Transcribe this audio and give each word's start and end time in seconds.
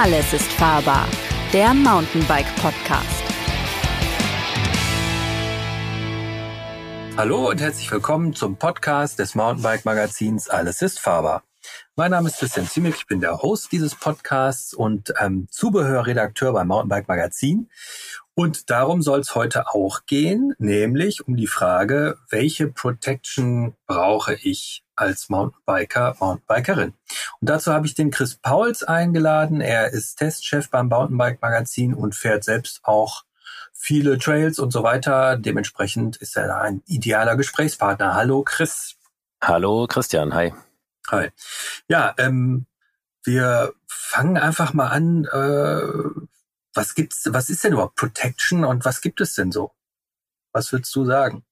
Alles 0.00 0.32
ist 0.32 0.52
fahrbar. 0.52 1.08
Der 1.52 1.74
Mountainbike 1.74 2.46
Podcast. 2.62 3.24
Hallo 7.16 7.48
und 7.48 7.60
herzlich 7.60 7.90
willkommen 7.90 8.32
zum 8.32 8.54
Podcast 8.54 9.18
des 9.18 9.34
Mountainbike 9.34 9.84
Magazins 9.84 10.48
Alles 10.48 10.82
ist 10.82 11.00
fahrbar. 11.00 11.42
Mein 11.98 12.12
Name 12.12 12.28
ist 12.28 12.38
Christian 12.38 12.68
Ziemlich, 12.68 12.94
ich 12.94 13.06
bin 13.08 13.20
der 13.20 13.42
Host 13.42 13.72
dieses 13.72 13.96
Podcasts 13.96 14.72
und 14.72 15.12
ähm, 15.18 15.48
Zubehörredakteur 15.50 16.52
beim 16.52 16.68
Mountainbike 16.68 17.08
Magazin. 17.08 17.68
Und 18.34 18.70
darum 18.70 19.02
soll 19.02 19.18
es 19.18 19.34
heute 19.34 19.66
auch 19.66 20.06
gehen, 20.06 20.54
nämlich 20.58 21.26
um 21.26 21.34
die 21.34 21.48
Frage, 21.48 22.16
welche 22.30 22.68
Protection 22.68 23.74
brauche 23.88 24.34
ich 24.34 24.84
als 24.94 25.28
Mountainbiker, 25.28 26.14
Mountainbikerin? 26.20 26.94
Und 27.40 27.50
dazu 27.50 27.72
habe 27.72 27.88
ich 27.88 27.96
den 27.96 28.12
Chris 28.12 28.36
Pauls 28.36 28.84
eingeladen. 28.84 29.60
Er 29.60 29.92
ist 29.92 30.20
Testchef 30.20 30.70
beim 30.70 30.86
Mountainbike 30.86 31.42
Magazin 31.42 31.94
und 31.94 32.14
fährt 32.14 32.44
selbst 32.44 32.78
auch 32.84 33.24
viele 33.72 34.18
Trails 34.18 34.60
und 34.60 34.72
so 34.72 34.84
weiter. 34.84 35.36
Dementsprechend 35.36 36.16
ist 36.18 36.36
er 36.36 36.60
ein 36.60 36.80
idealer 36.86 37.34
Gesprächspartner. 37.34 38.14
Hallo 38.14 38.44
Chris. 38.44 38.94
Hallo 39.42 39.88
Christian, 39.88 40.32
hi. 40.32 40.52
Hi. 41.10 41.30
Ja, 41.88 42.14
ähm, 42.18 42.66
wir 43.24 43.74
fangen 43.86 44.36
einfach 44.36 44.74
mal 44.74 44.88
an. 44.88 45.24
Äh, 45.24 46.28
was 46.74 46.94
gibt's, 46.94 47.28
was 47.32 47.50
ist 47.50 47.64
denn 47.64 47.72
überhaupt 47.72 47.96
Protection 47.96 48.64
und 48.64 48.84
was 48.84 49.00
gibt 49.00 49.20
es 49.20 49.34
denn 49.34 49.52
so? 49.52 49.72
Was 50.52 50.72
würdest 50.72 50.94
du 50.96 51.04
sagen? 51.06 51.44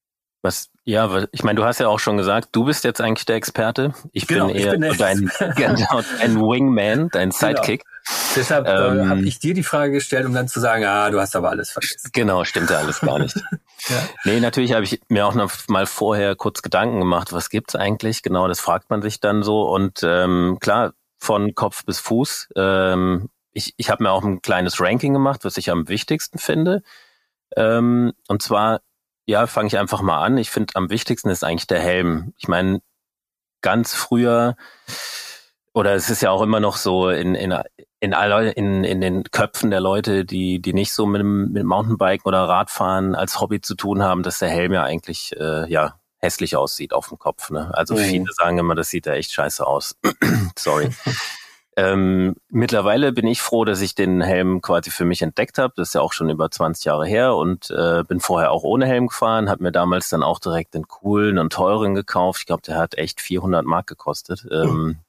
Was, 0.46 0.70
ja, 0.84 1.24
ich 1.32 1.42
meine, 1.42 1.56
du 1.56 1.64
hast 1.64 1.80
ja 1.80 1.88
auch 1.88 1.98
schon 1.98 2.16
gesagt, 2.16 2.50
du 2.52 2.64
bist 2.64 2.84
jetzt 2.84 3.00
eigentlich 3.00 3.26
der 3.26 3.36
Experte. 3.36 3.94
Ich 4.12 4.26
genau, 4.26 4.46
bin 4.46 4.56
eher 4.56 4.74
ich 4.74 4.80
bin 4.80 4.96
dein, 4.96 5.30
genau, 5.56 6.00
dein 6.20 6.40
Wingman, 6.40 7.08
dein 7.10 7.30
genau. 7.30 7.38
Sidekick. 7.38 7.84
Genau. 7.84 8.16
Deshalb 8.36 8.66
äh, 8.66 8.70
ähm, 8.70 9.08
habe 9.08 9.22
ich 9.22 9.38
dir 9.40 9.54
die 9.54 9.64
Frage 9.64 9.92
gestellt, 9.92 10.26
um 10.26 10.32
dann 10.32 10.46
zu 10.46 10.60
sagen, 10.60 10.84
ah, 10.84 11.10
du 11.10 11.20
hast 11.20 11.34
aber 11.34 11.50
alles 11.50 11.70
vergessen. 11.70 12.10
Genau, 12.12 12.44
stimmt 12.44 12.70
ja 12.70 12.78
alles 12.78 13.00
gar 13.00 13.18
nicht. 13.18 13.36
ja. 13.88 13.96
Nee, 14.24 14.40
natürlich 14.40 14.72
habe 14.72 14.84
ich 14.84 15.00
mir 15.08 15.26
auch 15.26 15.34
noch 15.34 15.52
mal 15.68 15.86
vorher 15.86 16.36
kurz 16.36 16.62
Gedanken 16.62 17.00
gemacht, 17.00 17.32
was 17.32 17.50
gibt's 17.50 17.74
eigentlich? 17.74 18.22
Genau, 18.22 18.46
das 18.46 18.60
fragt 18.60 18.90
man 18.90 19.02
sich 19.02 19.18
dann 19.18 19.42
so. 19.42 19.68
Und 19.68 20.00
ähm, 20.04 20.58
klar, 20.60 20.92
von 21.18 21.54
Kopf 21.54 21.84
bis 21.84 21.98
Fuß 21.98 22.50
ähm, 22.54 23.28
ich, 23.56 23.72
ich 23.78 23.90
habe 23.90 24.02
mir 24.02 24.12
auch 24.12 24.22
ein 24.22 24.42
kleines 24.42 24.80
Ranking 24.80 25.14
gemacht, 25.14 25.44
was 25.44 25.56
ich 25.56 25.70
am 25.70 25.88
wichtigsten 25.88 26.38
finde. 26.38 26.82
Ähm, 27.56 28.12
und 28.28 28.42
zwar, 28.42 28.82
ja, 29.26 29.46
fange 29.46 29.66
ich 29.66 29.78
einfach 29.78 30.00
mal 30.00 30.22
an. 30.22 30.38
Ich 30.38 30.50
finde, 30.50 30.74
am 30.76 30.88
wichtigsten 30.88 31.28
ist 31.30 31.44
eigentlich 31.44 31.66
der 31.66 31.80
Helm. 31.80 32.32
Ich 32.38 32.48
meine, 32.48 32.80
ganz 33.60 33.92
früher, 33.92 34.56
oder 35.74 35.94
es 35.94 36.08
ist 36.08 36.22
ja 36.22 36.30
auch 36.30 36.42
immer 36.42 36.60
noch 36.60 36.76
so 36.76 37.10
in, 37.10 37.34
in, 37.34 37.54
in, 38.00 38.14
aller, 38.14 38.56
in, 38.56 38.84
in 38.84 39.00
den 39.00 39.24
Köpfen 39.24 39.70
der 39.70 39.80
Leute, 39.80 40.24
die, 40.24 40.60
die 40.62 40.72
nicht 40.72 40.92
so 40.92 41.06
mit, 41.06 41.24
mit 41.24 41.64
Mountainbiken 41.64 42.26
oder 42.28 42.48
Radfahren 42.48 43.14
als 43.14 43.40
Hobby 43.40 43.60
zu 43.60 43.74
tun 43.74 44.02
haben, 44.02 44.22
dass 44.22 44.38
der 44.38 44.48
Helm 44.48 44.72
ja 44.72 44.84
eigentlich 44.84 45.34
äh, 45.38 45.70
ja 45.70 45.98
hässlich 46.18 46.56
aussieht 46.56 46.92
auf 46.92 47.08
dem 47.08 47.18
Kopf. 47.18 47.50
Ne? 47.50 47.70
Also 47.74 47.94
mhm. 47.94 47.98
viele 47.98 48.32
sagen 48.32 48.58
immer, 48.58 48.74
das 48.74 48.88
sieht 48.88 49.06
ja 49.06 49.14
echt 49.14 49.32
scheiße 49.32 49.66
aus. 49.66 49.96
Sorry. 50.56 50.90
Ähm, 51.78 52.36
mittlerweile 52.48 53.12
bin 53.12 53.26
ich 53.26 53.42
froh, 53.42 53.66
dass 53.66 53.82
ich 53.82 53.94
den 53.94 54.22
Helm 54.22 54.62
quasi 54.62 54.90
für 54.90 55.04
mich 55.04 55.20
entdeckt 55.20 55.58
habe. 55.58 55.74
Das 55.76 55.88
ist 55.88 55.94
ja 55.94 56.00
auch 56.00 56.14
schon 56.14 56.30
über 56.30 56.50
20 56.50 56.86
Jahre 56.86 57.06
her 57.06 57.36
und 57.36 57.70
äh, 57.70 58.02
bin 58.02 58.18
vorher 58.18 58.50
auch 58.50 58.62
ohne 58.62 58.86
Helm 58.86 59.08
gefahren, 59.08 59.50
habe 59.50 59.62
mir 59.62 59.72
damals 59.72 60.08
dann 60.08 60.22
auch 60.22 60.38
direkt 60.38 60.72
den 60.72 60.88
coolen 60.88 61.38
und 61.38 61.52
teuren 61.52 61.94
gekauft. 61.94 62.40
Ich 62.40 62.46
glaube, 62.46 62.62
der 62.62 62.78
hat 62.78 62.96
echt 62.96 63.20
400 63.20 63.66
Mark 63.66 63.86
gekostet. 63.86 64.46
Ähm, 64.50 65.00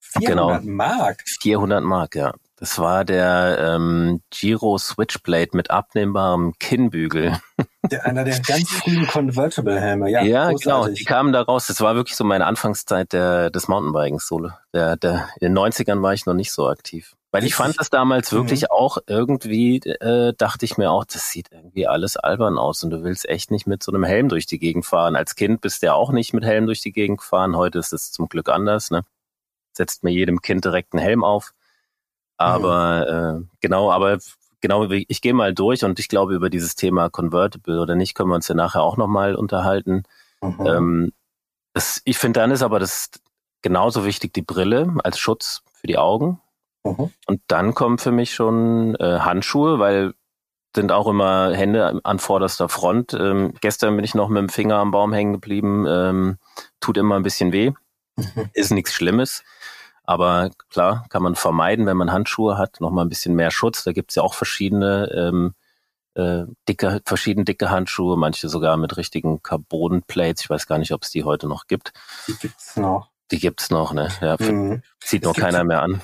400 0.00 0.62
genau. 0.62 0.74
Mark? 0.74 1.22
400 1.26 1.84
Mark, 1.84 2.16
ja. 2.16 2.32
Das 2.58 2.78
war 2.78 3.04
der 3.04 3.58
ähm, 3.60 4.22
Giro 4.30 4.78
Switchblade 4.78 5.50
mit 5.52 5.70
abnehmbarem 5.70 6.54
Kinnbügel. 6.58 7.38
Der, 7.90 8.04
einer 8.04 8.24
der 8.24 8.40
ganz 8.40 8.68
frühen 8.68 9.06
Convertible-Helme, 9.06 10.10
ja. 10.10 10.20
Ja, 10.24 10.50
großartig. 10.50 10.64
genau. 10.64 10.88
Die 10.88 11.04
kamen 11.04 11.32
da 11.32 11.42
raus. 11.42 11.68
Das 11.68 11.80
war 11.80 11.94
wirklich 11.94 12.16
so 12.16 12.24
meine 12.24 12.44
Anfangszeit 12.44 13.12
der, 13.12 13.48
des 13.48 13.68
Mountainbikens. 13.68 14.26
So, 14.26 14.50
der, 14.74 14.96
der, 14.96 15.28
in 15.38 15.54
den 15.54 15.56
90ern 15.56 16.02
war 16.02 16.12
ich 16.12 16.26
noch 16.26 16.34
nicht 16.34 16.50
so 16.50 16.66
aktiv. 16.66 17.14
Weil 17.30 17.44
ich 17.44 17.54
fand 17.54 17.78
das 17.78 17.88
damals 17.88 18.32
wirklich 18.32 18.62
mhm. 18.62 18.68
auch 18.70 18.98
irgendwie, 19.06 19.76
äh, 19.78 20.32
dachte 20.36 20.64
ich 20.64 20.78
mir 20.78 20.90
auch, 20.90 21.04
das 21.04 21.30
sieht 21.30 21.52
irgendwie 21.52 21.86
alles 21.86 22.16
albern 22.16 22.58
aus 22.58 22.82
und 22.82 22.90
du 22.90 23.04
willst 23.04 23.28
echt 23.28 23.52
nicht 23.52 23.68
mit 23.68 23.84
so 23.84 23.92
einem 23.92 24.02
Helm 24.02 24.28
durch 24.28 24.46
die 24.46 24.58
Gegend 24.58 24.84
fahren. 24.84 25.14
Als 25.14 25.36
Kind 25.36 25.60
bist 25.60 25.82
du 25.82 25.86
ja 25.86 25.94
auch 25.94 26.10
nicht 26.10 26.32
mit 26.32 26.44
Helm 26.44 26.66
durch 26.66 26.80
die 26.80 26.92
Gegend 26.92 27.18
gefahren. 27.18 27.54
Heute 27.54 27.78
ist 27.78 27.92
es 27.92 28.10
zum 28.10 28.28
Glück 28.28 28.48
anders. 28.48 28.90
Ne? 28.90 29.02
Setzt 29.72 30.02
mir 30.02 30.10
jedem 30.10 30.40
Kind 30.40 30.64
direkt 30.64 30.92
einen 30.92 31.04
Helm 31.04 31.22
auf. 31.22 31.52
Aber 32.36 33.38
mhm. 33.38 33.42
äh, 33.42 33.48
genau, 33.60 33.90
aber 33.90 34.18
genau, 34.60 34.90
ich 34.90 35.20
gehe 35.20 35.34
mal 35.34 35.54
durch 35.54 35.84
und 35.84 35.98
ich 35.98 36.08
glaube, 36.08 36.34
über 36.34 36.50
dieses 36.50 36.74
Thema 36.74 37.08
Convertible 37.08 37.80
oder 37.80 37.94
nicht, 37.94 38.14
können 38.14 38.30
wir 38.30 38.34
uns 38.36 38.48
ja 38.48 38.54
nachher 38.54 38.82
auch 38.82 38.96
nochmal 38.96 39.34
unterhalten. 39.34 40.04
Mhm. 40.42 40.66
Ähm, 40.66 41.12
das, 41.72 42.00
ich 42.04 42.18
finde, 42.18 42.40
dann 42.40 42.50
ist 42.50 42.62
aber 42.62 42.78
das 42.78 43.10
genauso 43.62 44.04
wichtig 44.04 44.32
die 44.32 44.42
Brille 44.42 44.94
als 45.02 45.18
Schutz 45.18 45.62
für 45.72 45.86
die 45.86 45.98
Augen. 45.98 46.40
Mhm. 46.84 47.10
Und 47.26 47.40
dann 47.48 47.74
kommen 47.74 47.98
für 47.98 48.12
mich 48.12 48.34
schon 48.34 48.94
äh, 48.96 49.18
Handschuhe, 49.20 49.78
weil 49.78 50.14
sind 50.74 50.92
auch 50.92 51.08
immer 51.08 51.52
Hände 51.54 52.00
an 52.04 52.18
vorderster 52.18 52.68
Front. 52.68 53.14
Ähm, 53.14 53.54
gestern 53.60 53.96
bin 53.96 54.04
ich 54.04 54.14
noch 54.14 54.28
mit 54.28 54.38
dem 54.38 54.48
Finger 54.50 54.76
am 54.76 54.90
Baum 54.90 55.12
hängen 55.12 55.32
geblieben. 55.32 55.86
Ähm, 55.88 56.38
tut 56.80 56.98
immer 56.98 57.16
ein 57.16 57.22
bisschen 57.22 57.52
weh. 57.52 57.72
Mhm. 58.16 58.50
Ist 58.52 58.70
nichts 58.70 58.92
Schlimmes. 58.92 59.42
Aber 60.06 60.50
klar, 60.70 61.04
kann 61.10 61.22
man 61.22 61.34
vermeiden, 61.34 61.86
wenn 61.86 61.96
man 61.96 62.12
Handschuhe 62.12 62.56
hat, 62.56 62.80
noch 62.80 62.90
mal 62.90 63.02
ein 63.02 63.08
bisschen 63.08 63.34
mehr 63.34 63.50
Schutz. 63.50 63.84
Da 63.84 63.92
gibt's 63.92 64.14
ja 64.14 64.22
auch 64.22 64.34
verschiedene 64.34 65.10
ähm, 65.12 65.54
äh, 66.14 66.44
dicke, 66.68 67.02
verschieden 67.04 67.44
dicke 67.44 67.70
Handschuhe, 67.70 68.16
manche 68.16 68.48
sogar 68.48 68.76
mit 68.76 68.96
richtigen 68.96 69.42
Carbon-Plates. 69.42 70.44
Ich 70.44 70.50
weiß 70.50 70.66
gar 70.66 70.78
nicht, 70.78 70.92
ob 70.92 71.02
es 71.02 71.10
die 71.10 71.24
heute 71.24 71.48
noch 71.48 71.66
gibt. 71.66 71.92
Die 72.28 72.34
gibt's 72.34 72.76
noch. 72.76 73.10
Die 73.32 73.38
gibt's 73.38 73.70
noch, 73.70 73.92
ne? 73.92 74.08
Ja, 74.20 74.36
mhm. 74.38 74.82
Sieht 75.02 75.24
noch 75.24 75.34
keiner 75.36 75.64
mehr 75.64 75.82
an. 75.82 76.00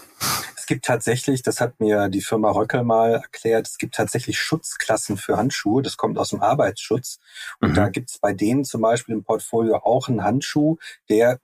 Es 0.57 0.67
gibt 0.67 0.85
tatsächlich, 0.85 1.43
das 1.43 1.61
hat 1.61 1.81
mir 1.81 2.09
die 2.09 2.21
Firma 2.21 2.51
Röckel 2.51 2.83
mal 2.83 3.15
erklärt, 3.15 3.69
es 3.69 3.79
gibt 3.79 3.95
tatsächlich 3.95 4.39
Schutzklassen 4.39 5.17
für 5.17 5.37
Handschuhe. 5.37 5.83
Das 5.83 5.97
kommt 5.97 6.19
aus 6.19 6.31
dem 6.31 6.43
Arbeitsschutz. 6.43 7.19
Und 7.61 7.71
mhm. 7.71 7.75
da 7.75 7.89
gibt's 7.89 8.19
bei 8.19 8.33
denen 8.33 8.65
zum 8.65 8.83
Beispiel 8.83 9.15
im 9.15 9.25
Portfolio 9.25 9.77
auch 9.77 10.09
einen 10.09 10.25
Handschuh, 10.25 10.79
der 11.09 11.39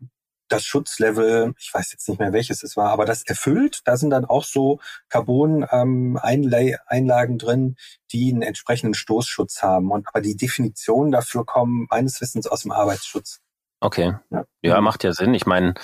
das 0.49 0.65
Schutzlevel, 0.65 1.55
ich 1.59 1.73
weiß 1.73 1.93
jetzt 1.93 2.09
nicht 2.09 2.19
mehr 2.19 2.33
welches 2.33 2.63
es 2.63 2.77
war, 2.77 2.91
aber 2.91 3.05
das 3.05 3.23
erfüllt. 3.23 3.83
Da 3.85 3.97
sind 3.97 4.11
dann 4.11 4.25
auch 4.25 4.45
so 4.45 4.81
Carbon-Einlagen 5.09 7.33
ähm, 7.33 7.39
drin, 7.39 7.77
die 8.13 8.33
einen 8.33 8.43
entsprechenden 8.43 8.95
Stoßschutz 8.95 9.63
haben. 9.63 9.91
Und 9.91 10.09
aber 10.09 10.21
die 10.21 10.37
Definitionen 10.37 11.13
dafür 11.13 11.45
kommen 11.45 11.87
meines 11.91 12.21
Wissens 12.21 12.47
aus 12.47 12.63
dem 12.63 12.73
Arbeitsschutz. 12.73 13.41
Okay. 13.81 14.15
Ja, 14.31 14.45
ja 14.63 14.81
macht 14.81 15.05
ja 15.05 15.13
Sinn. 15.13 15.35
Ich 15.35 15.47
meine, 15.47 15.75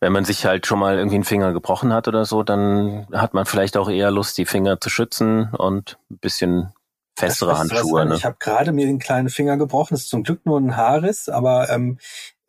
wenn 0.00 0.12
man 0.12 0.24
sich 0.24 0.44
halt 0.44 0.66
schon 0.66 0.80
mal 0.80 0.96
irgendwie 0.96 1.16
einen 1.16 1.24
Finger 1.24 1.52
gebrochen 1.52 1.92
hat 1.92 2.08
oder 2.08 2.24
so, 2.24 2.42
dann 2.42 3.06
hat 3.12 3.34
man 3.34 3.46
vielleicht 3.46 3.76
auch 3.76 3.88
eher 3.88 4.10
Lust, 4.10 4.36
die 4.38 4.46
Finger 4.46 4.80
zu 4.80 4.90
schützen 4.90 5.54
und 5.54 5.98
ein 6.10 6.18
bisschen 6.18 6.72
festere 7.16 7.58
Handschuhe. 7.58 8.06
Ne? 8.06 8.16
Ich 8.16 8.24
habe 8.24 8.36
gerade 8.38 8.72
mir 8.72 8.86
den 8.86 8.98
kleinen 8.98 9.28
Finger 9.28 9.56
gebrochen. 9.56 9.94
Das 9.94 10.02
ist 10.02 10.08
zum 10.08 10.24
Glück 10.24 10.44
nur 10.44 10.58
ein 10.58 10.76
Haarriss, 10.76 11.28
aber 11.28 11.70
ähm, 11.70 11.98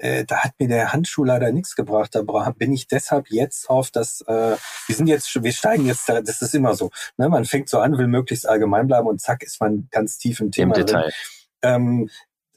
äh, 0.04 0.26
da 0.26 0.44
hat 0.44 0.52
mir 0.60 0.68
der 0.68 0.92
Handschuh 0.92 1.24
leider 1.24 1.52
nichts 1.54 1.76
gebracht. 1.76 2.14
Da 2.14 2.22
bin 2.52 2.74
ich 2.74 2.88
deshalb 2.88 3.30
jetzt 3.30 3.70
auf 3.70 3.90
das, 3.90 4.20
äh, 4.28 4.58
wir 4.88 4.96
sind 4.96 5.08
jetzt, 5.08 5.42
wir 5.42 5.52
steigen 5.54 5.86
jetzt, 5.86 6.10
das 6.10 6.42
ist 6.42 6.54
immer 6.54 6.76
so. 6.76 6.92
Ne? 7.16 7.30
Man 7.30 7.46
fängt 7.46 7.70
so 7.70 7.80
an, 7.80 7.98
will 7.98 8.08
möglichst 8.08 8.48
allgemein 8.48 8.88
bleiben 8.88 9.08
und 9.08 9.22
zack 9.22 9.44
ist 9.44 9.62
man 9.62 9.88
ganz 9.92 10.18
tief 10.18 10.42
im 10.42 10.52
Thema. 10.52 10.76
Im 10.76 10.86
Detail. 10.86 11.14
Ähm, 11.62 12.10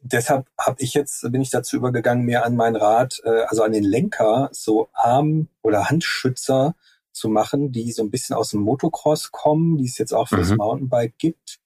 deshalb 0.03 0.49
habe 0.59 0.77
ich 0.81 0.93
jetzt, 0.95 1.23
bin 1.31 1.41
ich 1.41 1.51
dazu 1.51 1.77
übergegangen, 1.77 2.25
mir 2.25 2.45
an 2.45 2.57
mein 2.57 2.75
Rad, 2.75 3.21
äh, 3.23 3.45
also 3.45 3.63
an 3.63 3.71
den 3.71 3.85
Lenker, 3.85 4.49
so 4.51 4.89
Arm- 4.93 5.47
oder 5.63 5.89
Handschützer 5.89 6.75
zu 7.13 7.29
machen, 7.29 7.71
die 7.71 7.93
so 7.93 8.03
ein 8.03 8.11
bisschen 8.11 8.35
aus 8.35 8.51
dem 8.51 8.61
Motocross 8.63 9.31
kommen, 9.31 9.79
die 9.79 9.87
es 9.87 9.99
jetzt 9.99 10.13
auch 10.13 10.27
für 10.27 10.37
mhm. 10.37 10.41
das 10.41 10.57
Mountainbike 10.57 11.17
gibt. 11.17 11.61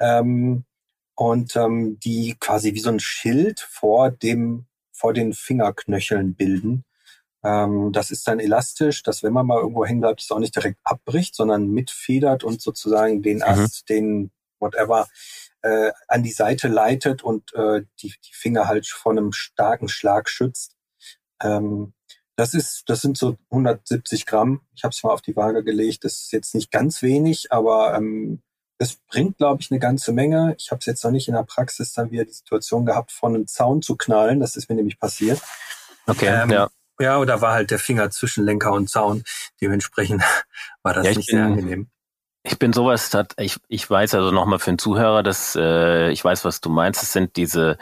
Ähm, 0.00 0.64
und 1.14 1.54
ähm, 1.54 2.00
die 2.00 2.34
quasi 2.40 2.74
wie 2.74 2.80
so 2.80 2.88
ein 2.88 2.98
Schild 2.98 3.60
vor 3.60 4.10
dem 4.10 4.66
vor 5.00 5.14
den 5.14 5.32
Fingerknöcheln 5.32 6.34
bilden. 6.34 6.84
Ähm, 7.42 7.90
das 7.92 8.10
ist 8.10 8.28
dann 8.28 8.38
elastisch, 8.38 9.02
dass 9.02 9.22
wenn 9.22 9.32
man 9.32 9.46
mal 9.46 9.58
irgendwo 9.58 9.86
hängen 9.86 10.02
bleibt, 10.02 10.20
es 10.20 10.30
auch 10.30 10.38
nicht 10.38 10.54
direkt 10.54 10.78
abbricht, 10.84 11.34
sondern 11.34 11.68
mitfedert 11.68 12.44
und 12.44 12.60
sozusagen 12.60 13.22
den 13.22 13.38
mhm. 13.38 13.42
Ast, 13.44 13.88
mhm. 13.88 13.94
den 13.94 14.30
whatever, 14.58 15.08
äh, 15.62 15.92
an 16.06 16.22
die 16.22 16.32
Seite 16.32 16.68
leitet 16.68 17.22
und 17.22 17.54
äh, 17.54 17.82
die, 18.02 18.08
die 18.08 18.32
Finger 18.32 18.68
halt 18.68 18.86
vor 18.86 19.12
einem 19.12 19.32
starken 19.32 19.88
Schlag 19.88 20.28
schützt. 20.28 20.76
Ähm, 21.42 21.94
das 22.36 22.54
ist, 22.54 22.84
das 22.88 23.00
sind 23.00 23.16
so 23.16 23.36
170 23.50 24.26
Gramm. 24.26 24.60
Ich 24.74 24.84
habe 24.84 24.92
es 24.92 25.02
mal 25.02 25.12
auf 25.12 25.22
die 25.22 25.36
Waage 25.36 25.64
gelegt. 25.64 26.04
Das 26.04 26.20
ist 26.20 26.32
jetzt 26.32 26.54
nicht 26.54 26.70
ganz 26.70 27.02
wenig, 27.02 27.52
aber 27.52 27.94
ähm, 27.94 28.42
es 28.80 28.96
bringt, 28.96 29.36
glaube 29.36 29.60
ich, 29.60 29.70
eine 29.70 29.78
ganze 29.78 30.10
Menge. 30.10 30.54
Ich 30.58 30.70
habe 30.70 30.78
es 30.78 30.86
jetzt 30.86 31.04
noch 31.04 31.10
nicht 31.10 31.28
in 31.28 31.34
der 31.34 31.42
Praxis 31.42 31.92
dann 31.92 32.10
wieder 32.10 32.24
die 32.24 32.32
Situation 32.32 32.86
gehabt, 32.86 33.12
von 33.12 33.34
einem 33.34 33.46
Zaun 33.46 33.82
zu 33.82 33.94
knallen. 33.94 34.40
Das 34.40 34.56
ist 34.56 34.70
mir 34.70 34.74
nämlich 34.74 34.98
passiert. 34.98 35.40
Okay, 36.06 36.26
ähm, 36.26 36.50
ja. 36.50 36.70
Ja, 36.98 37.18
oder 37.18 37.42
war 37.42 37.52
halt 37.52 37.70
der 37.70 37.78
Finger 37.78 38.10
zwischen 38.10 38.44
Lenker 38.44 38.72
und 38.72 38.88
Zaun. 38.88 39.22
Dementsprechend 39.60 40.22
war 40.82 40.94
das 40.94 41.06
ja, 41.06 41.12
nicht 41.12 41.26
bin, 41.26 41.36
sehr 41.36 41.44
angenehm. 41.44 41.90
Ich 42.42 42.58
bin 42.58 42.72
sowas, 42.72 43.10
ich, 43.36 43.58
ich 43.68 43.88
weiß 43.88 44.14
also 44.14 44.30
nochmal 44.30 44.58
für 44.58 44.72
den 44.72 44.78
Zuhörer, 44.78 45.22
dass 45.22 45.56
äh, 45.56 46.10
ich 46.10 46.24
weiß, 46.24 46.46
was 46.46 46.62
du 46.62 46.70
meinst. 46.70 47.02
Es 47.02 47.12
sind 47.12 47.36
diese, 47.36 47.76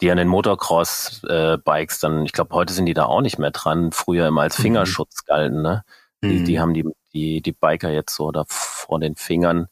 die 0.00 0.12
an 0.12 0.16
den 0.16 0.28
Motocross-Bikes 0.28 1.96
äh, 1.96 2.00
dann, 2.00 2.24
ich 2.24 2.32
glaube, 2.32 2.54
heute 2.54 2.72
sind 2.72 2.86
die 2.86 2.94
da 2.94 3.06
auch 3.06 3.20
nicht 3.20 3.38
mehr 3.38 3.50
dran, 3.50 3.90
früher 3.90 4.28
immer 4.28 4.42
als 4.42 4.58
mhm. 4.58 4.62
Fingerschutz 4.62 5.22
mhm. 5.22 5.26
galten, 5.26 5.62
ne? 5.62 5.84
Die, 6.22 6.38
mhm. 6.38 6.44
die 6.44 6.60
haben 6.60 6.72
die, 6.72 6.84
die, 7.12 7.42
die 7.42 7.52
Biker 7.52 7.90
jetzt 7.90 8.14
so 8.14 8.30
da 8.30 8.44
vor 8.48 9.00
den 9.00 9.16
Fingern, 9.16 9.68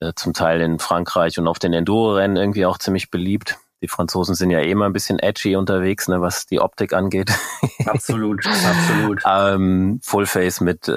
äh, 0.00 0.12
zum 0.14 0.32
Teil 0.32 0.60
in 0.60 0.78
Frankreich 0.78 1.38
und 1.38 1.48
auf 1.48 1.58
den 1.58 1.72
Enduro-Rennen 1.72 2.36
irgendwie 2.36 2.66
auch 2.66 2.78
ziemlich 2.78 3.10
beliebt. 3.10 3.58
Die 3.80 3.88
Franzosen 3.88 4.34
sind 4.34 4.50
ja 4.50 4.58
eh 4.58 4.70
immer 4.70 4.86
ein 4.86 4.92
bisschen 4.92 5.18
edgy 5.20 5.54
unterwegs, 5.54 6.08
ne, 6.08 6.20
was 6.20 6.46
die 6.46 6.60
Optik 6.60 6.92
angeht. 6.92 7.32
Absolut, 7.86 8.44
absolut. 8.44 9.22
ähm, 9.24 10.00
Fullface 10.02 10.60
mit, 10.60 10.88
äh, 10.88 10.92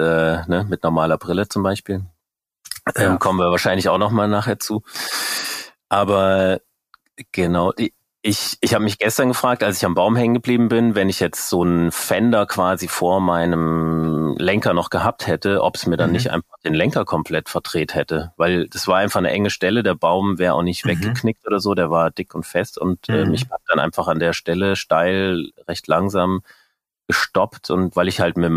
ne, 0.46 0.66
mit 0.68 0.82
normaler 0.82 1.16
Brille 1.16 1.48
zum 1.48 1.62
Beispiel. 1.62 2.04
Ähm, 2.96 3.18
kommen 3.18 3.38
wir 3.38 3.50
wahrscheinlich 3.50 3.88
auch 3.88 3.98
noch 3.98 4.10
mal 4.10 4.28
nachher 4.28 4.58
zu. 4.58 4.82
Aber 5.88 6.60
genau, 7.30 7.72
die, 7.72 7.94
ich, 8.24 8.56
ich 8.60 8.72
habe 8.72 8.84
mich 8.84 8.98
gestern 8.98 9.28
gefragt, 9.28 9.64
als 9.64 9.78
ich 9.78 9.84
am 9.84 9.94
Baum 9.94 10.14
hängen 10.14 10.34
geblieben 10.34 10.68
bin, 10.68 10.94
wenn 10.94 11.08
ich 11.08 11.18
jetzt 11.18 11.48
so 11.48 11.64
einen 11.64 11.90
Fender 11.90 12.46
quasi 12.46 12.86
vor 12.86 13.20
meinem 13.20 14.36
Lenker 14.38 14.74
noch 14.74 14.90
gehabt 14.90 15.26
hätte, 15.26 15.60
ob 15.62 15.74
es 15.74 15.86
mir 15.86 15.96
dann 15.96 16.10
mhm. 16.10 16.14
nicht 16.14 16.30
einfach 16.30 16.56
den 16.64 16.74
Lenker 16.74 17.04
komplett 17.04 17.48
verdreht 17.48 17.96
hätte. 17.96 18.32
Weil 18.36 18.68
das 18.68 18.86
war 18.86 18.98
einfach 18.98 19.18
eine 19.18 19.30
enge 19.32 19.50
Stelle, 19.50 19.82
der 19.82 19.96
Baum 19.96 20.38
wäre 20.38 20.54
auch 20.54 20.62
nicht 20.62 20.84
mhm. 20.84 20.90
weggeknickt 20.90 21.44
oder 21.48 21.58
so, 21.58 21.74
der 21.74 21.90
war 21.90 22.12
dick 22.12 22.32
und 22.36 22.46
fest 22.46 22.78
und 22.78 23.08
äh, 23.08 23.12
mhm. 23.12 23.18
äh, 23.18 23.30
mich 23.30 23.42
hat 23.50 23.60
dann 23.66 23.80
einfach 23.80 24.06
an 24.06 24.20
der 24.20 24.34
Stelle 24.34 24.76
steil, 24.76 25.50
recht 25.66 25.88
langsam 25.88 26.42
gestoppt 27.08 27.70
und 27.70 27.96
weil 27.96 28.06
ich 28.06 28.20
halt 28.20 28.36
mit, 28.36 28.52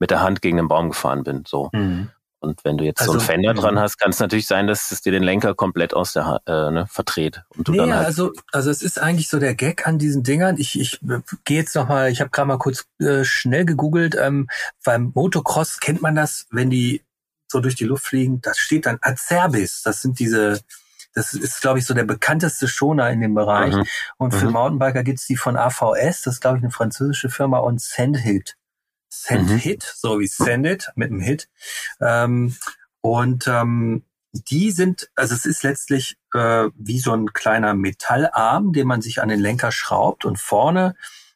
mit 0.00 0.10
der 0.10 0.22
Hand 0.22 0.42
gegen 0.42 0.56
den 0.56 0.66
Baum 0.66 0.88
gefahren 0.88 1.22
bin. 1.22 1.44
So. 1.46 1.70
Mhm. 1.72 2.10
Und 2.44 2.64
wenn 2.64 2.76
du 2.76 2.84
jetzt 2.84 3.00
also, 3.00 3.12
so 3.14 3.18
einen 3.18 3.26
Fender 3.26 3.54
dran 3.54 3.78
hast, 3.78 3.98
kann 3.98 4.10
es 4.10 4.20
natürlich 4.20 4.46
sein, 4.46 4.66
dass 4.66 4.92
es 4.92 5.00
dir 5.00 5.12
den 5.12 5.22
Lenker 5.22 5.54
komplett 5.54 5.94
aus 5.94 6.12
der 6.12 6.40
äh, 6.46 6.70
ne, 6.70 6.86
verdreht. 6.88 7.42
Und 7.56 7.66
du 7.68 7.72
nee, 7.72 7.78
dann 7.78 7.94
halt 7.94 8.06
also, 8.06 8.32
also 8.52 8.70
es 8.70 8.82
ist 8.82 9.00
eigentlich 9.00 9.28
so 9.28 9.38
der 9.38 9.54
Gag 9.54 9.86
an 9.86 9.98
diesen 9.98 10.22
Dingern. 10.22 10.56
Ich, 10.58 10.78
ich 10.78 11.00
gehe 11.44 11.58
jetzt 11.58 11.74
noch 11.74 11.88
mal, 11.88 12.10
ich 12.10 12.20
habe 12.20 12.30
gerade 12.30 12.48
mal 12.48 12.58
kurz 12.58 12.86
äh, 13.00 13.24
schnell 13.24 13.64
gegoogelt. 13.64 14.16
Ähm, 14.20 14.48
beim 14.84 15.12
Motocross 15.14 15.80
kennt 15.80 16.02
man 16.02 16.14
das, 16.14 16.46
wenn 16.50 16.70
die 16.70 17.02
so 17.48 17.60
durch 17.60 17.76
die 17.76 17.84
Luft 17.84 18.06
fliegen, 18.06 18.40
das 18.40 18.58
steht 18.58 18.86
dann 18.86 18.98
Acerbis. 19.00 19.82
Das 19.82 20.02
sind 20.02 20.18
diese, 20.18 20.60
das 21.14 21.32
ist, 21.32 21.60
glaube 21.60 21.78
ich, 21.78 21.86
so 21.86 21.94
der 21.94 22.04
bekannteste 22.04 22.68
Schoner 22.68 23.10
in 23.10 23.20
dem 23.20 23.34
Bereich. 23.34 23.74
Mhm. 23.74 23.84
Und 24.18 24.34
für 24.34 24.46
mhm. 24.46 24.52
Mountainbiker 24.52 25.04
gibt's 25.04 25.26
die 25.26 25.36
von 25.36 25.56
AVS, 25.56 26.22
das 26.22 26.34
ist, 26.34 26.40
glaube 26.40 26.58
ich, 26.58 26.64
eine 26.64 26.72
französische 26.72 27.30
Firma, 27.30 27.58
und 27.58 27.80
Sandhit. 27.80 28.56
Send 29.22 29.50
mhm. 29.50 29.56
Hit, 29.56 29.82
so 29.82 30.20
wie 30.20 30.26
Send 30.26 30.66
It 30.66 30.90
mit 30.94 31.10
einem 31.10 31.20
Hit. 31.20 31.48
Ähm, 32.00 32.56
und 33.00 33.46
ähm, 33.48 34.04
die 34.32 34.72
sind, 34.72 35.10
also 35.14 35.34
es 35.34 35.44
ist 35.44 35.62
letztlich 35.62 36.16
äh, 36.34 36.68
wie 36.74 36.98
so 36.98 37.12
ein 37.12 37.32
kleiner 37.32 37.74
Metallarm, 37.74 38.72
den 38.72 38.86
man 38.86 39.00
sich 39.00 39.22
an 39.22 39.28
den 39.28 39.40
Lenker 39.40 39.70
schraubt 39.70 40.24
und 40.24 40.38
vorne 40.38 40.94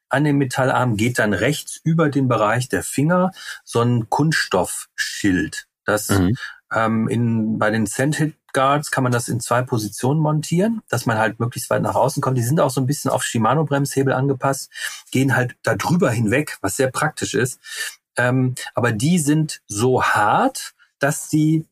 an 0.08 0.25
dem 0.25 0.38
Metallarm 0.38 0.96
geht 0.96 1.19
dann 1.19 1.32
rechts 1.32 1.80
über 1.84 2.08
den 2.08 2.28
Bereich 2.28 2.69
der 2.69 2.82
Finger 2.82 3.30
so 3.64 3.81
ein 3.81 4.08
Kunststoffschild. 4.08 5.69
Das 5.84 6.08
mhm. 6.08 6.36
ähm, 6.74 7.08
in, 7.08 7.58
bei 7.58 7.70
den 7.70 7.86
Sandhit 7.86 8.34
Guards 8.58 8.90
kann 8.90 9.05
man 9.05 9.12
das 9.12 9.28
in 9.28 9.38
zwei 9.38 9.62
Positionen 9.62 10.19
montieren, 10.19 10.82
dass 10.88 11.06
man 11.06 11.16
halt 11.16 11.38
möglichst 11.38 11.70
weit 11.70 11.82
nach 11.82 11.94
außen 11.94 12.20
kommt. 12.20 12.37
Die 12.37 12.43
sind 12.43 12.58
auch 12.58 12.70
so 12.70 12.81
ein 12.81 12.87
bisschen 12.87 13.08
auf 13.08 13.22
Shimano-Bremshebel 13.22 14.12
angepasst, 14.12 14.69
gehen 15.12 15.37
halt 15.37 15.55
da 15.62 15.76
drüber 15.76 16.10
hinweg, 16.10 16.58
was 16.60 16.76
sehr 16.76 16.90
praktisch 16.90 17.34
ist. 17.34 17.60
Ähm, 18.16 18.56
aber 18.75 18.90
die 18.90 19.20
sind 19.20 19.60
so 19.69 20.02
hart, 20.02 20.75
dass 20.99 21.31
sie 21.31 21.66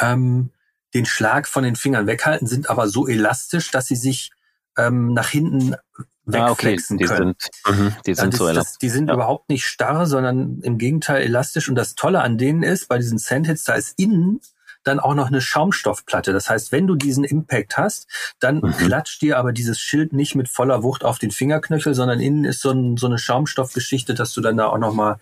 ähm, 0.00 0.48
den 0.94 1.04
Schlag 1.04 1.46
von 1.46 1.62
den 1.62 1.76
Fingern 1.76 2.06
weghalten, 2.06 2.46
sind 2.46 2.70
aber 2.70 2.88
so 2.88 3.06
elastisch, 3.06 3.70
dass 3.70 3.86
sie 3.86 3.96
sich 3.96 4.30
ähm, 4.78 5.12
nach 5.12 5.28
hinten 5.28 5.76
wegflexen 6.24 6.98
ah, 6.98 7.04
okay. 7.04 7.04
die 7.04 7.04
können. 7.04 7.34
Sind, 7.38 7.78
mh, 7.78 7.96
die 8.06 8.14
sind, 8.14 8.32
das, 8.32 8.38
so 8.38 8.50
das, 8.50 8.78
die 8.78 8.88
sind 8.88 9.08
ja. 9.08 9.14
überhaupt 9.14 9.50
nicht 9.50 9.66
starr, 9.66 10.06
sondern 10.06 10.62
im 10.62 10.78
Gegenteil 10.78 11.20
elastisch. 11.20 11.68
Und 11.68 11.74
das 11.74 11.96
Tolle 11.96 12.22
an 12.22 12.38
denen 12.38 12.62
ist, 12.62 12.88
bei 12.88 12.96
diesen 12.96 13.18
Sandhits, 13.18 13.64
da 13.64 13.74
ist 13.74 13.98
innen 13.98 14.40
dann 14.84 15.00
auch 15.00 15.14
noch 15.14 15.28
eine 15.28 15.40
Schaumstoffplatte. 15.40 16.32
Das 16.32 16.48
heißt, 16.48 16.72
wenn 16.72 16.86
du 16.86 16.94
diesen 16.94 17.24
Impact 17.24 17.76
hast, 17.76 18.06
dann 18.40 18.56
mhm. 18.56 18.72
klatscht 18.72 19.22
dir 19.22 19.38
aber 19.38 19.52
dieses 19.52 19.78
Schild 19.80 20.12
nicht 20.12 20.34
mit 20.34 20.48
voller 20.48 20.82
Wucht 20.82 21.04
auf 21.04 21.18
den 21.18 21.30
Fingerknöchel, 21.30 21.94
sondern 21.94 22.20
innen 22.20 22.44
ist 22.44 22.60
so, 22.60 22.70
ein, 22.70 22.96
so 22.96 23.06
eine 23.06 23.18
Schaumstoffgeschichte, 23.18 24.14
dass 24.14 24.32
du 24.32 24.40
dann 24.40 24.56
da 24.56 24.66
auch 24.66 24.78
nochmal, 24.78 25.18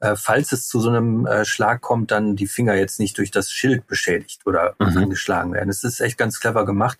äh, 0.00 0.16
falls 0.16 0.52
es 0.52 0.68
zu 0.68 0.80
so 0.80 0.88
einem 0.88 1.26
äh, 1.26 1.44
Schlag 1.44 1.80
kommt, 1.80 2.10
dann 2.10 2.36
die 2.36 2.46
Finger 2.46 2.74
jetzt 2.74 3.00
nicht 3.00 3.18
durch 3.18 3.30
das 3.30 3.50
Schild 3.50 3.86
beschädigt 3.86 4.46
oder 4.46 4.74
mhm. 4.78 4.96
angeschlagen 4.96 5.52
werden. 5.52 5.68
Das 5.68 5.84
ist 5.84 6.00
echt 6.00 6.18
ganz 6.18 6.40
clever 6.40 6.64
gemacht. 6.64 6.98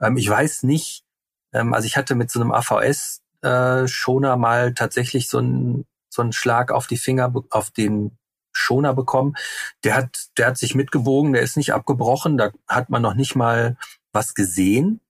Ähm, 0.00 0.16
ich 0.16 0.28
weiß 0.28 0.62
nicht, 0.62 1.04
ähm, 1.52 1.74
also 1.74 1.86
ich 1.86 1.96
hatte 1.96 2.14
mit 2.14 2.30
so 2.30 2.40
einem 2.40 2.52
AVS 2.52 3.22
äh, 3.42 3.86
Schoner 3.86 4.36
mal 4.36 4.74
tatsächlich 4.74 5.28
so 5.28 5.38
ein 5.38 5.84
so 6.14 6.22
einen 6.22 6.32
Schlag 6.32 6.70
auf 6.70 6.86
die 6.86 6.96
Finger, 6.96 7.32
auf 7.50 7.70
den 7.70 8.16
Schoner 8.54 8.94
bekommen. 8.94 9.34
Der 9.84 9.96
hat, 9.96 10.26
der 10.38 10.48
hat 10.48 10.58
sich 10.58 10.74
mitgewogen, 10.74 11.32
der 11.32 11.42
ist 11.42 11.56
nicht 11.56 11.72
abgebrochen, 11.72 12.38
da 12.38 12.50
hat 12.68 12.90
man 12.90 13.02
noch 13.02 13.14
nicht 13.14 13.34
mal 13.34 13.76
was 14.12 14.34
gesehen. 14.34 15.00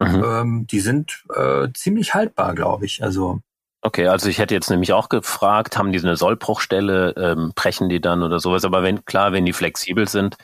Mhm. 0.00 0.24
Ähm, 0.24 0.66
die 0.66 0.80
sind 0.80 1.24
äh, 1.34 1.68
ziemlich 1.74 2.14
haltbar, 2.14 2.54
glaube 2.54 2.86
ich. 2.86 3.02
Also 3.02 3.40
Okay, 3.86 4.08
also 4.08 4.30
ich 4.30 4.38
hätte 4.38 4.54
jetzt 4.54 4.70
nämlich 4.70 4.94
auch 4.94 5.10
gefragt, 5.10 5.76
haben 5.76 5.92
die 5.92 5.98
so 5.98 6.06
eine 6.06 6.16
Sollbruchstelle, 6.16 7.12
ähm, 7.18 7.52
brechen 7.54 7.90
die 7.90 8.00
dann 8.00 8.22
oder 8.22 8.40
sowas? 8.40 8.64
Aber 8.64 8.82
wenn 8.82 9.04
klar, 9.04 9.32
wenn 9.34 9.44
die 9.44 9.52
flexibel 9.52 10.08
sind, 10.08 10.38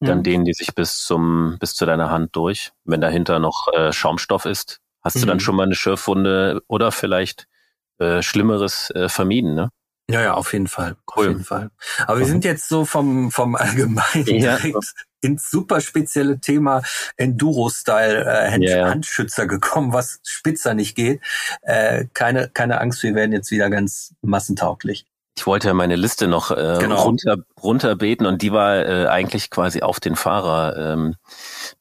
dann 0.00 0.18
mhm. 0.18 0.22
dehnen 0.24 0.44
die 0.44 0.52
sich 0.52 0.74
bis 0.74 0.98
zum 0.98 1.56
bis 1.58 1.74
zu 1.74 1.86
deiner 1.86 2.10
Hand 2.10 2.36
durch. 2.36 2.72
Wenn 2.84 3.00
dahinter 3.00 3.38
noch 3.38 3.68
äh, 3.72 3.94
Schaumstoff 3.94 4.44
ist, 4.44 4.82
hast 5.00 5.16
mhm. 5.16 5.20
du 5.20 5.26
dann 5.26 5.36
mhm. 5.38 5.40
schon 5.40 5.56
mal 5.56 5.62
eine 5.62 5.74
Schürfwunde 5.74 6.60
oder 6.68 6.92
vielleicht 6.92 7.48
äh, 7.96 8.20
Schlimmeres 8.20 8.90
äh, 8.90 9.08
vermieden, 9.08 9.54
ne? 9.54 9.70
Ja, 10.08 10.22
ja, 10.22 10.34
auf 10.34 10.52
jeden 10.52 10.68
Fall. 10.68 10.96
Cool. 11.16 11.24
Auf 11.24 11.32
jeden 11.32 11.44
Fall. 11.44 11.70
Aber 12.06 12.20
wir 12.20 12.26
sind 12.26 12.44
jetzt 12.44 12.68
so 12.68 12.84
vom, 12.84 13.32
vom 13.32 13.56
Allgemeinen 13.56 14.26
ja. 14.26 14.56
direkt 14.56 14.94
ins 15.20 15.50
super 15.50 15.80
spezielle 15.80 16.38
Thema 16.40 16.82
Enduro-Style 17.16 18.24
äh, 18.24 18.50
Hand. 18.52 18.68
Handschützer 18.68 19.46
gekommen, 19.46 19.92
was 19.92 20.20
spitzer 20.22 20.74
nicht 20.74 20.94
geht. 20.94 21.20
Äh, 21.62 22.06
keine, 22.14 22.48
keine 22.48 22.80
Angst, 22.80 23.02
wir 23.02 23.16
werden 23.16 23.32
jetzt 23.32 23.50
wieder 23.50 23.68
ganz 23.68 24.14
massentauglich. 24.22 25.06
Ich 25.36 25.46
wollte 25.46 25.68
ja 25.68 25.74
meine 25.74 25.96
Liste 25.96 26.28
noch 26.28 26.50
äh, 26.50 26.78
genau. 26.80 27.02
runter, 27.02 27.36
runterbeten 27.62 28.26
und 28.26 28.40
die 28.40 28.52
war 28.52 28.76
äh, 28.76 29.06
eigentlich 29.08 29.50
quasi 29.50 29.82
auf 29.82 30.00
den 30.00 30.16
Fahrer 30.16 30.76
ähm, 30.94 31.16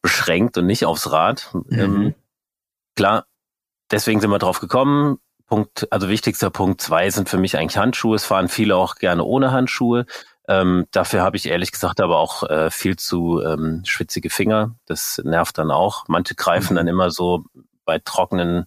beschränkt 0.01 0.57
und 0.57 0.65
nicht 0.65 0.85
aufs 0.85 1.11
Rad. 1.11 1.51
Mhm. 1.53 1.79
Ähm, 1.79 2.15
klar, 2.95 3.27
deswegen 3.91 4.19
sind 4.19 4.31
wir 4.31 4.39
drauf 4.39 4.59
gekommen. 4.59 5.19
Punkt, 5.47 5.91
also 5.91 6.09
wichtigster 6.09 6.49
Punkt 6.49 6.81
zwei 6.81 7.09
sind 7.09 7.29
für 7.29 7.37
mich 7.37 7.57
eigentlich 7.57 7.77
Handschuhe. 7.77 8.15
Es 8.15 8.25
fahren 8.25 8.49
viele 8.49 8.75
auch 8.75 8.95
gerne 8.95 9.23
ohne 9.23 9.51
Handschuhe. 9.51 10.05
Ähm, 10.47 10.85
dafür 10.91 11.21
habe 11.21 11.37
ich 11.37 11.47
ehrlich 11.47 11.71
gesagt 11.71 11.99
aber 12.01 12.17
auch 12.17 12.43
äh, 12.43 12.69
viel 12.69 12.97
zu 12.97 13.41
ähm, 13.41 13.81
schwitzige 13.85 14.29
Finger. 14.29 14.75
Das 14.85 15.21
nervt 15.23 15.57
dann 15.57 15.71
auch. 15.71 16.05
Manche 16.07 16.35
greifen 16.35 16.73
mhm. 16.73 16.77
dann 16.77 16.87
immer 16.87 17.11
so 17.11 17.45
bei 17.83 17.99
trockenen 17.99 18.65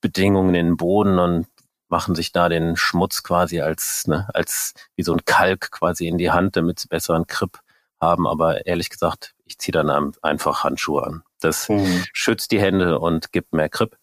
Bedingungen 0.00 0.54
in 0.54 0.66
den 0.66 0.76
Boden 0.76 1.18
und 1.18 1.46
machen 1.88 2.14
sich 2.14 2.32
da 2.32 2.48
den 2.48 2.76
Schmutz 2.76 3.22
quasi 3.22 3.60
als, 3.60 4.06
ne, 4.06 4.28
als 4.32 4.74
wie 4.96 5.02
so 5.02 5.12
ein 5.12 5.24
Kalk 5.24 5.70
quasi 5.70 6.08
in 6.08 6.18
die 6.18 6.30
Hand, 6.30 6.56
damit 6.56 6.80
sie 6.80 6.88
besseren 6.88 7.24
Grip 7.26 7.58
haben. 8.00 8.26
Aber 8.26 8.66
ehrlich 8.66 8.88
gesagt, 8.88 9.34
ich 9.44 9.58
ziehe 9.58 9.72
dann 9.72 10.14
einfach 10.22 10.64
Handschuhe 10.64 11.04
an. 11.04 11.22
Das 11.40 11.68
mhm. 11.68 12.04
schützt 12.12 12.50
die 12.50 12.60
Hände 12.60 12.98
und 12.98 13.32
gibt 13.32 13.52
mehr 13.52 13.68
Grip. 13.68 13.96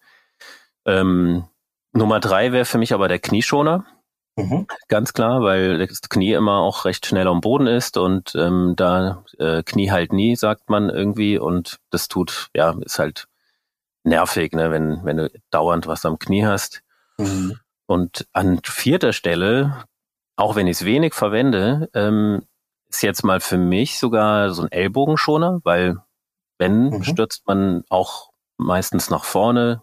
Ähm, 0.84 1.44
Nummer 1.92 2.20
drei 2.20 2.52
wäre 2.52 2.64
für 2.64 2.78
mich 2.78 2.92
aber 2.92 3.08
der 3.08 3.18
Knieschoner. 3.18 3.84
Mhm. 4.36 4.66
Ganz 4.88 5.12
klar, 5.12 5.42
weil 5.42 5.86
das 5.86 6.00
Knie 6.02 6.32
immer 6.32 6.58
auch 6.58 6.84
recht 6.84 7.04
schnell 7.06 7.26
am 7.26 7.40
Boden 7.40 7.66
ist 7.66 7.96
und 7.96 8.34
ähm, 8.34 8.74
da 8.76 9.24
äh, 9.38 9.62
Knie 9.62 9.90
halt 9.90 10.12
nie, 10.12 10.36
sagt 10.36 10.70
man 10.70 10.88
irgendwie. 10.88 11.38
Und 11.38 11.78
das 11.90 12.08
tut, 12.08 12.48
ja, 12.54 12.74
ist 12.80 12.98
halt 12.98 13.26
nervig, 14.04 14.52
ne, 14.52 14.70
wenn, 14.70 15.04
wenn 15.04 15.16
du 15.18 15.30
dauernd 15.50 15.86
was 15.86 16.04
am 16.04 16.18
Knie 16.18 16.46
hast. 16.46 16.82
Mhm. 17.18 17.58
Und 17.86 18.28
an 18.32 18.60
vierter 18.64 19.12
Stelle, 19.12 19.84
auch 20.36 20.56
wenn 20.56 20.68
ich 20.68 20.78
es 20.78 20.84
wenig 20.84 21.14
verwende, 21.14 21.90
ähm, 21.92 22.42
ist 22.88 23.02
jetzt 23.02 23.24
mal 23.24 23.40
für 23.40 23.58
mich 23.58 23.98
sogar 23.98 24.50
so 24.50 24.62
ein 24.62 24.72
Ellbogenschoner, 24.72 25.60
weil 25.64 25.96
wenn, 26.58 26.90
mhm. 26.90 27.04
stürzt 27.04 27.46
man 27.46 27.84
auch 27.88 28.30
meistens 28.56 29.10
nach 29.10 29.24
vorne, 29.24 29.82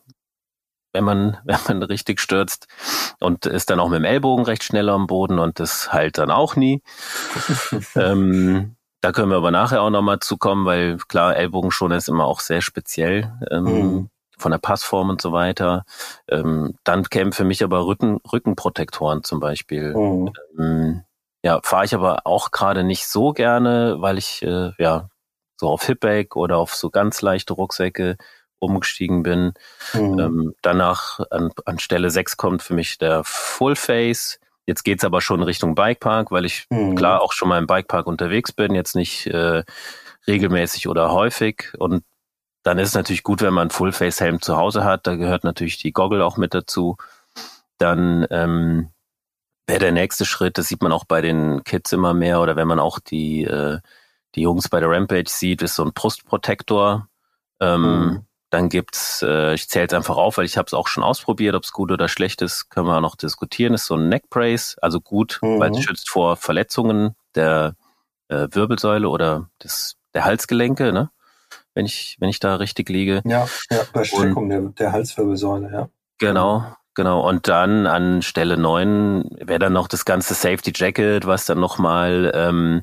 wenn 0.97 1.03
man, 1.03 1.37
wenn 1.45 1.59
man 1.67 1.83
richtig 1.83 2.19
stürzt 2.19 2.67
und 3.19 3.45
ist 3.45 3.69
dann 3.69 3.79
auch 3.79 3.89
mit 3.89 3.99
dem 3.99 4.05
Ellbogen 4.05 4.45
recht 4.45 4.63
schnell 4.63 4.89
am 4.89 5.07
Boden 5.07 5.39
und 5.39 5.59
das 5.59 5.93
halt 5.93 6.17
dann 6.17 6.31
auch 6.31 6.55
nie. 6.55 6.81
ähm, 7.95 8.75
da 9.01 9.11
können 9.11 9.29
wir 9.29 9.37
aber 9.37 9.51
nachher 9.51 9.81
auch 9.83 9.91
nochmal 9.91 10.19
zukommen, 10.19 10.65
weil 10.65 10.97
klar, 11.07 11.35
Ellbogenschoner 11.35 11.97
ist 11.97 12.09
immer 12.09 12.25
auch 12.25 12.39
sehr 12.39 12.61
speziell. 12.61 13.31
Ähm, 13.51 13.63
mhm. 13.63 14.09
von 14.39 14.51
der 14.51 14.59
Passform 14.59 15.09
und 15.09 15.21
so 15.21 15.31
weiter. 15.31 15.85
Ähm, 16.27 16.75
dann 16.83 17.03
kämen 17.03 17.31
für 17.31 17.43
mich 17.43 17.63
aber 17.63 17.85
Rücken, 17.85 18.19
Rückenprotektoren 18.31 19.23
zum 19.23 19.39
Beispiel. 19.39 19.95
Mhm. 19.95 20.33
Ähm, 20.59 21.03
ja, 21.43 21.59
fahre 21.63 21.85
ich 21.85 21.93
aber 21.93 22.25
auch 22.25 22.51
gerade 22.51 22.83
nicht 22.83 23.07
so 23.07 23.33
gerne, 23.33 23.97
weil 23.99 24.17
ich 24.17 24.41
äh, 24.43 24.71
ja 24.79 25.09
so 25.59 25.69
auf 25.69 25.83
Hipback 25.85 26.35
oder 26.35 26.57
auf 26.57 26.75
so 26.75 26.89
ganz 26.89 27.21
leichte 27.21 27.53
Rucksäcke 27.53 28.17
umgestiegen 28.59 29.23
bin. 29.23 29.53
Mhm. 29.93 30.19
Ähm, 30.19 30.53
danach 30.61 31.19
an, 31.31 31.51
an 31.65 31.79
Stelle 31.79 32.09
6 32.09 32.37
kommt 32.37 32.61
für 32.61 32.73
mich 32.73 32.97
der 32.97 33.23
Full 33.23 33.75
Face. 33.75 34.39
Jetzt 34.65 34.83
geht's 34.83 35.05
aber 35.05 35.21
schon 35.21 35.43
Richtung 35.43 35.75
Bikepark, 35.75 36.31
weil 36.31 36.45
ich 36.45 36.65
mhm. 36.69 36.95
klar 36.95 37.21
auch 37.21 37.33
schon 37.33 37.49
mal 37.49 37.57
im 37.57 37.67
Bikepark 37.67 38.07
unterwegs 38.07 38.51
bin, 38.51 38.75
jetzt 38.75 38.95
nicht 38.95 39.27
äh, 39.27 39.63
regelmäßig 40.27 40.87
oder 40.87 41.11
häufig. 41.11 41.73
Und 41.77 42.03
dann 42.63 42.79
ist 42.79 42.89
es 42.89 42.95
natürlich 42.95 43.23
gut, 43.23 43.41
wenn 43.41 43.53
man 43.53 43.69
Full 43.69 43.93
Face 43.93 44.19
Helm 44.19 44.41
zu 44.41 44.57
Hause 44.57 44.83
hat. 44.83 45.07
Da 45.07 45.15
gehört 45.15 45.45
natürlich 45.45 45.77
die 45.77 45.93
Goggle 45.93 46.25
auch 46.25 46.35
mit 46.35 46.53
dazu. 46.53 46.97
Dann 47.77 48.27
ähm, 48.29 48.89
wäre 49.67 49.79
der 49.79 49.91
nächste 49.93 50.25
Schritt, 50.25 50.57
das 50.57 50.67
sieht 50.67 50.81
man 50.81 50.91
auch 50.91 51.05
bei 51.05 51.21
den 51.21 51.63
Kids 51.63 51.93
immer 51.93 52.13
mehr 52.13 52.41
oder 52.41 52.55
wenn 52.55 52.67
man 52.67 52.79
auch 52.79 52.99
die, 52.99 53.43
äh, 53.43 53.79
die 54.35 54.41
Jungs 54.41 54.67
bei 54.69 54.79
der 54.79 54.89
Rampage 54.89 55.29
sieht, 55.29 55.61
ist 55.61 55.75
so 55.75 55.83
ein 55.85 55.93
Brustprotektor. 55.93 57.07
Ähm, 57.59 57.81
mhm. 57.81 58.26
Dann 58.49 58.69
gibt's, 58.69 59.21
äh, 59.23 59.53
ich 59.53 59.67
zähle 59.67 59.87
es 59.87 59.93
einfach 59.93 60.15
auf, 60.15 60.37
weil 60.37 60.45
ich 60.45 60.57
habe 60.57 60.67
es 60.67 60.73
auch 60.73 60.87
schon 60.87 61.03
ausprobiert, 61.03 61.55
ob 61.55 61.63
es 61.63 61.73
gut 61.73 61.91
oder 61.91 62.07
schlecht 62.07 62.41
ist, 62.41 62.69
können 62.69 62.87
wir 62.87 63.01
noch 63.01 63.15
diskutieren. 63.15 63.73
Ist 63.73 63.85
so 63.85 63.95
ein 63.95 64.07
Neck 64.07 64.29
Brace, 64.29 64.77
also 64.81 65.01
gut, 65.01 65.39
mhm. 65.41 65.59
weil 65.59 65.71
es 65.71 65.83
schützt 65.83 66.09
vor 66.09 66.37
Verletzungen 66.37 67.15
der 67.35 67.75
äh, 68.29 68.47
Wirbelsäule 68.51 69.09
oder 69.09 69.49
des, 69.63 69.97
der 70.13 70.23
Halsgelenke, 70.25 70.93
ne? 70.93 71.09
Wenn 71.73 71.85
ich, 71.85 72.17
wenn 72.19 72.29
ich 72.29 72.39
da 72.39 72.55
richtig 72.55 72.89
liege. 72.89 73.21
Ja, 73.25 73.47
ja 73.69 73.81
bei 73.93 74.03
Streckung 74.03 74.49
der, 74.49 74.61
der 74.61 74.91
Halswirbelsäule, 74.93 75.71
ja. 75.71 75.89
Genau, 76.17 76.65
Genau, 76.97 77.29
und 77.29 77.47
dann 77.47 77.85
an 77.85 78.23
Stelle 78.23 78.57
neun 78.57 79.29
wäre 79.39 79.59
dann 79.59 79.73
noch 79.73 79.87
das 79.87 80.03
ganze 80.03 80.33
Safety 80.33 80.71
Jacket, 80.73 81.27
was 81.27 81.45
dann 81.45 81.59
nochmal 81.59 82.31
ähm, 82.33 82.81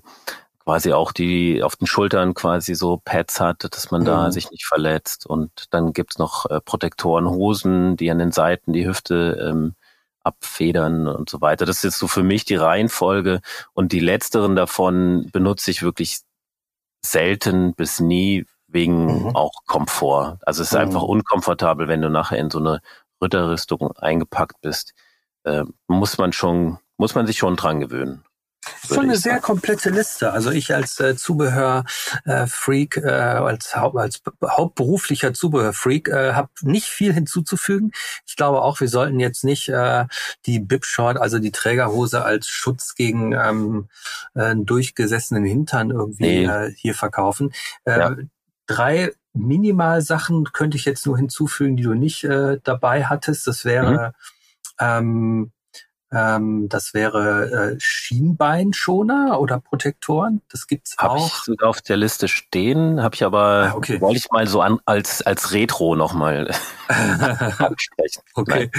quasi 0.65 0.93
auch 0.93 1.13
die 1.13 1.63
auf 1.63 1.77
den 1.77 1.87
Schultern 1.87 2.35
quasi 2.35 2.75
so 2.75 3.01
Pads 3.05 3.41
hat, 3.41 3.65
dass 3.65 3.91
man 3.91 4.05
da 4.05 4.27
mhm. 4.27 4.33
sich 4.33 4.51
nicht 4.51 4.67
verletzt. 4.67 5.27
Und 5.27 5.67
dann 5.71 5.93
gibt's 5.93 6.19
noch 6.19 6.47
äh, 6.47 6.61
Protektorenhosen, 6.61 7.97
die 7.97 8.11
an 8.11 8.19
den 8.19 8.33
Seiten 8.33 8.73
die 8.73 8.87
Hüfte 8.87 9.47
ähm, 9.49 9.75
abfedern 10.23 11.07
und 11.07 11.29
so 11.29 11.43
weiter. 11.43 11.67
Das 11.67 11.79
ist 11.79 11.85
jetzt 11.85 11.99
so 11.99 12.09
für 12.09 12.23
mich 12.23 12.47
die 12.47 12.57
Reihenfolge. 12.57 13.41
Und 13.75 13.93
die 13.93 14.01
letzteren 14.01 14.57
davon 14.57 15.29
benutze 15.33 15.71
ich 15.71 15.83
wirklich 15.83 16.21
selten 17.03 17.75
bis 17.75 18.01
nie 18.01 18.47
wegen 18.67 19.27
mhm. 19.27 19.37
auch 19.37 19.53
Komfort. 19.67 20.39
Also 20.43 20.63
es 20.63 20.69
ist 20.69 20.75
mhm. 20.75 20.81
einfach 20.81 21.03
unkomfortabel, 21.03 21.89
wenn 21.89 22.01
du 22.01 22.09
nachher 22.09 22.39
in 22.39 22.51
so 22.51 22.59
eine 22.59 22.81
Ritterrüstung 23.23 23.93
eingepackt 23.99 24.61
bist, 24.63 24.95
äh, 25.45 25.65
muss 25.89 26.17
man 26.17 26.33
schon, 26.33 26.79
muss 26.97 27.15
man 27.15 27.27
sich 27.27 27.37
schon 27.37 27.57
dran 27.57 27.81
gewöhnen. 27.81 28.25
Schon 28.87 29.05
eine 29.05 29.17
sehr 29.17 29.41
komplette 29.41 29.91
Liste. 29.91 30.33
Also 30.33 30.51
ich 30.51 30.75
als 30.75 31.01
äh, 31.01 31.17
Zubehörfreak, 31.17 32.97
äh, 32.99 33.09
als, 33.09 33.77
Haupt, 33.77 33.97
als 33.97 34.23
hauptberuflicher 34.43 35.33
Zubehörfreak, 35.35 36.09
äh, 36.09 36.33
habe 36.33 36.51
nicht 36.63 36.87
viel 36.87 37.13
hinzuzufügen. 37.13 37.93
Ich 38.27 38.37
glaube 38.37 38.63
auch, 38.63 38.81
wir 38.81 38.89
sollten 38.89 39.21
jetzt 39.21 39.45
nicht 39.45 39.69
äh, 39.69 40.07
die 40.47 40.61
Bib-Short, 40.61 41.19
also 41.19 41.39
die 41.39 41.53
Trägerhose 41.53 42.25
als 42.25 42.47
Schutz 42.49 42.95
gegen 42.95 43.33
ähm, 43.33 43.89
äh, 44.35 44.43
einen 44.43 44.67
durchgesessenen 44.67 45.45
Hintern 45.45 45.91
irgendwie 45.91 46.23
nee. 46.23 46.45
äh, 46.45 46.73
hier 46.77 46.95
verkaufen. 46.95 47.53
Äh, 47.85 47.99
ja. 47.99 48.17
Drei 48.67 49.13
Minimalsachen 49.35 50.45
könnte 50.53 50.77
ich 50.77 50.85
jetzt 50.85 51.07
nur 51.07 51.17
hinzufügen, 51.17 51.77
die 51.77 51.83
du 51.83 51.95
nicht 51.95 52.25
äh, 52.25 52.59
dabei 52.63 53.05
hattest. 53.05 53.47
Das 53.47 53.65
wäre 53.65 54.09
mhm. 54.09 54.15
ähm, 54.81 55.53
ähm, 56.15 56.69
das 56.69 56.95
wäre 56.95 57.75
äh, 57.75 57.81
Schienbeinschoner 57.81 59.41
oder 59.41 59.61
Protektoren. 59.61 60.43
Das 60.51 60.67
gibt's 60.67 60.97
hab 60.97 61.11
auch. 61.11 61.15
Habe 61.15 61.27
ich 61.27 61.35
sogar 61.45 61.69
auf 61.71 61.83
der 61.83 61.97
Liste 61.97 62.29
stehen. 62.29 63.03
Habe 63.03 63.15
ich 63.15 63.25
aber 63.25 63.73
ah, 63.73 63.75
okay. 63.77 64.01
wollte 64.01 64.19
ich 64.19 64.31
mal 64.31 64.47
so 64.47 64.61
an, 64.61 64.79
als 64.85 65.23
als 65.23 65.53
Retro 65.53 65.97
nochmal 65.97 66.51
ansprechen. 66.89 68.23
Okay. 68.35 68.71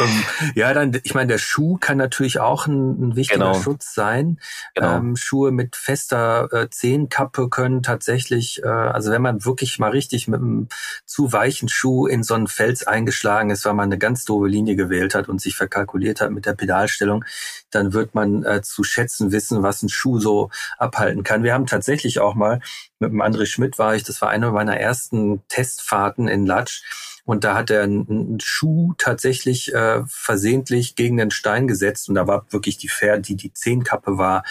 ähm, 0.00 0.24
ja, 0.54 0.72
dann 0.74 0.98
ich 1.02 1.14
meine, 1.14 1.28
der 1.28 1.38
Schuh 1.38 1.76
kann 1.78 1.98
natürlich 1.98 2.40
auch 2.40 2.66
ein, 2.66 3.08
ein 3.08 3.16
wichtiger 3.16 3.52
genau. 3.52 3.60
Schutz 3.60 3.94
sein. 3.94 4.38
Genau. 4.74 4.96
Ähm, 4.96 5.16
Schuhe 5.16 5.50
mit 5.50 5.76
fester 5.76 6.48
äh, 6.52 6.70
Zehenkappe 6.70 7.48
können 7.48 7.82
tatsächlich, 7.82 8.62
äh, 8.62 8.68
also 8.68 9.10
wenn 9.10 9.22
man 9.22 9.44
wirklich 9.44 9.78
mal 9.78 9.90
richtig 9.90 10.28
mit 10.28 10.40
einem 10.40 10.68
zu 11.06 11.32
weichen 11.32 11.68
Schuh 11.68 12.06
in 12.06 12.22
so 12.22 12.34
einen 12.34 12.46
Fels 12.46 12.86
eingeschlagen 12.86 13.50
ist, 13.50 13.64
weil 13.64 13.74
man 13.74 13.88
eine 13.88 13.98
ganz 13.98 14.24
doofe 14.24 14.48
Linie 14.48 14.76
gewählt 14.76 15.14
hat 15.14 15.28
und 15.28 15.40
sich 15.40 15.56
verkalkuliert 15.56 16.20
hat 16.20 16.30
mit 16.30 16.46
der 16.46 16.54
Pedalstellung, 16.68 17.24
dann 17.70 17.94
wird 17.94 18.14
man 18.14 18.44
äh, 18.44 18.60
zu 18.62 18.84
schätzen 18.84 19.32
wissen, 19.32 19.62
was 19.62 19.82
ein 19.82 19.88
Schuh 19.88 20.20
so 20.20 20.50
abhalten 20.76 21.22
kann. 21.22 21.42
Wir 21.42 21.54
haben 21.54 21.66
tatsächlich 21.66 22.20
auch 22.20 22.34
mal 22.34 22.60
mit 22.98 23.10
dem 23.10 23.22
André 23.22 23.46
Schmidt 23.46 23.78
war 23.78 23.94
ich, 23.94 24.02
das 24.02 24.20
war 24.20 24.28
eine 24.28 24.50
meiner 24.50 24.78
ersten 24.78 25.42
Testfahrten 25.48 26.28
in 26.28 26.44
Latsch. 26.44 26.82
Und 27.24 27.44
da 27.44 27.54
hat 27.54 27.70
er 27.70 27.82
einen 27.82 28.40
Schuh 28.40 28.94
tatsächlich 28.96 29.74
äh, 29.74 30.02
versehentlich 30.06 30.94
gegen 30.94 31.18
den 31.18 31.30
Stein 31.30 31.68
gesetzt 31.68 32.08
und 32.08 32.14
da 32.14 32.26
war 32.26 32.46
wirklich 32.50 32.78
die 32.78 32.88
Fair, 32.88 33.18
die 33.18 33.36
die 33.36 33.52
Zehenkappe 33.52 34.16
war 34.16 34.44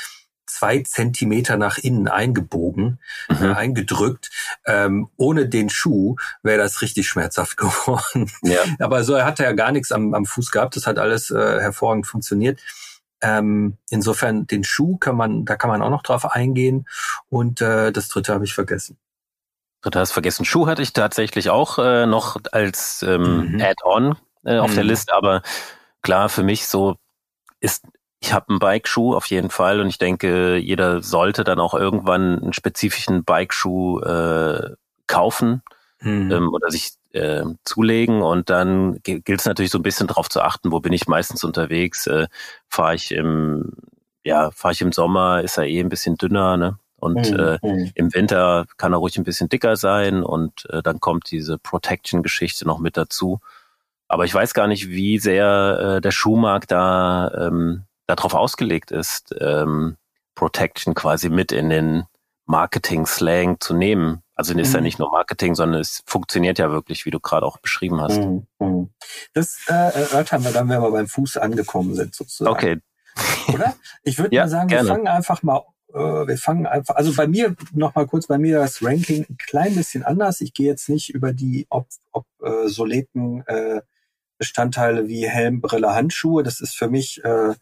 zwei 0.47 0.79
Zentimeter 0.79 1.57
nach 1.57 1.77
innen 1.77 2.07
eingebogen, 2.07 2.99
mhm. 3.29 3.45
äh, 3.45 3.53
eingedrückt. 3.53 4.31
Ähm, 4.65 5.09
ohne 5.17 5.47
den 5.47 5.69
Schuh 5.69 6.15
wäre 6.41 6.57
das 6.57 6.81
richtig 6.81 7.07
schmerzhaft 7.07 7.57
geworden. 7.57 8.31
Ja. 8.41 8.59
Aber 8.79 9.03
so 9.03 9.13
er 9.13 9.25
hatte 9.25 9.43
ja 9.43 9.51
gar 9.51 9.71
nichts 9.71 9.91
am, 9.91 10.13
am 10.13 10.25
Fuß 10.25 10.51
gehabt. 10.51 10.75
Das 10.75 10.87
hat 10.87 10.97
alles 10.97 11.29
äh, 11.29 11.59
hervorragend 11.59 12.07
funktioniert. 12.07 12.59
Ähm, 13.21 13.77
insofern 13.89 14.47
den 14.47 14.63
Schuh 14.63 14.97
kann 14.97 15.15
man, 15.15 15.45
da 15.45 15.55
kann 15.55 15.69
man 15.69 15.81
auch 15.81 15.89
noch 15.89 16.03
drauf 16.03 16.25
eingehen. 16.25 16.87
Und 17.29 17.61
äh, 17.61 17.91
das 17.91 18.07
dritte 18.09 18.33
habe 18.33 18.45
ich 18.45 18.53
vergessen. 18.53 18.97
Dritte 19.81 19.99
hast 19.99 20.11
vergessen. 20.11 20.45
Schuh 20.45 20.67
hatte 20.67 20.81
ich 20.81 20.93
tatsächlich 20.93 21.49
auch 21.49 21.77
äh, 21.77 22.05
noch 22.05 22.37
als 22.51 23.03
ähm, 23.03 23.53
mhm. 23.53 23.61
Add-on 23.61 24.17
äh, 24.43 24.57
auf 24.57 24.71
mhm. 24.71 24.75
der 24.75 24.83
Liste, 24.83 25.13
aber 25.13 25.41
klar, 26.01 26.29
für 26.29 26.43
mich 26.43 26.67
so 26.67 26.95
ist 27.59 27.85
ich 28.27 28.33
habe 28.33 28.49
einen 28.49 28.59
Bike-Schuh 28.59 29.15
auf 29.15 29.27
jeden 29.27 29.49
Fall 29.49 29.79
und 29.79 29.87
ich 29.87 29.99
denke, 29.99 30.57
jeder 30.57 31.01
sollte 31.01 31.45
dann 31.45 31.61
auch 31.61 31.73
irgendwann 31.73 32.41
einen 32.41 32.53
spezifischen 32.53 33.23
Bike-Schuh 33.23 34.01
äh, 34.01 34.75
kaufen 35.07 35.61
hm. 35.99 36.31
ähm, 36.31 36.53
oder 36.53 36.69
sich 36.69 36.91
äh, 37.13 37.45
zulegen 37.63 38.21
und 38.21 38.49
dann 38.49 38.99
gilt 39.01 39.29
es 39.29 39.45
natürlich 39.45 39.71
so 39.71 39.79
ein 39.79 39.83
bisschen 39.83 40.07
darauf 40.07 40.27
zu 40.27 40.41
achten, 40.41 40.73
wo 40.73 40.81
bin 40.81 40.91
ich 40.91 41.07
meistens 41.07 41.45
unterwegs, 41.45 42.05
äh, 42.07 42.27
fahre 42.67 42.95
ich 42.95 43.13
im 43.13 43.73
ja, 44.25 44.51
fahre 44.51 44.73
ich 44.73 44.81
im 44.81 44.91
Sommer, 44.91 45.41
ist 45.41 45.57
er 45.57 45.67
eh 45.67 45.79
ein 45.79 45.87
bisschen 45.87 46.17
dünner, 46.17 46.57
ne? 46.57 46.77
Und 46.97 47.27
hm, 47.27 47.39
äh, 47.39 47.59
hm. 47.61 47.91
im 47.95 48.13
Winter 48.13 48.65
kann 48.75 48.91
er 48.91 48.97
ruhig 48.97 49.17
ein 49.17 49.23
bisschen 49.23 49.47
dicker 49.47 49.77
sein 49.77 50.21
und 50.21 50.69
äh, 50.69 50.83
dann 50.83 50.99
kommt 50.99 51.31
diese 51.31 51.57
Protection-Geschichte 51.57 52.67
noch 52.67 52.79
mit 52.79 52.97
dazu. 52.97 53.39
Aber 54.09 54.25
ich 54.25 54.33
weiß 54.33 54.53
gar 54.53 54.67
nicht, 54.67 54.89
wie 54.89 55.17
sehr 55.17 55.95
äh, 55.97 56.01
der 56.01 56.11
Schuhmarkt 56.11 56.71
da 56.71 57.31
ähm, 57.47 57.83
darauf 58.07 58.33
ausgelegt 58.33 58.91
ist, 58.91 59.35
ähm, 59.39 59.97
Protection 60.35 60.95
quasi 60.95 61.29
mit 61.29 61.51
in 61.51 61.69
den 61.69 62.05
Marketing-Slang 62.45 63.59
zu 63.59 63.73
nehmen. 63.73 64.23
Also 64.35 64.53
ist 64.53 64.69
mhm. 64.69 64.75
ja 64.75 64.81
nicht 64.81 64.99
nur 64.99 65.11
Marketing, 65.11 65.55
sondern 65.55 65.81
es 65.81 66.03
funktioniert 66.05 66.59
ja 66.59 66.71
wirklich, 66.71 67.05
wie 67.05 67.11
du 67.11 67.19
gerade 67.19 67.45
auch 67.45 67.57
beschrieben 67.57 68.01
hast. 68.01 68.19
Mhm. 68.19 68.47
mhm. 68.59 68.89
Das 69.33 69.59
äh, 69.67 69.73
erörtern 69.73 70.43
wir 70.43 70.51
dann, 70.51 70.69
wenn 70.69 70.81
wir 70.81 70.91
beim 70.91 71.07
Fuß 71.07 71.37
angekommen 71.37 71.95
sind, 71.95 72.15
sozusagen. 72.15 72.55
Okay. 72.55 72.81
Oder? 73.53 73.75
Ich 74.03 74.17
würde 74.17 74.35
ja, 74.35 74.43
mal 74.43 74.49
sagen, 74.49 74.67
gerne. 74.67 74.87
wir 74.87 74.93
fangen 74.93 75.07
einfach 75.07 75.43
mal 75.43 75.63
äh, 75.93 76.27
wir 76.27 76.37
fangen 76.37 76.67
einfach, 76.67 76.95
also 76.95 77.13
bei 77.13 77.27
mir, 77.27 77.55
noch 77.73 77.95
mal 77.95 78.05
kurz, 78.05 78.27
bei 78.27 78.37
mir 78.37 78.59
das 78.59 78.83
Ranking 78.83 79.25
ein 79.29 79.37
klein 79.37 79.75
bisschen 79.75 80.03
anders. 80.03 80.41
Ich 80.41 80.53
gehe 80.53 80.67
jetzt 80.67 80.89
nicht 80.89 81.09
über 81.09 81.33
die 81.33 81.65
ob, 81.69 81.87
ob 82.11 82.25
äh, 82.43 82.67
soleten 82.67 83.43
äh, 83.47 83.81
Bestandteile 84.37 85.07
wie 85.07 85.27
Helm, 85.27 85.61
Brille, 85.61 85.93
Handschuhe. 85.93 86.43
Das 86.43 86.59
ist 86.59 86.75
für 86.75 86.89
mich 86.89 87.23
äh, 87.23 87.55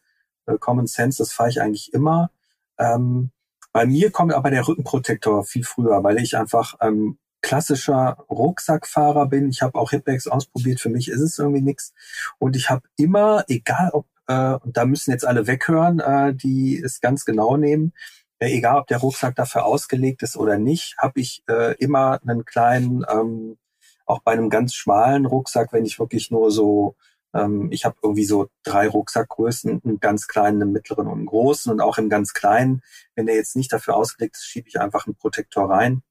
Common 0.59 0.87
Sense, 0.87 1.17
das 1.17 1.31
fahre 1.31 1.49
ich 1.49 1.61
eigentlich 1.61 1.93
immer. 1.93 2.31
Ähm, 2.77 3.31
bei 3.73 3.85
mir 3.85 4.11
kommt 4.11 4.33
aber 4.33 4.51
der 4.51 4.67
Rückenprotektor 4.67 5.43
viel 5.43 5.63
früher, 5.63 6.03
weil 6.03 6.17
ich 6.19 6.37
einfach 6.37 6.75
ähm, 6.81 7.17
klassischer 7.41 8.17
Rucksackfahrer 8.29 9.27
bin. 9.27 9.49
Ich 9.49 9.61
habe 9.61 9.77
auch 9.77 9.91
Hipbags 9.91 10.27
ausprobiert, 10.27 10.79
für 10.79 10.89
mich 10.89 11.09
ist 11.09 11.21
es 11.21 11.37
irgendwie 11.37 11.61
nichts. 11.61 11.93
Und 12.39 12.55
ich 12.55 12.69
habe 12.69 12.81
immer, 12.97 13.43
egal 13.47 13.91
ob, 13.93 14.05
äh, 14.27 14.57
da 14.63 14.85
müssen 14.85 15.11
jetzt 15.11 15.25
alle 15.27 15.45
weghören, 15.45 15.99
äh, 15.99 16.33
die 16.33 16.81
es 16.81 17.01
ganz 17.01 17.25
genau 17.25 17.57
nehmen, 17.57 17.93
äh, 18.39 18.47
egal 18.47 18.79
ob 18.79 18.87
der 18.87 18.97
Rucksack 18.97 19.35
dafür 19.35 19.65
ausgelegt 19.65 20.23
ist 20.23 20.37
oder 20.37 20.57
nicht, 20.57 20.95
habe 20.97 21.19
ich 21.19 21.43
äh, 21.47 21.75
immer 21.75 22.19
einen 22.25 22.45
kleinen, 22.45 23.05
ähm, 23.09 23.57
auch 24.05 24.21
bei 24.21 24.31
einem 24.31 24.49
ganz 24.49 24.73
schmalen 24.73 25.25
Rucksack, 25.25 25.71
wenn 25.73 25.85
ich 25.85 25.99
wirklich 25.99 26.31
nur 26.31 26.49
so 26.49 26.95
ähm, 27.35 27.67
ich 27.71 27.85
habe 27.85 27.97
irgendwie 28.01 28.25
so 28.25 28.49
drei 28.63 28.87
Rucksackgrößen, 28.87 29.81
einen 29.83 29.99
ganz 29.99 30.27
kleinen, 30.27 30.61
einen 30.61 30.71
mittleren 30.71 31.07
und 31.07 31.19
einen 31.19 31.25
großen. 31.25 31.71
Und 31.71 31.81
auch 31.81 31.97
im 31.97 32.09
ganz 32.09 32.33
kleinen, 32.33 32.81
wenn 33.15 33.25
der 33.25 33.35
jetzt 33.35 33.55
nicht 33.55 33.71
dafür 33.73 33.95
ausgelegt 33.95 34.37
ist, 34.37 34.45
schiebe 34.45 34.67
ich 34.69 34.79
einfach 34.79 35.05
einen 35.05 35.15
Protektor 35.15 35.69
rein. 35.69 36.01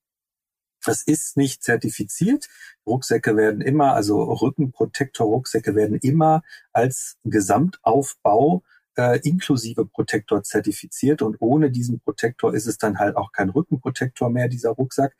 Das 0.84 1.02
ist 1.02 1.36
nicht 1.38 1.62
zertifiziert. 1.62 2.48
Rucksäcke 2.86 3.36
werden 3.36 3.62
immer, 3.62 3.94
also 3.94 4.22
Rückenprotektor-Rucksäcke 4.22 5.74
werden 5.74 5.98
immer 5.98 6.42
als 6.72 7.16
Gesamtaufbau 7.24 8.62
äh, 8.96 9.18
inklusive 9.22 9.86
Protektor 9.86 10.42
zertifiziert 10.42 11.22
und 11.22 11.36
ohne 11.40 11.70
diesen 11.70 12.00
Protektor 12.00 12.54
ist 12.54 12.66
es 12.66 12.78
dann 12.78 12.98
halt 12.98 13.16
auch 13.16 13.32
kein 13.32 13.50
Rückenprotektor 13.50 14.30
mehr, 14.30 14.48
dieser 14.48 14.70
Rucksack. 14.70 15.16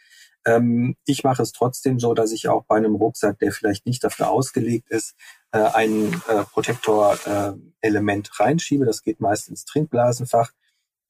Ähm, 0.46 0.96
ich 1.06 1.24
mache 1.24 1.42
es 1.42 1.52
trotzdem 1.52 1.98
so, 1.98 2.14
dass 2.14 2.32
ich 2.32 2.48
auch 2.48 2.64
bei 2.66 2.76
einem 2.76 2.94
Rucksack, 2.94 3.38
der 3.38 3.52
vielleicht 3.52 3.86
nicht 3.86 4.04
dafür 4.04 4.30
ausgelegt 4.30 4.90
ist, 4.90 5.14
äh, 5.54 5.70
ein 5.72 6.20
äh, 6.26 6.42
Protektor-Element 6.52 8.28
äh, 8.28 8.42
reinschiebe. 8.42 8.84
Das 8.84 9.02
geht 9.02 9.20
meist 9.20 9.48
ins 9.48 9.64
Trinkblasenfach, 9.64 10.50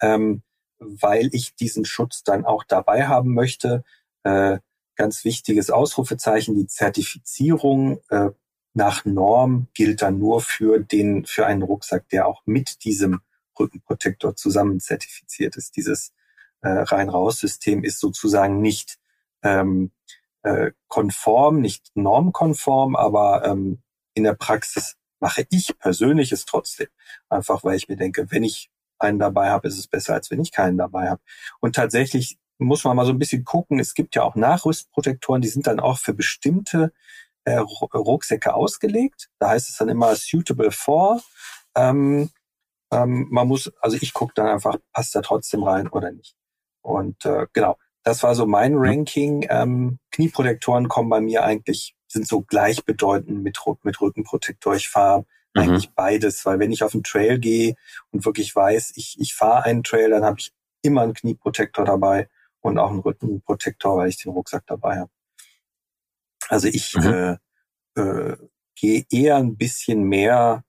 ähm, 0.02 0.42
weil 0.78 1.30
ich 1.32 1.54
diesen 1.54 1.86
Schutz 1.86 2.24
dann 2.24 2.44
auch 2.44 2.62
dabei 2.62 3.06
haben 3.06 3.32
möchte. 3.32 3.84
Äh, 4.22 4.58
ganz 4.96 5.24
wichtiges 5.24 5.70
Ausrufezeichen, 5.70 6.54
die 6.54 6.66
Zertifizierung 6.66 8.00
äh, 8.10 8.30
nach 8.74 9.06
Norm 9.06 9.68
gilt 9.72 10.02
dann 10.02 10.18
nur 10.18 10.42
für 10.42 10.78
den, 10.78 11.24
für 11.24 11.46
einen 11.46 11.62
Rucksack, 11.62 12.08
der 12.10 12.28
auch 12.28 12.42
mit 12.44 12.84
diesem 12.84 13.20
Rückenprotektor 13.58 14.36
zusammen 14.36 14.78
zertifiziert 14.78 15.56
ist. 15.56 15.76
Dieses 15.76 16.12
äh, 16.60 16.68
Rein-Raus-System 16.68 17.82
ist 17.82 17.98
sozusagen 17.98 18.60
nicht 18.60 18.98
ähm, 19.42 19.90
äh, 20.42 20.72
konform, 20.88 21.62
nicht 21.62 21.92
normkonform, 21.94 22.94
aber 22.94 23.46
ähm, 23.46 23.83
in 24.14 24.24
der 24.24 24.34
Praxis 24.34 24.96
mache 25.20 25.46
ich 25.50 25.76
persönlich 25.78 26.32
es 26.32 26.44
trotzdem. 26.44 26.88
Einfach 27.28 27.64
weil 27.64 27.76
ich 27.76 27.88
mir 27.88 27.96
denke, 27.96 28.30
wenn 28.30 28.44
ich 28.44 28.70
einen 28.98 29.18
dabei 29.18 29.50
habe, 29.50 29.68
ist 29.68 29.78
es 29.78 29.88
besser, 29.88 30.14
als 30.14 30.30
wenn 30.30 30.40
ich 30.40 30.52
keinen 30.52 30.78
dabei 30.78 31.10
habe. 31.10 31.22
Und 31.60 31.74
tatsächlich 31.74 32.38
muss 32.58 32.84
man 32.84 32.96
mal 32.96 33.06
so 33.06 33.12
ein 33.12 33.18
bisschen 33.18 33.44
gucken. 33.44 33.78
Es 33.78 33.94
gibt 33.94 34.14
ja 34.14 34.22
auch 34.22 34.34
Nachrüstprotektoren, 34.34 35.42
die 35.42 35.48
sind 35.48 35.66
dann 35.66 35.80
auch 35.80 35.98
für 35.98 36.14
bestimmte 36.14 36.92
äh, 37.44 37.56
Rucksäcke 37.58 38.54
ausgelegt. 38.54 39.28
Da 39.38 39.50
heißt 39.50 39.68
es 39.68 39.76
dann 39.76 39.88
immer 39.88 40.14
suitable 40.16 40.70
for. 40.70 41.20
Ähm, 41.74 42.30
ähm, 42.92 43.26
man 43.30 43.48
muss, 43.48 43.72
also 43.80 43.96
ich 44.00 44.12
gucke 44.12 44.32
dann 44.34 44.46
einfach, 44.46 44.76
passt 44.92 45.14
da 45.14 45.20
trotzdem 45.20 45.64
rein 45.64 45.88
oder 45.88 46.12
nicht. 46.12 46.36
Und 46.82 47.24
äh, 47.24 47.46
genau, 47.52 47.76
das 48.04 48.22
war 48.22 48.34
so 48.34 48.46
mein 48.46 48.74
Ranking. 48.76 49.46
Ähm, 49.48 49.98
Knieprotektoren 50.12 50.88
kommen 50.88 51.08
bei 51.08 51.20
mir 51.20 51.42
eigentlich, 51.42 51.96
sind 52.06 52.28
so 52.28 52.42
gleichbedeutend 52.42 53.42
mit, 53.42 53.58
mit 53.82 54.00
Rückenprotektor. 54.00 54.76
Ich 54.76 54.88
fahre 54.88 55.24
mhm. 55.54 55.62
eigentlich 55.62 55.90
beides, 55.90 56.44
weil 56.46 56.58
wenn 56.58 56.70
ich 56.70 56.84
auf 56.84 56.92
den 56.92 57.02
Trail 57.02 57.38
gehe 57.38 57.74
und 58.12 58.24
wirklich 58.24 58.54
weiß, 58.54 58.92
ich, 58.96 59.16
ich 59.18 59.34
fahre 59.34 59.64
einen 59.64 59.82
Trail, 59.82 60.10
dann 60.10 60.24
habe 60.24 60.38
ich 60.38 60.52
immer 60.82 61.00
einen 61.00 61.14
Knieprotektor 61.14 61.86
dabei 61.86 62.28
und 62.60 62.78
auch 62.78 62.90
einen 62.90 63.00
Rückenprotektor, 63.00 63.96
weil 63.96 64.10
ich 64.10 64.22
den 64.22 64.32
Rucksack 64.32 64.64
dabei 64.66 64.98
habe. 64.98 65.10
Also 66.48 66.68
ich 66.68 66.94
mhm. 66.94 67.38
äh, 67.96 68.00
äh, 68.00 68.36
gehe 68.74 69.04
eher 69.10 69.36
ein 69.36 69.56
bisschen 69.56 70.04
mehr, 70.04 70.64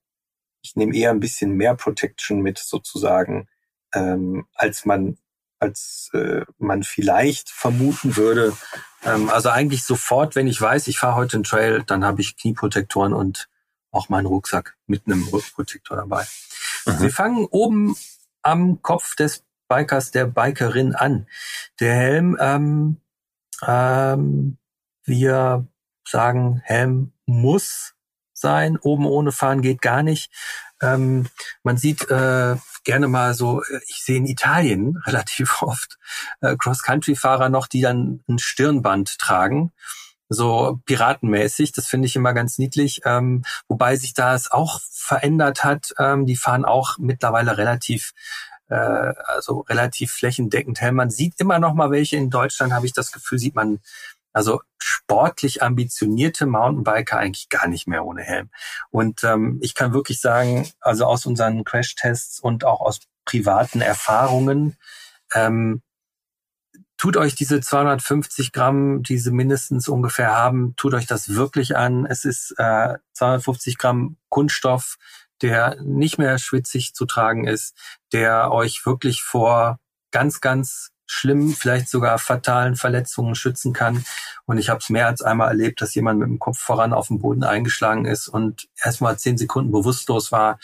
ich 0.62 0.74
nehme 0.74 0.96
eher 0.96 1.10
ein 1.10 1.20
bisschen 1.20 1.52
mehr 1.52 1.74
Protection 1.74 2.40
mit 2.40 2.58
sozusagen, 2.58 3.46
ähm, 3.94 4.46
als 4.54 4.86
man 4.86 5.18
als 5.58 6.10
äh, 6.12 6.42
man 6.58 6.82
vielleicht 6.82 7.50
vermuten 7.50 8.16
würde. 8.16 8.56
Ähm, 9.02 9.30
also 9.30 9.48
eigentlich 9.48 9.84
sofort, 9.84 10.36
wenn 10.36 10.46
ich 10.46 10.60
weiß, 10.60 10.88
ich 10.88 10.98
fahre 10.98 11.16
heute 11.16 11.36
einen 11.36 11.44
Trail, 11.44 11.82
dann 11.86 12.04
habe 12.04 12.20
ich 12.20 12.36
Knieprotektoren 12.36 13.12
und 13.12 13.48
auch 13.90 14.08
meinen 14.08 14.26
Rucksack 14.26 14.76
mit 14.86 15.06
einem 15.06 15.26
Rückenprotektor 15.28 15.96
dabei. 15.96 16.26
Mhm. 16.84 17.00
Wir 17.00 17.10
fangen 17.10 17.46
oben 17.46 17.96
am 18.42 18.82
Kopf 18.82 19.16
des 19.16 19.44
Bikers, 19.68 20.10
der 20.10 20.26
Bikerin 20.26 20.94
an. 20.94 21.26
Der 21.80 21.94
Helm, 21.94 22.36
ähm, 22.40 23.00
ähm, 23.66 24.58
wir 25.04 25.66
sagen, 26.06 26.60
Helm 26.64 27.12
muss 27.24 27.95
sein, 28.36 28.78
oben 28.78 29.06
ohne 29.06 29.32
fahren 29.32 29.62
geht 29.62 29.82
gar 29.82 30.02
nicht. 30.02 30.30
Ähm, 30.80 31.26
man 31.62 31.76
sieht 31.76 32.10
äh, 32.10 32.56
gerne 32.84 33.08
mal 33.08 33.34
so, 33.34 33.62
äh, 33.62 33.80
ich 33.88 34.02
sehe 34.04 34.18
in 34.18 34.26
Italien 34.26 34.96
relativ 35.06 35.62
oft 35.62 35.98
äh, 36.40 36.56
Cross-Country-Fahrer 36.56 37.48
noch, 37.48 37.66
die 37.66 37.80
dann 37.80 38.22
ein 38.28 38.38
Stirnband 38.38 39.18
tragen 39.18 39.72
so 40.28 40.80
piratenmäßig. 40.86 41.70
Das 41.70 41.86
finde 41.86 42.06
ich 42.06 42.16
immer 42.16 42.34
ganz 42.34 42.58
niedlich. 42.58 43.00
Ähm, 43.04 43.44
wobei 43.68 43.94
sich 43.94 44.12
das 44.12 44.50
auch 44.50 44.80
verändert 44.90 45.62
hat. 45.62 45.94
Ähm, 45.98 46.26
die 46.26 46.36
fahren 46.36 46.64
auch 46.64 46.98
mittlerweile 46.98 47.58
relativ 47.58 48.12
äh, 48.68 48.74
also 48.74 49.60
relativ 49.60 50.12
flächendeckend 50.12 50.80
Helm. 50.80 50.96
Man 50.96 51.10
sieht 51.10 51.34
immer 51.38 51.58
noch 51.58 51.74
mal 51.74 51.90
welche 51.90 52.16
in 52.16 52.30
Deutschland, 52.30 52.72
habe 52.72 52.86
ich 52.86 52.92
das 52.92 53.12
Gefühl, 53.12 53.38
sieht 53.38 53.54
man 53.54 53.78
also 54.36 54.60
sportlich 54.78 55.62
ambitionierte 55.62 56.44
Mountainbiker 56.44 57.16
eigentlich 57.16 57.48
gar 57.48 57.68
nicht 57.68 57.88
mehr 57.88 58.04
ohne 58.04 58.20
Helm. 58.20 58.50
Und 58.90 59.24
ähm, 59.24 59.58
ich 59.62 59.74
kann 59.74 59.94
wirklich 59.94 60.20
sagen, 60.20 60.68
also 60.78 61.06
aus 61.06 61.24
unseren 61.24 61.64
Crashtests 61.64 62.38
und 62.38 62.62
auch 62.62 62.80
aus 62.82 63.00
privaten 63.24 63.80
Erfahrungen, 63.80 64.76
ähm, 65.32 65.80
tut 66.98 67.16
euch 67.16 67.34
diese 67.34 67.62
250 67.62 68.52
Gramm, 68.52 69.02
die 69.02 69.16
sie 69.16 69.30
mindestens 69.30 69.88
ungefähr 69.88 70.36
haben, 70.36 70.76
tut 70.76 70.92
euch 70.92 71.06
das 71.06 71.30
wirklich 71.30 71.74
an. 71.74 72.04
Es 72.04 72.26
ist 72.26 72.54
äh, 72.58 72.98
250 73.14 73.78
Gramm 73.78 74.18
Kunststoff, 74.28 74.98
der 75.40 75.80
nicht 75.80 76.18
mehr 76.18 76.36
schwitzig 76.36 76.92
zu 76.92 77.06
tragen 77.06 77.46
ist, 77.46 77.74
der 78.12 78.52
euch 78.52 78.84
wirklich 78.84 79.22
vor 79.22 79.80
ganz, 80.10 80.42
ganz 80.42 80.90
schlimmen, 81.06 81.54
vielleicht 81.54 81.88
sogar 81.88 82.18
fatalen 82.18 82.76
Verletzungen 82.76 83.34
schützen 83.34 83.72
kann. 83.72 84.04
Und 84.44 84.58
ich 84.58 84.68
habe 84.68 84.80
es 84.80 84.90
mehr 84.90 85.06
als 85.06 85.22
einmal 85.22 85.48
erlebt, 85.48 85.80
dass 85.80 85.94
jemand 85.94 86.18
mit 86.18 86.28
dem 86.28 86.38
Kopf 86.38 86.58
voran 86.58 86.92
auf 86.92 87.08
dem 87.08 87.20
Boden 87.20 87.44
eingeschlagen 87.44 88.04
ist 88.04 88.28
und 88.28 88.68
erstmal 88.82 89.18
zehn 89.18 89.38
Sekunden 89.38 89.70
bewusstlos 89.70 90.32
war. 90.32 90.58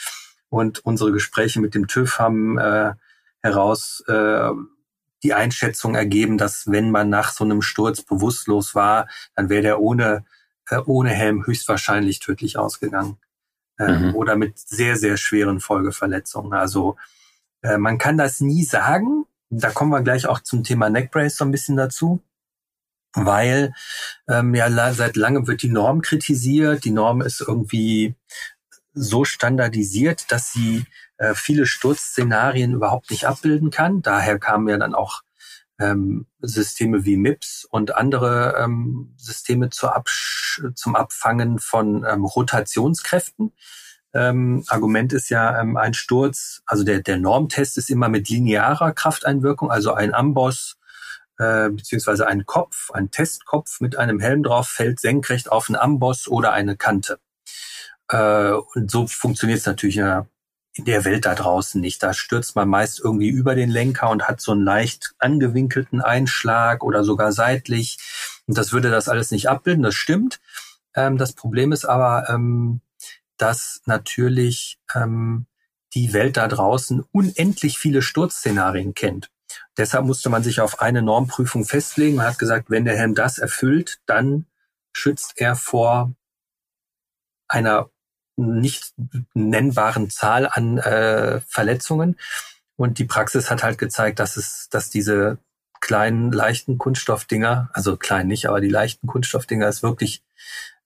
Und 0.49 0.85
unsere 0.85 1.13
Gespräche 1.13 1.61
mit 1.61 1.75
dem 1.75 1.87
TÜV 1.87 2.19
haben 2.19 2.59
äh, 2.59 2.93
heraus 3.43 4.05
äh, 4.07 4.51
die 5.23 5.35
Einschätzung 5.35 5.95
ergeben, 5.95 6.37
dass 6.37 6.71
wenn 6.71 6.91
man 6.91 7.09
nach 7.09 7.33
so 7.33 7.45
einem 7.45 7.63
Sturz 7.63 8.03
bewusstlos 8.03 8.75
war, 8.75 9.09
dann 9.35 9.49
wäre 9.49 9.63
der 9.63 9.81
ohne, 9.81 10.25
äh, 10.69 10.79
ohne 10.85 11.11
Helm 11.11 11.47
höchstwahrscheinlich 11.47 12.19
tödlich 12.19 12.59
ausgegangen. 12.59 13.19
Äh, 13.79 13.93
mhm. 13.93 14.15
Oder 14.15 14.37
mit 14.37 14.59
sehr, 14.59 14.97
sehr 14.97 15.17
schweren 15.17 15.61
Folgeverletzungen. 15.61 16.53
Also 16.53 16.97
äh, 17.63 17.79
man 17.79 17.99
kann 17.99 18.19
das 18.19 18.41
nie 18.41 18.65
sagen, 18.65 19.25
da 19.53 19.71
kommen 19.71 19.91
wir 19.91 20.01
gleich 20.03 20.27
auch 20.27 20.41
zum 20.41 20.65
Thema 20.65 20.89
Neckbrace 20.89 21.37
so 21.37 21.45
ein 21.45 21.51
bisschen 21.51 21.77
dazu, 21.77 22.23
weil 23.13 23.75
ähm, 24.27 24.55
ja 24.55 24.93
seit 24.95 25.17
langem 25.17 25.47
wird 25.47 25.63
die 25.63 25.69
Norm 25.69 26.01
kritisiert. 26.01 26.85
Die 26.85 26.91
Norm 26.91 27.21
ist 27.21 27.43
irgendwie 27.43 28.15
so 28.95 29.25
standardisiert, 29.25 30.33
dass 30.33 30.53
sie 30.53 30.87
äh, 31.19 31.35
viele 31.35 31.67
Sturzszenarien 31.67 32.73
überhaupt 32.73 33.11
nicht 33.11 33.27
abbilden 33.27 33.71
kann. 33.71 34.01
Daher 34.01 34.39
kamen 34.39 34.69
ja 34.69 34.79
dann 34.79 34.95
auch 34.95 35.23
ähm, 35.79 36.27
Systeme 36.41 37.05
wie 37.05 37.19
MIPS 37.19 37.67
und 37.71 37.95
andere 37.95 38.57
ähm, 38.59 39.15
Systeme 39.19 39.69
zur 39.69 39.95
Absch 39.95 40.63
zum 40.75 40.97
Abfangen 40.97 41.59
von 41.59 42.07
ähm, 42.09 42.25
Rotationskräften. 42.25 43.53
Ähm, 44.15 44.65
Argument 44.69 45.13
ist 45.13 45.31
ja 45.31 45.61
ähm, 45.61 45.77
ein 45.77 45.95
Sturz, 45.95 46.63
also 46.67 46.85
der, 46.85 47.01
der 47.01 47.19
Normtest 47.19 47.79
ist 47.79 47.91
immer 47.91 48.09
mit 48.09 48.29
linearer 48.29 48.93
Krafteinwirkung, 48.93 49.71
also 49.71 49.95
ein 49.95 50.13
Amboss 50.15 50.77
äh, 51.39 51.71
beziehungsweise 51.71 52.27
ein 52.27 52.47
Kopf, 52.47 52.91
ein 52.91 53.11
Testkopf 53.11 53.81
mit 53.81 53.97
einem 53.97 54.21
Helm 54.21 54.43
drauf 54.43 54.69
fällt 54.69 55.01
senkrecht 55.01 55.51
auf 55.51 55.69
einen 55.69 55.77
Amboss 55.77 56.29
oder 56.29 56.53
eine 56.53 56.77
Kante. 56.77 57.19
Äh, 58.09 58.53
und 58.53 58.91
so 58.91 59.07
funktioniert 59.07 59.61
es 59.61 59.67
natürlich 59.67 59.97
ja 59.97 60.27
in 60.75 60.85
der 60.85 61.05
Welt 61.05 61.27
da 61.27 61.35
draußen 61.35 61.81
nicht. 61.81 62.03
Da 62.03 62.15
stürzt 62.15 62.57
man 62.57 62.69
meist 62.69 63.01
irgendwie 63.01 63.29
über 63.29 63.55
den 63.55 63.71
Lenker 63.71 64.11
und 64.11 64.29
hat 64.29 64.41
so 64.41 64.53
einen 64.53 64.63
leicht 64.63 65.15
angewinkelten 65.19 66.01
Einschlag 66.01 66.83
oder 66.83 67.05
sogar 67.05 67.33
seitlich. 67.33 67.99
Und 68.47 68.57
das 68.57 68.73
würde 68.73 68.91
das 68.91 69.09
alles 69.09 69.31
nicht 69.31 69.49
abbilden, 69.49 69.83
das 69.83 69.95
stimmt. 69.95 70.41
Ähm, 70.95 71.19
das 71.19 71.33
Problem 71.33 71.73
ist 71.73 71.85
aber, 71.85 72.29
ähm, 72.29 72.81
dass 73.43 73.83
natürlich 73.87 74.79
ähm, 74.95 75.47
die 75.95 76.13
Welt 76.13 76.37
da 76.37 76.47
draußen 76.47 77.05
unendlich 77.11 77.77
viele 77.77 78.01
Sturzszenarien 78.01 78.95
kennt. 78.95 79.31
Deshalb 79.77 80.05
musste 80.05 80.31
man 80.31 80.45
sich 80.45 80.61
auf 80.61 80.81
eine 80.81 81.03
Normprüfung 81.03 81.65
festlegen. 81.65 82.17
Man 82.17 82.27
hat 82.27 82.39
gesagt, 82.39 82.71
wenn 82.71 82.85
der 82.85 82.97
Helm 82.97 83.17
das 83.17 83.39
erfüllt, 83.39 83.99
dann 84.07 84.47
schützt 84.93 85.33
er 85.37 85.57
vor 85.57 86.15
einer 87.49 87.91
nicht 88.37 88.95
nennbaren 89.35 90.09
Zahl 90.09 90.47
an 90.49 90.79
äh, 90.79 91.41
Verletzungen. 91.41 92.19
Und 92.77 92.99
die 92.99 93.05
Praxis 93.05 93.51
hat 93.51 93.65
halt 93.65 93.79
gezeigt, 93.79 94.21
dass 94.21 94.37
es, 94.37 94.69
dass 94.71 94.89
diese 94.89 95.39
kleinen, 95.81 96.31
leichten 96.31 96.79
Kunststoffdinger, 96.79 97.71
also 97.73 97.97
klein 97.97 98.29
nicht, 98.29 98.47
aber 98.47 98.61
die 98.61 98.69
leichten 98.69 99.09
Kunststoffdinger 99.09 99.67
es 99.67 99.83
wirklich 99.83 100.23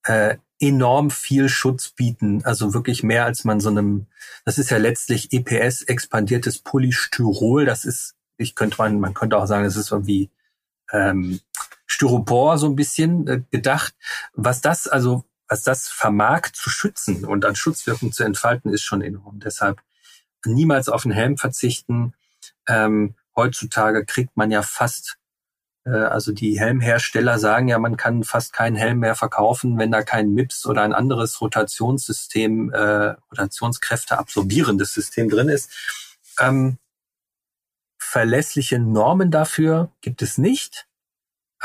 äh, 0.04 0.38
enorm 0.60 1.10
viel 1.10 1.48
Schutz 1.48 1.90
bieten. 1.90 2.42
Also 2.44 2.74
wirklich 2.74 3.02
mehr 3.02 3.24
als 3.24 3.44
man 3.44 3.60
so 3.60 3.68
einem, 3.68 4.06
das 4.44 4.58
ist 4.58 4.70
ja 4.70 4.78
letztlich 4.78 5.32
EPS 5.32 5.82
expandiertes 5.82 6.58
Polystyrol. 6.60 7.64
Das 7.64 7.84
ist, 7.84 8.14
ich 8.38 8.54
könnte 8.54 8.76
man, 8.78 9.00
man 9.00 9.14
könnte 9.14 9.36
auch 9.36 9.46
sagen, 9.46 9.64
es 9.64 9.76
ist 9.76 9.92
irgendwie 9.92 10.30
ähm, 10.92 11.40
Styropor 11.86 12.58
so 12.58 12.66
ein 12.66 12.76
bisschen 12.76 13.26
äh, 13.28 13.42
gedacht. 13.50 13.94
Was 14.34 14.60
das 14.60 14.88
also, 14.88 15.24
was 15.48 15.62
das 15.62 15.88
vermag 15.88 16.52
zu 16.52 16.70
schützen 16.70 17.24
und 17.24 17.44
an 17.44 17.56
Schutzwirkung 17.56 18.12
zu 18.12 18.24
entfalten, 18.24 18.72
ist 18.72 18.82
schon 18.82 19.02
enorm. 19.02 19.40
Deshalb 19.40 19.80
niemals 20.44 20.88
auf 20.88 21.02
den 21.02 21.12
Helm 21.12 21.36
verzichten. 21.36 22.14
Ähm, 22.66 23.14
heutzutage 23.34 24.04
kriegt 24.04 24.36
man 24.36 24.50
ja 24.50 24.62
fast 24.62 25.18
also 25.90 26.32
die 26.32 26.58
Helmhersteller 26.58 27.38
sagen 27.38 27.68
ja, 27.68 27.78
man 27.78 27.96
kann 27.96 28.24
fast 28.24 28.52
keinen 28.52 28.76
Helm 28.76 29.00
mehr 29.00 29.14
verkaufen, 29.14 29.78
wenn 29.78 29.92
da 29.92 30.02
kein 30.02 30.32
MIPS 30.32 30.66
oder 30.66 30.82
ein 30.82 30.92
anderes 30.92 31.40
Rotationssystem, 31.40 32.72
äh, 32.72 33.14
Rotationskräfte 33.30 34.18
absorbierendes 34.18 34.92
System 34.92 35.28
drin 35.28 35.48
ist. 35.48 35.70
Ähm, 36.40 36.78
verlässliche 37.98 38.78
Normen 38.78 39.30
dafür 39.30 39.92
gibt 40.00 40.22
es 40.22 40.38
nicht. 40.38 40.86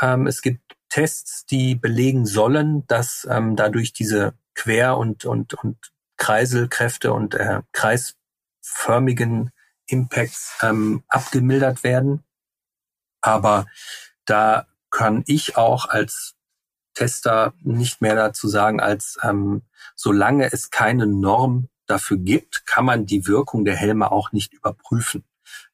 Ähm, 0.00 0.26
es 0.26 0.42
gibt 0.42 0.76
Tests, 0.88 1.46
die 1.46 1.74
belegen 1.74 2.26
sollen, 2.26 2.86
dass 2.86 3.26
ähm, 3.30 3.56
dadurch 3.56 3.92
diese 3.92 4.34
Quer- 4.54 4.98
und, 4.98 5.24
und, 5.24 5.54
und 5.54 5.78
Kreiselkräfte 6.16 7.12
und 7.12 7.34
äh, 7.34 7.62
kreisförmigen 7.72 9.50
Impacts 9.86 10.58
ähm, 10.62 11.02
abgemildert 11.08 11.82
werden. 11.82 12.22
Aber 13.22 13.66
da 14.24 14.66
kann 14.90 15.24
ich 15.26 15.56
auch 15.56 15.88
als 15.88 16.34
Tester 16.94 17.54
nicht 17.62 18.02
mehr 18.02 18.14
dazu 18.14 18.48
sagen, 18.48 18.80
als 18.80 19.18
ähm, 19.22 19.62
solange 19.94 20.52
es 20.52 20.70
keine 20.70 21.06
Norm 21.06 21.68
dafür 21.86 22.18
gibt, 22.18 22.66
kann 22.66 22.84
man 22.84 23.06
die 23.06 23.26
Wirkung 23.26 23.64
der 23.64 23.76
Helme 23.76 24.12
auch 24.12 24.32
nicht 24.32 24.52
überprüfen, 24.52 25.24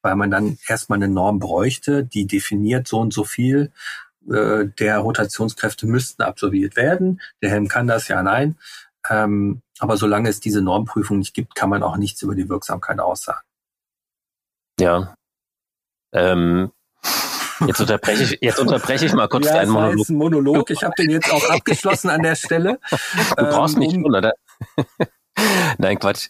weil 0.03 0.15
man 0.17 0.31
dann 0.31 0.59
erstmal 0.67 0.99
eine 0.99 1.09
Norm 1.09 1.39
bräuchte, 1.39 2.05
die 2.05 2.27
definiert 2.27 2.87
so 2.87 3.01
und 3.01 3.13
so 3.13 3.25
viel 3.25 3.73
äh, 4.31 4.67
der 4.79 4.99
Rotationskräfte 4.99 5.87
müssten 5.87 6.23
absorbiert 6.23 6.77
werden. 6.77 7.21
Der 7.43 7.51
Helm 7.51 7.69
kann 7.69 7.87
das 7.87 8.09
ja, 8.09 8.23
nein. 8.23 8.57
Ähm, 9.09 9.63
aber 9.79 9.97
solange 9.97 10.29
es 10.29 10.41
diese 10.41 10.61
Normprüfung 10.61 11.19
nicht 11.19 11.35
gibt, 11.35 11.55
kann 11.55 11.71
man 11.71 11.83
auch 11.83 11.97
nichts 11.97 12.23
über 12.23 12.35
die 12.35 12.49
Wirksamkeit 12.49 13.01
aussagen. 13.01 13.47
Ja. 14.81 15.15
Ähm, 16.13 16.71
Jetzt 17.67 17.81
unterbreche 17.81 18.23
ich, 18.23 18.39
jetzt 18.41 18.59
unterbreche 18.59 19.07
ich 19.07 19.13
mal 19.13 19.29
kurz 19.29 19.47
ja, 19.47 19.55
deinen 19.55 19.71
Monolog. 19.71 20.01
Ist 20.01 20.11
ein 20.11 20.17
Monolog. 20.17 20.71
Ich 20.71 20.83
habe 20.83 20.95
den 20.99 21.11
jetzt 21.11 21.33
auch 21.33 21.49
abgeschlossen 21.51 22.11
an 22.11 22.23
der 22.23 22.37
Stelle. 22.37 22.79
Du 23.37 23.45
brauchst 23.45 23.75
ähm, 23.75 23.81
nicht 23.81 23.97
um, 23.97 24.05
oder? 24.05 24.33
Nein, 25.79 25.99
Quatsch. 25.99 26.29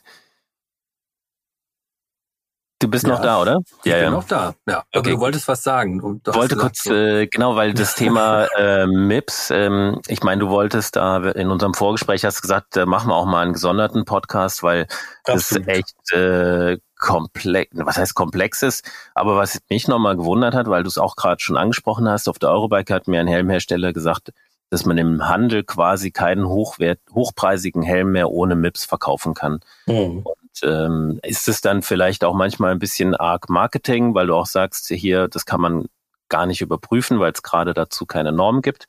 Du 2.81 2.87
bist 2.87 3.05
ja, 3.05 3.11
noch 3.11 3.21
da, 3.21 3.41
oder? 3.41 3.59
Ich 3.83 3.91
ja, 3.91 3.97
bin 3.97 4.05
ja. 4.05 4.11
noch 4.11 4.25
da. 4.25 4.55
Ja. 4.69 4.85
Aber 4.93 5.01
okay. 5.01 5.11
du 5.11 5.19
wolltest 5.19 5.49
was 5.49 5.65
sagen. 5.65 6.21
Ich 6.25 6.35
wollte 6.35 6.55
kurz, 6.55 6.85
so. 6.85 6.95
äh, 6.95 7.27
genau, 7.27 7.57
weil 7.57 7.75
das 7.75 7.97
Thema 7.97 8.45
äh, 8.57 8.87
MIPS, 8.87 9.51
ähm, 9.51 10.01
ich 10.07 10.23
meine, 10.23 10.43
du 10.43 10.49
wolltest 10.49 10.95
da 10.95 11.17
in 11.31 11.51
unserem 11.51 11.75
Vorgespräch 11.75 12.25
hast 12.25 12.41
gesagt, 12.41 12.77
äh, 12.77 12.87
machen 12.87 13.09
wir 13.09 13.17
auch 13.17 13.27
mal 13.27 13.43
einen 13.43 13.55
gesonderten 13.55 14.05
Podcast, 14.05 14.63
weil 14.63 14.87
Absolut. 15.25 15.67
das 15.67 15.75
echt 15.77 16.13
äh, 16.13 16.79
komplex, 16.99 17.71
was 17.75 17.97
heißt 17.97 18.15
komplexes, 18.15 18.83
aber 19.15 19.37
was 19.37 19.59
mich 19.71 19.89
nochmal 19.89 20.17
gewundert 20.17 20.55
hat, 20.55 20.69
weil 20.69 20.83
du 20.83 20.89
es 20.89 20.99
auch 20.99 21.17
gerade 21.17 21.41
schon 21.41 21.57
angesprochen 21.57 22.09
hast, 22.09 22.29
auf 22.29 22.39
der 22.39 22.51
Eurobike 22.51 22.93
hat 22.93 23.09
mir 23.09 23.21
ein 23.21 23.27
Helmhersteller 23.27 23.93
gesagt, 23.93 24.33
dass 24.71 24.85
man 24.85 24.99
im 24.99 25.27
Handel 25.27 25.65
quasi 25.65 26.11
keinen 26.11 26.47
hochwert, 26.47 27.01
hochpreisigen 27.13 27.83
Helm 27.83 28.13
mehr 28.13 28.31
ohne 28.31 28.55
MIPS 28.55 28.85
verkaufen 28.85 29.35
kann. 29.35 29.61
Mhm. 29.87 30.25
Und 30.25 30.63
ähm, 30.63 31.21
ist 31.23 31.49
es 31.49 31.61
dann 31.61 31.83
vielleicht 31.83 32.25
auch 32.25 32.35
manchmal 32.35 32.73
ein 32.73 32.79
bisschen 32.79 33.15
arg 33.15 33.49
Marketing, 33.49 34.15
weil 34.15 34.27
du 34.27 34.35
auch 34.35 34.47
sagst, 34.47 34.89
hier, 34.89 35.29
das 35.29 35.47
kann 35.47 35.61
man 35.61 35.87
gar 36.29 36.47
nicht 36.47 36.61
überprüfen, 36.61 37.21
weil 37.21 37.33
es 37.33 37.43
gerade 37.43 37.73
dazu 37.73 38.05
keine 38.05 38.33
Norm 38.33 38.61
gibt? 38.61 38.87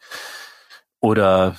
Oder 0.99 1.55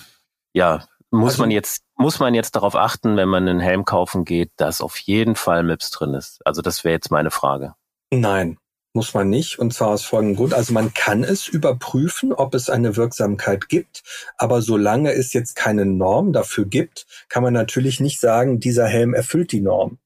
ja, 0.52 0.84
muss 1.10 1.32
also, 1.32 1.42
man 1.44 1.50
jetzt, 1.50 1.82
muss 2.00 2.18
man 2.18 2.34
jetzt 2.34 2.56
darauf 2.56 2.76
achten, 2.76 3.16
wenn 3.16 3.28
man 3.28 3.46
einen 3.46 3.60
Helm 3.60 3.84
kaufen 3.84 4.24
geht, 4.24 4.50
dass 4.56 4.80
auf 4.80 4.96
jeden 4.98 5.36
Fall 5.36 5.62
MIPS 5.62 5.90
drin 5.90 6.14
ist? 6.14 6.40
Also 6.46 6.62
das 6.62 6.82
wäre 6.82 6.94
jetzt 6.94 7.10
meine 7.10 7.30
Frage. 7.30 7.74
Nein, 8.10 8.56
muss 8.94 9.12
man 9.12 9.28
nicht. 9.28 9.58
Und 9.58 9.74
zwar 9.74 9.88
aus 9.88 10.04
folgendem 10.04 10.36
Grund. 10.36 10.54
Also 10.54 10.72
man 10.72 10.94
kann 10.94 11.22
es 11.22 11.46
überprüfen, 11.46 12.32
ob 12.32 12.54
es 12.54 12.70
eine 12.70 12.96
Wirksamkeit 12.96 13.68
gibt. 13.68 14.02
Aber 14.38 14.62
solange 14.62 15.12
es 15.12 15.34
jetzt 15.34 15.54
keine 15.56 15.84
Norm 15.84 16.32
dafür 16.32 16.64
gibt, 16.64 17.06
kann 17.28 17.42
man 17.42 17.52
natürlich 17.52 18.00
nicht 18.00 18.18
sagen, 18.18 18.60
dieser 18.60 18.86
Helm 18.86 19.12
erfüllt 19.12 19.52
die 19.52 19.60
Norm. 19.60 19.98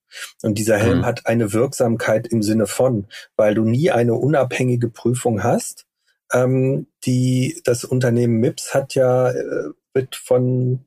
Und 0.43 0.59
dieser 0.59 0.79
Helm 0.79 0.99
mhm. 0.99 1.07
hat 1.07 1.27
eine 1.27 1.53
Wirksamkeit 1.53 2.27
im 2.27 2.43
Sinne 2.43 2.67
von, 2.67 3.07
weil 3.37 3.55
du 3.55 3.65
nie 3.65 3.93
eine 3.93 4.15
unabhängige 4.15 4.89
Prüfung 4.89 5.45
hast. 5.45 5.87
Ähm, 6.33 6.89
die, 7.05 7.61
das 7.65 7.85
Unternehmen 7.85 8.41
MIPS 8.41 8.75
hat 8.75 8.97
ja, 8.97 9.31
äh, 9.31 9.71
wird 9.93 10.17
von 10.17 10.85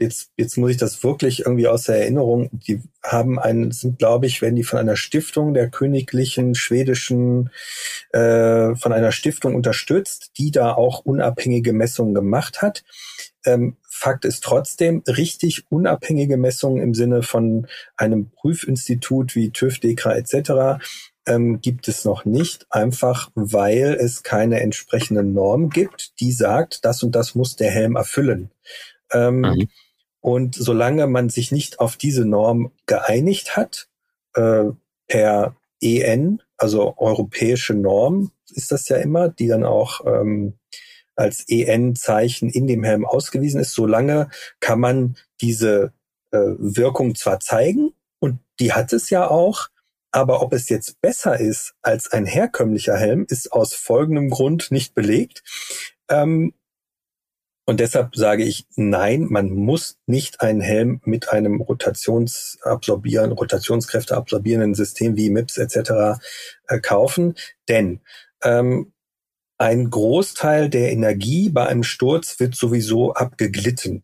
jetzt, 0.00 0.30
jetzt 0.36 0.56
muss 0.56 0.70
ich 0.70 0.76
das 0.78 1.02
wirklich 1.04 1.40
irgendwie 1.40 1.68
aus 1.68 1.84
der 1.84 2.00
Erinnerung, 2.00 2.48
die 2.52 2.82
haben 3.02 3.38
einen, 3.38 3.70
sind, 3.70 3.98
glaube 3.98 4.26
ich, 4.26 4.40
werden 4.40 4.56
die 4.56 4.64
von 4.64 4.78
einer 4.78 4.96
Stiftung 4.96 5.54
der 5.54 5.68
königlichen 5.68 6.54
schwedischen, 6.54 7.50
äh, 8.12 8.74
von 8.74 8.92
einer 8.92 9.12
Stiftung 9.12 9.54
unterstützt, 9.54 10.32
die 10.38 10.50
da 10.50 10.72
auch 10.72 11.00
unabhängige 11.00 11.72
Messungen 11.72 12.14
gemacht 12.14 12.62
hat. 12.62 12.82
Ähm, 13.44 13.76
Fakt 13.86 14.24
ist 14.24 14.42
trotzdem, 14.42 15.02
richtig 15.06 15.64
unabhängige 15.70 16.38
Messungen 16.38 16.82
im 16.82 16.94
Sinne 16.94 17.22
von 17.22 17.66
einem 17.96 18.30
Prüfinstitut 18.30 19.34
wie 19.34 19.50
TÜV, 19.50 19.78
DEKRA 19.78 20.14
etc. 20.16 20.82
Ähm, 21.26 21.60
gibt 21.60 21.88
es 21.88 22.06
noch 22.06 22.24
nicht, 22.24 22.66
einfach 22.70 23.30
weil 23.34 23.98
es 24.00 24.22
keine 24.22 24.60
entsprechende 24.60 25.22
Norm 25.22 25.68
gibt, 25.68 26.18
die 26.20 26.32
sagt, 26.32 26.84
das 26.84 27.02
und 27.02 27.14
das 27.14 27.34
muss 27.34 27.56
der 27.56 27.70
Helm 27.70 27.96
erfüllen. 27.96 28.50
Ähm, 29.12 29.40
mhm. 29.40 29.68
Und 30.20 30.54
solange 30.54 31.06
man 31.06 31.30
sich 31.30 31.50
nicht 31.50 31.80
auf 31.80 31.96
diese 31.96 32.24
Norm 32.24 32.72
geeinigt 32.86 33.56
hat, 33.56 33.88
äh, 34.34 34.64
per 35.08 35.56
EN, 35.80 36.42
also 36.56 36.94
europäische 36.98 37.74
Norm 37.74 38.32
ist 38.50 38.70
das 38.70 38.88
ja 38.88 38.96
immer, 38.98 39.28
die 39.28 39.48
dann 39.48 39.64
auch 39.64 40.04
ähm, 40.06 40.54
als 41.16 41.44
EN-Zeichen 41.48 42.50
in 42.50 42.66
dem 42.66 42.84
Helm 42.84 43.04
ausgewiesen 43.04 43.60
ist, 43.60 43.72
solange 43.72 44.28
kann 44.60 44.80
man 44.80 45.16
diese 45.40 45.92
äh, 46.32 46.38
Wirkung 46.38 47.14
zwar 47.14 47.40
zeigen, 47.40 47.92
und 48.20 48.38
die 48.60 48.72
hat 48.72 48.92
es 48.92 49.10
ja 49.10 49.28
auch, 49.28 49.68
aber 50.12 50.42
ob 50.42 50.52
es 50.52 50.68
jetzt 50.68 51.00
besser 51.00 51.38
ist 51.38 51.74
als 51.82 52.10
ein 52.12 52.26
herkömmlicher 52.26 52.96
Helm, 52.96 53.26
ist 53.28 53.52
aus 53.52 53.74
folgendem 53.74 54.30
Grund 54.30 54.70
nicht 54.70 54.94
belegt. 54.94 55.42
Ähm, 56.08 56.52
und 57.70 57.78
deshalb 57.78 58.16
sage 58.16 58.42
ich 58.42 58.66
nein, 58.74 59.28
man 59.30 59.48
muss 59.48 60.00
nicht 60.06 60.40
einen 60.40 60.60
Helm 60.60 61.00
mit 61.04 61.28
einem 61.28 61.60
Rotationsabsorbieren, 61.60 63.30
Rotationskräfte 63.30 64.16
absorbierenden 64.16 64.74
System 64.74 65.16
wie 65.16 65.30
MIPS 65.30 65.56
etc. 65.58 66.18
Äh, 66.66 66.80
kaufen, 66.80 67.36
denn 67.68 68.00
ähm, 68.42 68.92
ein 69.56 69.88
Großteil 69.88 70.68
der 70.68 70.90
Energie 70.90 71.48
bei 71.48 71.64
einem 71.68 71.84
Sturz 71.84 72.40
wird 72.40 72.56
sowieso 72.56 73.14
abgeglitten. 73.14 74.02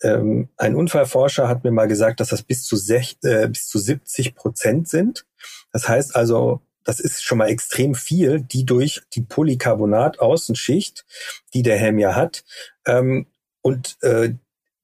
Ähm, 0.00 0.50
ein 0.56 0.76
Unfallforscher 0.76 1.48
hat 1.48 1.64
mir 1.64 1.72
mal 1.72 1.88
gesagt, 1.88 2.20
dass 2.20 2.28
das 2.28 2.44
bis 2.44 2.66
zu, 2.66 2.76
sech, 2.76 3.18
äh, 3.24 3.48
bis 3.48 3.66
zu 3.66 3.80
70 3.80 4.36
Prozent 4.36 4.86
sind. 4.88 5.26
Das 5.72 5.88
heißt 5.88 6.14
also, 6.14 6.60
das 6.88 7.00
ist 7.00 7.22
schon 7.22 7.36
mal 7.36 7.50
extrem 7.50 7.94
viel, 7.94 8.40
die 8.40 8.64
durch 8.64 9.02
die 9.12 9.20
Polycarbonat-Außenschicht, 9.20 11.04
die 11.52 11.62
der 11.62 11.76
Helm 11.76 11.98
ja 11.98 12.14
hat, 12.14 12.44
ähm, 12.86 13.26
und 13.60 13.98
äh, 14.00 14.32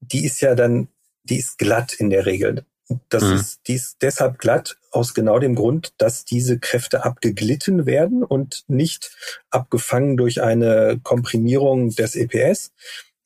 die 0.01 0.23
ist 0.23 0.39
ja 0.39 0.53
dann, 0.53 0.87
die 1.23 1.39
ist 1.39 1.57
glatt 1.57 1.95
in 1.95 2.11
der 2.11 2.27
Regel. 2.27 2.63
Das 3.09 3.23
mhm. 3.23 3.33
ist, 3.33 3.61
die 3.67 3.73
ist 3.73 3.97
deshalb 4.03 4.37
glatt 4.37 4.77
aus 4.91 5.15
genau 5.15 5.39
dem 5.39 5.55
Grund, 5.55 5.93
dass 5.97 6.25
diese 6.25 6.59
Kräfte 6.59 7.05
abgeglitten 7.05 7.87
werden 7.87 8.23
und 8.23 8.65
nicht 8.67 9.17
abgefangen 9.49 10.15
durch 10.15 10.43
eine 10.43 10.99
Komprimierung 11.01 11.89
des 11.89 12.15
EPS, 12.15 12.71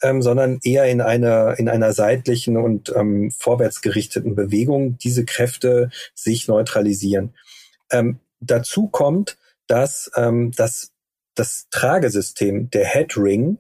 ähm, 0.02 0.22
sondern 0.22 0.62
eher 0.63 0.86
in 0.86 1.02
einer 1.02 1.60
in 1.60 1.68
einer 1.68 1.92
seitlichen 1.92 2.56
und 2.56 2.94
ähm, 2.96 3.30
vorwärtsgerichteten 3.32 4.36
Bewegung 4.36 4.98
diese 5.00 5.26
Kräfte 5.26 5.89
sich 6.15 6.48
neutralisieren. 6.48 7.34
Ähm, 7.92 8.22
dazu 8.39 8.88
kommt, 8.88 9.38
dass 9.67 10.12
ähm, 10.15 10.52
das, 10.56 10.91
das 11.36 11.67
Tragesystem, 11.69 12.69
der 12.69 12.86
Headring 12.86 13.60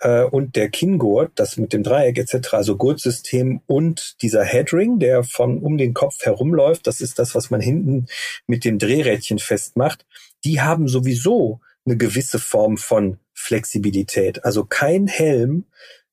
äh, 0.00 0.22
und 0.22 0.56
der 0.56 0.70
Kinngurt, 0.70 1.32
das 1.34 1.56
mit 1.56 1.72
dem 1.72 1.82
Dreieck 1.82 2.18
etc., 2.18 2.54
also 2.54 2.76
Gurtsystem 2.76 3.60
und 3.66 4.20
dieser 4.22 4.44
Headring, 4.44 4.98
der 4.98 5.22
von 5.22 5.58
um 5.58 5.78
den 5.78 5.94
Kopf 5.94 6.24
herumläuft, 6.24 6.86
das 6.86 7.00
ist 7.00 7.18
das, 7.18 7.34
was 7.34 7.50
man 7.50 7.60
hinten 7.60 8.06
mit 8.46 8.64
dem 8.64 8.78
Drehrädchen 8.78 9.38
festmacht, 9.38 10.06
die 10.44 10.60
haben 10.60 10.88
sowieso 10.88 11.60
eine 11.84 11.96
gewisse 11.96 12.38
Form 12.38 12.76
von 12.76 13.18
Flexibilität. 13.32 14.44
Also 14.44 14.64
kein 14.64 15.06
Helm 15.06 15.64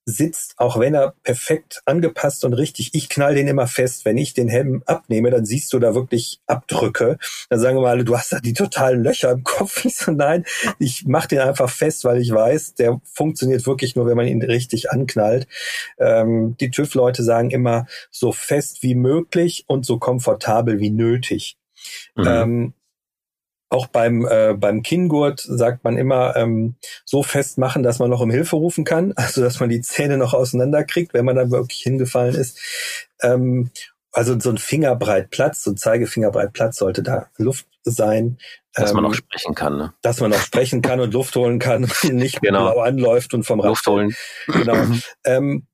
sitzt, 0.09 0.53
auch 0.57 0.79
wenn 0.79 0.95
er 0.95 1.13
perfekt 1.23 1.81
angepasst 1.85 2.45
und 2.45 2.53
richtig, 2.53 2.91
ich 2.93 3.09
knall 3.09 3.35
den 3.35 3.49
immer 3.49 3.67
fest. 3.67 4.05
Wenn 4.05 4.17
ich 4.17 4.33
den 4.33 4.47
Helm 4.47 4.81
abnehme, 4.85 5.29
dann 5.31 5.45
siehst 5.45 5.73
du 5.73 5.79
da 5.79 5.93
wirklich 5.95 6.39
Abdrücke. 6.47 7.17
Dann 7.49 7.59
sagen 7.59 7.77
wir 7.77 7.89
alle, 7.89 8.05
du 8.05 8.17
hast 8.17 8.31
da 8.31 8.39
die 8.39 8.53
totalen 8.53 9.03
Löcher 9.03 9.31
im 9.31 9.43
Kopf. 9.43 9.83
Ich 9.87 9.97
so, 9.97 10.11
nein, 10.11 10.43
ich 10.79 11.05
mache 11.05 11.29
den 11.29 11.39
einfach 11.39 11.69
fest, 11.69 12.03
weil 12.03 12.21
ich 12.21 12.31
weiß, 12.31 12.75
der 12.75 12.99
funktioniert 13.03 13.65
wirklich 13.65 13.95
nur, 13.95 14.05
wenn 14.05 14.17
man 14.17 14.27
ihn 14.27 14.41
richtig 14.41 14.91
anknallt. 14.91 15.47
Ähm, 15.97 16.55
die 16.59 16.71
TÜV-Leute 16.71 17.23
sagen 17.23 17.51
immer, 17.51 17.85
so 18.11 18.31
fest 18.31 18.83
wie 18.83 18.95
möglich 18.95 19.65
und 19.67 19.85
so 19.85 19.97
komfortabel 19.97 20.79
wie 20.79 20.89
nötig. 20.89 21.57
Mhm. 22.15 22.27
Ähm, 22.27 22.73
auch 23.69 23.87
beim, 23.87 24.25
äh, 24.25 24.53
beim 24.53 24.81
Kinngurt 24.81 25.41
sagt 25.41 25.83
man 25.83 25.97
immer 25.97 26.35
ähm, 26.35 26.75
so 27.05 27.23
festmachen, 27.23 27.83
dass 27.83 27.99
man 27.99 28.09
noch 28.09 28.21
um 28.21 28.31
Hilfe 28.31 28.55
rufen 28.55 28.85
kann, 28.85 29.13
also 29.15 29.41
dass 29.41 29.59
man 29.59 29.69
die 29.69 29.81
Zähne 29.81 30.17
noch 30.17 30.33
auseinanderkriegt, 30.33 31.13
wenn 31.13 31.25
man 31.25 31.35
dann 31.35 31.51
wirklich 31.51 31.79
hingefallen 31.79 32.35
ist. 32.35 32.59
Ähm, 33.21 33.71
also 34.11 34.39
so 34.39 34.49
ein 34.49 34.57
Fingerbreit 34.57 35.29
Platz, 35.29 35.63
so 35.63 35.71
ein 35.71 35.77
Zeigefingerbreit 35.77 36.53
Platz 36.53 36.77
sollte 36.77 37.03
da 37.03 37.27
Luft 37.37 37.67
sein. 37.83 38.37
Dass 38.73 38.93
man 38.93 39.03
noch 39.03 39.11
ähm, 39.11 39.15
sprechen 39.15 39.55
kann, 39.55 39.77
ne? 39.77 39.93
Dass 40.01 40.19
man 40.21 40.31
noch 40.31 40.39
sprechen 40.39 40.81
kann 40.81 40.99
und 40.99 41.13
Luft 41.13 41.35
holen 41.35 41.59
kann 41.59 41.81
nicht 42.03 42.41
genau. 42.41 42.71
blau 42.71 42.81
anläuft 42.81 43.33
und 43.33 43.43
vom 43.43 43.59
Rad. 43.59 43.69
Luft 43.69 43.87
holen. 43.87 44.15
Genau. 44.47 44.77
ähm, 45.23 45.67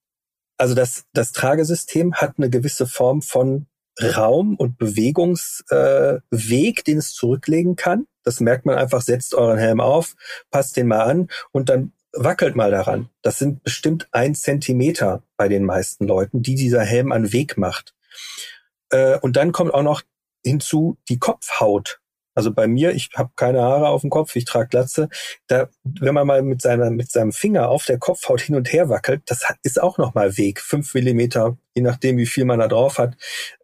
also 0.58 0.76
das, 0.76 1.06
das 1.14 1.32
Tragesystem 1.32 2.16
hat 2.16 2.34
eine 2.38 2.50
gewisse 2.50 2.88
Form 2.88 3.22
von 3.22 3.68
Raum 4.02 4.56
und 4.56 4.78
Bewegungsweg, 4.78 6.80
äh, 6.80 6.84
den 6.84 6.98
es 6.98 7.14
zurücklegen 7.14 7.76
kann. 7.76 8.08
Das 8.24 8.40
merkt 8.40 8.66
man 8.66 8.76
einfach, 8.76 9.02
setzt 9.02 9.36
euren 9.36 9.58
Helm 9.58 9.82
auf, 9.82 10.16
passt 10.50 10.78
den 10.78 10.88
mal 10.88 11.02
an 11.02 11.28
und 11.52 11.70
dann 11.70 11.92
wackelt 12.14 12.56
mal 12.56 12.72
daran. 12.72 13.10
Das 13.22 13.40
sind 13.40 13.64
bestimmt 13.64 14.08
ein 14.12 14.36
Zentimeter 14.36 15.24
bei 15.36 15.48
den 15.48 15.66
meisten 15.66 16.08
Leuten, 16.08 16.42
die 16.42 16.56
dieser 16.56 16.82
Helm 16.82 17.12
an 17.12 17.34
Weg 17.34 17.58
macht. 17.58 17.94
Äh, 18.90 19.20
und 19.20 19.36
dann 19.36 19.52
kommt 19.52 19.74
auch 19.74 19.84
noch 19.84 20.04
hinzu 20.44 20.98
die 21.10 21.20
Kopfhaut. 21.20 22.00
Also 22.36 22.52
bei 22.52 22.68
mir, 22.68 22.94
ich 22.94 23.10
habe 23.16 23.32
keine 23.36 23.62
Haare 23.62 23.90
auf 23.90 24.02
dem 24.02 24.10
Kopf, 24.10 24.36
ich 24.36 24.46
trage 24.46 24.70
Glatze. 24.70 25.10
Da, 25.48 25.70
wenn 25.84 26.14
man 26.14 26.28
mal 26.28 26.42
mit 26.42 26.62
seiner 26.62 26.90
mit 26.90 27.12
seinem 27.12 27.32
Finger 27.32 27.70
auf 27.70 27.86
der 27.86 28.00
Kopfhaut 28.00 28.42
hin 28.42 28.56
und 28.56 28.72
her 28.72 28.90
wackelt, 28.90 29.24
das 29.28 29.46
ist 29.64 29.82
auch 29.82 29.98
noch 29.98 30.14
mal 30.14 30.38
Weg, 30.38 30.60
fünf 30.62 30.94
Millimeter, 30.94 31.58
je 31.76 31.82
nachdem 31.82 32.18
wie 32.18 32.26
viel 32.26 32.46
man 32.46 32.60
da 32.60 32.68
drauf 32.68 32.98
hat, 32.98 33.16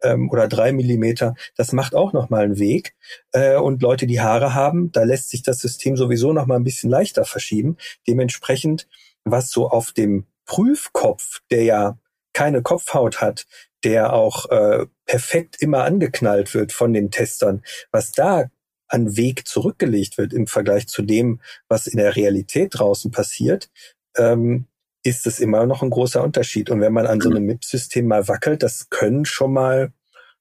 ähm, 0.02 0.30
oder 0.30 0.48
drei 0.48 0.72
Millimeter. 0.72 1.34
Das 1.56 1.72
macht 1.72 1.94
auch 1.94 2.12
noch 2.12 2.30
mal 2.30 2.44
einen 2.44 2.58
Weg. 2.58 2.94
Äh, 3.32 3.56
und 3.56 3.82
Leute, 3.82 4.06
die 4.06 4.20
Haare 4.20 4.54
haben, 4.54 4.92
da 4.92 5.02
lässt 5.02 5.30
sich 5.30 5.42
das 5.42 5.58
System 5.58 5.96
sowieso 5.96 6.32
noch 6.32 6.46
mal 6.46 6.56
ein 6.56 6.64
bisschen 6.64 6.90
leichter 6.90 7.24
verschieben. 7.24 7.76
Dementsprechend, 8.06 8.88
was 9.24 9.50
so 9.50 9.68
auf 9.68 9.92
dem 9.92 10.26
Prüfkopf, 10.46 11.40
der 11.50 11.64
ja 11.64 11.98
keine 12.32 12.62
Kopfhaut 12.62 13.20
hat, 13.20 13.46
der 13.84 14.12
auch 14.12 14.50
äh, 14.50 14.86
perfekt 15.06 15.56
immer 15.60 15.84
angeknallt 15.84 16.54
wird 16.54 16.72
von 16.72 16.92
den 16.92 17.10
Testern, 17.10 17.62
was 17.90 18.12
da 18.12 18.50
an 18.90 19.16
Weg 19.16 19.46
zurückgelegt 19.46 20.18
wird 20.18 20.32
im 20.32 20.46
Vergleich 20.46 20.88
zu 20.88 21.02
dem, 21.02 21.40
was 21.68 21.86
in 21.86 21.96
der 21.96 22.16
Realität 22.16 22.78
draußen 22.78 23.10
passiert, 23.10 23.70
ähm, 24.16 24.66
ist 25.02 25.26
es 25.26 25.38
immer 25.38 25.64
noch 25.66 25.82
ein 25.82 25.90
großer 25.90 26.22
Unterschied. 26.22 26.70
Und 26.70 26.80
wenn 26.80 26.92
man 26.92 27.06
an 27.06 27.20
so 27.20 27.30
einem 27.30 27.46
MIP-System 27.46 28.06
mal 28.06 28.28
wackelt, 28.28 28.62
das 28.62 28.90
können 28.90 29.24
schon 29.24 29.52
mal, 29.52 29.92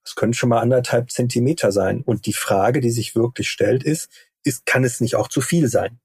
das 0.04 0.16
können 0.16 0.34
schon 0.34 0.50
mal 0.50 0.60
anderthalb 0.60 1.12
Zentimeter 1.12 1.72
sein. 1.72 2.02
Und 2.02 2.26
die 2.26 2.34
Frage, 2.34 2.82
die 2.82 2.92
sich 2.92 3.16
wirklich 3.16 3.50
stellt, 3.50 3.84
ist, 3.84 4.10
ist 4.44 4.66
kann 4.66 4.84
es 4.84 5.00
nicht 5.00 5.16
auch 5.16 5.28
zu 5.28 5.42
viel 5.42 5.70
sein? 5.70 6.00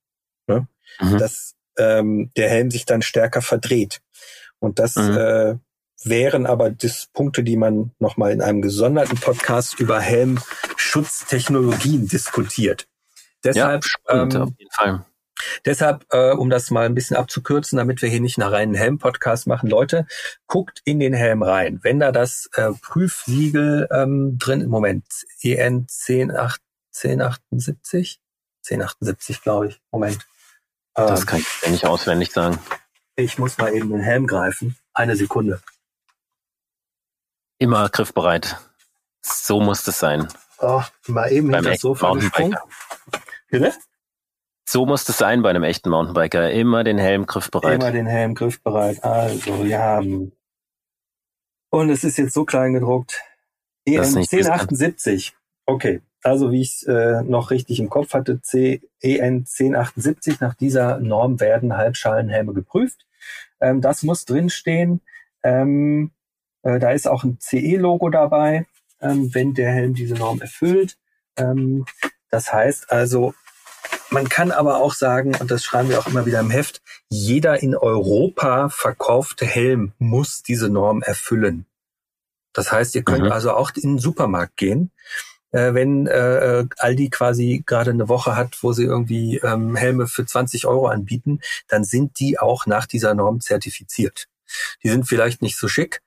Ne? 0.47 0.69
Mhm. 1.01 1.19
Dass 1.19 1.55
ähm, 1.79 2.31
der 2.37 2.49
Helm 2.49 2.71
sich 2.71 2.85
dann 2.85 3.03
stärker 3.03 3.43
verdreht. 3.43 4.01
Und 4.61 4.79
das 4.79 4.95
mhm. 4.97 5.17
äh, 5.17 5.55
wären 6.05 6.47
aber 6.47 6.71
das 6.71 7.09
Punkte, 7.13 7.43
die 7.43 7.57
man 7.57 7.93
nochmal 7.99 8.33
in 8.33 8.43
einem 8.43 8.63
gesonderten 8.63 9.19
Podcast 9.19 9.81
über 9.81 10.01
Helmschutztechnologien 10.95 12.09
diskutiert. 12.09 12.87
Deshalb, 13.43 13.85
ja, 13.85 13.89
spannend, 13.89 14.35
ähm, 14.35 14.43
auf 14.43 14.51
jeden 14.59 14.71
Fall. 14.71 15.05
Deshalb, 15.67 16.07
äh, 16.11 16.31
um 16.31 16.49
das 16.49 16.71
mal 16.71 16.87
ein 16.87 16.95
bisschen 16.95 17.17
abzukürzen, 17.17 17.77
damit 17.77 18.01
wir 18.01 18.09
hier 18.09 18.21
nicht 18.21 18.39
nach 18.39 18.53
reinen 18.53 18.75
Helm-Podcast 18.75 19.47
machen, 19.47 19.69
Leute, 19.69 20.07
guckt 20.47 20.81
in 20.85 21.01
den 21.01 21.13
Helm 21.13 21.43
rein. 21.43 21.81
Wenn 21.83 21.99
da 21.99 22.13
das 22.13 22.49
äh, 22.55 22.71
Prüfsiegel 22.81 23.89
ähm, 23.91 24.39
drin, 24.39 24.61
im 24.61 24.71
Moment, 24.71 25.05
EN 25.43 25.87
1078, 25.91 28.21
1078, 28.65 29.43
glaube 29.43 29.69
ich, 29.69 29.81
Moment. 29.91 30.27
Ähm, 30.97 31.09
das 31.09 31.27
kann 31.27 31.41
ich 31.41 31.71
nicht 31.71 31.85
auswendig 31.85 32.33
sagen. 32.33 32.59
Ich 33.17 33.39
muss 33.39 33.59
mal 33.59 33.75
eben 33.75 33.91
den 33.91 34.01
Helm 34.01 34.27
greifen. 34.27 34.77
Eine 34.95 35.17
Sekunde. 35.17 35.61
Immer 37.59 37.89
griffbereit. 37.89 38.57
So 39.21 39.61
muss 39.61 39.85
das 39.85 39.99
sein. 39.99 40.29
Oh, 40.59 40.83
mal 41.09 41.31
eben 41.33 41.51
Beim 41.51 41.65
das 41.65 41.81
Sofa 41.81 42.13
gesprungen. 42.15 42.57
Bitte? 43.51 43.73
So 44.67 44.87
muss 44.87 45.05
das 45.05 45.19
sein 45.19 45.43
bei 45.43 45.51
einem 45.51 45.63
echten 45.63 45.91
Mountainbiker. 45.91 46.51
Immer 46.51 46.85
den 46.85 46.99
Helm 46.99 47.27
griffbereit. 47.27 47.75
Immer 47.75 47.93
den 47.93 48.07
Helm 48.07 48.35
griffbereit. 48.35 49.05
Also, 49.05 49.65
wir 49.65 49.79
haben. 49.79 50.33
Und 51.71 51.91
es 51.91 52.05
ist 52.05 52.17
jetzt 52.17 52.35
so 52.35 52.45
klein 52.45 52.73
gedruckt. 52.73 53.21
EN 53.85 54.03
1078. 54.03 55.35
Okay. 55.67 56.01
Also, 56.23 56.51
wie 56.51 56.63
ich 56.63 56.77
es 56.77 56.83
äh, 56.85 57.23
noch 57.23 57.51
richtig 57.51 57.79
im 57.81 57.91
Kopf 57.91 58.15
hatte, 58.15 58.41
C 58.41 58.81
EN 59.01 59.45
1078. 59.47 60.41
Nach 60.41 60.55
dieser 60.55 60.99
Norm 60.99 61.41
werden 61.41 61.77
Halbschalenhelme 61.77 62.55
geprüft. 62.55 63.07
Ähm, 63.61 63.83
das 63.83 64.03
muss 64.03 64.25
drinstehen. 64.25 65.03
Ähm, 65.43 66.13
äh, 66.63 66.79
da 66.79 66.93
ist 66.93 67.07
auch 67.07 67.25
ein 67.25 67.39
CE-Logo 67.39 68.09
dabei, 68.09 68.67
ähm, 69.05 69.33
wenn 69.35 69.55
der 69.55 69.71
Helm 69.71 69.95
diese 69.95 70.15
Norm 70.15 70.41
erfüllt. 70.41 70.97
Ähm, 71.37 71.85
das 72.31 72.53
heißt 72.53 72.91
also, 72.91 73.35
man 74.11 74.29
kann 74.29 74.51
aber 74.51 74.79
auch 74.79 74.95
sagen, 74.95 75.35
und 75.37 75.51
das 75.51 75.65
schreiben 75.65 75.89
wir 75.89 75.99
auch 75.99 76.07
immer 76.07 76.27
wieder 76.27 76.41
im 76.41 76.51
Heft, 76.51 76.83
jeder 77.09 77.63
in 77.63 77.77
Europa 77.77 78.69
verkaufte 78.69 79.47
Helm 79.47 79.93
muss 79.99 80.43
diese 80.43 80.69
Norm 80.69 81.03
erfüllen. 81.03 81.67
Das 82.53 82.73
heißt, 82.73 82.95
ihr 82.95 83.03
könnt 83.03 83.25
mhm. 83.25 83.33
also 83.33 83.53
auch 83.53 83.73
in 83.75 83.95
den 83.95 83.99
Supermarkt 83.99 84.57
gehen. 84.57 84.91
Äh, 85.51 85.75
wenn 85.75 86.07
äh, 86.07 86.65
Aldi 86.79 87.11
quasi 87.11 87.63
gerade 87.67 87.91
eine 87.91 88.09
Woche 88.09 88.37
hat, 88.37 88.63
wo 88.63 88.73
sie 88.73 88.85
irgendwie 88.85 89.39
ähm, 89.39 89.77
Helme 89.77 90.07
für 90.07 90.25
20 90.25 90.67
Euro 90.67 90.87
anbieten, 90.87 91.41
dann 91.69 91.85
sind 91.85 92.19
die 92.21 92.39
auch 92.39 92.67
nach 92.67 92.87
dieser 92.87 93.15
Norm 93.15 93.41
zertifiziert. 93.41 94.29
Die 94.83 94.89
sind 94.89 95.07
vielleicht 95.07 95.43
nicht 95.43 95.57
so 95.57 95.69
schick, 95.69 96.03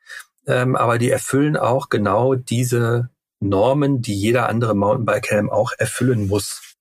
ähm, 0.48 0.76
aber 0.76 0.98
die 0.98 1.12
erfüllen 1.12 1.58
auch 1.58 1.90
genau 1.90 2.36
diese 2.36 3.10
Normen, 3.40 4.02
die 4.02 4.16
jeder 4.16 4.50
andere 4.50 4.76
Mountainbike-Helm 4.76 5.50
auch 5.50 5.72
erfüllen 5.78 6.28
muss. 6.28 6.76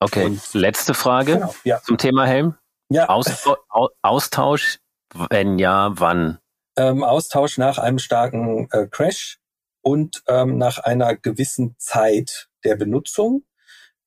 Okay, 0.00 0.26
Und, 0.26 0.54
letzte 0.54 0.94
Frage 0.94 1.34
genau, 1.34 1.54
ja. 1.64 1.80
zum 1.82 1.96
Thema 1.96 2.26
Helm. 2.26 2.56
Ja. 2.90 3.08
Austausch, 3.08 3.58
Austausch, 4.02 4.78
wenn 5.30 5.58
ja, 5.58 5.92
wann? 5.94 6.38
Ähm, 6.76 7.04
Austausch 7.04 7.58
nach 7.58 7.78
einem 7.78 7.98
starken 7.98 8.68
äh, 8.72 8.86
Crash 8.86 9.38
und 9.80 10.22
ähm, 10.26 10.58
nach 10.58 10.78
einer 10.78 11.16
gewissen 11.16 11.76
Zeit 11.78 12.48
der 12.64 12.76
Benutzung. 12.76 13.44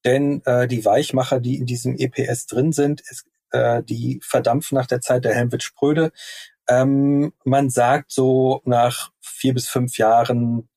Denn 0.04 0.44
äh, 0.46 0.68
die 0.68 0.86
Weichmacher, 0.86 1.40
die 1.40 1.58
in 1.58 1.66
diesem 1.66 1.96
EPS 1.98 2.46
drin 2.46 2.72
sind, 2.72 3.02
ist, 3.02 3.26
äh, 3.52 3.82
die 3.84 4.20
verdampfen 4.24 4.78
nach 4.78 4.86
der 4.86 5.02
Zeit, 5.02 5.26
der 5.26 5.34
Helm 5.34 5.52
wird 5.52 5.64
spröde. 5.64 6.12
Ähm, 6.68 7.34
man 7.44 7.70
sagt 7.70 8.12
so 8.12 8.62
nach 8.66 9.12
vier 9.22 9.54
bis 9.54 9.68
fünf 9.68 9.98
Jahren 9.98 10.68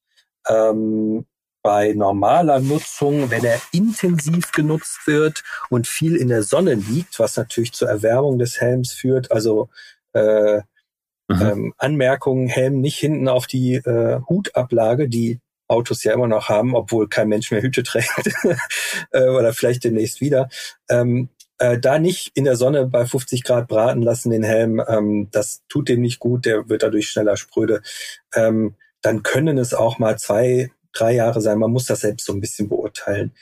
ähm, 0.49 1.27
bei 1.63 1.93
normaler 1.93 2.61
Nutzung, 2.61 3.31
wenn 3.31 3.45
er 3.45 3.61
intensiv 3.73 4.53
genutzt 4.53 5.07
wird 5.07 5.43
und 5.71 5.87
viel 5.87 6.17
in 6.17 6.29
der 6.29 6.43
Sonne 6.43 6.75
liegt, 6.75 7.19
was 7.19 7.37
natürlich 7.37 7.73
zur 7.73 7.89
Erwärmung 7.89 8.39
des 8.39 8.61
Helms 8.61 8.93
führt, 8.93 9.33
also 9.33 9.69
äh, 10.13 10.59
mhm. 11.29 11.43
ähm, 11.43 11.75
Anmerkungen, 11.77 12.49
Helm 12.49 12.81
nicht 12.81 12.99
hinten 12.99 13.29
auf 13.29 13.47
die 13.47 13.75
äh, 13.75 14.21
Hutablage, 14.29 15.09
die 15.09 15.41
Autos 15.69 16.03
ja 16.03 16.15
immer 16.15 16.29
noch 16.29 16.49
haben, 16.49 16.75
obwohl 16.75 17.09
kein 17.09 17.29
Mensch 17.29 17.51
mehr 17.51 17.63
Hüte 17.63 17.83
trägt 17.83 18.09
äh, 19.13 19.29
oder 19.29 19.53
vielleicht 19.53 19.85
demnächst 19.85 20.21
wieder. 20.21 20.49
Ähm, 20.89 21.29
äh, 21.59 21.79
da 21.79 21.99
nicht 21.99 22.33
in 22.35 22.45
der 22.45 22.57
Sonne 22.57 22.87
bei 22.87 23.05
50 23.05 23.45
Grad 23.45 23.69
braten 23.69 24.03
lassen, 24.03 24.31
den 24.31 24.43
Helm, 24.43 24.83
ähm, 24.87 25.29
das 25.31 25.63
tut 25.69 25.89
dem 25.89 26.01
nicht 26.01 26.19
gut, 26.19 26.47
der 26.47 26.69
wird 26.69 26.83
dadurch 26.83 27.09
schneller 27.09 27.37
spröde. 27.37 27.83
Ähm, 28.35 28.75
dann 29.03 29.23
können 29.23 29.59
es 29.59 29.75
auch 29.75 29.99
mal 29.99 30.19
zwei, 30.19 30.71
drei 30.93 31.15
Jahre 31.15 31.41
sein. 31.41 31.59
Man 31.59 31.71
muss 31.71 31.87
das 31.87 32.01
selbst 32.01 32.27
so 32.27 32.33
ein 32.33 32.41
bisschen 32.41 32.69
beurteilen. 32.69 33.33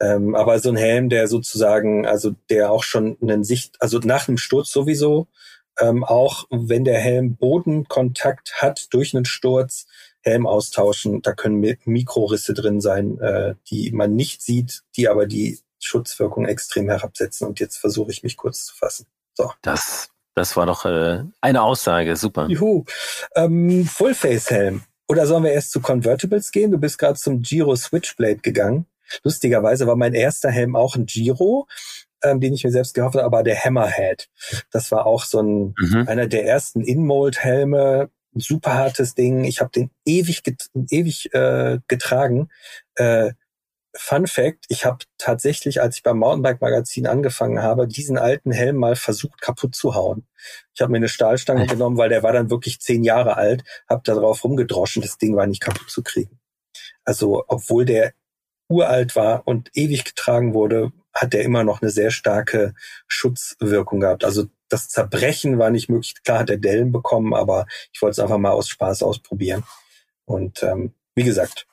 Ähm, 0.00 0.34
aber 0.34 0.58
so 0.58 0.70
ein 0.70 0.76
Helm, 0.76 1.08
der 1.08 1.28
sozusagen, 1.28 2.06
also 2.06 2.34
der 2.50 2.70
auch 2.70 2.82
schon 2.82 3.16
einen 3.22 3.44
Sicht, 3.44 3.76
also 3.80 3.98
nach 4.00 4.28
einem 4.28 4.38
Sturz 4.38 4.70
sowieso, 4.70 5.28
ähm, 5.78 6.04
auch 6.04 6.46
wenn 6.50 6.84
der 6.84 6.98
Helm 6.98 7.36
Bodenkontakt 7.36 8.54
hat 8.62 8.92
durch 8.92 9.14
einen 9.14 9.24
Sturz, 9.24 9.86
Helm 10.22 10.46
austauschen, 10.46 11.20
da 11.22 11.32
können 11.34 11.60
Mikrorisse 11.84 12.54
drin 12.54 12.80
sein, 12.80 13.18
äh, 13.20 13.54
die 13.68 13.92
man 13.92 14.16
nicht 14.16 14.42
sieht, 14.42 14.82
die 14.96 15.08
aber 15.08 15.26
die 15.26 15.58
Schutzwirkung 15.84 16.46
extrem 16.46 16.88
herabsetzen. 16.88 17.46
Und 17.46 17.60
jetzt 17.60 17.76
versuche 17.76 18.10
ich 18.10 18.22
mich 18.22 18.36
kurz 18.36 18.66
zu 18.66 18.74
fassen. 18.74 19.06
So. 19.34 19.52
Das 19.62 20.10
Das 20.34 20.56
war 20.56 20.66
doch 20.66 20.84
äh, 20.84 21.22
eine 21.40 21.62
Aussage, 21.62 22.16
super. 22.16 22.48
Juhu. 22.48 22.84
Ähm, 23.36 23.86
Fullface-Helm. 23.86 24.82
Oder 25.06 25.26
sollen 25.26 25.44
wir 25.44 25.52
erst 25.52 25.70
zu 25.70 25.80
Convertibles 25.80 26.50
gehen? 26.50 26.70
Du 26.70 26.78
bist 26.78 26.98
gerade 26.98 27.18
zum 27.18 27.42
Giro 27.42 27.76
Switchblade 27.76 28.38
gegangen. 28.38 28.86
Lustigerweise 29.22 29.86
war 29.86 29.96
mein 29.96 30.14
erster 30.14 30.50
Helm 30.50 30.76
auch 30.76 30.96
ein 30.96 31.06
Giro, 31.06 31.68
ähm, 32.22 32.40
den 32.40 32.54
ich 32.54 32.64
mir 32.64 32.70
selbst 32.70 32.94
gehofft 32.94 33.16
habe, 33.16 33.24
aber 33.24 33.42
der 33.42 33.62
Hammerhead. 33.62 34.28
Das 34.70 34.90
war 34.90 35.06
auch 35.06 35.24
so 35.24 35.40
ein 35.40 35.74
mhm. 35.78 36.08
einer 36.08 36.26
der 36.26 36.46
ersten 36.46 36.82
In-Mold-Helme. 36.82 38.10
Super 38.36 38.74
hartes 38.74 39.14
Ding. 39.14 39.44
Ich 39.44 39.60
habe 39.60 39.70
den 39.70 39.90
ewig, 40.04 40.42
get 40.42 40.68
ewig 40.90 41.32
äh, 41.34 41.78
getragen. 41.86 42.48
Äh, 42.96 43.32
Fun 43.96 44.26
Fact, 44.26 44.66
ich 44.68 44.84
habe 44.84 45.04
tatsächlich, 45.18 45.80
als 45.80 45.96
ich 45.96 46.02
beim 46.02 46.18
Mountainbike 46.18 46.60
Magazin 46.60 47.06
angefangen 47.06 47.62
habe, 47.62 47.86
diesen 47.86 48.18
alten 48.18 48.50
Helm 48.50 48.76
mal 48.76 48.96
versucht 48.96 49.40
kaputt 49.40 49.74
zu 49.74 49.94
hauen. 49.94 50.26
Ich 50.74 50.80
habe 50.80 50.90
mir 50.90 50.98
eine 50.98 51.08
Stahlstange 51.08 51.66
genommen, 51.66 51.96
weil 51.96 52.08
der 52.08 52.22
war 52.22 52.32
dann 52.32 52.50
wirklich 52.50 52.80
zehn 52.80 53.04
Jahre 53.04 53.36
alt, 53.36 53.62
habe 53.88 54.02
da 54.04 54.14
drauf 54.14 54.42
rumgedroschen, 54.42 55.02
das 55.02 55.18
Ding 55.18 55.36
war 55.36 55.46
nicht 55.46 55.62
kaputt 55.62 55.90
zu 55.90 56.02
kriegen. 56.02 56.40
Also 57.04 57.44
obwohl 57.46 57.84
der 57.84 58.14
uralt 58.68 59.14
war 59.14 59.46
und 59.46 59.70
ewig 59.74 60.04
getragen 60.04 60.54
wurde, 60.54 60.92
hat 61.12 61.32
der 61.32 61.42
immer 61.42 61.62
noch 61.62 61.80
eine 61.80 61.90
sehr 61.90 62.10
starke 62.10 62.74
Schutzwirkung 63.06 64.00
gehabt. 64.00 64.24
Also 64.24 64.46
das 64.68 64.88
Zerbrechen 64.88 65.58
war 65.58 65.70
nicht 65.70 65.88
möglich. 65.88 66.14
Klar 66.24 66.40
hat 66.40 66.50
er 66.50 66.56
Dellen 66.56 66.90
bekommen, 66.90 67.34
aber 67.34 67.66
ich 67.92 68.02
wollte 68.02 68.12
es 68.12 68.18
einfach 68.18 68.38
mal 68.38 68.50
aus 68.50 68.68
Spaß 68.68 69.04
ausprobieren. 69.04 69.62
Und 70.24 70.62
ähm, 70.64 70.94
wie 71.14 71.22
gesagt, 71.22 71.66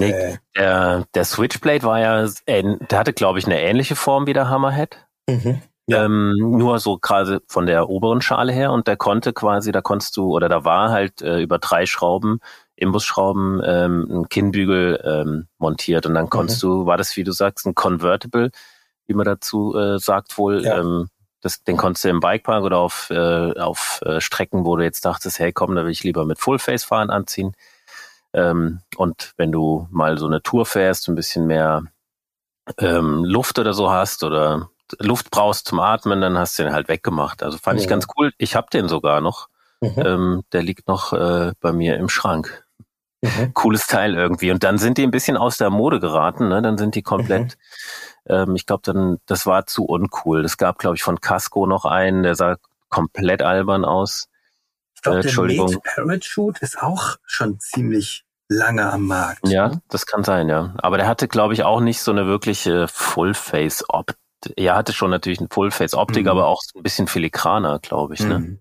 Nee, 0.00 0.10
äh, 0.10 0.36
der, 0.56 1.04
der 1.14 1.24
Switchblade 1.24 1.82
war 1.82 2.00
ja, 2.00 2.26
der 2.46 2.98
hatte, 2.98 3.12
glaube 3.12 3.38
ich, 3.38 3.46
eine 3.46 3.60
ähnliche 3.60 3.96
Form 3.96 4.26
wie 4.26 4.32
der 4.32 4.48
Hammerhead. 4.48 4.96
Mhm, 5.28 5.62
ja. 5.86 6.04
ähm, 6.04 6.34
nur 6.38 6.78
so 6.78 6.98
gerade 6.98 7.40
von 7.46 7.66
der 7.66 7.88
oberen 7.88 8.22
Schale 8.22 8.52
her 8.52 8.72
und 8.72 8.86
der 8.86 8.96
konnte 8.96 9.32
quasi, 9.32 9.72
da 9.72 9.80
konntest 9.80 10.16
du, 10.16 10.34
oder 10.34 10.48
da 10.48 10.64
war 10.64 10.90
halt 10.90 11.20
äh, 11.22 11.40
über 11.40 11.58
drei 11.58 11.86
Schrauben, 11.86 12.40
Imbusschrauben, 12.76 13.60
ähm, 13.64 14.06
ein 14.10 14.28
Kinnbügel 14.28 15.00
ähm, 15.04 15.48
montiert 15.58 16.06
und 16.06 16.14
dann 16.14 16.30
konntest 16.30 16.62
mhm. 16.64 16.68
du, 16.68 16.86
war 16.86 16.96
das, 16.96 17.16
wie 17.16 17.24
du 17.24 17.32
sagst, 17.32 17.66
ein 17.66 17.74
Convertible, 17.74 18.50
wie 19.06 19.14
man 19.14 19.26
dazu 19.26 19.76
äh, 19.76 19.98
sagt 19.98 20.38
wohl, 20.38 20.64
ja. 20.64 20.80
ähm, 20.80 21.08
das, 21.42 21.62
den 21.62 21.76
konntest 21.76 22.04
du 22.04 22.08
im 22.10 22.20
Bikepark 22.20 22.64
oder 22.64 22.78
auf, 22.78 23.08
äh, 23.10 23.58
auf 23.58 24.00
äh, 24.04 24.20
Strecken, 24.20 24.64
wo 24.64 24.76
du 24.76 24.84
jetzt 24.84 25.04
dachtest, 25.04 25.38
hey 25.38 25.52
komm, 25.52 25.74
da 25.74 25.84
will 25.84 25.90
ich 25.90 26.04
lieber 26.04 26.24
mit 26.24 26.38
Fullface 26.38 26.84
fahren 26.84 27.10
anziehen 27.10 27.54
ähm, 28.32 28.80
und 28.96 29.32
wenn 29.36 29.52
du 29.52 29.88
mal 29.90 30.18
so 30.18 30.26
eine 30.26 30.42
Tour 30.42 30.66
fährst, 30.66 31.08
ein 31.08 31.14
bisschen 31.14 31.46
mehr 31.46 31.84
ähm, 32.78 33.24
Luft 33.24 33.58
oder 33.58 33.74
so 33.74 33.90
hast 33.90 34.22
oder 34.22 34.70
Luft 34.98 35.30
brauchst 35.30 35.66
zum 35.66 35.80
Atmen, 35.80 36.20
dann 36.20 36.38
hast 36.38 36.58
du 36.58 36.64
den 36.64 36.72
halt 36.72 36.88
weggemacht. 36.88 37.42
Also 37.42 37.58
fand 37.58 37.78
ja. 37.78 37.84
ich 37.84 37.88
ganz 37.88 38.06
cool. 38.16 38.32
Ich 38.38 38.56
habe 38.56 38.68
den 38.72 38.88
sogar 38.88 39.20
noch. 39.20 39.48
Mhm. 39.80 39.94
Ähm, 39.96 40.42
der 40.52 40.62
liegt 40.62 40.88
noch 40.88 41.12
äh, 41.12 41.52
bei 41.60 41.72
mir 41.72 41.96
im 41.96 42.08
Schrank. 42.08 42.64
Mhm. 43.22 43.54
Cooles 43.54 43.86
Teil 43.86 44.14
irgendwie. 44.14 44.50
Und 44.50 44.62
dann 44.62 44.78
sind 44.78 44.98
die 44.98 45.02
ein 45.02 45.10
bisschen 45.10 45.36
aus 45.36 45.56
der 45.56 45.70
Mode 45.70 46.00
geraten. 46.00 46.48
Ne? 46.48 46.62
Dann 46.62 46.78
sind 46.78 46.94
die 46.94 47.02
komplett. 47.02 47.56
Mhm. 48.26 48.34
Ähm, 48.34 48.56
ich 48.56 48.66
glaube, 48.66 48.82
dann 48.84 49.18
das 49.26 49.46
war 49.46 49.66
zu 49.66 49.84
uncool. 49.84 50.44
Es 50.44 50.56
gab, 50.56 50.78
glaube 50.78 50.96
ich, 50.96 51.02
von 51.02 51.20
Casco 51.20 51.66
noch 51.66 51.84
einen, 51.84 52.22
der 52.22 52.34
sah 52.34 52.56
komplett 52.88 53.42
albern 53.42 53.84
aus. 53.84 54.28
Ich 55.00 55.02
glaube, 55.02 55.20
äh, 55.20 55.22
der 55.22 55.64
Mate 55.64 55.80
Parachute 55.82 56.60
ist 56.60 56.82
auch 56.82 57.16
schon 57.24 57.58
ziemlich 57.58 58.26
lange 58.48 58.92
am 58.92 59.06
Markt. 59.06 59.48
Ja, 59.48 59.68
ne? 59.68 59.82
das 59.88 60.04
kann 60.04 60.24
sein, 60.24 60.50
ja. 60.50 60.74
Aber 60.78 60.98
der 60.98 61.06
hatte, 61.06 61.26
glaube 61.26 61.54
ich, 61.54 61.62
auch 61.62 61.80
nicht 61.80 62.02
so 62.02 62.10
eine 62.10 62.26
wirkliche 62.26 62.86
Full-Face-Optik. 62.88 64.18
Er 64.56 64.76
hatte 64.76 64.92
schon 64.92 65.10
natürlich 65.10 65.38
eine 65.38 65.48
Full-Face-Optik, 65.50 66.24
mhm. 66.24 66.30
aber 66.30 66.46
auch 66.46 66.60
ein 66.74 66.82
bisschen 66.82 67.06
filigraner, 67.06 67.78
glaube 67.78 68.14
ich. 68.14 68.20
Ne? 68.20 68.38
Mhm. 68.38 68.58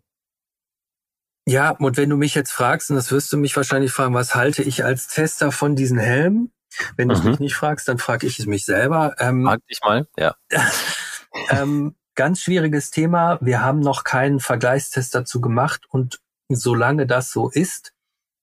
Ja, 1.46 1.72
und 1.72 1.98
wenn 1.98 2.10
du 2.10 2.16
mich 2.16 2.36
jetzt 2.36 2.52
fragst, 2.52 2.90
und 2.90 2.96
das 2.96 3.12
wirst 3.12 3.34
du 3.34 3.38
mich 3.38 3.58
wahrscheinlich 3.58 3.92
fragen, 3.92 4.14
was 4.14 4.36
halte 4.36 4.64
ich 4.64 4.86
als 4.86 5.08
Tester 5.08 5.52
von 5.52 5.76
diesen 5.76 5.98
Helmen? 5.98 6.54
Wenn 6.96 7.10
du 7.10 7.18
mhm. 7.18 7.32
mich 7.32 7.40
nicht 7.40 7.56
fragst, 7.56 7.88
dann 7.90 7.98
frage 7.98 8.28
ich 8.28 8.40
es 8.40 8.46
mich 8.46 8.64
selber. 8.64 9.16
Ähm, 9.20 9.44
Frag 9.46 9.66
dich 9.68 9.80
mal, 9.84 10.08
ja. 10.18 10.36
ähm, 11.50 11.96
ganz 12.16 12.42
schwieriges 12.42 12.92
Thema. 12.92 13.40
Wir 13.42 13.62
haben 13.64 13.80
noch 13.80 14.04
keinen 14.04 14.40
Vergleichstest 14.40 15.16
dazu 15.16 15.42
gemacht 15.42 15.86
und 15.90 16.20
solange 16.50 17.06
das 17.06 17.32
so 17.32 17.50
ist, 17.50 17.94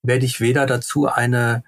werde 0.02 0.24
ich 0.24 0.40
weder 0.40 0.66
dazu 0.66 1.06
eine, 1.06 1.64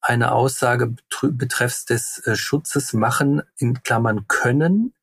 eine 0.00 0.32
Aussage 0.32 0.94
betreffs 1.22 1.84
des 1.84 2.18
äh, 2.26 2.36
Schutzes 2.36 2.92
machen, 2.92 3.42
in 3.56 3.82
Klammern 3.82 4.26
können. 4.28 4.94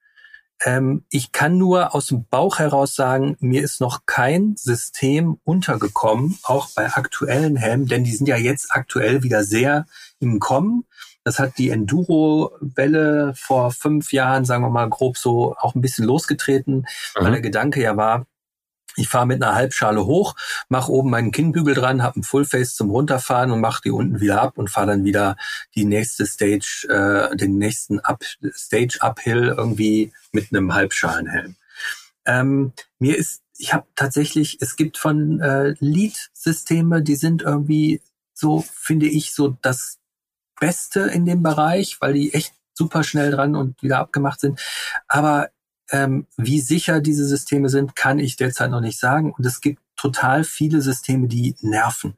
Ähm, 0.63 1.05
ich 1.09 1.31
kann 1.31 1.57
nur 1.57 1.93
aus 1.93 2.07
dem 2.07 2.25
Bauch 2.25 2.59
heraus 2.59 2.95
sagen, 2.95 3.37
mir 3.39 3.63
ist 3.63 3.79
noch 3.79 4.05
kein 4.05 4.55
System 4.55 5.39
untergekommen, 5.43 6.37
auch 6.43 6.69
bei 6.75 6.91
aktuellen 6.93 7.55
Helmen, 7.57 7.87
denn 7.87 8.03
die 8.03 8.15
sind 8.15 8.27
ja 8.27 8.37
jetzt 8.37 8.71
aktuell 8.71 9.23
wieder 9.23 9.43
sehr 9.43 9.85
im 10.19 10.39
Kommen. 10.39 10.85
Das 11.23 11.39
hat 11.39 11.57
die 11.57 11.69
Enduro-Welle 11.69 13.33
vor 13.35 13.71
fünf 13.71 14.13
Jahren, 14.13 14.45
sagen 14.45 14.63
wir 14.63 14.69
mal 14.69 14.89
grob 14.89 15.17
so, 15.17 15.55
auch 15.59 15.75
ein 15.75 15.81
bisschen 15.81 16.05
losgetreten, 16.05 16.77
mhm. 16.77 16.85
weil 17.15 17.31
der 17.33 17.41
Gedanke 17.41 17.81
ja 17.81 17.97
war, 17.97 18.25
ich 18.97 19.07
fahre 19.07 19.27
mit 19.27 19.41
einer 19.41 19.55
Halbschale 19.55 20.05
hoch, 20.05 20.35
mache 20.69 20.91
oben 20.91 21.11
meinen 21.11 21.31
Kinnbügel 21.31 21.75
dran, 21.75 22.03
habe 22.03 22.19
ein 22.19 22.23
Fullface 22.23 22.75
zum 22.75 22.89
runterfahren 22.89 23.51
und 23.51 23.61
mache 23.61 23.83
die 23.85 23.91
unten 23.91 24.19
wieder 24.19 24.41
ab 24.41 24.57
und 24.57 24.69
fahre 24.69 24.87
dann 24.87 25.05
wieder 25.05 25.37
die 25.75 25.85
nächste 25.85 26.25
Stage, 26.25 26.87
äh, 26.89 27.35
den 27.35 27.57
nächsten 27.57 27.99
Up, 27.99 28.23
Stage 28.53 28.97
Uphill 29.01 29.53
irgendwie 29.55 30.11
mit 30.31 30.51
einem 30.51 30.73
Halbschalenhelm. 30.73 31.55
Ähm, 32.25 32.73
mir 32.99 33.15
ist, 33.17 33.43
ich 33.57 33.73
habe 33.73 33.85
tatsächlich, 33.95 34.57
es 34.61 34.75
gibt 34.75 34.97
von 34.97 35.39
äh, 35.39 35.75
Lead-Systeme, 35.79 37.01
die 37.01 37.15
sind 37.15 37.43
irgendwie 37.43 38.01
so, 38.33 38.63
finde 38.73 39.07
ich, 39.07 39.33
so 39.33 39.57
das 39.61 39.99
Beste 40.59 41.01
in 41.01 41.25
dem 41.25 41.43
Bereich, 41.43 42.01
weil 42.01 42.13
die 42.13 42.33
echt 42.33 42.53
super 42.73 43.03
schnell 43.03 43.31
dran 43.31 43.55
und 43.55 43.81
wieder 43.81 43.99
abgemacht 43.99 44.39
sind. 44.39 44.59
Aber 45.07 45.49
ähm, 45.91 46.27
wie 46.37 46.59
sicher 46.59 46.99
diese 46.99 47.25
Systeme 47.25 47.69
sind, 47.69 47.95
kann 47.95 48.19
ich 48.19 48.35
derzeit 48.35 48.71
noch 48.71 48.81
nicht 48.81 48.99
sagen. 48.99 49.33
Und 49.33 49.45
es 49.45 49.61
gibt 49.61 49.81
total 49.95 50.43
viele 50.43 50.81
Systeme, 50.81 51.27
die 51.27 51.55
nerven. 51.61 52.15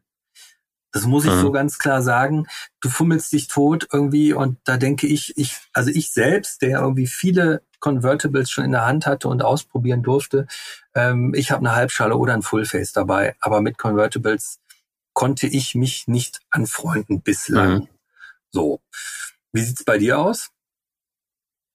Das 0.91 1.05
muss 1.05 1.25
ich 1.25 1.32
mhm. 1.32 1.41
so 1.41 1.51
ganz 1.51 1.77
klar 1.77 2.01
sagen. 2.01 2.47
Du 2.82 2.89
fummelst 2.89 3.32
dich 3.32 3.47
tot 3.47 3.88
irgendwie 3.91 4.34
und 4.34 4.58
da 4.63 4.77
denke 4.77 5.08
ich, 5.08 5.38
ich, 5.38 5.58
also 5.71 5.91
ich 5.91 6.12
selbst, 6.12 6.62
der 6.62 6.79
irgendwie 6.79 7.08
viele 7.08 7.62
Convertibles 7.79 8.49
schon 8.49 8.65
in 8.65 8.71
der 8.71 8.86
Hand 8.86 9.05
hatte 9.05 9.27
und 9.27 9.43
ausprobieren 9.43 10.01
durfte, 10.03 10.47
ähm, 10.95 11.34
ich 11.36 11.51
habe 11.51 11.60
eine 11.60 11.75
Halbschale 11.75 12.17
oder 12.17 12.34
ein 12.34 12.41
Fullface 12.41 12.91
dabei, 12.91 13.36
aber 13.39 13.62
mit 13.62 13.77
Convertibles 13.77 14.60
konnte 15.13 15.47
ich 15.47 15.75
mich 15.75 16.08
nicht 16.08 16.41
anfreunden 16.49 17.21
bislang. 17.21 17.73
Mhm. 17.73 17.88
So. 18.51 18.82
Wie 19.51 19.62
sieht's 19.62 19.84
bei 19.84 19.97
dir 19.97 20.19
aus? 20.19 20.51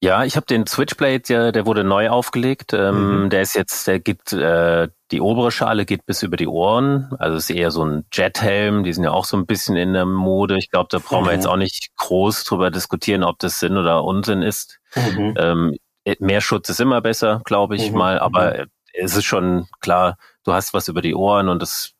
Ja, 0.05 0.23
ich 0.23 0.35
habe 0.35 0.45
den 0.45 0.67
Switchblade, 0.67 1.21
der, 1.21 1.51
der 1.51 1.65
wurde 1.65 1.83
neu 1.83 2.09
aufgelegt. 2.09 2.73
Ähm, 2.73 3.23
mhm. 3.23 3.29
Der 3.31 3.41
ist 3.41 3.55
jetzt, 3.55 3.87
der 3.87 3.99
gibt 3.99 4.33
äh, 4.33 4.87
die 5.09 5.19
obere 5.19 5.49
Schale 5.49 5.83
geht 5.83 6.05
bis 6.05 6.21
über 6.21 6.37
die 6.37 6.45
Ohren. 6.45 7.11
Also 7.17 7.37
ist 7.37 7.49
eher 7.49 7.71
so 7.71 7.83
ein 7.83 8.05
Jethelm. 8.13 8.83
Die 8.83 8.93
sind 8.93 9.03
ja 9.03 9.09
auch 9.09 9.25
so 9.25 9.35
ein 9.35 9.47
bisschen 9.47 9.75
in 9.75 9.93
der 9.93 10.05
Mode. 10.05 10.59
Ich 10.59 10.69
glaube, 10.69 10.89
da 10.91 10.99
brauchen 10.99 11.23
mhm. 11.23 11.27
wir 11.29 11.33
jetzt 11.33 11.47
auch 11.47 11.57
nicht 11.57 11.89
groß 11.97 12.43
drüber 12.43 12.69
diskutieren, 12.69 13.23
ob 13.23 13.39
das 13.39 13.59
Sinn 13.59 13.77
oder 13.77 14.03
Unsinn 14.03 14.43
ist. 14.43 14.79
Mhm. 14.95 15.33
Ähm, 15.39 15.75
mehr 16.19 16.41
Schutz 16.41 16.69
ist 16.69 16.81
immer 16.81 17.01
besser, 17.01 17.41
glaube 17.43 17.75
ich 17.75 17.89
mhm. 17.89 17.97
mal. 17.97 18.19
Aber 18.19 18.59
mhm. 18.59 18.65
es 18.93 19.15
ist 19.15 19.25
schon 19.25 19.65
klar, 19.79 20.17
du 20.43 20.53
hast 20.53 20.75
was 20.75 20.87
über 20.87 21.01
die 21.01 21.15
Ohren 21.15 21.49
und 21.49 21.63
es 21.63 21.93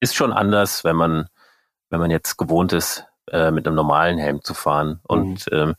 ist 0.00 0.16
schon 0.16 0.32
anders, 0.32 0.82
wenn 0.82 0.96
man 0.96 1.28
wenn 1.88 2.00
man 2.00 2.10
jetzt 2.10 2.36
gewohnt 2.36 2.72
ist, 2.72 3.04
äh, 3.30 3.52
mit 3.52 3.68
einem 3.68 3.76
normalen 3.76 4.18
Helm 4.18 4.42
zu 4.42 4.54
fahren. 4.54 4.98
Und 5.04 5.46
mhm. 5.52 5.56
ähm, 5.56 5.74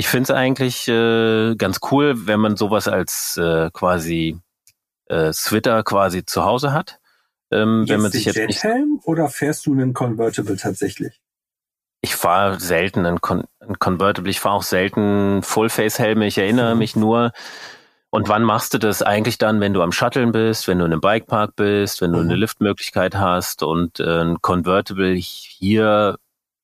ich 0.00 0.08
finde 0.08 0.22
es 0.22 0.30
eigentlich 0.30 0.88
äh, 0.88 1.54
ganz 1.56 1.80
cool, 1.90 2.26
wenn 2.26 2.40
man 2.40 2.56
sowas 2.56 2.88
als 2.88 3.36
äh, 3.36 3.70
quasi 3.70 4.38
äh, 5.08 5.30
Switter 5.34 5.82
quasi 5.82 6.24
zu 6.24 6.42
Hause 6.42 6.72
hat. 6.72 6.98
Ähm, 7.50 7.84
wenn 7.86 8.00
man 8.00 8.10
sich 8.10 8.24
jetzt 8.24 8.36
Jethelm 8.36 9.00
oder 9.04 9.28
fährst 9.28 9.66
du 9.66 9.72
einen 9.72 9.92
Convertible 9.92 10.56
tatsächlich? 10.56 11.20
Ich 12.00 12.16
fahre 12.16 12.58
selten 12.58 13.04
ein, 13.04 13.20
Con 13.20 13.44
ein 13.58 13.78
Convertible, 13.78 14.30
ich 14.30 14.40
fahre 14.40 14.54
auch 14.54 14.62
selten 14.62 15.42
Fullface-Helme. 15.42 16.26
Ich 16.26 16.38
erinnere 16.38 16.72
mhm. 16.72 16.78
mich 16.78 16.96
nur, 16.96 17.32
und 18.08 18.30
wann 18.30 18.42
machst 18.42 18.72
du 18.72 18.78
das 18.78 19.02
eigentlich 19.02 19.36
dann, 19.36 19.60
wenn 19.60 19.74
du 19.74 19.82
am 19.82 19.92
Shuttlen 19.92 20.32
bist, 20.32 20.66
wenn 20.66 20.78
du 20.78 20.86
in 20.86 20.92
einem 20.92 21.02
Bikepark 21.02 21.56
bist, 21.56 22.00
wenn 22.00 22.12
du 22.12 22.20
mhm. 22.20 22.24
eine 22.24 22.36
Liftmöglichkeit 22.36 23.16
hast 23.16 23.62
und 23.62 24.00
äh, 24.00 24.22
ein 24.22 24.40
Convertible 24.40 25.12
hier 25.14 26.16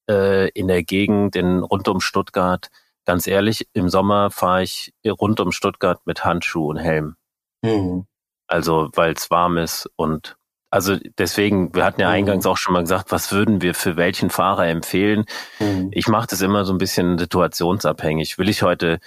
äh, 0.08 0.48
in 0.52 0.68
der 0.68 0.84
Gegend 0.84 1.36
in, 1.36 1.58
rund 1.58 1.86
um 1.86 2.00
Stuttgart 2.00 2.70
ganz 3.06 3.26
ehrlich, 3.26 3.68
im 3.72 3.88
Sommer 3.88 4.30
fahre 4.30 4.62
ich 4.62 4.92
rund 5.06 5.40
um 5.40 5.52
Stuttgart 5.52 6.00
mit 6.04 6.24
Handschuh 6.24 6.68
und 6.68 6.76
Helm. 6.76 7.16
Mhm. 7.62 8.06
Also, 8.46 8.90
weil 8.94 9.12
es 9.14 9.30
warm 9.30 9.56
ist 9.56 9.88
und 9.96 10.36
also 10.68 10.96
deswegen, 11.16 11.74
wir 11.74 11.84
hatten 11.84 12.00
ja 12.00 12.08
mhm. 12.08 12.14
eingangs 12.14 12.44
auch 12.44 12.56
schon 12.56 12.74
mal 12.74 12.82
gesagt, 12.82 13.10
was 13.12 13.32
würden 13.32 13.62
wir 13.62 13.74
für 13.74 13.96
welchen 13.96 14.30
Fahrer 14.30 14.66
empfehlen? 14.66 15.24
Mhm. 15.58 15.88
Ich 15.92 16.08
mache 16.08 16.26
das 16.28 16.42
immer 16.42 16.64
so 16.64 16.74
ein 16.74 16.78
bisschen 16.78 17.18
situationsabhängig. 17.18 18.36
Will 18.36 18.48
ich 18.48 18.62
heute 18.62 18.98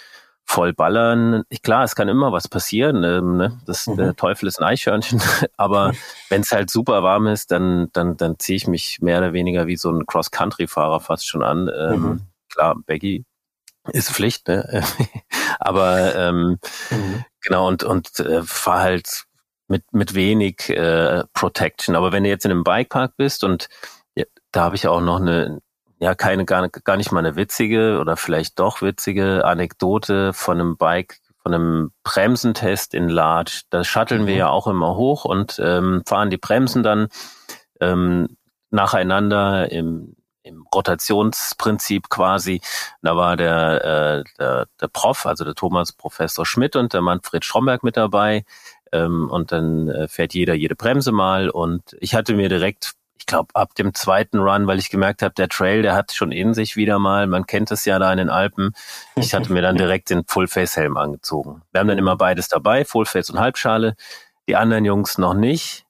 voll 0.46 0.74
ballern. 0.74 1.44
Ich, 1.50 1.62
klar, 1.62 1.84
es 1.84 1.96
kann 1.96 2.08
immer 2.08 2.32
was 2.32 2.48
passieren. 2.48 3.04
Ähm, 3.04 3.38
ne? 3.38 3.60
das, 3.68 3.86
mhm. 3.86 3.98
Der 3.98 4.16
Teufel 4.16 4.48
ist 4.48 4.60
ein 4.60 4.66
Eichhörnchen. 4.66 5.22
Aber 5.58 5.94
wenn 6.30 6.42
es 6.42 6.52
halt 6.52 6.72
super 6.72 7.04
warm 7.04 7.28
ist, 7.28 7.52
dann, 7.52 7.90
dann, 7.94 8.18
dann 8.18 8.40
ziehe 8.40 8.56
ich 8.56 8.68
mich 8.68 9.00
mehr 9.00 9.20
oder 9.20 9.34
weniger 9.34 9.68
wie 9.68 9.76
so 9.76 9.92
ein 9.92 10.08
Cross-Country-Fahrer 10.08 11.02
fast 11.02 11.28
schon 11.28 11.44
an. 11.44 11.70
Ähm, 11.78 12.02
mhm. 12.02 12.22
Klar, 12.52 12.76
Baggy 12.88 13.26
ist 13.92 14.12
Pflicht, 14.12 14.48
ne? 14.48 14.84
Aber 15.60 16.16
ähm, 16.16 16.60
mhm. 16.90 17.26
genau, 17.42 17.68
und, 17.68 17.84
und 17.84 18.20
äh, 18.20 18.44
fahr 18.44 18.80
halt 18.82 19.26
mit, 19.68 19.84
mit 19.94 20.16
wenig 20.16 20.70
äh, 20.70 21.24
Protection. 21.34 21.96
Aber 21.96 22.12
wenn 22.12 22.24
du 22.24 22.30
jetzt 22.30 22.46
in 22.46 22.52
einem 22.52 22.64
Bikepark 22.64 23.16
bist 23.18 23.44
und 23.44 23.70
ja, 24.16 24.26
da 24.52 24.64
habe 24.64 24.76
ich 24.76 24.88
auch 24.88 25.02
noch 25.02 25.22
eine, 25.22 25.60
ja, 26.00 26.16
keine, 26.16 26.46
gar, 26.46 26.68
gar 26.70 26.98
nicht 26.98 27.12
mal 27.12 27.20
eine 27.20 27.36
witzige 27.36 28.00
oder 28.00 28.18
vielleicht 28.18 28.60
doch 28.60 28.82
witzige 28.82 29.46
Anekdote 29.46 30.34
von 30.34 30.60
einem 30.60 30.78
Bike, 30.78 31.20
von 31.42 31.54
einem 31.54 31.92
Bremsentest 32.04 32.94
in 32.94 33.10
Large. 33.10 33.62
Da 33.70 33.84
shutteln 33.84 34.24
mhm. 34.24 34.28
wir 34.28 34.36
ja 34.36 34.50
auch 34.50 34.68
immer 34.68 34.96
hoch 34.96 35.26
und 35.26 35.60
ähm, 35.64 36.04
fahren 36.06 36.30
die 36.30 36.38
Bremsen 36.38 36.84
dann 36.84 37.08
ähm, 37.80 38.38
nacheinander 38.72 39.72
im, 39.72 40.16
im 40.50 40.66
Rotationsprinzip 40.74 42.10
quasi. 42.10 42.62
Da 43.02 43.16
war 43.16 43.38
der, 43.38 43.86
äh, 43.86 44.24
der, 44.38 44.68
der 44.82 44.88
Prof, 44.88 45.26
also 45.26 45.46
der 45.46 45.56
Thomas 45.56 45.92
Professor 45.92 46.46
Schmidt 46.46 46.76
und 46.76 46.94
der 46.94 47.02
Manfred 47.02 47.46
Stromberg 47.46 47.84
mit 47.84 47.98
dabei. 47.98 48.44
Ähm, 48.92 49.30
und 49.30 49.52
dann 49.52 49.88
äh, 49.90 50.08
fährt 50.08 50.34
jeder 50.34 50.56
jede 50.56 50.76
Bremse 50.76 51.12
mal. 51.12 51.50
Und 51.50 51.96
ich 52.00 52.16
hatte 52.16 52.34
mir 52.34 52.50
direkt 52.50 52.94
ich 53.20 53.26
glaube, 53.26 53.54
ab 53.54 53.76
dem 53.76 53.94
zweiten 53.94 54.40
Run, 54.40 54.66
weil 54.66 54.80
ich 54.80 54.90
gemerkt 54.90 55.22
habe, 55.22 55.34
der 55.36 55.50
Trail, 55.50 55.82
der 55.82 55.94
hat 55.94 56.14
schon 56.14 56.32
in 56.32 56.54
sich 56.54 56.78
wieder 56.78 57.00
mal. 57.00 57.28
Man 57.28 57.46
kennt 57.46 57.70
es 57.70 57.84
ja 57.84 58.00
da 58.00 58.12
in 58.12 58.18
den 58.18 58.30
Alpen. 58.30 58.72
Ich 59.16 59.34
hatte 59.34 59.52
mir 59.52 59.62
dann 59.62 59.76
direkt 59.78 60.10
den 60.10 60.24
Fullface-Helm 60.26 60.96
angezogen. 60.98 61.62
Wir 61.72 61.82
haben 61.82 61.90
dann 61.90 61.98
immer 61.98 62.16
beides 62.16 62.48
dabei, 62.48 62.86
Fullface 62.86 63.30
und 63.30 63.40
Halbschale. 63.40 63.96
Die 64.48 64.56
anderen 64.56 64.86
Jungs 64.86 65.18
noch 65.18 65.34
nicht. 65.34 65.86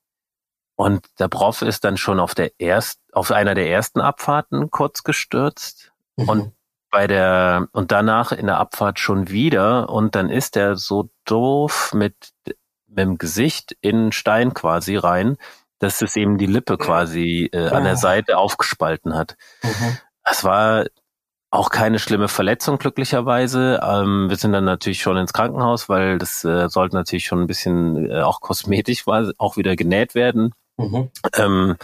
Und 0.76 1.06
der 1.20 1.28
Prof 1.28 1.62
ist 1.62 1.84
dann 1.84 1.98
schon 1.98 2.20
auf 2.20 2.34
der 2.34 2.52
erst, 2.58 2.99
auf 3.14 3.32
einer 3.32 3.56
der 3.56 3.70
ersten 3.70 4.02
Abfahrten 4.02 4.72
kurz 4.72 5.04
gestürzt. 5.04 5.92
Mhm. 6.16 6.30
Und 6.30 6.52
bei 6.92 7.06
der, 7.06 7.68
und 7.72 7.92
danach 7.92 8.32
in 8.32 8.48
der 8.48 8.58
Abfahrt 8.58 9.00
schon 9.00 9.30
wieder. 9.30 9.90
Und 9.90 10.16
dann 10.16 10.30
ist 10.30 10.58
er 10.58 10.76
so 10.76 11.10
doof 11.26 11.94
mit, 11.94 12.16
mit 12.46 12.58
dem 12.98 13.18
Gesicht 13.18 13.78
in 13.82 14.12
Stein 14.12 14.54
quasi 14.54 14.96
rein 14.96 15.38
dass 15.80 16.02
es 16.02 16.16
eben 16.16 16.38
die 16.38 16.46
Lippe 16.46 16.78
quasi 16.78 17.50
äh, 17.52 17.70
an 17.70 17.86
der 17.86 17.96
Seite 17.96 18.38
aufgespalten 18.38 19.16
hat. 19.16 19.38
Mhm. 19.64 19.98
Es 20.24 20.44
war 20.44 20.86
auch 21.52 21.70
keine 21.70 21.98
schlimme 21.98 22.28
Verletzung 22.28 22.78
glücklicherweise. 22.78 23.80
Ähm, 23.82 24.30
wir 24.30 24.36
sind 24.36 24.52
dann 24.52 24.66
natürlich 24.66 25.02
schon 25.02 25.18
ins 25.18 25.34
Krankenhaus, 25.34 25.90
weil 25.90 26.20
das 26.20 26.44
äh, 26.44 26.70
sollte 26.70 26.96
natürlich 26.96 27.26
schon 27.26 27.42
ein 27.42 27.48
bisschen 27.48 28.12
äh, 28.12 28.22
auch 28.22 28.42
kosmetisch 28.42 29.08
war, 29.08 29.32
auch 29.38 29.58
wieder 29.58 29.76
genäht 29.76 30.14
werden. 30.14 30.54
Mhm. 30.78 31.10
Ähm, 31.36 31.76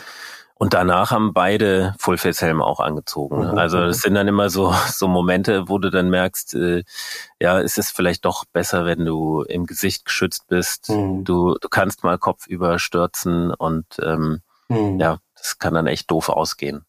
und 0.58 0.74
danach 0.74 1.12
haben 1.12 1.34
beide 1.34 1.96
Fullface-Helme 2.00 2.64
auch 2.64 2.80
angezogen. 2.80 3.40
Ne? 3.42 3.52
Mhm. 3.52 3.58
Also 3.58 3.80
das 3.80 4.00
sind 4.00 4.16
dann 4.16 4.28
immer 4.28 4.50
so, 4.50 4.74
so 4.92 5.08
Momente, 5.08 5.68
wo 5.68 5.78
du 5.78 5.92
dann 5.92 6.10
merkst, 6.10 6.56
äh, 6.56 6.84
ja, 7.42 7.60
ist 7.60 7.78
es 7.78 7.92
vielleicht 7.92 8.26
doch 8.26 8.46
besser, 8.46 8.86
wenn 8.86 9.06
du 9.06 9.44
im 9.44 9.66
Gesicht 9.66 10.06
geschützt 10.06 10.48
bist. 10.48 10.90
Mhm. 10.90 11.26
Du, 11.26 11.58
du 11.60 11.70
kannst 11.70 12.04
mal 12.04 12.18
Kopf 12.18 12.48
überstürzen 12.48 13.54
und 13.54 13.86
ähm, 14.02 14.42
mhm. 14.70 15.00
ja, 15.00 15.20
das 15.36 15.60
kann 15.60 15.74
dann 15.74 15.88
echt 15.88 16.10
doof 16.10 16.30
ausgehen. 16.30 16.86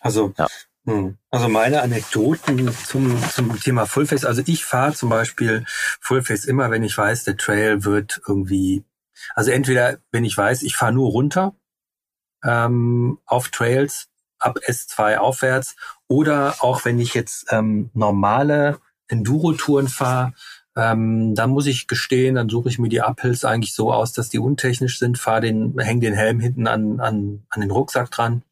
Also 0.00 0.32
ja. 0.38 0.46
Hm. 0.86 1.18
Also 1.30 1.48
meine 1.48 1.82
Anekdoten 1.82 2.74
zum, 2.86 3.22
zum 3.30 3.60
Thema 3.60 3.84
Fullface. 3.84 4.24
Also 4.24 4.42
ich 4.46 4.64
fahre 4.64 4.94
zum 4.94 5.10
Beispiel 5.10 5.64
Fullface 6.00 6.46
immer, 6.46 6.70
wenn 6.70 6.82
ich 6.82 6.96
weiß, 6.96 7.24
der 7.24 7.36
Trail 7.36 7.84
wird 7.84 8.20
irgendwie, 8.26 8.82
also 9.34 9.50
entweder 9.50 9.98
wenn 10.10 10.24
ich 10.24 10.36
weiß, 10.36 10.62
ich 10.62 10.76
fahre 10.76 10.94
nur 10.94 11.10
runter, 11.10 11.54
ähm, 12.44 13.18
auf 13.26 13.48
Trails 13.48 14.08
ab 14.38 14.58
S2 14.66 15.18
aufwärts. 15.18 15.76
Oder 16.08 16.56
auch 16.60 16.84
wenn 16.84 16.98
ich 16.98 17.14
jetzt 17.14 17.46
ähm, 17.50 17.90
normale 17.94 18.78
Enduro-Touren 19.08 19.88
fahre, 19.88 20.32
ähm, 20.76 21.34
dann 21.34 21.50
muss 21.50 21.66
ich 21.66 21.88
gestehen, 21.88 22.36
dann 22.36 22.48
suche 22.48 22.68
ich 22.68 22.78
mir 22.78 22.88
die 22.88 23.00
Uphills 23.00 23.44
eigentlich 23.44 23.74
so 23.74 23.92
aus, 23.92 24.12
dass 24.12 24.28
die 24.28 24.38
untechnisch 24.38 24.98
sind, 24.98 25.18
fahre 25.18 25.42
den, 25.42 25.78
häng 25.78 26.00
den 26.00 26.14
Helm 26.14 26.40
hinten 26.40 26.66
an, 26.66 27.00
an, 27.00 27.42
an 27.50 27.60
den 27.60 27.70
Rucksack 27.70 28.10
dran 28.10 28.42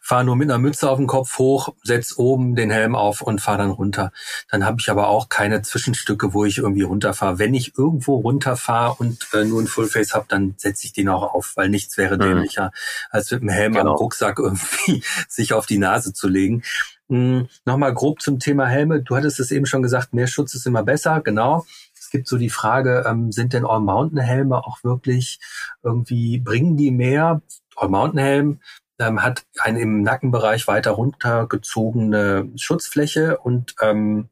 fahre 0.00 0.24
nur 0.24 0.36
mit 0.36 0.50
einer 0.50 0.58
Mütze 0.58 0.88
auf 0.88 0.98
dem 0.98 1.06
Kopf 1.06 1.38
hoch, 1.38 1.74
setz 1.82 2.16
oben 2.16 2.54
den 2.54 2.70
Helm 2.70 2.94
auf 2.94 3.22
und 3.22 3.40
fahre 3.40 3.58
dann 3.58 3.70
runter. 3.70 4.12
Dann 4.50 4.64
habe 4.64 4.78
ich 4.80 4.90
aber 4.90 5.08
auch 5.08 5.28
keine 5.28 5.62
Zwischenstücke, 5.62 6.34
wo 6.34 6.44
ich 6.44 6.58
irgendwie 6.58 6.82
runterfahre. 6.82 7.38
Wenn 7.38 7.54
ich 7.54 7.76
irgendwo 7.76 8.16
runterfahre 8.16 8.94
und 8.98 9.26
äh, 9.32 9.44
nur 9.44 9.60
ein 9.60 9.66
Fullface 9.66 10.14
habe, 10.14 10.26
dann 10.28 10.54
setze 10.56 10.86
ich 10.86 10.92
den 10.92 11.08
auch 11.08 11.34
auf, 11.34 11.52
weil 11.56 11.68
nichts 11.68 11.96
wäre 11.96 12.16
mhm. 12.16 12.20
dämlicher, 12.20 12.70
als 13.10 13.30
mit 13.30 13.42
dem 13.42 13.48
Helm 13.48 13.74
genau. 13.74 13.92
am 13.92 13.96
Rucksack 13.96 14.38
irgendwie 14.38 15.02
sich 15.28 15.52
auf 15.52 15.66
die 15.66 15.78
Nase 15.78 16.12
zu 16.12 16.28
legen. 16.28 16.62
Hm, 17.08 17.48
Nochmal 17.66 17.92
grob 17.92 18.22
zum 18.22 18.38
Thema 18.38 18.66
Helme. 18.66 19.02
Du 19.02 19.16
hattest 19.16 19.38
es 19.38 19.50
eben 19.50 19.66
schon 19.66 19.82
gesagt, 19.82 20.14
mehr 20.14 20.26
Schutz 20.26 20.54
ist 20.54 20.66
immer 20.66 20.82
besser. 20.82 21.20
Genau 21.20 21.66
Es 21.98 22.10
gibt 22.10 22.26
so 22.26 22.38
die 22.38 22.50
Frage, 22.50 23.04
ähm, 23.06 23.30
sind 23.30 23.52
denn 23.52 23.66
All-Mountain-Helme 23.66 24.56
auch 24.56 24.82
wirklich 24.84 25.38
irgendwie, 25.82 26.38
bringen 26.38 26.76
die 26.76 26.90
mehr? 26.90 27.42
All-Mountain-Helm 27.76 28.60
ähm, 28.98 29.22
hat 29.22 29.44
eine 29.58 29.80
im 29.80 30.02
Nackenbereich 30.02 30.66
weiter 30.66 30.92
runtergezogene 30.92 32.50
Schutzfläche 32.56 33.38
und 33.38 33.74
ähm, 33.80 34.28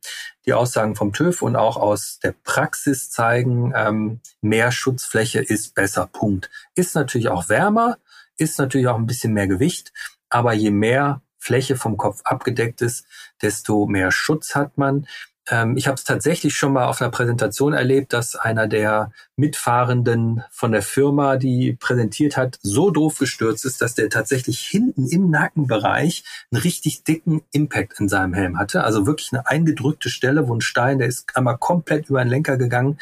die 0.47 0.53
Aussagen 0.53 0.97
vom 0.97 1.13
TÜV 1.13 1.43
und 1.43 1.57
auch 1.57 1.77
aus 1.77 2.19
der 2.23 2.35
Praxis 2.45 3.11
zeigen, 3.11 3.73
ähm, 3.77 4.21
mehr 4.41 4.73
Schutzfläche 4.73 5.41
ist 5.41 5.75
besser. 5.75 6.07
Punkt. 6.07 6.51
Ist 6.75 6.95
natürlich 6.95 7.29
auch 7.29 7.49
wärmer, 7.49 7.99
ist 8.37 8.59
natürlich 8.59 8.89
auch 8.89 8.97
ein 8.97 9.07
bisschen 9.07 9.33
mehr 9.33 9.49
Gewicht, 9.49 9.93
aber 10.29 10.53
je 10.53 10.71
mehr 10.71 11.23
Fläche 11.39 11.77
vom 11.77 11.97
Kopf 11.97 12.21
abgedeckt 12.25 12.83
ist, 12.83 13.05
desto 13.41 13.87
mehr 13.87 14.13
Schutz 14.13 14.55
hat 14.55 14.79
man. 14.79 15.07
Ähm, 15.49 15.77
ich 15.77 15.87
habe 15.87 15.97
es 15.97 16.05
tatsächlich 16.05 16.55
schon 16.55 16.73
mal 16.73 16.87
auf 16.87 17.01
einer 17.01 17.11
Präsentation 17.11 17.73
erlebt, 17.73 18.13
dass 18.13 18.37
einer 18.37 18.69
der 18.69 19.13
Mitfahrenden 19.37 20.45
von 20.51 20.73
der 20.73 20.83
Firma, 20.83 21.37
die 21.37 21.73
präsentiert 21.73 22.37
hat, 22.37 22.59
so 22.63 22.91
doof 22.91 23.19
gestürzt 23.19 23.65
ist, 23.65 23.81
dass 23.81 23.95
der 23.95 24.09
tatsächlich 24.09 24.61
hinten 24.61 25.09
im 25.09 25.31
Nackenbereich 25.31 26.25
einen 26.51 26.63
richtig 26.63 27.05
dicken 27.05 27.43
Impact 27.53 27.99
in 27.99 28.09
seinem 28.09 28.35
Helm 28.35 28.59
hatte. 28.59 28.85
Also 28.85 29.07
wirklich 29.07 29.33
eine 29.33 29.47
eingedrückte 29.47 30.11
Stelle, 30.11 30.49
wo 30.49 30.55
ein 30.55 30.61
Stein, 30.61 30.99
der 30.99 31.09
ist 31.09 31.37
einmal 31.37 31.59
komplett 31.59 32.09
über 32.09 32.23
den 32.23 32.29
Lenker 32.29 32.57
gegangen. 32.57 32.99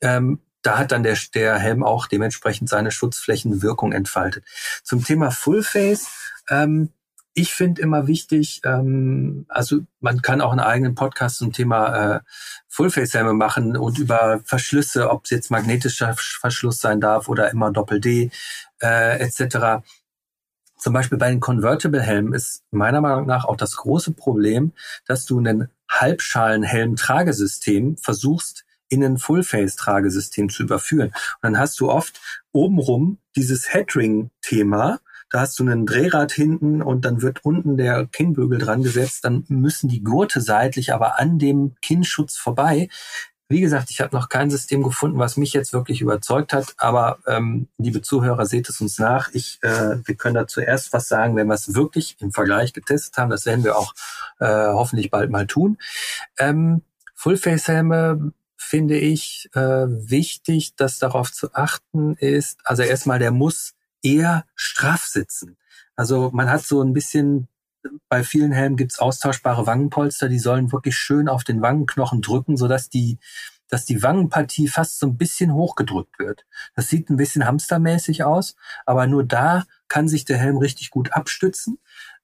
Ähm, 0.00 0.40
da 0.62 0.78
hat 0.78 0.90
dann 0.90 1.04
der, 1.04 1.16
der 1.34 1.58
Helm 1.58 1.84
auch 1.84 2.08
dementsprechend 2.08 2.68
seine 2.68 2.90
Schutzflächenwirkung 2.90 3.92
entfaltet. 3.92 4.44
Zum 4.82 5.04
Thema 5.04 5.30
Fullface. 5.30 6.08
Ähm, 6.50 6.90
ich 7.34 7.54
finde 7.54 7.82
immer 7.82 8.06
wichtig, 8.06 8.60
ähm, 8.64 9.46
also 9.48 9.80
man 10.00 10.22
kann 10.22 10.40
auch 10.40 10.50
einen 10.50 10.60
eigenen 10.60 10.94
Podcast 10.94 11.38
zum 11.38 11.52
Thema 11.52 12.16
äh, 12.16 12.20
Fullface-Helme 12.68 13.32
machen 13.32 13.76
und 13.76 13.98
über 13.98 14.40
Verschlüsse, 14.44 15.10
ob 15.10 15.24
es 15.24 15.30
jetzt 15.30 15.50
magnetischer 15.50 16.14
Verschluss 16.16 16.80
sein 16.80 17.00
darf 17.00 17.28
oder 17.28 17.50
immer 17.50 17.70
Doppel-D 17.70 18.30
äh, 18.82 19.20
etc. 19.20 19.84
Zum 20.76 20.92
Beispiel 20.92 21.18
bei 21.18 21.30
den 21.30 21.40
Convertible-Helmen 21.40 22.34
ist 22.34 22.62
meiner 22.70 23.00
Meinung 23.00 23.26
nach 23.26 23.44
auch 23.44 23.56
das 23.56 23.76
große 23.76 24.12
Problem, 24.12 24.72
dass 25.06 25.24
du 25.24 25.38
einen 25.38 25.68
Halbschalen-Helm-Tragesystem 25.90 27.96
versuchst, 27.96 28.64
in 28.88 29.04
ein 29.04 29.18
Full-Face-Tragesystem 29.18 30.48
zu 30.48 30.62
überführen. 30.62 31.08
Und 31.08 31.38
dann 31.42 31.58
hast 31.58 31.78
du 31.80 31.90
oft 31.90 32.20
obenrum 32.52 33.18
dieses 33.36 33.72
Headring-Thema, 33.72 35.00
da 35.30 35.40
hast 35.40 35.58
du 35.58 35.64
einen 35.64 35.86
Drehrad 35.86 36.32
hinten 36.32 36.82
und 36.82 37.04
dann 37.04 37.22
wird 37.22 37.44
unten 37.44 37.76
der 37.76 38.06
Kinnbügel 38.06 38.58
dran 38.58 38.82
gesetzt. 38.82 39.24
Dann 39.24 39.44
müssen 39.48 39.88
die 39.88 40.02
Gurte 40.02 40.40
seitlich 40.40 40.92
aber 40.94 41.18
an 41.18 41.38
dem 41.38 41.74
Kinnschutz 41.82 42.36
vorbei. 42.36 42.88
Wie 43.50 43.60
gesagt, 43.60 43.90
ich 43.90 44.00
habe 44.02 44.14
noch 44.14 44.28
kein 44.28 44.50
System 44.50 44.82
gefunden, 44.82 45.18
was 45.18 45.38
mich 45.38 45.54
jetzt 45.54 45.72
wirklich 45.72 46.02
überzeugt 46.02 46.52
hat. 46.52 46.74
Aber 46.76 47.18
ähm, 47.26 47.68
liebe 47.78 48.02
Zuhörer, 48.02 48.44
seht 48.44 48.68
es 48.68 48.80
uns 48.80 48.98
nach. 48.98 49.30
Ich, 49.32 49.58
äh, 49.62 49.96
wir 50.04 50.14
können 50.16 50.34
da 50.34 50.46
zuerst 50.46 50.92
was 50.92 51.08
sagen, 51.08 51.34
wenn 51.36 51.46
wir 51.46 51.54
es 51.54 51.74
wirklich 51.74 52.16
im 52.20 52.30
Vergleich 52.30 52.74
getestet 52.74 53.16
haben. 53.16 53.30
Das 53.30 53.46
werden 53.46 53.64
wir 53.64 53.78
auch 53.78 53.94
äh, 54.38 54.46
hoffentlich 54.46 55.10
bald 55.10 55.30
mal 55.30 55.46
tun. 55.46 55.78
Ähm, 56.38 56.82
Fullface-Helme 57.14 58.32
finde 58.56 58.98
ich 58.98 59.48
äh, 59.54 59.60
wichtig, 59.60 60.76
dass 60.76 60.98
darauf 60.98 61.32
zu 61.32 61.54
achten 61.54 62.16
ist. 62.16 62.58
Also 62.64 62.82
erstmal, 62.82 63.18
der 63.18 63.30
muss 63.30 63.74
eher 64.02 64.44
straff 64.54 65.04
sitzen. 65.06 65.56
Also 65.96 66.30
man 66.32 66.50
hat 66.50 66.62
so 66.62 66.82
ein 66.82 66.92
bisschen, 66.92 67.48
bei 68.08 68.22
vielen 68.24 68.52
Helmen 68.52 68.76
gibt's 68.76 68.98
austauschbare 68.98 69.66
Wangenpolster, 69.66 70.28
die 70.28 70.38
sollen 70.38 70.72
wirklich 70.72 70.96
schön 70.96 71.28
auf 71.28 71.44
den 71.44 71.62
Wangenknochen 71.62 72.22
drücken, 72.22 72.56
sodass 72.56 72.88
die, 72.88 73.18
dass 73.68 73.84
die 73.84 74.02
Wangenpartie 74.02 74.68
fast 74.68 74.98
so 74.98 75.06
ein 75.06 75.16
bisschen 75.16 75.52
hochgedrückt 75.54 76.18
wird. 76.18 76.46
Das 76.74 76.88
sieht 76.88 77.10
ein 77.10 77.16
bisschen 77.16 77.44
hamstermäßig 77.46 78.24
aus, 78.24 78.56
aber 78.86 79.06
nur 79.06 79.24
da 79.24 79.64
kann 79.88 80.08
sich 80.08 80.24
der 80.24 80.38
Helm 80.38 80.58
richtig 80.58 80.90
gut 80.90 81.12
abstützen. 81.12 81.78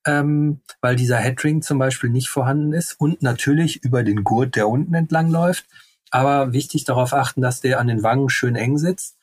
ähm, 0.07 0.61
weil 0.81 0.97
dieser 0.97 1.17
Headring 1.19 1.63
zum 1.63 1.79
Beispiel 1.79 2.11
nicht 2.11 2.29
vorhanden 2.29 2.73
ist 2.73 2.95
und 3.01 3.23
natürlich 3.23 3.83
über 3.85 4.03
den 4.03 4.25
Gurt, 4.25 4.57
der 4.57 4.69
unten 4.69 4.95
entlang 4.95 5.31
läuft. 5.31 5.67
Aber 6.15 6.53
wichtig 6.53 6.85
darauf 6.85 7.13
achten, 7.13 7.41
dass 7.41 7.61
der 7.61 7.81
an 7.81 7.89
den 7.89 8.05
Wangen 8.05 8.29
schön 8.29 8.55
eng 8.55 8.79
sitzt. 8.79 9.17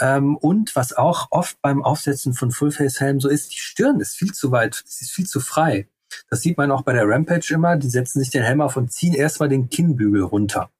Ähm, 0.00 0.34
und 0.34 0.74
was 0.74 0.94
auch 0.94 1.26
oft 1.30 1.60
beim 1.60 1.84
Aufsetzen 1.84 2.32
von 2.32 2.52
Fullface-Helm 2.52 3.20
so 3.20 3.28
ist, 3.28 3.52
die 3.52 3.60
Stirn 3.60 4.00
ist 4.00 4.16
viel 4.16 4.32
zu 4.32 4.50
weit, 4.50 4.82
ist 4.86 5.10
viel 5.10 5.26
zu 5.26 5.40
frei. 5.40 5.88
Das 6.30 6.40
sieht 6.40 6.56
man 6.56 6.70
auch 6.70 6.80
bei 6.80 6.94
der 6.94 7.06
Rampage 7.06 7.52
immer. 7.52 7.76
Die 7.76 7.90
setzen 7.90 8.18
sich 8.20 8.30
den 8.30 8.44
Helm 8.44 8.62
auf 8.62 8.78
und 8.78 8.90
ziehen 8.90 9.12
erstmal 9.12 9.50
den 9.50 9.68
Kinnbügel 9.68 10.22
runter. 10.22 10.70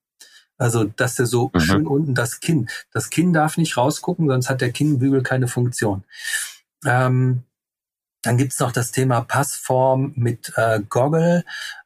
Also, 0.57 0.85
dass 0.85 1.17
der 1.17 1.27
so 1.27 1.51
mhm. 1.53 1.61
schön 1.61 1.87
unten 1.87 2.15
das 2.15 2.41
Kinn. 2.41 2.71
Das 2.91 3.11
Kinn 3.11 3.35
darf 3.35 3.59
nicht 3.59 3.77
rausgucken, 3.77 4.27
sonst 4.27 4.49
hat 4.49 4.63
der 4.63 4.73
Kinnbügel 4.73 5.23
keine 5.23 5.49
Funktion. 5.49 6.03
Ähm, 6.87 7.43
dann 8.23 8.39
gibt's 8.39 8.59
noch 8.59 8.73
das 8.73 8.91
Thema 8.91 9.21
Passform 9.21 10.15
mit 10.17 10.51
äh, 10.57 10.81
Goggle, 10.89 11.45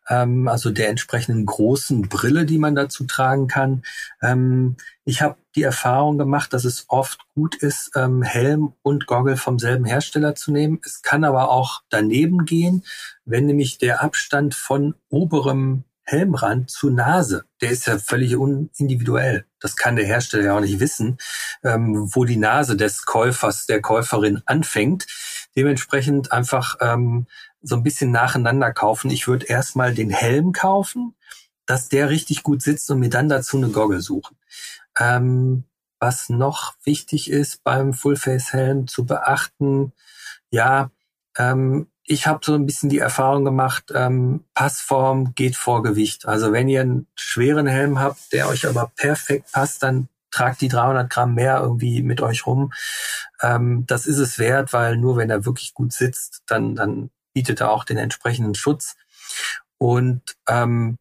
ähm, 0.09 0.49
also 0.49 0.71
der 0.71 0.89
entsprechenden 0.89 1.47
großen 1.47 2.03
Brille, 2.09 2.45
die 2.45 2.59
man 2.59 2.75
dazu 2.75 3.05
tragen 3.05 3.49
kann. 3.49 3.83
Ähm, 4.23 4.77
ich 5.05 5.23
habe 5.23 5.37
die 5.55 5.63
Erfahrung 5.63 6.19
gemacht, 6.19 6.53
dass 6.53 6.65
es 6.65 6.87
oft 6.89 7.21
gut 7.35 7.57
ist, 7.57 7.93
ähm, 7.95 8.23
Helm 8.23 8.73
und 8.83 9.07
Goggle 9.07 9.37
vom 9.37 9.59
selben 9.59 9.85
Hersteller 9.85 10.35
zu 10.35 10.53
nehmen. 10.53 10.81
Es 10.85 11.03
kann 11.03 11.25
aber 11.25 11.51
auch 11.51 11.83
daneben 11.91 12.45
gehen, 12.45 12.85
wenn 13.25 13.47
nämlich 13.47 13.79
der 13.79 14.03
Abstand 14.03 14.55
von 14.55 14.95
oberem 15.09 15.85
Helmrand 16.05 16.71
zu 16.71 16.91
Nase, 16.91 17.45
der 17.61 17.71
ist 17.71 17.87
ja 17.87 17.99
völlig 17.99 18.37
unindividuell. 18.37 19.47
Das 19.61 19.77
kann 19.77 19.97
der 19.97 20.05
Hersteller 20.05 20.45
ja 20.45 20.57
auch 20.57 20.61
nicht 20.61 20.81
wissen, 20.81 21.19
ähm, 21.63 22.09
wo 22.13 22.25
die 22.25 22.37
Nase 22.37 22.77
des 22.77 23.07
Käufers, 23.07 23.67
der 23.67 23.81
Käuferin 23.81 24.43
anfängt. 24.47 25.07
Dementsprechend 25.55 26.33
einfach 26.33 26.77
ähm, 26.81 27.27
so 27.63 27.77
ein 27.77 27.83
bisschen 27.83 28.11
nacheinander 28.11 28.73
kaufen. 28.73 29.11
Ich 29.11 29.29
würde 29.29 29.47
erstmal 29.47 29.95
den 29.95 30.11
Helm 30.11 30.53
kaufen, 30.53 31.15
dass 31.67 31.89
der 31.89 32.11
richtig 32.11 32.43
gut 32.43 32.63
sitzt 32.63 32.91
und 32.91 32.99
mir 32.99 33.11
dann 33.11 33.29
dazu 33.29 33.57
eine 33.57 33.69
Goggle 33.69 34.01
suchen. 34.01 34.37
Ähm, 34.99 35.65
was 36.01 36.29
noch 36.29 36.75
wichtig 36.83 37.31
ist 37.31 37.63
beim 37.63 37.95
Full-Face-Helm 37.95 38.89
zu 38.89 39.07
beachten, 39.07 39.93
ja, 40.51 40.91
ähm, 41.39 41.89
ich 42.05 42.27
habe 42.27 42.41
so 42.45 42.55
ein 42.55 42.67
bisschen 42.67 42.89
die 42.89 42.99
Erfahrung 42.99 43.45
gemacht, 43.45 43.93
ähm, 43.95 44.45
Passform 44.55 45.35
geht 45.35 45.57
vor 45.57 45.83
Gewicht. 45.83 46.27
Also 46.27 46.53
wenn 46.53 46.69
ihr 46.69 46.81
einen 46.81 47.07
schweren 47.15 47.67
Helm 47.67 48.01
habt, 48.01 48.33
der 48.33 48.49
euch 48.49 48.67
aber 48.67 48.91
perfekt 48.97 49.53
passt, 49.53 49.83
dann 49.83 50.09
tragt 50.31 50.61
die 50.61 50.69
300 50.69 51.09
Gramm 51.09 51.35
mehr 51.35 51.61
irgendwie 51.61 52.03
mit 52.03 52.21
euch 52.21 52.47
rum. 52.47 52.73
Ähm, 53.41 53.85
das 53.87 54.07
ist 54.07 54.19
es 54.19 54.39
wert, 54.39 54.73
weil 54.73 54.97
nur 54.97 55.17
wenn 55.17 55.31
er 55.31 55.45
wirklich 55.45 55.75
gut 55.75 55.93
sitzt, 55.93 56.43
dann, 56.47 56.75
dann 56.75 57.11
bietet 57.33 57.63
auch 57.63 57.85
den 57.85 57.99
entsprechenden 57.99 58.55
Schutz. 58.55 58.97
Und 59.79 60.23
ähm, 60.49 60.99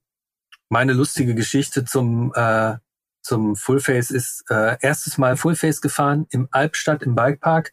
meine 0.70 0.94
lustige 0.94 1.36
Geschichte 1.36 1.86
zum 1.86 2.34
äh, 2.36 2.78
zum 3.22 3.56
Fullface 3.56 4.10
ist 4.10 4.44
äh, 4.50 4.78
erstes 4.82 5.18
Mal 5.18 5.38
Fullface 5.38 5.82
gefahren 5.82 6.26
im 6.32 6.48
Albstadt 6.52 7.04
im 7.04 7.16
Bikepark, 7.16 7.72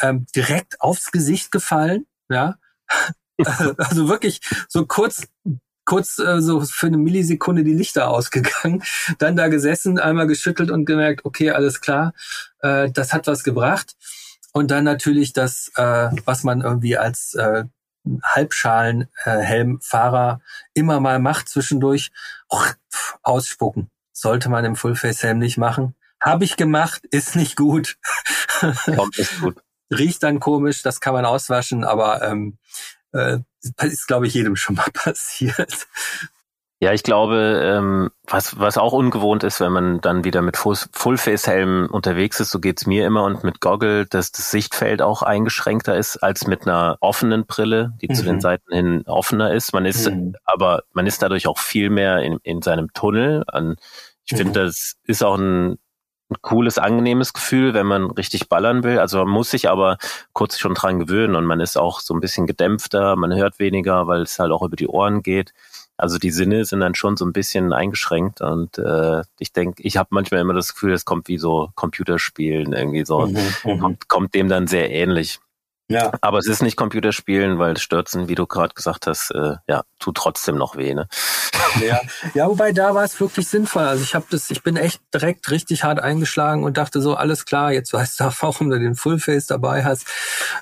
ähm, 0.00 0.26
direkt 0.34 0.80
aufs 0.80 1.12
Gesicht 1.12 1.50
gefallen, 1.52 2.06
ja, 2.30 2.56
also 3.44 4.08
wirklich 4.08 4.40
so 4.68 4.86
kurz 4.86 5.28
kurz 5.84 6.18
äh, 6.18 6.40
so 6.40 6.60
für 6.60 6.88
eine 6.88 6.98
Millisekunde 6.98 7.62
die 7.62 7.72
Lichter 7.72 8.08
ausgegangen, 8.08 8.82
dann 9.18 9.36
da 9.36 9.48
gesessen, 9.48 9.98
einmal 9.98 10.26
geschüttelt 10.26 10.70
und 10.70 10.84
gemerkt, 10.84 11.24
okay, 11.24 11.50
alles 11.52 11.80
klar, 11.80 12.12
äh, 12.60 12.90
das 12.90 13.12
hat 13.12 13.26
was 13.26 13.44
gebracht. 13.44 13.94
Und 14.52 14.70
dann 14.70 14.84
natürlich 14.84 15.32
das, 15.32 15.70
äh, 15.76 16.08
was 16.24 16.42
man 16.42 16.62
irgendwie 16.62 16.96
als 16.96 17.34
äh, 17.34 17.64
Halbschalen-Helmfahrer 18.22 20.40
äh, 20.40 20.78
immer 20.78 21.00
mal 21.00 21.18
macht 21.18 21.48
zwischendurch, 21.48 22.12
ausspucken. 23.22 23.90
Sollte 24.12 24.48
man 24.48 24.64
im 24.64 24.76
Fullface-Helm 24.76 25.38
nicht 25.38 25.58
machen. 25.58 25.96
Habe 26.20 26.44
ich 26.44 26.56
gemacht, 26.56 27.04
ist 27.10 27.34
nicht 27.36 27.56
gut. 27.56 27.98
Kommt 28.84 29.18
nicht 29.18 29.40
gut. 29.40 29.62
Riecht 29.90 30.22
dann 30.22 30.38
komisch, 30.40 30.82
das 30.82 31.00
kann 31.00 31.14
man 31.14 31.24
auswaschen, 31.24 31.84
aber 31.84 32.22
ähm, 32.22 32.58
äh, 33.12 33.38
ist, 33.82 34.06
glaube 34.06 34.26
ich, 34.26 34.34
jedem 34.34 34.56
schon 34.56 34.76
mal 34.76 34.90
passiert. 34.92 35.88
Ja, 36.78 36.92
ich 36.92 37.02
glaube, 37.02 37.62
ähm, 37.64 38.10
was, 38.26 38.60
was 38.60 38.76
auch 38.76 38.92
ungewohnt 38.92 39.44
ist, 39.44 39.60
wenn 39.60 39.72
man 39.72 40.00
dann 40.02 40.24
wieder 40.24 40.42
mit 40.42 40.58
Full-Face-Helm 40.58 41.88
unterwegs 41.90 42.38
ist, 42.38 42.50
so 42.50 42.60
geht's 42.60 42.86
mir 42.86 43.06
immer 43.06 43.24
und 43.24 43.44
mit 43.44 43.62
Goggle, 43.62 44.04
dass 44.04 44.30
das 44.30 44.50
Sichtfeld 44.50 45.00
auch 45.00 45.22
eingeschränkter 45.22 45.96
ist 45.96 46.18
als 46.18 46.46
mit 46.46 46.66
einer 46.66 46.98
offenen 47.00 47.46
Brille, 47.46 47.94
die 48.02 48.08
mhm. 48.10 48.14
zu 48.14 48.24
den 48.24 48.36
mhm. 48.36 48.40
Seiten 48.42 48.74
hin 48.74 49.02
offener 49.06 49.54
ist. 49.54 49.72
Man 49.72 49.86
ist, 49.86 50.10
mhm. 50.10 50.34
aber 50.44 50.82
man 50.92 51.06
ist 51.06 51.22
dadurch 51.22 51.46
auch 51.46 51.58
viel 51.58 51.88
mehr 51.88 52.18
in, 52.18 52.40
in 52.42 52.60
seinem 52.60 52.92
Tunnel. 52.92 53.44
Ich 54.26 54.32
mhm. 54.32 54.36
finde, 54.36 54.64
das 54.64 54.96
ist 55.04 55.24
auch 55.24 55.38
ein 55.38 55.78
ein 56.28 56.36
cooles, 56.42 56.78
angenehmes 56.78 57.32
Gefühl, 57.32 57.72
wenn 57.72 57.86
man 57.86 58.10
richtig 58.10 58.48
ballern 58.48 58.82
will. 58.82 58.98
Also 58.98 59.18
man 59.18 59.28
muss 59.28 59.50
sich 59.50 59.68
aber 59.70 59.96
kurz 60.32 60.58
schon 60.58 60.74
dran 60.74 60.98
gewöhnen 60.98 61.36
und 61.36 61.44
man 61.44 61.60
ist 61.60 61.76
auch 61.76 62.00
so 62.00 62.14
ein 62.14 62.20
bisschen 62.20 62.46
gedämpfter, 62.46 63.14
man 63.14 63.32
hört 63.34 63.58
weniger, 63.60 64.08
weil 64.08 64.22
es 64.22 64.38
halt 64.38 64.50
auch 64.50 64.62
über 64.62 64.76
die 64.76 64.88
Ohren 64.88 65.22
geht. 65.22 65.52
Also 65.98 66.18
die 66.18 66.30
Sinne 66.30 66.64
sind 66.64 66.80
dann 66.80 66.94
schon 66.94 67.16
so 67.16 67.24
ein 67.24 67.32
bisschen 67.32 67.72
eingeschränkt 67.72 68.42
und 68.42 68.76
äh, 68.78 69.22
ich 69.38 69.52
denke, 69.52 69.82
ich 69.82 69.96
habe 69.96 70.08
manchmal 70.12 70.40
immer 70.40 70.52
das 70.52 70.74
Gefühl, 70.74 70.92
es 70.92 71.06
kommt 71.06 71.28
wie 71.28 71.38
so 71.38 71.70
Computerspielen 71.74 72.74
irgendwie 72.74 73.04
so, 73.04 73.26
mhm, 73.26 73.38
mhm. 73.64 73.78
kommt, 73.80 74.08
kommt 74.08 74.34
dem 74.34 74.48
dann 74.48 74.66
sehr 74.66 74.90
ähnlich. 74.90 75.40
Ja. 75.88 76.12
Aber 76.20 76.38
es 76.38 76.48
ist 76.48 76.62
nicht 76.62 76.76
Computerspielen, 76.76 77.58
weil 77.60 77.76
Stürzen, 77.76 78.26
wie 78.28 78.34
du 78.34 78.46
gerade 78.46 78.74
gesagt 78.74 79.06
hast, 79.06 79.30
äh, 79.30 79.54
ja, 79.68 79.84
tut 80.00 80.16
trotzdem 80.16 80.56
noch 80.56 80.76
weh. 80.76 80.94
Ne? 80.94 81.08
Ja. 81.80 82.00
ja, 82.34 82.48
wobei 82.48 82.72
da 82.72 82.94
war 82.94 83.04
es 83.04 83.20
wirklich 83.20 83.46
sinnvoll. 83.46 83.84
Also 83.84 84.02
ich 84.02 84.14
habe 84.16 84.26
das, 84.30 84.50
ich 84.50 84.64
bin 84.64 84.76
echt 84.76 85.00
direkt 85.14 85.48
richtig 85.50 85.84
hart 85.84 86.00
eingeschlagen 86.00 86.64
und 86.64 86.76
dachte 86.76 87.00
so, 87.00 87.14
alles 87.14 87.44
klar, 87.44 87.72
jetzt 87.72 87.92
weißt 87.92 88.18
du 88.18 88.24
auch, 88.24 88.34
warum 88.40 88.70
du 88.70 88.80
den 88.80 88.96
Fullface 88.96 89.46
dabei 89.46 89.84
hast. 89.84 90.08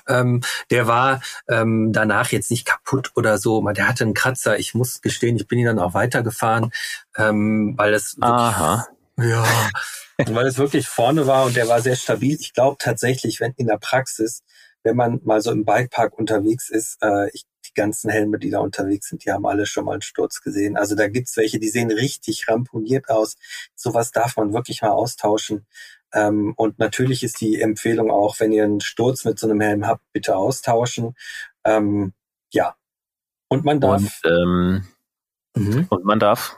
Ähm, 0.07 0.41
der 0.69 0.87
war 0.87 1.21
ähm, 1.47 1.91
danach 1.91 2.31
jetzt 2.31 2.51
nicht 2.51 2.65
kaputt 2.65 3.11
oder 3.15 3.39
so, 3.39 3.61
der 3.71 3.87
hatte 3.87 4.03
einen 4.03 4.13
Kratzer. 4.13 4.59
Ich 4.59 4.75
muss 4.75 5.01
gestehen, 5.01 5.37
ich 5.37 5.47
bin 5.47 5.57
ihn 5.57 5.65
dann 5.65 5.79
auch 5.79 5.95
weitergefahren, 5.95 6.71
ähm, 7.17 7.73
weil 7.77 7.95
es 7.95 8.15
wirklich, 8.17 8.31
Aha. 8.31 8.87
ja, 9.17 9.43
weil 10.27 10.45
es 10.45 10.59
wirklich 10.59 10.87
vorne 10.87 11.25
war 11.25 11.45
und 11.45 11.55
der 11.55 11.67
war 11.67 11.81
sehr 11.81 11.95
stabil. 11.95 12.37
Ich 12.39 12.53
glaube 12.53 12.77
tatsächlich, 12.79 13.39
wenn 13.39 13.53
in 13.57 13.67
der 13.67 13.77
Praxis 13.77 14.43
wenn 14.85 14.95
man 14.95 15.19
mal 15.23 15.41
so 15.41 15.51
im 15.51 15.65
Bikepark 15.65 16.17
unterwegs 16.17 16.69
ist, 16.69 17.01
äh, 17.01 17.29
ich, 17.33 17.45
die 17.65 17.73
ganzen 17.73 18.11
Helme, 18.11 18.37
die 18.37 18.51
da 18.51 18.59
unterwegs 18.59 19.09
sind, 19.09 19.25
die 19.25 19.31
haben 19.31 19.45
alle 19.47 19.65
schon 19.65 19.85
mal 19.85 19.93
einen 19.93 20.03
Sturz 20.03 20.41
gesehen. 20.41 20.77
Also 20.77 20.95
da 20.95 21.07
gibt's 21.07 21.35
welche, 21.37 21.59
die 21.59 21.69
sehen 21.69 21.91
richtig 21.91 22.47
ramponiert 22.47 23.09
aus. 23.09 23.35
Sowas 23.73 24.11
darf 24.11 24.37
man 24.37 24.53
wirklich 24.53 24.83
mal 24.83 24.91
austauschen. 24.91 25.65
Ähm, 26.13 26.53
und 26.55 26.77
natürlich 26.77 27.23
ist 27.23 27.41
die 27.41 27.59
Empfehlung 27.59 28.11
auch, 28.11 28.39
wenn 28.39 28.51
ihr 28.51 28.63
einen 28.63 28.79
Sturz 28.79 29.25
mit 29.25 29.39
so 29.39 29.49
einem 29.49 29.59
Helm 29.59 29.87
habt, 29.87 30.03
bitte 30.13 30.37
austauschen. 30.37 31.15
Ähm, 31.63 32.13
ja. 32.53 32.75
Und 33.49 33.65
man 33.65 33.81
darf. 33.81 34.21
Und, 34.23 34.31
ähm, 34.31 34.87
mhm. 35.55 35.87
und 35.89 36.05
man 36.05 36.19
darf. 36.19 36.57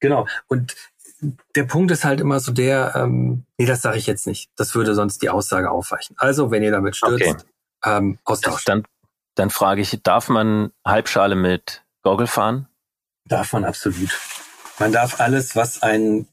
Genau. 0.00 0.26
Und 0.48 0.74
der 1.20 1.64
Punkt 1.64 1.90
ist 1.90 2.04
halt 2.04 2.20
immer 2.20 2.40
so 2.40 2.52
der, 2.52 2.94
ähm, 2.96 3.44
nee, 3.58 3.66
das 3.66 3.82
sage 3.82 3.98
ich 3.98 4.06
jetzt 4.06 4.26
nicht. 4.26 4.50
Das 4.56 4.74
würde 4.74 4.94
sonst 4.94 5.22
die 5.22 5.30
Aussage 5.30 5.70
aufweichen. 5.70 6.16
Also, 6.18 6.50
wenn 6.50 6.62
ihr 6.62 6.70
damit 6.70 6.96
stürzt, 6.96 7.26
okay. 7.26 7.44
ähm, 7.84 8.18
austauschen. 8.24 8.64
Dann, 8.66 8.84
dann 9.34 9.50
frage 9.50 9.80
ich, 9.80 10.02
darf 10.02 10.28
man 10.28 10.72
Halbschale 10.84 11.34
mit 11.34 11.84
Goggle 12.02 12.26
fahren? 12.26 12.68
Darf 13.26 13.52
man 13.52 13.64
absolut. 13.64 14.10
Man 14.78 14.92
darf 14.92 15.20
alles, 15.20 15.56
was 15.56 15.82
ein, 15.82 16.26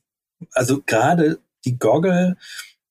also 0.54 0.82
gerade 0.82 1.40
die 1.66 1.78
Goggle 1.78 2.38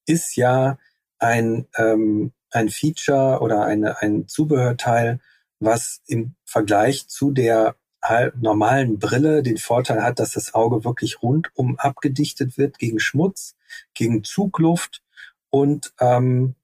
ist 0.06 0.36
ja 0.36 0.78
ein, 1.18 1.66
ähm, 1.76 2.32
ein 2.50 2.68
Feature 2.68 3.40
oder 3.40 3.64
eine, 3.64 4.00
ein 4.00 4.26
Zubehörteil, 4.26 5.20
was 5.58 6.00
im 6.06 6.34
Vergleich 6.44 7.08
zu 7.08 7.30
der 7.32 7.76
normalen 8.36 8.98
Brille 8.98 9.42
den 9.42 9.58
Vorteil 9.58 10.02
hat, 10.02 10.18
dass 10.18 10.32
das 10.32 10.54
Auge 10.54 10.84
wirklich 10.84 11.22
rundum 11.22 11.78
abgedichtet 11.78 12.56
wird 12.58 12.78
gegen 12.78 13.00
Schmutz, 13.00 13.56
gegen 13.94 14.24
Zugluft 14.24 15.02
und 15.50 15.92
ähm, 16.00 16.54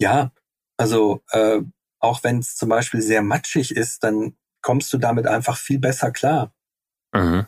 ja, 0.00 0.32
also 0.76 1.22
äh, 1.30 1.60
auch 1.98 2.22
wenn 2.22 2.38
es 2.38 2.56
zum 2.56 2.68
Beispiel 2.68 3.00
sehr 3.00 3.22
matschig 3.22 3.74
ist, 3.74 4.04
dann 4.04 4.36
kommst 4.60 4.92
du 4.92 4.98
damit 4.98 5.26
einfach 5.26 5.56
viel 5.56 5.78
besser 5.78 6.10
klar. 6.10 6.52
Mhm. 7.12 7.46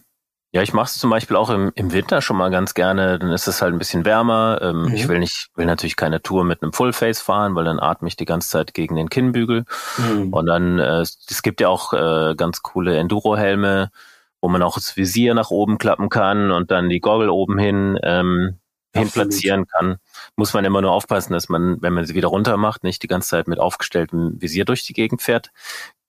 Ja, 0.53 0.63
ich 0.63 0.73
mache 0.73 0.87
es 0.87 0.99
zum 0.99 1.11
Beispiel 1.11 1.37
auch 1.37 1.51
im, 1.51 1.73
im 1.75 1.93
Winter 1.93 2.23
schon 2.23 2.37
mal 2.37 2.51
ganz 2.51 2.75
gerne. 2.75 3.19
Dann 3.19 3.31
ist 3.31 3.47
es 3.47 3.61
halt 3.61 3.75
ein 3.75 3.79
bisschen 3.79 4.05
wärmer. 4.05 4.59
Ähm, 4.63 4.83
mhm. 4.83 4.95
Ich 4.95 5.09
will 5.09 5.19
nicht, 5.19 5.49
will 5.55 5.67
natürlich 5.67 5.97
keine 5.97 6.23
Tour 6.23 6.45
mit 6.45 6.63
einem 6.63 6.73
Fullface 6.73 7.21
fahren, 7.21 7.55
weil 7.55 7.65
dann 7.65 7.81
atme 7.81 8.09
ich 8.09 8.17
die 8.17 8.25
ganze 8.25 8.49
Zeit 8.49 8.73
gegen 8.73 8.97
den 8.97 9.11
Kinnbügel. 9.11 9.65
Mhm. 9.99 10.33
Und 10.33 10.47
dann, 10.47 10.79
äh, 10.79 11.01
es 11.01 11.43
gibt 11.43 11.61
ja 11.61 11.69
auch 11.69 11.93
äh, 11.93 12.35
ganz 12.37 12.63
coole 12.63 12.97
Enduro-Helme, 12.97 13.91
wo 14.41 14.49
man 14.49 14.63
auch 14.63 14.77
das 14.77 14.97
Visier 14.97 15.35
nach 15.35 15.51
oben 15.51 15.79
klappen 15.79 16.09
kann 16.09 16.51
und 16.51 16.71
dann 16.71 16.89
die 16.89 17.01
Goggle 17.01 17.33
oben 17.33 17.59
hin. 17.59 17.99
Ähm, 18.03 18.59
hin 18.97 19.11
platzieren 19.11 19.67
kann. 19.67 19.97
Muss 20.37 20.55
man 20.55 20.65
immer 20.65 20.81
nur 20.81 20.93
aufpassen, 20.93 21.33
dass 21.33 21.49
man, 21.49 21.81
wenn 21.83 21.93
man 21.93 22.07
sie 22.07 22.15
wieder 22.15 22.29
runter 22.29 22.57
macht, 22.57 22.83
nicht 22.83 23.03
die 23.03 23.09
ganze 23.09 23.29
Zeit 23.29 23.49
mit 23.49 23.59
aufgestelltem 23.59 24.41
Visier 24.41 24.65
durch 24.65 24.85
die 24.85 24.95
Gegend 24.95 25.23
fährt. 25.23 25.51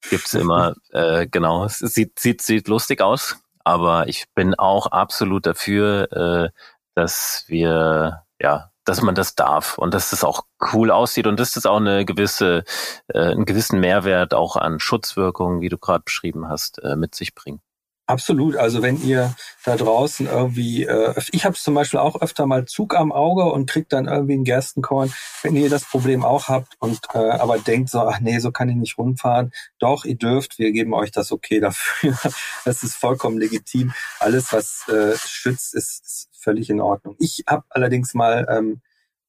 Gibt's 0.10 0.34
immer, 0.34 0.76
äh, 0.92 1.28
genau, 1.28 1.66
es 1.66 1.80
sieht, 1.80 2.20
sieht, 2.20 2.42
sieht 2.42 2.68
lustig 2.68 3.02
aus, 3.02 3.38
aber 3.68 4.08
ich 4.08 4.28
bin 4.34 4.56
auch 4.56 4.88
absolut 4.88 5.46
dafür, 5.46 6.10
äh, 6.14 6.50
dass 6.96 7.44
wir, 7.48 8.24
ja, 8.42 8.72
dass 8.86 9.02
man 9.02 9.14
das 9.14 9.36
darf 9.36 9.78
und 9.78 9.94
dass 9.94 10.12
das 10.12 10.24
auch 10.24 10.46
cool 10.72 10.90
aussieht 10.90 11.28
und 11.28 11.38
dass 11.38 11.52
das 11.52 11.66
auch 11.66 11.76
eine 11.76 12.06
gewisse, 12.06 12.64
äh, 13.10 13.20
einen 13.20 13.44
gewissen 13.44 13.82
Mehrwert 13.82 14.34
auch 14.34 14.56
an 14.56 14.80
Schutzwirkungen, 14.80 15.60
wie 15.60 15.68
du 15.68 15.78
gerade 15.78 16.02
beschrieben 16.06 16.48
hast, 16.48 16.82
äh, 16.82 16.96
mit 16.96 17.14
sich 17.14 17.36
bringt. 17.36 17.62
Absolut. 18.08 18.56
Also 18.56 18.82
wenn 18.82 19.04
ihr 19.04 19.36
da 19.66 19.76
draußen 19.76 20.28
irgendwie, 20.28 20.86
äh, 20.86 21.14
ich 21.34 21.44
habe 21.44 21.56
zum 21.56 21.74
Beispiel 21.74 22.00
auch 22.00 22.22
öfter 22.22 22.46
mal 22.46 22.64
Zug 22.64 22.96
am 22.96 23.12
Auge 23.12 23.44
und 23.44 23.70
kriegt 23.70 23.92
dann 23.92 24.08
irgendwie 24.08 24.36
ein 24.36 24.46
Gerstenkorn. 24.46 25.14
Wenn 25.44 25.58
ihr 25.58 25.70
das 25.70 25.84
Problem 25.84 26.24
auch 26.24 26.48
habt 26.48 26.76
und 26.80 27.02
äh, 27.14 27.18
aber 27.18 27.60
denkt 27.60 27.90
so, 27.90 28.00
ach 28.00 28.22
nee, 28.22 28.40
so 28.40 28.52
kann 28.52 28.70
ich 28.70 28.78
nicht 28.78 28.98
rumfahren. 28.98 29.52
Doch, 29.78 30.06
ihr 30.06 30.16
dürft, 30.16 30.58
wir 30.58 30.72
geben 30.72 30.94
euch 30.94 31.12
das 31.12 31.34
okay 31.34 31.60
dafür. 31.62 32.18
Das 32.64 32.82
ist 32.82 32.96
vollkommen 32.96 33.40
legitim. 33.40 33.92
Alles, 34.22 34.54
was 34.54 34.88
äh, 34.88 35.18
schützt, 35.18 35.76
ist, 35.76 36.06
ist 36.06 36.30
völlig 36.40 36.70
in 36.70 36.80
Ordnung. 36.80 37.18
Ich 37.20 37.44
habe 37.46 37.66
allerdings 37.70 38.14
mal 38.14 38.48
ähm, 38.50 38.82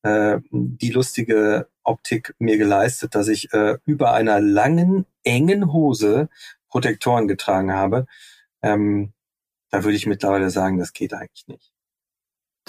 äh, 0.03 0.39
die 0.53 0.91
lustige 0.91 1.67
Optik 1.83 2.37
mir 2.39 2.59
geleistet, 2.59 3.17
dass 3.17 3.27
ich 3.27 3.53
äh, 3.53 3.79
über 3.87 4.13
einer 4.13 4.41
langen, 4.41 5.05
engen 5.25 5.73
Hose 5.73 6.29
Protektoren 6.69 7.27
getragen 7.27 7.73
habe. 7.73 8.07
Ähm, 8.63 9.13
da 9.71 9.85
würde 9.85 9.97
ich 9.97 10.07
mittlerweile 10.07 10.51
sagen, 10.51 10.79
das 10.79 10.93
geht 10.93 11.13
eigentlich 11.15 11.47
nicht. 11.47 11.73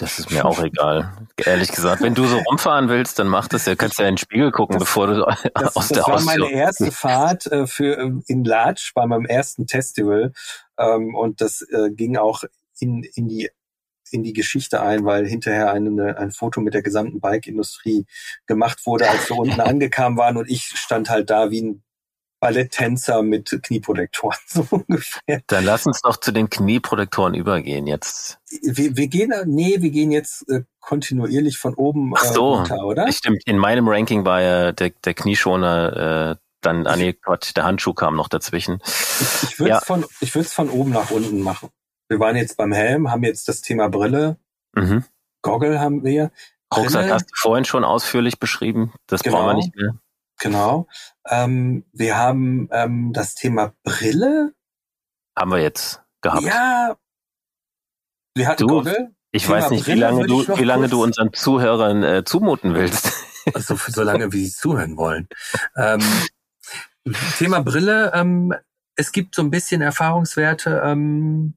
Das 0.00 0.18
ist 0.18 0.30
mir 0.30 0.46
auch 0.46 0.62
egal. 0.62 1.12
Ehrlich 1.36 1.70
gesagt, 1.70 2.00
wenn 2.00 2.14
du 2.14 2.26
so 2.26 2.38
rumfahren 2.38 2.88
willst, 2.88 3.18
dann 3.18 3.28
mach 3.28 3.48
das 3.48 3.66
ja. 3.66 3.74
Kannst 3.74 3.98
ja 3.98 4.06
in 4.06 4.12
den 4.14 4.18
Spiegel 4.18 4.50
gucken, 4.50 4.78
das, 4.78 4.84
bevor 4.84 5.08
du 5.08 5.14
das, 5.54 5.76
aus 5.76 5.88
das 5.88 5.88
der 5.88 5.96
Das 5.98 6.08
war 6.08 6.20
meine 6.22 6.50
erste 6.50 6.90
Fahrt 6.90 7.46
äh, 7.46 7.66
für 7.66 7.98
ähm, 7.98 8.24
in 8.26 8.44
Latsch 8.44 8.94
bei 8.94 9.06
meinem 9.06 9.26
ersten 9.26 9.68
Festival 9.68 10.32
ähm, 10.78 11.14
und 11.14 11.42
das 11.42 11.60
äh, 11.60 11.90
ging 11.90 12.16
auch 12.16 12.44
in 12.78 13.04
in 13.14 13.28
die 13.28 13.50
in 14.10 14.22
die 14.22 14.32
Geschichte 14.32 14.80
ein, 14.80 15.04
weil 15.04 15.26
hinterher 15.26 15.70
eine, 15.70 16.16
ein 16.18 16.32
Foto 16.32 16.60
mit 16.60 16.74
der 16.74 16.82
gesamten 16.82 17.20
Bike-Industrie 17.20 18.06
gemacht 18.46 18.84
wurde, 18.86 19.08
als 19.08 19.28
wir 19.28 19.38
unten 19.38 19.60
angekommen 19.60 20.16
waren 20.16 20.36
und 20.38 20.50
ich 20.50 20.62
stand 20.62 21.10
halt 21.10 21.30
da 21.30 21.50
wie 21.50 21.62
ein 21.62 21.82
Balletttänzer 22.40 23.22
mit 23.22 23.58
Knieprotektoren, 23.62 24.38
so 24.46 24.66
ungefähr. 24.70 25.42
Dann 25.46 25.64
lass 25.64 25.86
uns 25.86 26.00
doch 26.00 26.16
zu 26.16 26.32
den 26.32 26.50
Knieprotektoren 26.50 27.34
übergehen 27.34 27.86
jetzt. 27.86 28.38
Wir, 28.62 28.96
wir 28.96 29.08
gehen, 29.08 29.32
nee, 29.46 29.76
wir 29.80 29.90
gehen 29.90 30.10
jetzt 30.10 30.48
äh, 30.48 30.62
kontinuierlich 30.80 31.58
von 31.58 31.74
oben 31.74 32.12
äh, 32.12 32.16
Ach 32.18 32.24
so, 32.24 32.54
runter, 32.54 32.84
oder? 32.84 33.12
Stimmt, 33.12 33.42
in 33.46 33.58
meinem 33.58 33.86
Ranking 33.86 34.24
war 34.24 34.40
ja 34.40 34.72
der, 34.72 34.90
der 35.04 35.14
Knieschoner, 35.14 36.32
äh, 36.32 36.36
dann, 36.62 36.86
ah 36.86 36.96
nee, 36.96 37.12
Quatsch, 37.12 37.54
der 37.56 37.64
Handschuh 37.64 37.94
kam 37.94 38.16
noch 38.16 38.28
dazwischen. 38.28 38.80
Ich, 38.84 39.50
ich 39.50 39.58
würde 39.58 39.74
es 39.74 39.80
ja. 39.80 39.84
von, 39.84 40.04
ich 40.20 40.34
würde 40.34 40.46
es 40.46 40.52
von 40.52 40.68
oben 40.68 40.90
nach 40.90 41.10
unten 41.10 41.40
machen. 41.40 41.70
Wir 42.08 42.18
waren 42.18 42.36
jetzt 42.36 42.56
beim 42.56 42.72
Helm, 42.72 43.10
haben 43.10 43.22
jetzt 43.22 43.48
das 43.48 43.62
Thema 43.62 43.88
Brille. 43.88 44.36
Mhm. 44.74 45.04
Goggle 45.42 45.80
haben 45.80 46.04
wir. 46.04 46.32
Rucksack 46.74 47.10
hast 47.10 47.26
du 47.26 47.34
vorhin 47.36 47.64
schon 47.64 47.84
ausführlich 47.84 48.38
beschrieben. 48.38 48.92
Das 49.06 49.22
genau. 49.22 49.36
brauchen 49.36 49.48
wir 49.48 49.54
nicht 49.54 49.76
mehr. 49.76 49.94
Genau. 50.40 50.88
Ähm, 51.28 51.84
wir 51.92 52.16
haben 52.16 52.68
ähm, 52.72 53.12
das 53.12 53.34
Thema 53.34 53.74
Brille. 53.82 54.52
Haben 55.38 55.50
wir 55.50 55.60
jetzt 55.60 56.02
gehabt. 56.22 56.42
Ja. 56.42 56.96
Wir 58.34 58.48
hatten 58.48 58.66
du, 58.66 58.66
Goggle. 58.66 59.14
Ich 59.32 59.44
Thema 59.44 59.56
weiß 59.56 59.70
nicht, 59.70 59.84
Brille 59.84 59.96
wie 59.96 60.00
lange 60.00 60.26
du, 60.26 60.48
wie 60.58 60.64
lange 60.64 60.88
du 60.88 61.02
unseren 61.02 61.32
Zuhörern 61.32 62.02
äh, 62.02 62.24
zumuten 62.24 62.74
willst. 62.74 63.12
Also 63.54 63.74
so 63.74 64.02
lange, 64.02 64.32
wie 64.32 64.44
sie 64.44 64.52
zuhören 64.52 64.98
wollen. 64.98 65.26
ähm, 65.74 66.02
Thema 67.38 67.60
Brille. 67.62 68.12
Ähm, 68.14 68.54
es 68.96 69.12
gibt 69.12 69.34
so 69.34 69.42
ein 69.42 69.50
bisschen 69.50 69.80
Erfahrungswerte 69.80 70.82
ähm, 70.84 71.54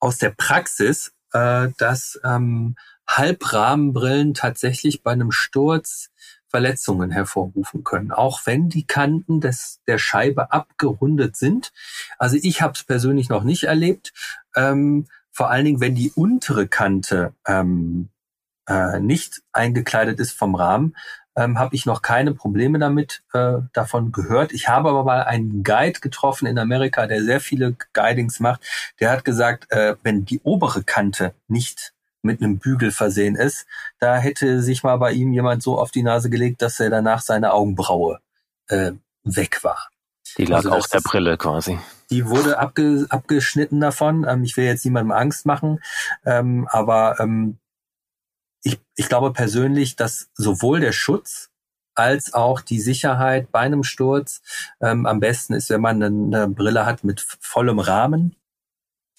aus 0.00 0.16
der 0.18 0.30
Praxis, 0.30 1.12
äh, 1.32 1.68
dass 1.76 2.18
ähm, 2.24 2.76
Halbrahmenbrillen 3.06 4.32
tatsächlich 4.32 5.02
bei 5.02 5.12
einem 5.12 5.32
Sturz 5.32 6.10
Verletzungen 6.52 7.10
hervorrufen 7.10 7.82
können, 7.82 8.12
auch 8.12 8.42
wenn 8.44 8.68
die 8.68 8.86
Kanten 8.86 9.40
des, 9.40 9.80
der 9.86 9.96
Scheibe 9.96 10.52
abgerundet 10.52 11.34
sind. 11.34 11.72
Also 12.18 12.36
ich 12.40 12.60
habe 12.60 12.74
es 12.74 12.84
persönlich 12.84 13.30
noch 13.30 13.42
nicht 13.42 13.64
erlebt. 13.64 14.12
Ähm, 14.54 15.06
vor 15.30 15.50
allen 15.50 15.64
Dingen, 15.64 15.80
wenn 15.80 15.94
die 15.94 16.12
untere 16.14 16.68
Kante 16.68 17.32
ähm, 17.46 18.10
äh, 18.68 19.00
nicht 19.00 19.40
eingekleidet 19.52 20.20
ist 20.20 20.32
vom 20.32 20.54
Rahmen, 20.54 20.94
ähm, 21.36 21.58
habe 21.58 21.74
ich 21.74 21.86
noch 21.86 22.02
keine 22.02 22.34
Probleme 22.34 22.78
damit 22.78 23.22
äh, 23.32 23.60
davon 23.72 24.12
gehört. 24.12 24.52
Ich 24.52 24.68
habe 24.68 24.90
aber 24.90 25.04
mal 25.04 25.22
einen 25.22 25.62
Guide 25.62 26.00
getroffen 26.00 26.46
in 26.46 26.58
Amerika, 26.58 27.06
der 27.06 27.24
sehr 27.24 27.40
viele 27.40 27.74
Guidings 27.94 28.40
macht. 28.40 28.60
Der 29.00 29.10
hat 29.10 29.24
gesagt, 29.24 29.72
äh, 29.72 29.96
wenn 30.02 30.26
die 30.26 30.40
obere 30.40 30.84
Kante 30.84 31.34
nicht 31.48 31.94
mit 32.22 32.42
einem 32.42 32.58
Bügel 32.58 32.92
versehen 32.92 33.36
ist. 33.36 33.66
Da 33.98 34.16
hätte 34.16 34.62
sich 34.62 34.82
mal 34.82 34.96
bei 34.96 35.12
ihm 35.12 35.32
jemand 35.32 35.62
so 35.62 35.78
auf 35.78 35.90
die 35.90 36.02
Nase 36.02 36.30
gelegt, 36.30 36.62
dass 36.62 36.80
er 36.80 36.90
danach 36.90 37.20
seine 37.20 37.52
Augenbraue 37.52 38.20
äh, 38.68 38.92
weg 39.24 39.62
war. 39.62 39.88
Die 40.38 40.46
lag 40.46 40.58
also 40.58 40.70
auf 40.70 40.86
der 40.88 41.00
Brille 41.00 41.36
quasi. 41.36 41.78
Die 42.10 42.26
wurde 42.26 42.58
abge, 42.58 43.06
abgeschnitten 43.08 43.80
davon. 43.80 44.26
Ähm, 44.28 44.44
ich 44.44 44.56
will 44.56 44.64
jetzt 44.64 44.84
niemandem 44.84 45.12
Angst 45.12 45.46
machen, 45.46 45.80
ähm, 46.24 46.66
aber 46.70 47.20
ähm, 47.20 47.58
ich, 48.62 48.80
ich 48.96 49.08
glaube 49.08 49.32
persönlich, 49.32 49.96
dass 49.96 50.30
sowohl 50.34 50.80
der 50.80 50.92
Schutz 50.92 51.50
als 51.94 52.32
auch 52.32 52.60
die 52.60 52.80
Sicherheit 52.80 53.52
bei 53.52 53.60
einem 53.60 53.84
Sturz 53.84 54.40
ähm, 54.80 55.04
am 55.06 55.20
besten 55.20 55.52
ist, 55.52 55.68
wenn 55.68 55.80
man 55.80 56.02
eine, 56.02 56.38
eine 56.38 56.48
Brille 56.48 56.86
hat 56.86 57.04
mit 57.04 57.20
vollem 57.40 57.78
Rahmen. 57.78 58.36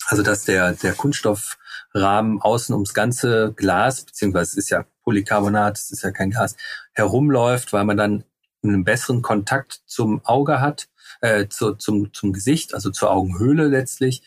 Also 0.08 0.24
dass 0.24 0.46
der, 0.46 0.74
der 0.74 0.94
Kunststoff 0.94 1.58
Rahmen 1.94 2.42
außen 2.42 2.74
ums 2.74 2.94
ganze 2.94 3.54
Glas, 3.56 4.04
beziehungsweise 4.04 4.52
es 4.52 4.66
ist 4.66 4.70
ja 4.70 4.86
Polycarbonat, 5.04 5.78
es 5.78 5.92
ist 5.92 6.04
ja 6.04 6.12
kein 6.12 6.32
Glas, 6.32 6.56
herumläuft, 6.94 7.74
weil 7.74 7.86
man 7.86 7.98
dann 7.98 8.24
einen 8.64 8.84
besseren 8.84 9.22
Kontakt 9.22 9.82
zum 9.86 10.26
Auge 10.26 10.62
hat, 10.62 10.88
äh, 11.22 11.48
zu, 11.48 11.74
zum, 11.76 12.14
zum 12.14 12.34
Gesicht, 12.34 12.74
also 12.74 12.90
zur 12.90 13.12
Augenhöhle 13.12 13.68
letztlich 13.68 14.24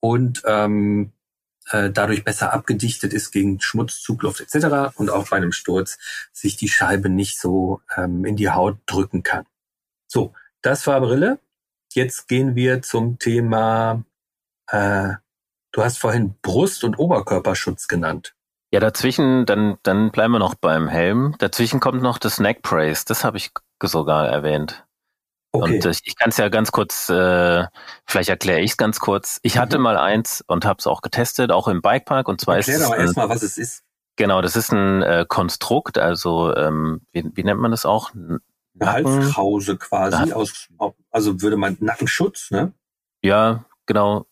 und 0.00 0.42
ähm, 0.44 1.12
äh, 1.70 1.90
dadurch 1.90 2.24
besser 2.24 2.52
abgedichtet 2.52 3.12
ist 3.12 3.30
gegen 3.30 3.60
Schmutz, 3.60 4.00
Zugluft 4.00 4.40
etc. 4.40 4.96
und 4.96 5.10
auch 5.10 5.28
bei 5.28 5.36
einem 5.36 5.52
Sturz 5.52 5.98
sich 6.32 6.56
die 6.56 6.68
Scheibe 6.68 7.08
nicht 7.08 7.38
so 7.38 7.80
ähm, 7.96 8.24
in 8.24 8.36
die 8.36 8.50
Haut 8.50 8.78
drücken 8.86 9.22
kann. 9.22 9.44
So, 10.06 10.32
das 10.62 10.86
war 10.86 11.00
Brille. 11.00 11.38
Jetzt 11.92 12.28
gehen 12.28 12.54
wir 12.54 12.82
zum 12.82 13.18
Thema 13.18 14.04
äh, 14.68 15.14
Du 15.72 15.84
hast 15.84 15.98
vorhin 15.98 16.34
Brust- 16.42 16.84
und 16.84 16.98
Oberkörperschutz 16.98 17.88
genannt. 17.88 18.34
Ja, 18.70 18.80
dazwischen, 18.80 19.46
dann, 19.46 19.78
dann 19.82 20.10
bleiben 20.10 20.32
wir 20.32 20.38
noch 20.38 20.54
beim 20.54 20.88
Helm. 20.88 21.34
Dazwischen 21.38 21.80
kommt 21.80 22.02
noch 22.02 22.18
das 22.18 22.38
Neck 22.40 22.62
Brace. 22.62 23.04
Das 23.04 23.24
habe 23.24 23.36
ich 23.38 23.50
sogar 23.82 24.28
erwähnt. 24.28 24.84
Okay. 25.52 25.76
Und 25.76 25.84
ich, 25.86 26.00
ich 26.04 26.16
kann 26.16 26.28
es 26.28 26.36
ja 26.36 26.48
ganz 26.50 26.72
kurz, 26.72 27.08
äh, 27.08 27.64
vielleicht 28.04 28.28
erkläre 28.28 28.60
ich 28.60 28.72
es 28.72 28.76
ganz 28.76 29.00
kurz. 29.00 29.38
Ich 29.42 29.56
hatte 29.56 29.78
mhm. 29.78 29.84
mal 29.84 29.96
eins 29.96 30.44
und 30.46 30.66
habe 30.66 30.78
es 30.78 30.86
auch 30.86 31.00
getestet, 31.00 31.50
auch 31.52 31.68
im 31.68 31.80
Bikepark. 31.80 32.28
Und 32.28 32.40
zwar 32.40 32.56
Erklär 32.56 32.76
ist 32.76 32.84
doch 32.88 32.94
erstmal, 32.94 33.28
was 33.28 33.42
es 33.42 33.56
ist. 33.56 33.84
Genau, 34.16 34.42
das 34.42 34.56
ist 34.56 34.72
ein 34.72 35.02
äh, 35.02 35.24
Konstrukt, 35.28 35.96
also 35.96 36.54
ähm, 36.56 37.02
wie, 37.12 37.24
wie 37.34 37.44
nennt 37.44 37.60
man 37.60 37.70
das 37.70 37.86
auch? 37.86 38.12
Nacken, 38.14 38.40
Eine 38.80 38.92
Halskrause 38.92 39.76
quasi 39.76 40.32
aus, 40.32 40.68
also 41.10 41.40
würde 41.40 41.56
man 41.56 41.76
Nackenschutz, 41.78 42.50
ne? 42.50 42.72
Ja, 43.22 43.64
genau. 43.86 44.27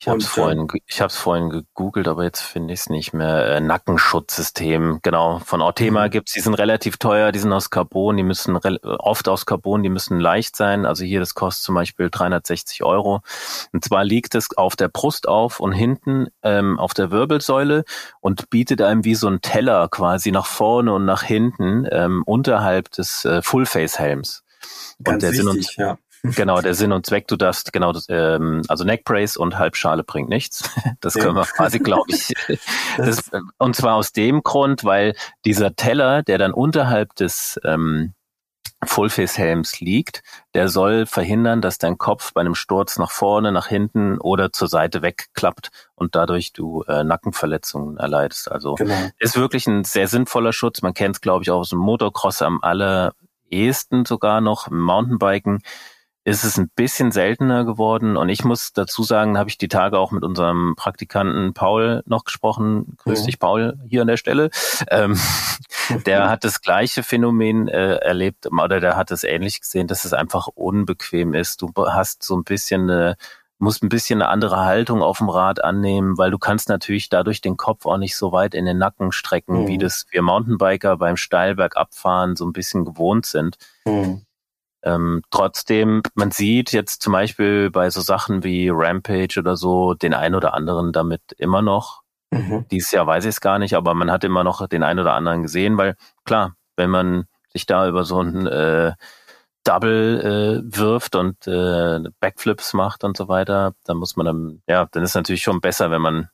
Ich 0.00 0.08
habe 0.08 0.18
es 0.18 0.26
vorhin, 0.26 0.68
ich 0.86 1.00
hab's 1.00 1.16
vorhin 1.16 1.48
gegoogelt, 1.48 2.08
aber 2.08 2.24
jetzt 2.24 2.42
finde 2.42 2.74
ich 2.74 2.80
es 2.80 2.90
nicht 2.90 3.14
mehr. 3.14 3.46
Äh, 3.46 3.60
Nackenschutzsystem, 3.60 4.98
genau. 5.02 5.38
Von 5.38 5.62
Ortema 5.62 6.06
mhm. 6.06 6.10
gibt's, 6.10 6.32
die 6.32 6.40
sind 6.40 6.54
relativ 6.54 6.98
teuer, 6.98 7.32
die 7.32 7.38
sind 7.38 7.52
aus 7.52 7.70
Carbon, 7.70 8.16
die 8.16 8.22
müssen 8.22 8.56
oft 8.56 9.28
aus 9.28 9.46
Carbon, 9.46 9.82
die 9.82 9.88
müssen 9.88 10.20
leicht 10.20 10.56
sein. 10.56 10.84
Also 10.84 11.04
hier, 11.04 11.20
das 11.20 11.34
kostet 11.34 11.64
zum 11.64 11.74
Beispiel 11.74 12.10
360 12.10 12.82
Euro. 12.82 13.22
Und 13.72 13.84
zwar 13.84 14.04
liegt 14.04 14.34
es 14.34 14.54
auf 14.56 14.76
der 14.76 14.88
Brust 14.88 15.26
auf 15.26 15.60
und 15.60 15.72
hinten 15.72 16.26
ähm, 16.42 16.78
auf 16.78 16.92
der 16.92 17.10
Wirbelsäule 17.10 17.84
und 18.20 18.50
bietet 18.50 18.82
einem 18.82 19.04
wie 19.04 19.14
so 19.14 19.28
ein 19.28 19.40
Teller 19.40 19.88
quasi 19.88 20.32
nach 20.32 20.46
vorne 20.46 20.92
und 20.92 21.06
nach 21.06 21.22
hinten 21.22 21.86
ähm, 21.90 22.22
unterhalb 22.26 22.90
des 22.90 23.24
äh, 23.24 23.40
Full-Face-Helms. 23.40 24.44
Und 24.98 25.22
der 25.22 25.32
wichtig, 25.32 25.36
Sinn 25.36 25.48
und, 25.48 25.76
ja. 25.76 25.98
Genau, 26.24 26.62
der 26.62 26.72
Sinn 26.72 26.92
und 26.92 27.04
Zweck, 27.04 27.28
du 27.28 27.36
darfst, 27.36 27.74
genau, 27.74 27.92
das, 27.92 28.06
ähm, 28.08 28.62
also 28.68 28.82
Neckbrace 28.82 29.36
und 29.36 29.58
Halbschale 29.58 30.04
bringt 30.04 30.30
nichts. 30.30 30.68
Das 31.00 31.14
können 31.14 31.34
wir 31.36 31.44
quasi, 31.44 31.78
glaube 31.78 32.06
ich. 32.08 32.32
Das, 32.96 33.30
und 33.58 33.76
zwar 33.76 33.96
aus 33.96 34.12
dem 34.12 34.42
Grund, 34.42 34.84
weil 34.84 35.14
dieser 35.44 35.76
Teller, 35.76 36.22
der 36.22 36.38
dann 36.38 36.54
unterhalb 36.54 37.14
des, 37.16 37.60
ähm, 37.64 38.14
Fullface-Helms 38.86 39.80
liegt, 39.80 40.22
der 40.54 40.68
soll 40.68 41.06
verhindern, 41.06 41.60
dass 41.60 41.78
dein 41.78 41.98
Kopf 41.98 42.32
bei 42.32 42.40
einem 42.40 42.54
Sturz 42.54 42.98
nach 42.98 43.10
vorne, 43.10 43.52
nach 43.52 43.66
hinten 43.66 44.18
oder 44.18 44.52
zur 44.52 44.68
Seite 44.68 45.02
wegklappt 45.02 45.70
und 45.94 46.14
dadurch 46.14 46.52
du 46.52 46.82
äh, 46.82 47.04
Nackenverletzungen 47.04 47.96
erleidest. 47.96 48.50
Also 48.50 48.74
genau. 48.74 48.94
ist 49.18 49.36
wirklich 49.36 49.66
ein 49.66 49.84
sehr 49.84 50.08
sinnvoller 50.08 50.52
Schutz. 50.52 50.82
Man 50.82 50.94
kennt 50.94 51.16
es, 51.16 51.20
glaube 51.20 51.42
ich, 51.42 51.50
auch 51.50 51.60
aus 51.60 51.70
dem 51.70 51.78
Motocross 51.78 52.42
am 52.42 52.60
allerersten 52.62 54.04
sogar 54.04 54.40
noch, 54.40 54.68
im 54.68 54.80
Mountainbiken 54.80 55.62
ist 56.24 56.44
es 56.44 56.58
ein 56.58 56.70
bisschen 56.74 57.12
seltener 57.12 57.64
geworden. 57.64 58.16
Und 58.16 58.30
ich 58.30 58.44
muss 58.44 58.72
dazu 58.72 59.02
sagen, 59.02 59.36
habe 59.36 59.50
ich 59.50 59.58
die 59.58 59.68
Tage 59.68 59.98
auch 59.98 60.10
mit 60.10 60.24
unserem 60.24 60.74
Praktikanten 60.74 61.52
Paul 61.52 62.02
noch 62.06 62.24
gesprochen. 62.24 62.96
Grüß 63.04 63.20
ja. 63.20 63.26
dich, 63.26 63.38
Paul, 63.38 63.78
hier 63.86 64.00
an 64.02 64.08
der 64.08 64.16
Stelle. 64.16 64.50
Ähm, 64.90 65.18
der 66.06 66.30
hat 66.30 66.44
das 66.44 66.62
gleiche 66.62 67.02
Phänomen 67.02 67.68
äh, 67.68 67.96
erlebt 67.96 68.46
oder 68.50 68.80
der 68.80 68.96
hat 68.96 69.10
es 69.10 69.22
ähnlich 69.22 69.60
gesehen, 69.60 69.86
dass 69.86 70.06
es 70.06 70.14
einfach 70.14 70.48
unbequem 70.48 71.34
ist. 71.34 71.60
Du 71.60 71.70
hast 71.76 72.22
so 72.22 72.36
ein 72.36 72.44
bisschen 72.44 72.90
eine 72.90 73.16
musst 73.58 73.82
ein 73.82 73.88
bisschen 73.88 74.20
eine 74.20 74.30
andere 74.30 74.64
Haltung 74.64 75.00
auf 75.00 75.18
dem 75.18 75.28
Rad 75.28 75.62
annehmen, 75.62 76.18
weil 76.18 76.30
du 76.30 76.38
kannst 76.38 76.68
natürlich 76.68 77.08
dadurch 77.08 77.40
den 77.40 77.56
Kopf 77.56 77.86
auch 77.86 77.96
nicht 77.96 78.16
so 78.16 78.32
weit 78.32 78.52
in 78.52 78.66
den 78.66 78.78
Nacken 78.78 79.12
strecken, 79.12 79.62
mhm. 79.62 79.66
wie 79.68 79.78
das 79.78 80.06
wir 80.10 80.22
Mountainbiker 80.22 80.96
beim 80.96 81.16
Steilberg 81.16 81.76
abfahren 81.76 82.36
so 82.36 82.44
ein 82.44 82.52
bisschen 82.52 82.84
gewohnt 82.84 83.26
sind. 83.26 83.56
Mhm. 83.86 84.26
Ähm, 84.84 85.22
trotzdem, 85.30 86.02
man 86.14 86.30
sieht 86.30 86.72
jetzt 86.72 87.02
zum 87.02 87.14
Beispiel 87.14 87.70
bei 87.70 87.88
so 87.88 88.02
Sachen 88.02 88.44
wie 88.44 88.68
Rampage 88.70 89.38
oder 89.38 89.56
so 89.56 89.94
den 89.94 90.12
einen 90.12 90.34
oder 90.34 90.52
anderen 90.52 90.92
damit 90.92 91.22
immer 91.38 91.62
noch. 91.62 92.02
Mhm. 92.30 92.66
Dieses 92.70 92.90
Jahr 92.90 93.06
weiß 93.06 93.24
ich 93.24 93.30
es 93.30 93.40
gar 93.40 93.58
nicht, 93.58 93.74
aber 93.74 93.94
man 93.94 94.10
hat 94.10 94.24
immer 94.24 94.44
noch 94.44 94.66
den 94.68 94.82
einen 94.82 95.00
oder 95.00 95.14
anderen 95.14 95.42
gesehen, 95.42 95.78
weil 95.78 95.96
klar, 96.24 96.54
wenn 96.76 96.90
man 96.90 97.24
sich 97.50 97.64
da 97.64 97.88
über 97.88 98.04
so 98.04 98.20
ein 98.20 98.46
äh, 98.46 98.92
Double 99.64 100.62
äh, 100.68 100.76
wirft 100.76 101.16
und 101.16 101.46
äh, 101.46 102.00
Backflips 102.20 102.74
macht 102.74 103.04
und 103.04 103.16
so 103.16 103.28
weiter, 103.28 103.74
dann 103.84 103.96
muss 103.96 104.16
man 104.16 104.26
dann, 104.26 104.62
ja, 104.68 104.86
dann 104.90 105.02
ist 105.02 105.14
natürlich 105.14 105.42
schon 105.42 105.62
besser, 105.62 105.90
wenn 105.90 106.02
man 106.02 106.28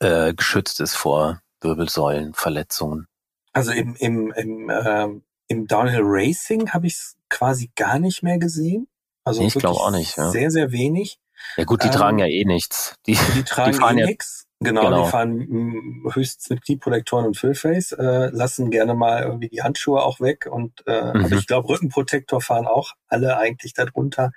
äh, 0.00 0.34
geschützt 0.34 0.80
ist 0.80 0.96
vor 0.96 1.40
Wirbelsäulenverletzungen. 1.60 3.06
Also 3.52 3.72
im, 3.72 3.94
im, 3.96 4.32
im, 4.32 4.70
äh, 4.70 5.20
im 5.50 5.66
Downhill 5.66 6.02
Racing 6.04 6.70
habe 6.70 6.86
ich 6.86 6.94
es 6.94 7.16
quasi 7.28 7.72
gar 7.74 7.98
nicht 7.98 8.22
mehr 8.22 8.38
gesehen. 8.38 8.86
Also 9.24 9.42
ich 9.42 9.54
glaube 9.54 9.80
auch 9.80 9.90
nicht. 9.90 10.16
Ja. 10.16 10.30
Sehr, 10.30 10.50
sehr 10.50 10.70
wenig. 10.70 11.18
Ja 11.56 11.64
gut, 11.64 11.82
die 11.82 11.88
ähm, 11.88 11.92
tragen 11.92 12.18
ja 12.20 12.26
eh 12.26 12.44
nichts. 12.44 12.94
Die, 13.06 13.18
die 13.34 13.42
tragen 13.42 13.72
die 13.72 13.78
fahren 13.78 13.98
eh 13.98 14.02
ja, 14.02 14.06
nichts. 14.06 14.46
Genau, 14.60 14.82
genau, 14.82 15.04
die 15.04 15.10
fahren 15.10 15.34
mm, 15.38 16.12
höchstens 16.14 16.50
mit 16.50 16.64
Knieprotektoren 16.64 17.26
und 17.26 17.36
Fullface, 17.36 17.92
äh, 17.92 18.28
lassen 18.30 18.70
gerne 18.70 18.94
mal 18.94 19.24
irgendwie 19.24 19.48
die 19.48 19.62
Handschuhe 19.62 20.02
auch 20.02 20.20
weg 20.20 20.46
und 20.50 20.86
äh, 20.86 21.14
mhm. 21.14 21.24
aber 21.24 21.36
ich 21.36 21.46
glaube 21.46 21.68
Rückenprotektor 21.68 22.40
fahren 22.40 22.66
auch 22.66 22.92
alle 23.08 23.38
eigentlich 23.38 23.72
darunter. 23.72 24.32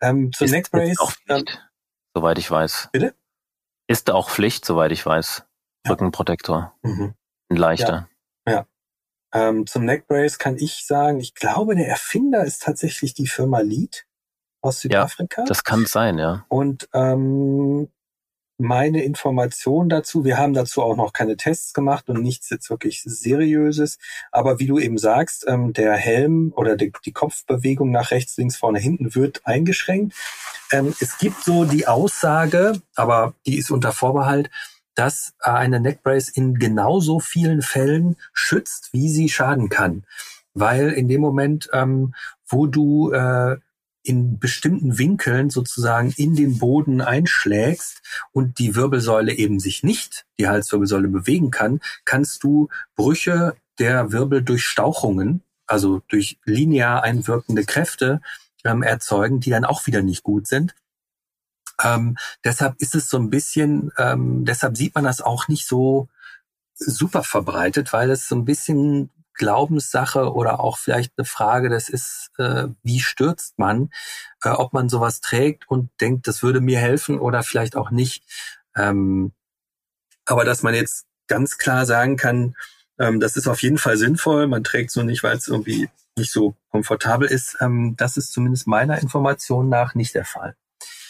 Ähm, 0.00 0.32
zur 0.32 0.46
ist, 0.46 0.52
Neckbrace. 0.52 0.92
Ist 0.92 1.00
auch 1.00 1.12
Pflicht, 1.12 1.50
ähm, 1.50 1.58
soweit 2.14 2.38
ich 2.38 2.50
weiß. 2.50 2.88
Bitte? 2.92 3.14
Ist 3.88 4.10
auch 4.10 4.30
Pflicht, 4.30 4.64
soweit 4.64 4.92
ich 4.92 5.04
weiß. 5.04 5.44
Rückenprotektor. 5.88 6.74
Mhm. 6.82 7.14
Ein 7.50 7.56
leichter. 7.56 7.92
Ja. 7.92 8.08
Ähm, 9.32 9.66
zum 9.66 9.84
Neckbrace 9.84 10.38
kann 10.38 10.56
ich 10.56 10.86
sagen, 10.86 11.20
ich 11.20 11.34
glaube, 11.34 11.76
der 11.76 11.88
Erfinder 11.88 12.44
ist 12.44 12.62
tatsächlich 12.62 13.14
die 13.14 13.28
Firma 13.28 13.60
Lead 13.60 14.06
aus 14.60 14.80
Südafrika. 14.80 15.42
Ja, 15.42 15.46
das 15.46 15.64
kann 15.64 15.86
sein, 15.86 16.18
ja. 16.18 16.44
Und 16.48 16.88
ähm, 16.92 17.88
meine 18.60 19.02
Information 19.02 19.88
dazu, 19.88 20.24
wir 20.24 20.36
haben 20.36 20.52
dazu 20.52 20.82
auch 20.82 20.96
noch 20.96 21.12
keine 21.12 21.36
Tests 21.36 21.72
gemacht 21.72 22.08
und 22.08 22.22
nichts 22.22 22.50
jetzt 22.50 22.68
wirklich 22.70 23.02
Seriöses. 23.02 23.98
Aber 24.30 24.58
wie 24.58 24.66
du 24.66 24.78
eben 24.78 24.98
sagst, 24.98 25.46
ähm, 25.48 25.72
der 25.72 25.94
Helm 25.94 26.52
oder 26.54 26.76
die, 26.76 26.92
die, 27.04 27.12
Kopfbewegung 27.12 27.90
nach 27.90 28.10
rechts, 28.10 28.36
links, 28.36 28.56
vorne, 28.56 28.78
hinten 28.78 29.14
wird 29.14 29.40
eingeschränkt. 29.46 30.14
Ähm, 30.70 30.94
es 31.00 31.18
gibt 31.18 31.42
so 31.42 31.64
die 31.64 31.86
Aussage, 31.86 32.74
aber 32.94 33.34
die 33.46 33.56
ist 33.56 33.70
unter 33.70 33.92
Vorbehalt, 33.92 34.50
dass 34.94 35.34
äh, 35.42 35.50
eine 35.50 35.80
Neckbrace 35.80 36.28
in 36.28 36.58
genauso 36.58 37.20
vielen 37.20 37.62
Fällen 37.62 38.16
schützt, 38.32 38.92
wie 38.92 39.08
sie 39.08 39.28
schaden 39.28 39.68
kann. 39.68 40.04
Weil 40.54 40.90
in 40.90 41.08
dem 41.08 41.20
Moment, 41.20 41.68
ähm, 41.72 42.14
wo 42.46 42.66
du 42.66 43.12
äh, 43.12 43.56
in 44.02 44.38
bestimmten 44.38 44.98
Winkeln 44.98 45.50
sozusagen 45.50 46.12
in 46.16 46.34
den 46.34 46.58
Boden 46.58 47.00
einschlägst 47.00 48.02
und 48.32 48.58
die 48.58 48.74
Wirbelsäule 48.74 49.32
eben 49.32 49.60
sich 49.60 49.82
nicht, 49.82 50.24
die 50.38 50.48
Halswirbelsäule 50.48 51.08
bewegen 51.08 51.50
kann, 51.50 51.80
kannst 52.04 52.42
du 52.42 52.68
Brüche 52.96 53.54
der 53.78 54.12
Wirbel 54.12 54.42
durch 54.42 54.64
Stauchungen, 54.64 55.42
also 55.66 56.02
durch 56.08 56.38
linear 56.44 57.02
einwirkende 57.02 57.64
Kräfte 57.64 58.20
ähm, 58.64 58.82
erzeugen, 58.82 59.40
die 59.40 59.50
dann 59.50 59.64
auch 59.64 59.86
wieder 59.86 60.02
nicht 60.02 60.22
gut 60.22 60.46
sind. 60.46 60.74
Ähm, 61.82 62.16
deshalb 62.44 62.80
ist 62.80 62.94
es 62.94 63.08
so 63.08 63.18
ein 63.18 63.30
bisschen, 63.30 63.92
ähm, 63.98 64.44
deshalb 64.44 64.76
sieht 64.76 64.94
man 64.94 65.04
das 65.04 65.20
auch 65.20 65.48
nicht 65.48 65.66
so 65.66 66.08
super 66.74 67.22
verbreitet, 67.22 67.92
weil 67.92 68.10
es 68.10 68.28
so 68.28 68.34
ein 68.34 68.44
bisschen 68.44 69.10
Glaubenssache 69.34 70.32
oder 70.34 70.60
auch 70.60 70.76
vielleicht 70.78 71.12
eine 71.16 71.24
Frage, 71.24 71.70
das 71.70 71.88
ist, 71.88 72.30
äh, 72.38 72.68
wie 72.82 73.00
stürzt 73.00 73.58
man, 73.58 73.90
äh, 74.42 74.50
ob 74.50 74.72
man 74.72 74.88
sowas 74.88 75.20
trägt 75.20 75.68
und 75.70 75.90
denkt, 76.00 76.26
das 76.28 76.42
würde 76.42 76.60
mir 76.60 76.78
helfen 76.78 77.18
oder 77.18 77.42
vielleicht 77.42 77.76
auch 77.76 77.90
nicht. 77.90 78.24
Ähm, 78.76 79.32
aber 80.26 80.44
dass 80.44 80.62
man 80.62 80.74
jetzt 80.74 81.06
ganz 81.26 81.58
klar 81.58 81.86
sagen 81.86 82.16
kann, 82.16 82.54
ähm, 82.98 83.18
das 83.18 83.36
ist 83.36 83.48
auf 83.48 83.62
jeden 83.62 83.78
Fall 83.78 83.96
sinnvoll, 83.96 84.46
man 84.46 84.62
trägt 84.64 84.90
so 84.90 85.02
nicht, 85.02 85.22
weil 85.22 85.36
es 85.36 85.48
irgendwie 85.48 85.88
nicht 86.18 86.32
so 86.32 86.54
komfortabel 86.70 87.26
ist, 87.26 87.56
ähm, 87.60 87.94
das 87.96 88.18
ist 88.18 88.32
zumindest 88.32 88.66
meiner 88.66 89.00
Information 89.00 89.68
nach 89.70 89.94
nicht 89.94 90.14
der 90.14 90.26
Fall. 90.26 90.54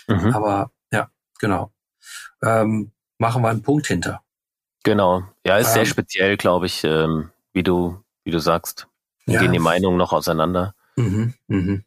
Mhm. 0.07 0.34
Aber 0.34 0.70
ja, 0.92 1.11
genau. 1.38 1.72
Ähm, 2.42 2.92
machen 3.18 3.42
wir 3.42 3.48
einen 3.48 3.62
Punkt 3.62 3.86
hinter. 3.86 4.22
Genau. 4.82 5.22
Ja, 5.44 5.59
ist 5.59 5.68
ähm, 5.68 5.74
sehr 5.74 5.86
speziell, 5.86 6.36
glaube 6.36 6.66
ich, 6.66 6.84
ähm, 6.84 7.30
wie 7.53 7.62
du, 7.62 8.03
wie 8.24 8.30
du 8.30 8.38
sagst. 8.38 8.88
Ja. 9.26 9.40
Gehen 9.40 9.53
die 9.53 9.59
Meinungen 9.59 9.98
noch 9.98 10.12
auseinander. 10.12 10.74
Mhm, 10.96 11.34
mhm. 11.46 11.84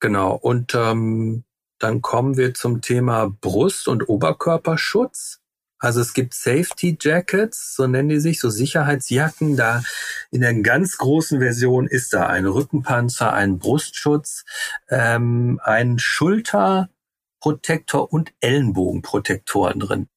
Genau. 0.00 0.34
Und 0.34 0.74
ähm, 0.74 1.44
dann 1.78 2.02
kommen 2.02 2.36
wir 2.36 2.54
zum 2.54 2.82
Thema 2.82 3.28
Brust- 3.40 3.88
und 3.88 4.08
Oberkörperschutz. 4.08 5.40
Also 5.80 6.00
es 6.00 6.12
gibt 6.12 6.34
Safety 6.34 6.98
Jackets, 7.00 7.76
so 7.76 7.86
nennen 7.86 8.08
die 8.08 8.18
sich, 8.18 8.40
so 8.40 8.50
Sicherheitsjacken. 8.50 9.56
Da 9.56 9.82
in 10.30 10.40
der 10.40 10.54
ganz 10.54 10.98
großen 10.98 11.38
Version 11.38 11.86
ist 11.86 12.12
da 12.12 12.26
ein 12.26 12.46
Rückenpanzer, 12.46 13.32
ein 13.32 13.58
Brustschutz, 13.58 14.44
ähm, 14.88 15.60
ein 15.62 16.00
Schulter, 16.00 16.90
Protektor 17.40 18.12
und 18.12 18.32
Ellenbogenprotektoren 18.40 19.80
drin. 19.80 20.08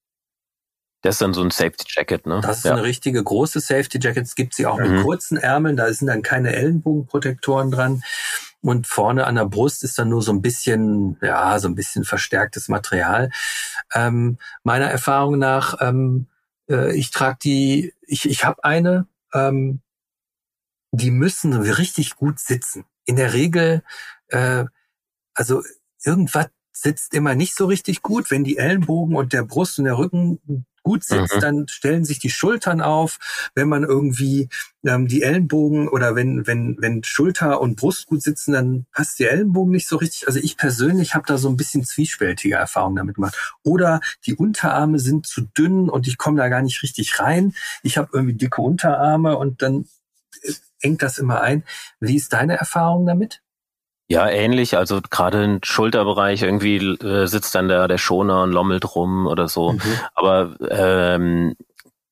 Das 1.01 1.15
ist 1.15 1.21
dann 1.21 1.33
so 1.33 1.41
ein 1.41 1.49
Safety 1.49 1.85
Jacket, 1.87 2.27
ne? 2.27 2.41
Das 2.43 2.59
ist 2.59 2.65
ja. 2.65 2.73
eine 2.73 2.83
richtige 2.83 3.23
große 3.23 3.59
Safety 3.59 3.99
Jacket. 3.99 4.25
Es 4.25 4.35
gibt 4.35 4.53
sie 4.53 4.67
auch 4.67 4.79
mhm. 4.79 4.91
mit 4.91 5.03
kurzen 5.03 5.37
Ärmeln, 5.37 5.75
da 5.75 5.91
sind 5.91 6.07
dann 6.07 6.21
keine 6.21 6.53
Ellenbogenprotektoren 6.53 7.71
dran. 7.71 8.03
Und 8.61 8.85
vorne 8.85 9.25
an 9.25 9.35
der 9.35 9.45
Brust 9.45 9.83
ist 9.83 9.97
dann 9.97 10.09
nur 10.09 10.21
so 10.21 10.31
ein 10.31 10.43
bisschen, 10.43 11.17
ja, 11.21 11.57
so 11.57 11.67
ein 11.67 11.73
bisschen 11.73 12.03
verstärktes 12.03 12.69
Material. 12.69 13.31
Ähm, 13.93 14.37
meiner 14.63 14.85
Erfahrung 14.85 15.39
nach, 15.39 15.81
ähm, 15.81 16.27
äh, 16.69 16.95
ich 16.95 17.09
trage 17.09 17.39
die, 17.43 17.93
ich, 18.01 18.29
ich 18.29 18.45
habe 18.45 18.63
eine, 18.63 19.07
ähm, 19.33 19.81
die 20.91 21.09
müssen 21.09 21.53
richtig 21.53 22.15
gut 22.15 22.39
sitzen. 22.39 22.85
In 23.05 23.15
der 23.15 23.33
Regel, 23.33 23.83
äh, 24.27 24.65
also 25.33 25.63
irgendwas 26.03 26.49
sitzt 26.71 27.13
immer 27.13 27.35
nicht 27.35 27.55
so 27.55 27.65
richtig 27.65 28.01
gut. 28.01 28.31
Wenn 28.31 28.43
die 28.43 28.57
Ellenbogen 28.57 29.15
und 29.15 29.33
der 29.33 29.43
Brust 29.43 29.79
und 29.79 29.85
der 29.85 29.97
Rücken 29.97 30.65
gut 30.83 31.03
sitzt, 31.03 31.35
mhm. 31.35 31.39
dann 31.39 31.67
stellen 31.67 32.05
sich 32.05 32.19
die 32.19 32.29
Schultern 32.29 32.81
auf. 32.81 33.19
Wenn 33.55 33.69
man 33.69 33.83
irgendwie 33.83 34.49
ähm, 34.85 35.07
die 35.07 35.21
Ellenbogen 35.21 35.87
oder 35.87 36.15
wenn, 36.15 36.47
wenn, 36.47 36.77
wenn 36.79 37.03
Schulter 37.03 37.61
und 37.61 37.75
Brust 37.75 38.07
gut 38.07 38.21
sitzen, 38.21 38.53
dann 38.53 38.85
passt 38.91 39.19
die 39.19 39.25
Ellenbogen 39.25 39.71
nicht 39.71 39.87
so 39.87 39.97
richtig. 39.97 40.27
Also 40.27 40.39
ich 40.39 40.57
persönlich 40.57 41.15
habe 41.15 41.25
da 41.27 41.37
so 41.37 41.49
ein 41.49 41.57
bisschen 41.57 41.83
zwiespältige 41.83 42.55
Erfahrungen 42.55 42.95
damit 42.95 43.15
gemacht. 43.15 43.55
Oder 43.63 44.01
die 44.25 44.35
Unterarme 44.35 44.99
sind 44.99 45.27
zu 45.27 45.41
dünn 45.41 45.89
und 45.89 46.07
ich 46.07 46.17
komme 46.17 46.37
da 46.37 46.49
gar 46.49 46.61
nicht 46.61 46.81
richtig 46.83 47.19
rein. 47.19 47.53
Ich 47.83 47.97
habe 47.97 48.09
irgendwie 48.13 48.35
dicke 48.35 48.61
Unterarme 48.61 49.37
und 49.37 49.61
dann 49.61 49.85
äh, 50.41 50.53
engt 50.81 51.03
das 51.03 51.17
immer 51.19 51.41
ein. 51.41 51.63
Wie 51.99 52.15
ist 52.15 52.33
deine 52.33 52.57
Erfahrung 52.57 53.05
damit? 53.05 53.41
Ja, 54.11 54.27
ähnlich. 54.27 54.75
Also 54.77 54.99
gerade 55.09 55.43
im 55.43 55.59
Schulterbereich 55.63 56.41
irgendwie 56.43 56.77
äh, 56.77 57.27
sitzt 57.27 57.55
dann 57.55 57.69
der, 57.69 57.87
der 57.87 57.97
Schoner 57.97 58.43
und 58.43 58.51
lommelt 58.51 58.93
rum 58.93 59.25
oder 59.25 59.47
so. 59.47 59.71
Mhm. 59.71 59.81
Aber 60.15 60.51
ähm, 60.69 61.55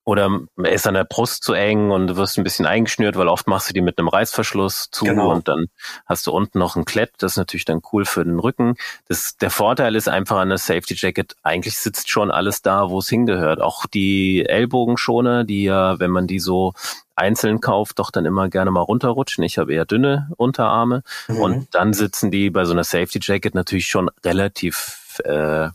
oder 0.10 0.40
ist 0.64 0.88
an 0.88 0.96
der 0.96 1.04
Brust 1.04 1.44
zu 1.44 1.54
eng 1.54 1.92
und 1.92 2.08
du 2.08 2.16
wirst 2.18 2.40
ein 2.40 2.44
bisschen 2.44 2.66
eingeschnürt, 2.66 3.16
weil 3.16 3.28
oft 3.28 3.46
machst 3.46 3.70
du 3.70 3.76
die 3.76 3.82
mit 3.82 4.00
einem 4.00 4.08
Reißverschluss 4.08 4.90
zu 4.90 5.06
genau. 5.06 5.32
und 5.32 5.48
dann 5.48 5.68
hast 6.08 6.26
du 6.26 6.32
unten 6.32 6.58
noch 6.58 6.76
ein 6.76 6.84
Klett. 6.84 7.12
Das 7.20 7.34
ist 7.34 7.38
natürlich 7.38 7.66
dann 7.66 7.84
cool 7.94 8.06
für 8.06 8.26
den 8.26 8.40
Rücken. 8.40 8.74
Das, 9.08 9.38
der 9.38 9.52
Vorteil 9.52 9.96
ist 9.96 10.10
einfach 10.10 10.38
an 10.38 10.50
der 10.50 10.58
Safety 10.58 10.96
Jacket, 10.98 11.36
eigentlich 11.44 11.78
sitzt 11.78 12.10
schon 12.10 12.32
alles 12.32 12.64
da, 12.64 12.90
wo 12.90 12.98
es 12.98 13.08
hingehört. 13.08 13.62
Auch 13.62 13.86
die 13.86 14.48
Ellbogenschoner, 14.48 15.44
die 15.44 15.66
ja, 15.66 16.00
wenn 16.00 16.10
man 16.10 16.26
die 16.26 16.40
so 16.40 16.74
einzeln 17.16 17.62
kauft, 17.62 18.00
doch 18.00 18.10
dann 18.10 18.26
immer 18.26 18.50
gerne 18.50 18.72
mal 18.72 18.82
runterrutschen. 18.82 19.44
Ich 19.44 19.60
habe 19.60 19.76
eher 19.76 19.86
dünne 19.86 20.32
Unterarme 20.38 21.04
mhm. 21.28 21.38
und 21.38 21.68
dann 21.76 21.94
sitzen 21.94 22.32
die 22.32 22.50
bei 22.50 22.66
so 22.66 22.74
einer 22.74 22.84
Safety 22.84 23.20
Jacket 23.22 23.54
natürlich 23.54 23.86
schon 23.86 24.10
relativ 24.26 25.22
äh, 25.24 25.70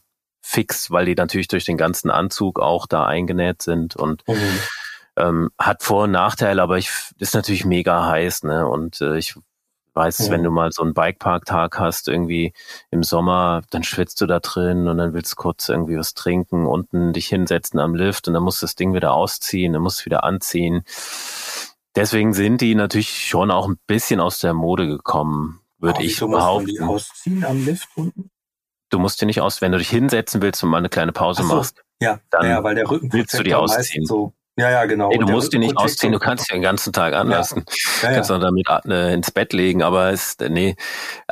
fix, 0.46 0.90
weil 0.90 1.06
die 1.06 1.14
natürlich 1.14 1.48
durch 1.48 1.64
den 1.64 1.78
ganzen 1.78 2.10
Anzug 2.10 2.60
auch 2.60 2.86
da 2.86 3.06
eingenäht 3.06 3.62
sind 3.62 3.96
und 3.96 4.28
mhm. 4.28 4.58
ähm, 5.16 5.50
hat 5.58 5.82
Vor- 5.82 6.04
und 6.04 6.10
Nachteile, 6.10 6.60
aber 6.60 6.76
ich 6.76 6.90
ist 7.18 7.34
natürlich 7.34 7.64
mega 7.64 8.06
heiß, 8.06 8.42
ne? 8.42 8.68
Und 8.68 9.00
äh, 9.00 9.16
ich 9.16 9.36
weiß, 9.94 10.28
mhm. 10.28 10.32
wenn 10.32 10.42
du 10.42 10.50
mal 10.50 10.70
so 10.70 10.82
einen 10.82 10.92
Bikepark-Tag 10.92 11.78
hast, 11.78 12.08
irgendwie 12.08 12.52
im 12.90 13.02
Sommer, 13.02 13.62
dann 13.70 13.84
schwitzt 13.84 14.20
du 14.20 14.26
da 14.26 14.38
drin 14.38 14.86
und 14.86 14.98
dann 14.98 15.14
willst 15.14 15.32
du 15.32 15.36
kurz 15.36 15.70
irgendwie 15.70 15.96
was 15.96 16.12
trinken, 16.12 16.66
unten 16.66 17.14
dich 17.14 17.28
hinsetzen 17.28 17.80
am 17.80 17.94
Lift 17.94 18.28
und 18.28 18.34
dann 18.34 18.42
musst 18.42 18.60
du 18.60 18.66
das 18.66 18.74
Ding 18.74 18.92
wieder 18.92 19.14
ausziehen, 19.14 19.72
dann 19.72 19.82
musst 19.82 20.02
du 20.02 20.04
wieder 20.04 20.24
anziehen. 20.24 20.82
Deswegen 21.96 22.34
sind 22.34 22.60
die 22.60 22.74
natürlich 22.74 23.26
schon 23.26 23.50
auch 23.50 23.66
ein 23.66 23.78
bisschen 23.86 24.20
aus 24.20 24.40
der 24.40 24.52
Mode 24.52 24.86
gekommen, 24.88 25.60
würde 25.78 26.02
ich 26.02 26.20
behaupten. 26.20 26.66
Die 26.66 26.80
ausziehen 26.80 27.44
am 27.44 27.64
Lift 27.64 27.88
unten? 27.94 28.30
Du 28.94 29.00
musst 29.00 29.20
dir 29.20 29.26
nicht 29.26 29.40
aus, 29.40 29.60
wenn 29.60 29.72
du 29.72 29.78
dich 29.78 29.88
hinsetzen 29.88 30.40
willst 30.40 30.62
und 30.62 30.70
mal 30.70 30.78
eine 30.78 30.88
kleine 30.88 31.10
Pause 31.10 31.42
so, 31.42 31.52
machst. 31.52 31.82
Ja, 32.00 32.20
dann 32.30 32.46
ja, 32.46 32.62
weil 32.62 32.76
der 32.76 32.88
Rücken 32.88 33.12
willst 33.12 33.36
du 33.36 33.42
die 33.42 33.52
ausziehen. 33.52 34.06
So, 34.06 34.32
ja, 34.56 34.70
ja, 34.70 34.84
genau. 34.84 35.08
Nee, 35.08 35.18
du 35.18 35.26
musst 35.26 35.52
die 35.52 35.58
nicht 35.58 35.76
ausziehen, 35.76 36.12
du 36.12 36.20
kannst 36.20 36.46
sie 36.46 36.52
den 36.52 36.62
ganzen 36.62 36.92
Tag 36.92 37.12
anlassen. 37.12 37.64
Ja. 38.02 38.10
Ja, 38.10 38.14
kannst 38.14 38.30
auch 38.30 38.38
damit 38.38 38.68
äh, 38.86 39.12
ins 39.12 39.32
Bett 39.32 39.52
legen, 39.52 39.82
aber 39.82 40.12
es, 40.12 40.36
nee, 40.48 40.76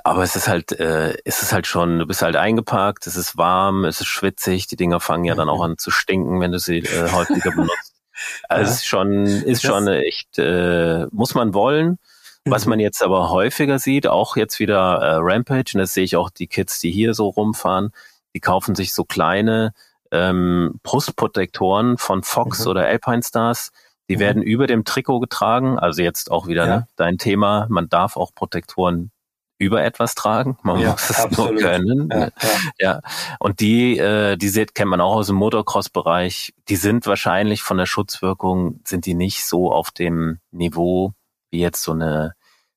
aber 0.03 0.25
es 0.25 0.35
ist 0.35 0.49
halt, 0.49 0.73
äh, 0.73 1.17
es 1.25 1.41
ist 1.41 1.53
halt 1.53 1.69
schon, 1.69 2.01
du 2.01 2.07
bist 2.07 2.23
halt 2.23 2.35
eingeparkt, 2.35 3.07
es 3.07 3.15
ist 3.15 3.37
warm, 3.37 3.85
es 3.85 4.01
ist 4.01 4.09
schwitzig, 4.09 4.67
die 4.67 4.75
Dinger 4.75 4.99
fangen 4.99 5.25
ja 5.25 5.37
dann 5.37 5.49
auch 5.49 5.63
an 5.63 5.79
zu 5.79 5.93
stinken, 5.93 6.41
wenn 6.41 6.51
du 6.51 6.59
sie 6.59 6.79
äh, 6.79 7.13
häufiger 7.13 7.53
benutzt. 7.53 7.95
Also 8.49 8.71
es 8.71 8.77
ist 8.77 8.87
schon, 8.87 9.25
ist 9.25 9.65
das 9.65 9.71
schon 9.71 9.89
echt, 9.89 10.39
äh, 10.39 11.07
muss 11.11 11.35
man 11.35 11.55
wollen. 11.55 11.99
Was 12.45 12.67
man 12.67 12.79
mhm. 12.79 12.83
jetzt 12.85 13.03
aber 13.03 13.31
häufiger 13.31 13.79
sieht, 13.79 14.07
auch 14.07 14.37
jetzt 14.37 14.59
wieder 14.59 15.01
äh, 15.01 15.15
Rampage, 15.21 15.73
und 15.75 15.81
das 15.81 15.95
sehe 15.95 16.05
ich 16.05 16.17
auch 16.17 16.31
die 16.31 16.49
Kids, 16.49 16.81
die 16.81 16.91
hier 16.91 17.15
so 17.15 17.29
rumfahren, 17.29 17.93
die 18.35 18.41
kaufen 18.41 18.75
sich 18.75 18.95
so 18.95 19.05
kleine 19.05 19.73
ähm, 20.11 20.81
Brustprotektoren 20.83 21.99
von 21.99 22.23
Fox 22.23 22.65
mhm. 22.65 22.71
oder 22.71 22.87
Alpine 22.87 23.23
Stars. 23.23 23.71
Die 24.09 24.17
mhm. 24.17 24.21
werden 24.21 24.43
über 24.43 24.67
dem 24.67 24.85
Trikot 24.85 25.21
getragen. 25.21 25.79
Also 25.79 26.03
jetzt 26.03 26.31
auch 26.31 26.47
wieder 26.47 26.67
ja. 26.67 26.77
ne, 26.77 26.89
dein 26.97 27.19
Thema. 27.19 27.67
Man 27.71 27.89
darf 27.89 28.17
auch 28.17 28.35
Protektoren 28.35 29.13
über 29.59 29.85
etwas 29.85 30.17
tragen. 30.17 30.59
Man 30.63 30.81
ja, 30.81 30.91
muss 30.91 31.11
es 31.11 31.21
absolut. 31.25 31.53
nur 31.53 31.63
können. 31.63 32.09
Ja, 32.11 32.19
ja. 32.19 32.31
ja. 32.79 33.01
Und 33.39 33.61
die, 33.61 33.97
äh, 33.99 34.37
die 34.37 34.49
sieht, 34.49 34.75
kennt 34.75 34.91
man 34.91 35.01
auch 35.01 35.15
aus 35.15 35.29
dem 35.29 35.37
Motocross-Bereich. 35.37 36.53
Die 36.69 36.77
sind 36.77 37.07
wahrscheinlich 37.07 37.63
von 37.63 37.77
der 37.77 37.87
Schutzwirkung, 37.87 38.81
sind 38.85 39.07
die 39.07 39.15
nicht 39.15 39.47
so 39.47 39.73
auf 39.73 39.93
dem 39.93 40.39
Niveau 40.51 41.13
wie 41.53 41.61
jetzt 41.61 41.83
so 41.83 41.93
eine 41.93 42.35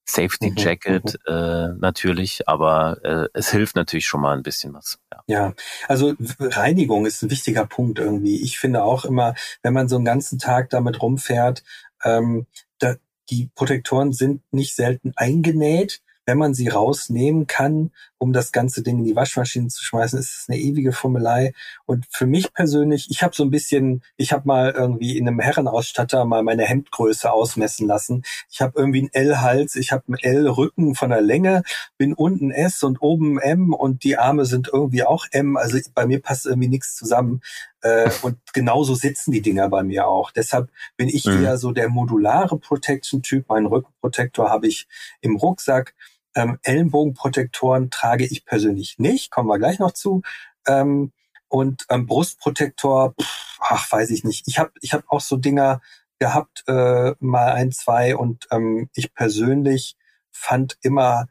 Safety 0.07 0.51
mhm, 0.51 0.57
Jacket 0.57 1.17
mhm, 1.27 1.33
äh, 1.33 1.67
natürlich, 1.79 2.47
aber 2.47 2.97
äh, 3.03 3.27
es 3.33 3.49
hilft 3.49 3.75
natürlich 3.75 4.05
schon 4.05 4.21
mal 4.21 4.37
ein 4.37 4.43
bisschen 4.43 4.73
was. 4.73 4.99
Ja. 5.11 5.23
ja, 5.25 5.53
also 5.87 6.13
Reinigung 6.39 7.07
ist 7.07 7.23
ein 7.23 7.31
wichtiger 7.31 7.65
Punkt 7.65 7.97
irgendwie. 7.97 8.41
Ich 8.43 8.59
finde 8.59 8.83
auch 8.83 9.05
immer, 9.05 9.33
wenn 9.63 9.73
man 9.73 9.89
so 9.89 9.95
einen 9.95 10.05
ganzen 10.05 10.37
Tag 10.37 10.69
damit 10.69 11.01
rumfährt, 11.01 11.63
ähm, 12.03 12.45
da, 12.77 12.95
die 13.31 13.49
Protektoren 13.55 14.13
sind 14.13 14.43
nicht 14.51 14.75
selten 14.75 15.13
eingenäht 15.15 16.01
wenn 16.25 16.37
man 16.37 16.53
sie 16.53 16.67
rausnehmen 16.67 17.47
kann, 17.47 17.91
um 18.17 18.33
das 18.33 18.51
ganze 18.51 18.81
Ding 18.81 18.99
in 18.99 19.05
die 19.05 19.15
Waschmaschine 19.15 19.67
zu 19.67 19.83
schmeißen, 19.83 20.17
ist 20.17 20.37
es 20.37 20.45
eine 20.47 20.57
ewige 20.57 20.93
Fummelei. 20.93 21.53
Und 21.85 22.05
für 22.09 22.25
mich 22.25 22.53
persönlich, 22.53 23.07
ich 23.09 23.23
habe 23.23 23.35
so 23.35 23.43
ein 23.43 23.49
bisschen, 23.49 24.03
ich 24.17 24.31
habe 24.31 24.47
mal 24.47 24.71
irgendwie 24.71 25.17
in 25.17 25.27
einem 25.27 25.39
Herrenausstatter 25.39 26.25
mal 26.25 26.43
meine 26.43 26.63
Hemdgröße 26.63 27.31
ausmessen 27.31 27.87
lassen. 27.87 28.23
Ich 28.49 28.61
habe 28.61 28.73
irgendwie 28.77 28.99
einen 28.99 29.13
L-Hals, 29.13 29.75
ich 29.75 29.91
habe 29.91 30.03
einen 30.07 30.17
L-Rücken 30.17 30.95
von 30.95 31.09
der 31.09 31.21
Länge, 31.21 31.63
bin 31.97 32.13
unten 32.13 32.51
S 32.51 32.83
und 32.83 33.01
oben 33.01 33.39
M 33.39 33.73
und 33.73 34.03
die 34.03 34.17
Arme 34.17 34.45
sind 34.45 34.69
irgendwie 34.71 35.03
auch 35.03 35.25
M. 35.31 35.57
Also 35.57 35.77
bei 35.93 36.05
mir 36.05 36.21
passt 36.21 36.45
irgendwie 36.45 36.69
nichts 36.69 36.95
zusammen. 36.95 37.41
Äh, 37.81 38.09
und 38.23 38.37
genauso 38.53 38.95
sitzen 38.95 39.31
die 39.31 39.41
Dinger 39.41 39.69
bei 39.69 39.83
mir 39.83 40.07
auch. 40.07 40.31
Deshalb 40.31 40.71
bin 40.97 41.07
ich 41.07 41.25
mhm. 41.25 41.43
eher 41.43 41.57
so 41.57 41.71
der 41.71 41.89
modulare 41.89 42.57
Protection-Typ. 42.57 43.47
Meinen 43.49 43.67
Rückenprotektor 43.67 44.49
habe 44.49 44.67
ich 44.67 44.87
im 45.21 45.35
Rucksack. 45.35 45.93
Ähm, 46.35 46.59
Ellenbogenprotektoren 46.63 47.89
trage 47.89 48.25
ich 48.25 48.45
persönlich 48.45 48.99
nicht, 48.99 49.31
kommen 49.31 49.49
wir 49.49 49.57
gleich 49.57 49.79
noch 49.79 49.93
zu. 49.93 50.21
Ähm, 50.67 51.11
und 51.47 51.85
ähm, 51.89 52.05
Brustprotektor, 52.05 53.13
pff, 53.19 53.57
ach, 53.61 53.91
weiß 53.91 54.09
ich 54.09 54.23
nicht. 54.23 54.47
Ich 54.47 54.59
habe 54.59 54.71
ich 54.81 54.93
hab 54.93 55.03
auch 55.09 55.21
so 55.21 55.37
Dinger 55.37 55.81
gehabt, 56.19 56.63
äh, 56.67 57.13
mal 57.19 57.51
ein, 57.53 57.71
zwei 57.71 58.15
und 58.15 58.47
ähm, 58.51 58.89
ich 58.95 59.13
persönlich 59.13 59.95
fand 60.31 60.77
immer, 60.81 61.27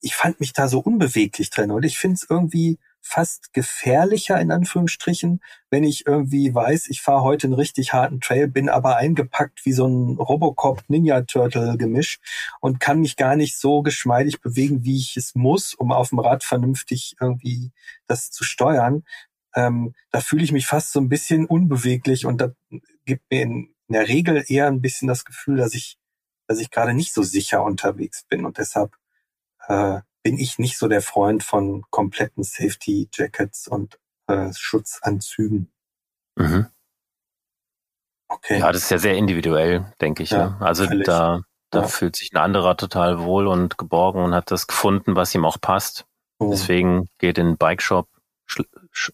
ich 0.00 0.14
fand 0.14 0.40
mich 0.40 0.52
da 0.52 0.68
so 0.68 0.80
unbeweglich 0.80 1.50
drin 1.50 1.70
und 1.70 1.84
ich 1.84 1.98
finde 1.98 2.14
es 2.14 2.26
irgendwie 2.28 2.78
fast 3.06 3.52
gefährlicher 3.52 4.40
in 4.40 4.50
Anführungsstrichen, 4.50 5.40
wenn 5.70 5.84
ich 5.84 6.06
irgendwie 6.06 6.52
weiß, 6.52 6.88
ich 6.88 7.02
fahre 7.02 7.22
heute 7.22 7.46
einen 7.46 7.54
richtig 7.54 7.92
harten 7.92 8.20
Trail, 8.20 8.48
bin 8.48 8.68
aber 8.68 8.96
eingepackt 8.96 9.64
wie 9.64 9.72
so 9.72 9.86
ein 9.86 10.16
Robocop 10.16 10.82
Ninja 10.88 11.22
Turtle 11.22 11.76
Gemisch 11.78 12.18
und 12.60 12.80
kann 12.80 13.00
mich 13.00 13.16
gar 13.16 13.36
nicht 13.36 13.58
so 13.58 13.82
geschmeidig 13.82 14.40
bewegen, 14.40 14.84
wie 14.84 14.98
ich 14.98 15.16
es 15.16 15.36
muss, 15.36 15.72
um 15.74 15.92
auf 15.92 16.08
dem 16.10 16.18
Rad 16.18 16.42
vernünftig 16.42 17.16
irgendwie 17.20 17.70
das 18.08 18.30
zu 18.32 18.42
steuern. 18.42 19.04
Ähm, 19.54 19.94
da 20.10 20.20
fühle 20.20 20.42
ich 20.42 20.52
mich 20.52 20.66
fast 20.66 20.92
so 20.92 21.00
ein 21.00 21.08
bisschen 21.08 21.46
unbeweglich 21.46 22.26
und 22.26 22.40
da 22.40 22.50
gibt 23.04 23.22
mir 23.30 23.42
in, 23.42 23.74
in 23.88 23.92
der 23.92 24.08
Regel 24.08 24.44
eher 24.48 24.66
ein 24.66 24.80
bisschen 24.80 25.06
das 25.06 25.24
Gefühl, 25.24 25.56
dass 25.56 25.74
ich, 25.74 25.96
dass 26.48 26.58
ich 26.58 26.70
gerade 26.70 26.92
nicht 26.92 27.14
so 27.14 27.22
sicher 27.22 27.62
unterwegs 27.62 28.24
bin 28.28 28.44
und 28.44 28.58
deshalb 28.58 28.96
äh, 29.68 30.00
bin 30.26 30.40
ich 30.40 30.58
nicht 30.58 30.76
so 30.76 30.88
der 30.88 31.02
Freund 31.02 31.44
von 31.44 31.84
kompletten 31.90 32.42
Safety 32.42 33.08
Jackets 33.14 33.68
und 33.68 34.00
äh, 34.26 34.52
Schutzanzügen. 34.52 35.70
Mhm. 36.34 36.66
Okay. 38.26 38.58
Ja, 38.58 38.72
das 38.72 38.82
ist 38.82 38.90
ja 38.90 38.98
sehr 38.98 39.14
individuell, 39.14 39.92
denke 40.00 40.24
ich. 40.24 40.30
Ja, 40.30 40.48
ne? 40.48 40.56
Also 40.58 40.84
völlig. 40.84 41.06
da, 41.06 41.42
da 41.70 41.82
ja. 41.82 41.86
fühlt 41.86 42.16
sich 42.16 42.32
ein 42.32 42.38
anderer 42.38 42.76
total 42.76 43.20
wohl 43.20 43.46
und 43.46 43.78
geborgen 43.78 44.24
und 44.24 44.34
hat 44.34 44.50
das 44.50 44.66
gefunden, 44.66 45.14
was 45.14 45.32
ihm 45.32 45.44
auch 45.44 45.60
passt. 45.60 46.06
Oh. 46.40 46.50
Deswegen 46.50 47.08
geht 47.18 47.38
in 47.38 47.46
den 47.46 47.56
Bike 47.56 47.80
Shop, 47.80 48.08
schl 48.46 48.64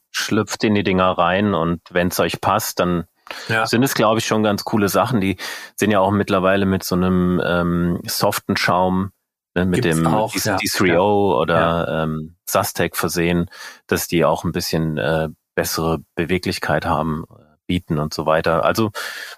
schlüpft 0.08 0.64
in 0.64 0.74
die 0.74 0.82
Dinger 0.82 1.10
rein 1.10 1.52
und 1.52 1.82
wenn 1.90 2.08
es 2.08 2.18
euch 2.20 2.40
passt, 2.40 2.80
dann 2.80 3.04
ja. 3.48 3.66
sind 3.66 3.82
es, 3.82 3.92
glaube 3.92 4.20
ich, 4.20 4.26
schon 4.26 4.42
ganz 4.42 4.64
coole 4.64 4.88
Sachen. 4.88 5.20
Die 5.20 5.36
sind 5.76 5.90
ja 5.90 6.00
auch 6.00 6.10
mittlerweile 6.10 6.64
mit 6.64 6.84
so 6.84 6.94
einem 6.94 7.38
ähm, 7.44 8.00
soften 8.06 8.56
Schaum 8.56 9.12
ne, 9.54 9.64
mit 9.66 9.82
Gibt's 9.82 9.98
dem 9.98 10.06
auch, 10.06 10.32
D- 10.32 10.40
ja. 10.44 10.56
D3O 10.56 10.86
ja. 10.88 11.00
oder 11.38 11.60
ja. 11.60 12.02
Ähm, 12.04 12.36
Sustec 12.48 12.96
versehen, 12.96 13.50
dass 13.86 14.06
die 14.06 14.24
auch 14.24 14.44
ein 14.44 14.52
bisschen 14.52 14.98
äh, 14.98 15.28
bessere 15.54 15.98
Beweglichkeit 16.14 16.86
haben, 16.86 17.24
äh, 17.30 17.42
bieten 17.66 17.98
und 17.98 18.14
so 18.14 18.26
weiter. 18.26 18.64
Also 18.64 18.90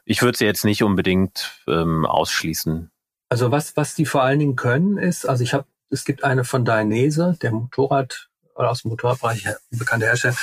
ich 0.04 0.22
würde 0.22 0.38
sie 0.38 0.46
jetzt 0.46 0.64
nicht 0.64 0.82
unbedingt 0.82 1.60
ähm, 1.68 2.06
ausschließen. 2.06 2.90
Also 3.28 3.50
was, 3.50 3.76
was 3.76 3.94
die 3.94 4.06
vor 4.06 4.22
allen 4.22 4.38
Dingen 4.38 4.56
können, 4.56 4.98
ist, 4.98 5.26
also 5.26 5.42
ich 5.42 5.54
habe, 5.54 5.66
es 5.90 6.04
gibt 6.04 6.24
eine 6.24 6.44
von 6.44 6.64
Dainese, 6.64 7.36
der 7.42 7.52
Motorrad, 7.52 8.28
oder 8.54 8.70
aus 8.70 8.82
dem 8.82 8.90
Motorbereich 8.90 9.46
bekannte 9.70 10.06
Hersteller. 10.06 10.36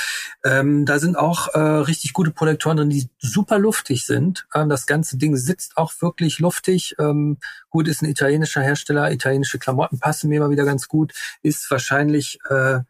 Ähm, 0.44 0.84
da 0.86 0.98
sind 0.98 1.16
auch 1.16 1.48
äh, 1.54 1.58
richtig 1.58 2.12
gute 2.12 2.30
Protektoren 2.30 2.76
drin, 2.76 2.90
die 2.90 3.08
super 3.18 3.58
luftig 3.58 4.06
sind. 4.06 4.46
Ähm, 4.54 4.68
das 4.68 4.86
ganze 4.86 5.16
Ding 5.16 5.36
sitzt 5.36 5.76
auch 5.76 5.92
wirklich 6.00 6.38
luftig. 6.38 6.94
Ähm, 6.98 7.38
gut, 7.70 7.88
ist 7.88 8.02
ein 8.02 8.10
italienischer 8.10 8.62
Hersteller, 8.62 9.10
italienische 9.12 9.58
Klamotten 9.58 9.98
passen 9.98 10.28
mir 10.28 10.36
immer 10.36 10.50
wieder 10.50 10.64
ganz 10.64 10.88
gut. 10.88 11.12
Ist 11.42 11.70
wahrscheinlich 11.70 12.38
äh, 12.48 12.80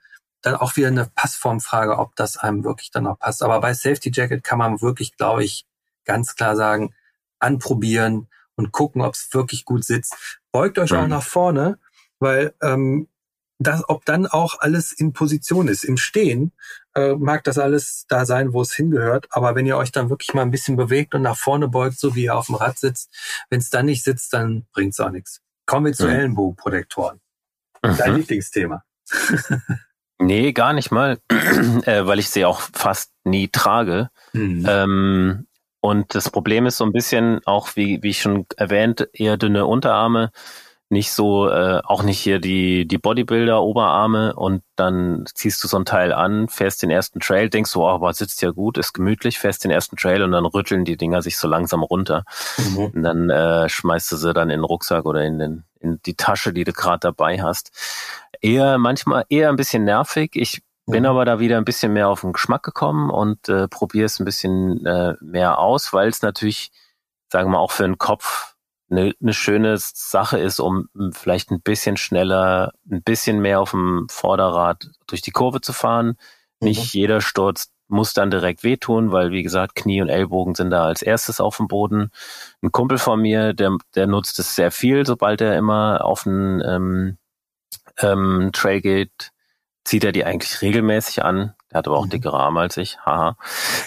dann 0.43 0.57
auch 0.57 0.77
wieder 0.77 0.89
eine 0.89 1.11
Passformfrage, 1.15 1.99
ob 1.99 2.17
das 2.17 2.37
einem 2.37 2.65
wirklich 2.65 2.91
dann 2.91 3.07
auch 3.07 3.19
passt. 3.19 3.43
Aber 3.43 3.61
bei 3.61 3.75
Safety 3.75 4.11
Jacket 4.13 4.43
kann 4.43 4.59
man 4.59 4.83
wirklich, 4.83 5.17
glaube 5.17 5.45
ich, 5.45 5.67
ganz 6.05 6.35
klar 6.35 6.57
sagen, 6.57 6.95
anprobieren 7.39 8.29
und 8.57 8.73
gucken, 8.73 9.03
ob 9.03 9.15
es 9.15 9.29
wirklich 9.33 9.65
gut 9.65 9.85
sitzt. 9.85 10.41
Beugt 10.51 10.79
euch 10.79 10.91
mhm. 10.91 10.99
auch 10.99 11.07
nach 11.07 11.23
vorne, 11.23 11.79
weil 12.19 12.55
ähm, 12.61 13.09
das, 13.63 13.89
ob 13.89 14.05
dann 14.05 14.27
auch 14.27 14.61
alles 14.61 14.93
in 14.93 15.13
Position 15.13 15.69
ist. 15.69 15.85
Im 15.85 15.97
Stehen 15.97 16.53
äh, 16.95 17.15
mag 17.15 17.45
das 17.45 17.59
alles 17.59 18.05
da 18.09 18.25
sein, 18.27 18.53
wo 18.53 18.63
es 18.63 18.73
hingehört, 18.75 19.29
aber 19.31 19.55
wenn 19.55 19.67
ihr 19.67 19.77
euch 19.77 19.93
dann 19.93 20.11
wirklich 20.11 20.35
mal 20.35 20.43
ein 20.43 20.51
bisschen 20.51 20.77
bewegt 20.77 21.15
und 21.15 21.23
nach 21.23 21.37
vorne 21.37 21.69
beugt, 21.69 21.99
so 21.99 22.15
wie 22.15 22.25
ihr 22.25 22.37
auf 22.37 22.47
dem 22.47 22.57
Rad 22.57 22.79
sitzt, 22.79 23.11
wenn 23.51 23.61
es 23.61 23.71
dann 23.71 23.87
nicht 23.87 24.05
sitzt, 24.05 24.33
dann 24.33 24.67
bringt 24.73 24.93
es 24.93 25.01
auch 25.01 25.11
nichts. 25.11 25.41
Kommen 25.67 25.87
wir 25.87 25.93
zu 25.93 26.07
mhm. 26.07 26.15
Ellenbogenprotektoren. 26.15 27.21
Mhm. 27.83 27.97
Dein 27.97 28.17
Lieblingsthema. 28.17 28.85
nee, 30.19 30.53
gar 30.53 30.73
nicht 30.73 30.91
mal, 30.91 31.19
äh, 31.31 32.07
weil 32.07 32.19
ich 32.19 32.31
sie 32.31 32.45
auch 32.45 32.61
fast 32.73 33.13
nie 33.25 33.49
trage. 33.49 34.11
Mhm. 34.33 34.67
Ähm, 34.69 35.47
Und 35.81 36.15
das 36.15 36.31
Problem 36.31 36.67
ist 36.67 36.77
so 36.77 36.85
ein 36.85 36.93
bisschen 36.93 37.41
auch, 37.45 37.75
wie, 37.75 38.03
wie 38.03 38.11
ich 38.11 38.23
schon 38.23 38.47
erwähnt, 38.57 39.09
eher 39.13 39.37
dünne 39.37 39.67
Unterarme, 39.67 40.31
nicht 40.93 41.11
so, 41.11 41.49
äh, 41.49 41.81
auch 41.85 42.03
nicht 42.03 42.21
hier 42.21 42.39
die, 42.39 42.87
die 42.87 42.99
Bodybuilder-Oberarme 42.99 44.35
und 44.35 44.63
dann 44.77 45.25
ziehst 45.35 45.65
du 45.65 45.69
so 45.69 45.79
ein 45.79 45.87
Teil 45.87 46.13
an, 46.13 46.49
fährst 46.49 46.83
den 46.83 46.91
ersten 46.91 47.19
Trail, 47.19 47.49
denkst 47.49 47.73
du, 47.73 47.83
oh, 47.83 47.89
aber 47.89 48.13
sitzt 48.13 48.43
ja 48.43 48.51
gut, 48.51 48.77
ist 48.77 48.93
gemütlich, 48.93 49.39
fährst 49.39 49.65
den 49.65 49.71
ersten 49.71 49.97
Trail 49.97 50.23
und 50.23 50.33
dann 50.33 50.45
rütteln 50.45 50.85
die 50.85 50.99
Dinger 50.99 51.23
sich 51.23 51.39
so 51.39 51.49
langsam 51.49 51.83
runter. 51.83 52.25
Mhm. 52.59 52.79
Und 52.79 53.03
dann 53.03 53.31
äh, 53.31 53.69
schmeißt 53.69 54.13
du 54.13 54.17
sie 54.17 54.35
dann 54.35 54.51
in 54.51 54.59
den 54.59 54.65
Rucksack 54.65 55.07
oder 55.07 55.25
in, 55.25 55.39
den, 55.39 55.65
in 55.81 55.99
die 56.05 56.15
Tasche, 56.15 56.53
die 56.53 56.65
du 56.65 56.73
gerade 56.73 57.01
dabei 57.01 57.43
hast. 57.43 57.73
Eher 58.43 58.77
manchmal 58.77 59.25
eher 59.31 59.49
ein 59.49 59.57
bisschen 59.57 59.85
nervig. 59.85 60.33
Ich 60.35 60.63
bin 60.87 61.05
mhm. 61.05 61.09
aber 61.09 61.25
da 61.25 61.41
wieder 61.41 61.57
ein 61.57 61.65
bisschen 61.65 61.95
mehr 61.95 62.09
auf 62.09 62.21
den 62.21 62.35
Geschmack 62.35 62.63
gekommen 62.63 63.09
und 63.09 63.49
äh, 63.49 63.67
probiere 63.67 64.07
es 64.07 64.21
ein 64.21 64.27
bisschen 64.27 64.85
äh, 64.85 65.15
mehr 65.23 65.59
aus, 65.59 65.95
weil 65.95 66.09
es 66.09 66.21
natürlich, 66.21 66.71
sagen 67.31 67.51
wir 67.51 67.61
auch 67.61 67.73
für 67.73 67.85
den 67.85 67.97
Kopf 67.97 68.52
eine, 68.93 69.15
eine 69.21 69.33
schöne 69.33 69.77
Sache 69.79 70.39
ist, 70.39 70.61
um 70.61 70.89
vielleicht 71.13 71.51
ein 71.51 71.61
bisschen 71.61 71.97
schneller, 71.97 72.73
ein 72.91 73.03
bisschen 73.03 73.41
mehr 73.41 73.61
auf 73.61 73.73
dem 73.73 74.07
Vorderrad 74.11 74.91
durch 75.07 75.23
die 75.23 75.31
Kurve 75.31 75.61
zu 75.61 75.73
fahren. 75.73 76.19
Mhm. 76.61 76.69
Nicht 76.69 76.95
jeder 76.95 77.21
Sturz 77.21 77.73
muss 77.89 78.15
dann 78.15 78.31
direkt 78.31 78.63
wehtun, 78.63 79.13
weil 79.13 79.33
wie 79.33 79.43
gesagt, 79.43 79.75
Knie 79.75 80.01
und 80.01 80.09
Ellbogen 80.09 80.55
sind 80.55 80.71
da 80.71 80.85
als 80.85 81.03
erstes 81.03 81.41
auf 81.41 81.57
dem 81.57 81.69
Boden. 81.69 82.11
Ein 82.63 82.73
Kumpel 82.73 82.99
von 82.99 83.21
mir, 83.21 83.53
der, 83.53 83.77
der 83.95 84.07
nutzt 84.07 84.39
es 84.39 84.55
sehr 84.55 84.71
viel, 84.71 85.05
sobald 85.05 85.41
er 85.41 85.57
immer 85.57 86.05
auf 86.05 86.27
einen 86.27 86.63
ähm, 86.63 87.19
ähm, 87.99 88.51
Trail 88.53 88.81
geht, 88.81 89.33
zieht 89.85 90.05
er 90.05 90.13
die 90.13 90.25
eigentlich 90.25 90.63
regelmäßig 90.63 91.25
an. 91.25 91.55
Der 91.71 91.79
hat 91.79 91.87
aber 91.89 91.99
auch 91.99 92.07
mhm. 92.07 92.11
dickere 92.11 92.39
Arme 92.39 92.61
als 92.61 92.77
ich, 92.77 92.99
haha. 93.05 93.37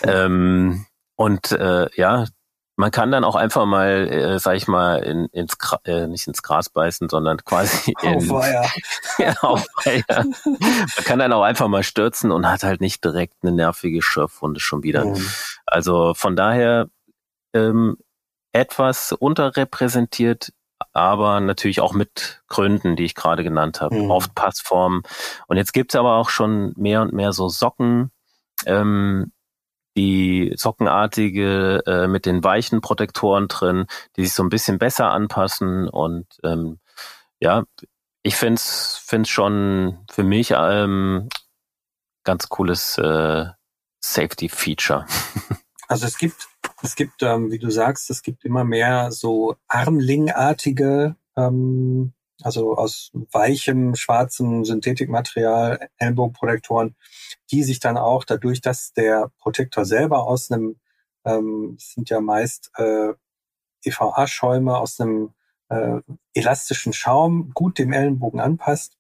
Ähm, 0.04 0.86
und 1.16 1.52
äh, 1.52 1.88
ja, 1.96 2.26
man 2.78 2.92
kann 2.92 3.12
dann 3.12 3.24
auch 3.24 3.36
einfach 3.36 3.66
mal, 3.66 4.08
äh, 4.08 4.40
sag 4.40 4.56
ich 4.56 4.68
mal, 4.68 4.98
in, 4.98 5.28
ins 5.28 5.58
Gra 5.58 5.80
äh, 5.86 6.08
nicht 6.08 6.28
ins 6.28 6.44
Gras 6.44 6.70
beißen, 6.70 7.10
sondern 7.10 7.44
quasi 7.44 7.94
in, 8.02 8.16
auf 8.16 8.26
Feuer. 8.26 8.66
ja, 9.18 9.34
auf 9.42 9.66
Feuer. 9.82 10.04
Man 10.46 11.06
kann 11.06 11.20
dann 11.20 11.34
auch 11.34 11.44
einfach 11.44 11.68
mal 11.68 11.84
stürzen 11.84 12.32
und 12.32 12.50
hat 12.50 12.64
halt 12.64 12.82
nicht 12.82 13.04
direkt 13.04 13.36
eine 13.44 13.54
nervige 13.54 14.02
Schürfwunde 14.02 14.60
schon 14.60 14.84
wieder. 14.84 15.06
Mhm. 15.06 15.30
Also 15.66 16.14
von 16.16 16.36
daher 16.36 16.88
ähm, 17.54 17.98
etwas 18.52 19.14
unterrepräsentiert, 19.14 20.52
aber 20.92 21.40
natürlich 21.40 21.80
auch 21.80 21.94
mit 21.94 22.44
Gründen, 22.48 22.98
die 22.98 23.06
ich 23.06 23.16
gerade 23.16 23.44
genannt 23.44 23.80
habe. 23.80 23.96
Mhm. 23.96 24.12
Oft 24.12 24.36
Passform. 24.36 25.04
Und 25.48 25.58
jetzt 25.58 25.74
gibt's 25.74 25.96
aber 25.96 26.16
auch 26.16 26.30
schon 26.30 26.74
mehr 26.76 27.02
und 27.02 27.14
mehr 27.14 27.32
so 27.32 27.48
Socken, 27.48 28.12
ähm, 28.66 29.32
die 29.96 30.54
sockenartige 30.56 31.84
äh, 31.86 32.08
mit 32.08 32.26
den 32.26 32.44
weichen 32.44 32.82
Protektoren 32.82 33.48
drin, 33.48 33.86
die 34.16 34.26
sich 34.26 34.34
so 34.34 34.44
ein 34.44 34.50
bisschen 34.50 34.78
besser 34.78 35.12
anpassen 35.12 35.88
und 35.88 36.28
ähm, 36.44 36.80
ja, 37.40 37.64
ich 38.24 38.36
finde 38.36 38.56
es 38.56 39.02
find's 39.06 39.30
schon 39.30 40.00
für 40.12 40.24
mich 40.24 40.52
ähm, 40.58 41.30
ganz 42.24 42.50
cooles 42.50 42.98
äh, 42.98 43.46
Safety-Feature. 44.02 45.06
Also 45.88 46.08
es 46.08 46.18
gibt, 46.18 46.48
es 46.82 46.96
gibt, 46.96 47.22
ähm, 47.22 47.52
wie 47.52 47.60
du 47.60 47.70
sagst, 47.70 48.10
es 48.10 48.24
gibt 48.24 48.44
immer 48.44 48.64
mehr 48.64 49.12
so 49.12 49.56
Armlingartige 49.68 51.16
ähm, 51.38 52.15
also 52.42 52.76
aus 52.76 53.12
weichem, 53.32 53.96
schwarzem 53.96 54.66
Synthetikmaterial, 54.66 55.90
Ellbogenprotektoren, 55.98 56.96
die 57.52 57.64
sich 57.64 57.80
dann 57.80 57.98
auch 57.98 58.24
dadurch, 58.26 58.62
dass 58.62 58.94
der 58.94 59.32
Protektor 59.40 59.86
selber 59.86 60.28
aus 60.28 60.52
einem, 60.52 60.80
ähm, 61.26 61.78
sind 61.80 62.10
ja 62.10 62.20
meist 62.20 62.72
äh, 62.78 63.14
EVA-Schäume 63.84 64.78
aus 64.78 65.00
einem 65.00 65.34
äh, 65.70 66.02
elastischen 66.34 66.94
Schaum 66.94 67.52
gut 67.54 67.80
dem 67.80 67.94
Ellenbogen 67.94 68.40
anpasst. 68.40 68.98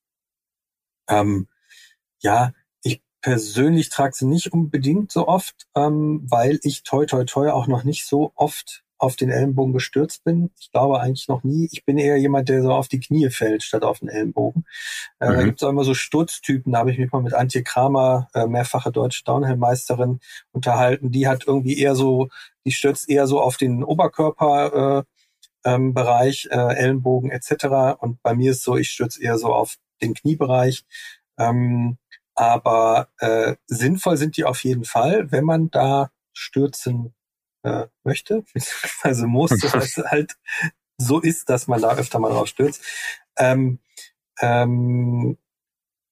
Ähm, 1.09 1.47
ja, 2.21 2.53
ich 2.83 3.03
persönlich 3.21 3.89
trage 3.89 4.15
sie 4.15 4.25
nicht 4.25 4.53
unbedingt 4.53 5.11
so 5.11 5.27
oft, 5.27 5.67
ähm, 5.75 6.25
weil 6.29 6.59
ich 6.63 6.83
toi 6.83 7.05
toi 7.05 7.25
toi 7.25 7.51
auch 7.51 7.67
noch 7.67 7.83
nicht 7.83 8.05
so 8.05 8.31
oft 8.35 8.84
auf 8.97 9.15
den 9.15 9.29
Ellenbogen 9.29 9.73
gestürzt 9.73 10.23
bin. 10.23 10.51
Ich 10.59 10.71
glaube 10.71 11.01
eigentlich 11.01 11.27
noch 11.27 11.43
nie. 11.43 11.67
Ich 11.71 11.85
bin 11.85 11.97
eher 11.97 12.17
jemand, 12.17 12.49
der 12.49 12.61
so 12.61 12.71
auf 12.71 12.87
die 12.87 12.99
Knie 12.99 13.29
fällt, 13.29 13.63
statt 13.63 13.83
auf 13.83 13.99
den 13.99 14.09
Ellenbogen. 14.09 14.65
Äh, 15.19 15.29
mhm. 15.29 15.33
Da 15.35 15.43
gibt 15.43 15.61
es 15.61 15.63
auch 15.63 15.69
immer 15.69 15.83
so 15.83 15.93
Sturztypen. 15.93 16.73
Da 16.73 16.79
habe 16.79 16.91
ich 16.91 16.97
mich 16.97 17.11
mal 17.11 17.21
mit 17.21 17.33
Antje 17.33 17.63
Kramer, 17.63 18.29
äh, 18.33 18.47
mehrfache 18.47 18.91
deutsche 18.91 19.23
Downhill-Meisterin, 19.25 20.19
unterhalten. 20.51 21.11
Die 21.11 21.27
hat 21.27 21.45
irgendwie 21.47 21.77
eher 21.77 21.95
so, 21.95 22.29
die 22.65 22.71
stürzt 22.71 23.09
eher 23.09 23.27
so 23.27 23.41
auf 23.41 23.57
den 23.57 23.83
Oberkörper. 23.83 24.99
Äh, 24.99 25.03
ähm, 25.65 25.95
Bereich, 25.95 26.47
äh, 26.51 26.75
Ellenbogen 26.75 27.31
etc. 27.31 27.97
Und 27.99 28.21
bei 28.21 28.35
mir 28.35 28.51
ist 28.51 28.63
so, 28.63 28.77
ich 28.77 28.91
stürze 28.91 29.21
eher 29.21 29.39
so 29.39 29.51
auf 29.51 29.77
den 30.01 30.13
Kniebereich. 30.13 30.85
Ähm, 31.39 31.97
aber 32.35 33.09
äh, 33.17 33.55
sinnvoll 33.65 34.17
sind 34.17 34.37
die 34.37 34.45
auf 34.45 34.63
jeden 34.63 34.85
Fall, 34.85 35.31
wenn 35.31 35.43
man 35.43 35.71
da 35.71 36.11
stürzen 36.33 37.14
äh, 37.65 37.87
möchte, 38.03 38.43
also 39.01 39.27
muss, 39.27 39.51
weil 39.51 39.81
es 39.81 39.97
halt 39.97 40.35
so 40.97 41.19
ist, 41.19 41.49
dass 41.49 41.67
man 41.67 41.81
da 41.81 41.95
öfter 41.95 42.19
mal 42.19 42.31
drauf 42.31 42.47
stürzt. 42.47 42.81
Ähm, 43.37 43.79
ähm, 44.39 45.37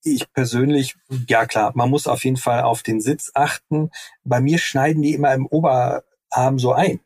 ich 0.02 0.30
persönlich, 0.32 0.96
ja 1.28 1.46
klar, 1.46 1.72
man 1.74 1.88
muss 1.88 2.06
auf 2.06 2.24
jeden 2.24 2.36
Fall 2.36 2.62
auf 2.62 2.82
den 2.82 3.00
Sitz 3.00 3.30
achten. 3.34 3.90
Bei 4.22 4.40
mir 4.40 4.58
schneiden 4.58 5.02
die 5.02 5.14
immer 5.14 5.32
im 5.32 5.46
Oberarm 5.46 6.58
so 6.58 6.72
ein. 6.72 7.00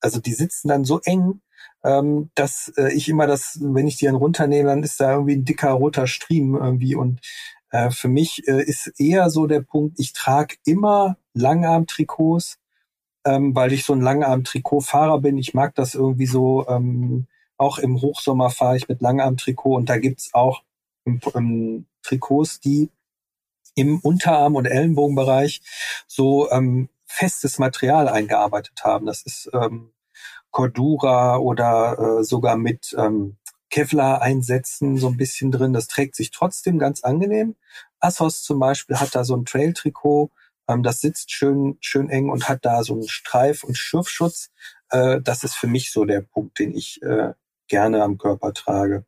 Also 0.00 0.18
die 0.18 0.32
sitzen 0.32 0.68
dann 0.68 0.84
so 0.84 1.00
eng, 1.04 1.42
ähm, 1.84 2.30
dass 2.34 2.72
äh, 2.76 2.92
ich 2.92 3.08
immer 3.08 3.26
das, 3.26 3.58
wenn 3.60 3.86
ich 3.86 3.96
die 3.96 4.06
dann 4.06 4.16
runternehme, 4.16 4.68
dann 4.68 4.82
ist 4.82 4.98
da 4.98 5.12
irgendwie 5.12 5.36
ein 5.36 5.44
dicker 5.44 5.70
roter 5.70 6.06
Stream 6.06 6.56
irgendwie. 6.56 6.96
Und 6.96 7.20
äh, 7.70 7.90
für 7.90 8.08
mich 8.08 8.48
äh, 8.48 8.62
ist 8.62 8.98
eher 8.98 9.30
so 9.30 9.46
der 9.46 9.60
Punkt, 9.60 10.00
ich 10.00 10.12
trage 10.12 10.56
immer 10.64 11.18
Langarm-Trikots, 11.34 12.58
ähm, 13.30 13.54
weil 13.54 13.72
ich 13.72 13.84
so 13.84 13.92
ein 13.92 14.00
Langarm-Trikot-Fahrer 14.00 15.20
bin. 15.20 15.38
Ich 15.38 15.54
mag 15.54 15.74
das 15.74 15.94
irgendwie 15.94 16.26
so. 16.26 16.66
Ähm, 16.68 17.26
auch 17.56 17.78
im 17.78 18.00
Hochsommer 18.00 18.50
fahre 18.50 18.76
ich 18.76 18.88
mit 18.88 19.02
Langarm-Trikot 19.02 19.76
und 19.76 19.88
da 19.88 19.98
gibt's 19.98 20.32
auch 20.32 20.62
im, 21.04 21.20
im 21.34 21.86
Trikots, 22.02 22.60
die 22.60 22.90
im 23.74 24.00
Unterarm- 24.00 24.56
und 24.56 24.66
Ellenbogenbereich 24.66 25.60
so 26.06 26.50
ähm, 26.50 26.88
festes 27.04 27.58
Material 27.58 28.08
eingearbeitet 28.08 28.82
haben. 28.82 29.06
Das 29.06 29.22
ist 29.22 29.50
ähm, 29.52 29.92
Cordura 30.50 31.36
oder 31.36 32.20
äh, 32.20 32.24
sogar 32.24 32.56
mit 32.56 32.94
ähm, 32.98 33.36
Kevlar-Einsätzen 33.70 34.96
so 34.96 35.08
ein 35.08 35.16
bisschen 35.16 35.50
drin. 35.50 35.72
Das 35.72 35.86
trägt 35.86 36.16
sich 36.16 36.30
trotzdem 36.30 36.78
ganz 36.78 37.02
angenehm. 37.02 37.56
Assos 38.00 38.42
zum 38.42 38.58
Beispiel 38.58 38.96
hat 38.98 39.14
da 39.14 39.24
so 39.24 39.36
ein 39.36 39.44
Trail-Trikot, 39.44 40.30
ähm, 40.70 40.82
das 40.82 41.00
sitzt 41.00 41.32
schön, 41.32 41.76
schön 41.80 42.08
eng 42.08 42.30
und 42.30 42.48
hat 42.48 42.64
da 42.64 42.82
so 42.82 42.94
einen 42.94 43.08
Streif- 43.08 43.64
und 43.64 43.76
Schürfschutz. 43.76 44.50
Äh, 44.90 45.20
das 45.20 45.44
ist 45.44 45.54
für 45.54 45.66
mich 45.66 45.92
so 45.92 46.04
der 46.04 46.20
Punkt, 46.20 46.58
den 46.58 46.74
ich 46.74 47.02
äh, 47.02 47.32
gerne 47.68 48.02
am 48.02 48.18
Körper 48.18 48.52
trage. 48.52 49.04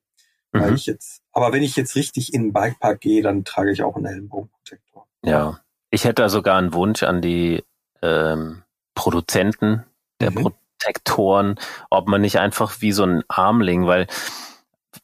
Mhm. 0.53 0.61
Weil 0.61 0.75
ich 0.75 0.87
jetzt, 0.87 1.23
aber 1.33 1.53
wenn 1.53 1.63
ich 1.63 1.77
jetzt 1.77 1.97
richtig 1.97 2.35
in 2.35 2.45
den 2.45 2.53
Bikepark 2.53 3.01
gehe, 3.01 3.23
dann 3.23 3.45
trage 3.45 3.73
ich 3.73 3.83
auch 3.83 3.97
einen 3.97 4.07
Ellenbogenprotektor. 4.07 5.07
Ja. 5.25 5.61
Ich 5.91 6.05
hätte 6.05 6.23
da 6.23 6.29
sogar 6.29 6.59
einen 6.59 6.73
Wunsch 6.73 7.03
an 7.03 7.21
die 7.21 7.63
ähm, 8.01 8.63
Produzenten 8.95 9.85
der 10.21 10.31
mhm. 10.31 10.53
Protektoren, 10.81 11.57
ob 11.91 12.09
man 12.09 12.23
nicht 12.23 12.39
einfach 12.39 12.81
wie 12.81 12.93
so 12.93 13.05
ein 13.05 13.23
Armling, 13.29 13.87
weil 13.87 14.07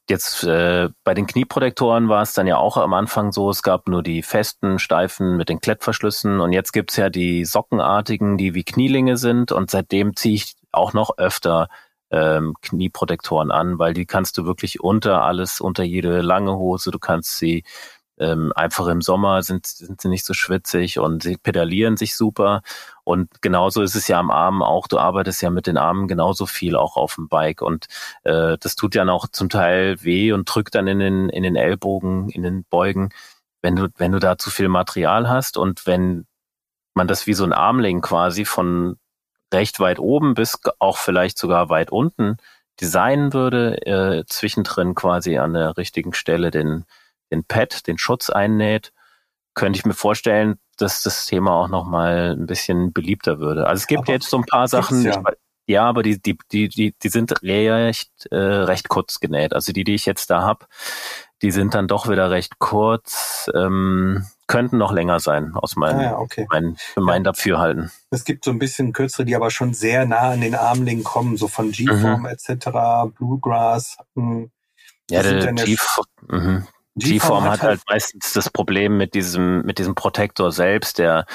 Jetzt 0.09 0.45
äh, 0.45 0.91
bei 1.05 1.15
den 1.15 1.27
Knieprotektoren 1.27 2.09
war 2.09 2.23
es 2.23 2.35
dann 2.35 2.47
ja 2.47 2.57
auch 2.59 2.77
am 2.77 2.93
Anfang 2.95 3.33
so, 3.33 3.51
es 3.51 3.63
gab 3.63 3.89
nur 3.89 4.03
die 4.03 4.23
festen, 4.23 4.79
steifen 4.79 5.37
mit 5.37 5.49
den 5.49 5.61
Klettverschlüssen 5.61 6.41
und 6.41 6.53
jetzt 6.53 6.73
gibt's 6.73 6.97
ja 6.97 7.09
die 7.11 7.45
sockenartigen, 7.45 8.37
die 8.37 8.55
wie 8.55 8.65
Knielinge 8.65 9.17
sind 9.17 9.53
und 9.53 9.71
seitdem 9.71 10.15
ziehe 10.17 10.35
ich 10.35 10.55
auch 10.73 10.93
noch 10.93 11.17
öfter 11.17 11.69
ähm, 12.11 12.55
Knieprotektoren 12.63 13.51
an, 13.51 13.79
weil 13.79 13.95
die 13.95 14.07
kannst 14.07 14.39
du 14.39 14.45
wirklich 14.45 14.81
unter 14.81 15.23
alles, 15.23 15.61
unter 15.61 15.85
jede 15.85 16.21
lange 16.21 16.57
Hose, 16.57 16.91
du 16.91 16.99
kannst 16.99 17.39
sie 17.39 17.65
ähm, 18.19 18.53
einfach 18.55 18.87
im 18.89 19.01
Sommer 19.01 19.43
sind, 19.43 19.67
sind 19.67 20.01
sie 20.01 20.09
nicht 20.09 20.25
so 20.25 20.35
schwitzig 20.35 20.99
und 20.99 21.23
sie 21.23 21.37
pedalieren 21.37 21.97
sich 21.97 22.17
super. 22.17 22.63
Und 23.05 23.43
genauso 23.43 23.83
ist 23.83 23.95
es 23.95 24.09
ja 24.09 24.19
am 24.19 24.31
Arm 24.31 24.63
auch. 24.63 24.89
Du 24.89 24.99
arbeitest 24.99 25.43
ja 25.43 25.51
mit 25.51 25.67
den 25.67 25.79
Armen 25.79 26.09
genauso 26.09 26.47
viel 26.47 26.77
auch 26.77 26.97
auf 26.97 27.15
dem 27.15 27.29
Bike. 27.29 27.63
Und 27.63 27.87
äh, 28.25 28.57
das 28.59 28.77
tut 28.77 28.95
ja 28.95 29.07
auch 29.09 29.29
zum 29.29 29.49
Teil 29.49 30.03
weh 30.03 30.33
und 30.33 30.45
drückt 30.53 30.75
dann 30.75 30.87
in 30.87 30.99
den, 30.99 31.29
in 31.29 31.43
den 31.43 31.57
Ellbogen, 31.57 32.29
in 32.31 32.43
den 32.43 32.65
Beugen, 32.65 33.11
wenn 33.63 33.77
du, 33.77 33.89
wenn 33.97 34.13
du 34.13 34.19
da 34.19 34.39
zu 34.39 34.51
viel 34.51 34.69
Material 34.69 35.29
hast 35.29 35.57
und 35.57 35.87
wenn 35.87 36.27
man 36.95 37.09
das 37.09 37.27
wie 37.27 37.35
so 37.35 37.45
ein 37.45 37.53
Armling 37.53 38.01
quasi 38.01 38.45
von 38.45 38.97
recht 39.53 39.81
weit 39.81 39.99
oben 39.99 40.35
bis 40.35 40.59
auch 40.79 40.99
vielleicht 40.99 41.39
sogar 41.39 41.71
weit 41.71 41.91
unten 41.91 42.37
designen 42.81 43.33
würde, 43.33 43.87
äh, 43.87 44.25
zwischendrin 44.27 44.95
quasi 44.95 45.39
an 45.39 45.55
der 45.55 45.77
richtigen 45.77 46.13
Stelle 46.13 46.51
den 46.51 46.85
den 47.31 47.45
Pad, 47.45 47.87
den 47.87 47.99
Schutz 47.99 48.31
einnäht, 48.31 48.93
könnte 49.55 49.79
ich 49.79 49.85
mir 49.85 49.95
vorstellen, 49.95 50.59
dass 50.77 51.03
das 51.03 51.27
Thema 51.27 51.53
auch 51.53 51.69
nochmal 51.69 52.37
ein 52.39 52.47
bisschen 52.47 52.93
beliebter 52.93 53.41
würde. 53.41 53.67
Also 53.67 53.83
es 53.83 53.87
gibt 53.87 54.03
aber 54.03 54.13
jetzt 54.13 54.31
so 54.31 54.39
ein 54.39 54.45
paar 54.45 54.69
Sachen, 54.69 55.03
ja. 55.03 55.21
Ich, 55.21 55.39
ja, 55.69 55.85
aber 55.85 56.03
die, 56.03 56.21
die, 56.21 56.39
die, 56.51 56.69
die, 56.69 56.95
die 57.03 57.09
sind 57.11 57.43
recht, 57.43 58.11
äh, 58.31 58.37
recht 58.37 58.89
kurz 58.89 59.21
genäht. 59.21 59.53
Also 59.53 59.73
die, 59.73 59.85
die 59.85 59.95
ich 59.95 60.07
jetzt 60.07 60.31
da 60.31 60.43
hab, 60.43 60.67
die 61.43 61.51
sind 61.51 61.75
dann 61.75 61.89
doch 61.89 62.09
wieder 62.09 62.31
recht 62.31 62.59
kurz, 62.59 63.51
ähm, 63.55 64.25
könnten 64.47 64.79
noch 64.79 64.93
länger 64.93 65.21
sein, 65.21 65.53
aus 65.55 65.77
meinem, 65.77 65.99
ah, 65.99 66.03
ja, 66.03 66.19
okay. 66.19 66.47
mein, 66.51 66.77
für 66.77 67.03
mein 67.03 67.23
ja. 67.23 67.33
Dafürhalten. 67.33 67.91
Es 68.11 68.25
gibt 68.25 68.45
so 68.45 68.51
ein 68.51 68.59
bisschen 68.59 68.95
kürzere, 68.95 69.27
die 69.27 69.37
aber 69.37 69.51
schon 69.51 69.75
sehr 69.75 70.07
nah 70.07 70.31
an 70.31 70.41
den 70.41 70.55
Armlingen 70.55 71.05
kommen, 71.05 71.37
so 71.37 71.49
von 71.49 71.71
G-Form 71.71 72.21
mhm. 72.21 72.27
etc., 72.27 72.69
Bluegrass. 73.19 73.99
Mh. 74.15 74.25
Hm. 74.25 74.51
Ja, 75.11 75.23
der 75.23 75.53
G-Form 75.53 76.67
G-Form 76.99 77.45
hat, 77.45 77.53
hat 77.53 77.63
halt, 77.63 77.71
halt 77.71 77.83
meistens 77.89 78.33
das 78.33 78.51
Problem 78.51 78.97
mit 78.97 79.15
diesem, 79.15 79.63
mit 79.63 79.79
diesem 79.79 79.95
Protektor 79.95 80.53
selbst, 80.53 80.99
der, 80.99 81.27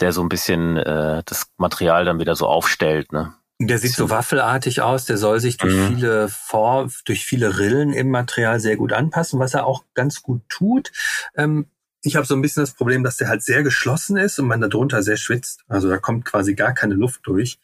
der 0.00 0.12
so 0.12 0.22
ein 0.22 0.28
bisschen 0.28 0.76
äh, 0.76 1.22
das 1.26 1.46
Material 1.56 2.04
dann 2.04 2.18
wieder 2.18 2.34
so 2.34 2.46
aufstellt, 2.46 3.12
ne? 3.12 3.34
Der 3.62 3.78
sieht 3.78 3.92
so 3.92 4.08
waffelartig 4.08 4.80
aus, 4.80 5.04
der 5.04 5.18
soll 5.18 5.38
sich 5.38 5.58
durch 5.58 5.74
mhm. 5.74 5.88
viele 5.88 6.28
Vor 6.30 6.88
durch 7.04 7.26
viele 7.26 7.58
Rillen 7.58 7.92
im 7.92 8.08
Material 8.08 8.58
sehr 8.58 8.76
gut 8.76 8.94
anpassen, 8.94 9.38
was 9.38 9.52
er 9.52 9.66
auch 9.66 9.84
ganz 9.92 10.22
gut 10.22 10.40
tut. 10.48 10.92
Ähm, 11.36 11.66
ich 12.02 12.16
habe 12.16 12.26
so 12.26 12.34
ein 12.34 12.40
bisschen 12.40 12.62
das 12.62 12.72
Problem, 12.72 13.04
dass 13.04 13.18
der 13.18 13.28
halt 13.28 13.42
sehr 13.42 13.62
geschlossen 13.62 14.16
ist 14.16 14.38
und 14.38 14.46
man 14.46 14.62
darunter 14.62 15.02
sehr 15.02 15.18
schwitzt. 15.18 15.64
Also 15.68 15.90
da 15.90 15.98
kommt 15.98 16.24
quasi 16.24 16.54
gar 16.54 16.72
keine 16.72 16.94
Luft 16.94 17.20
durch. 17.24 17.58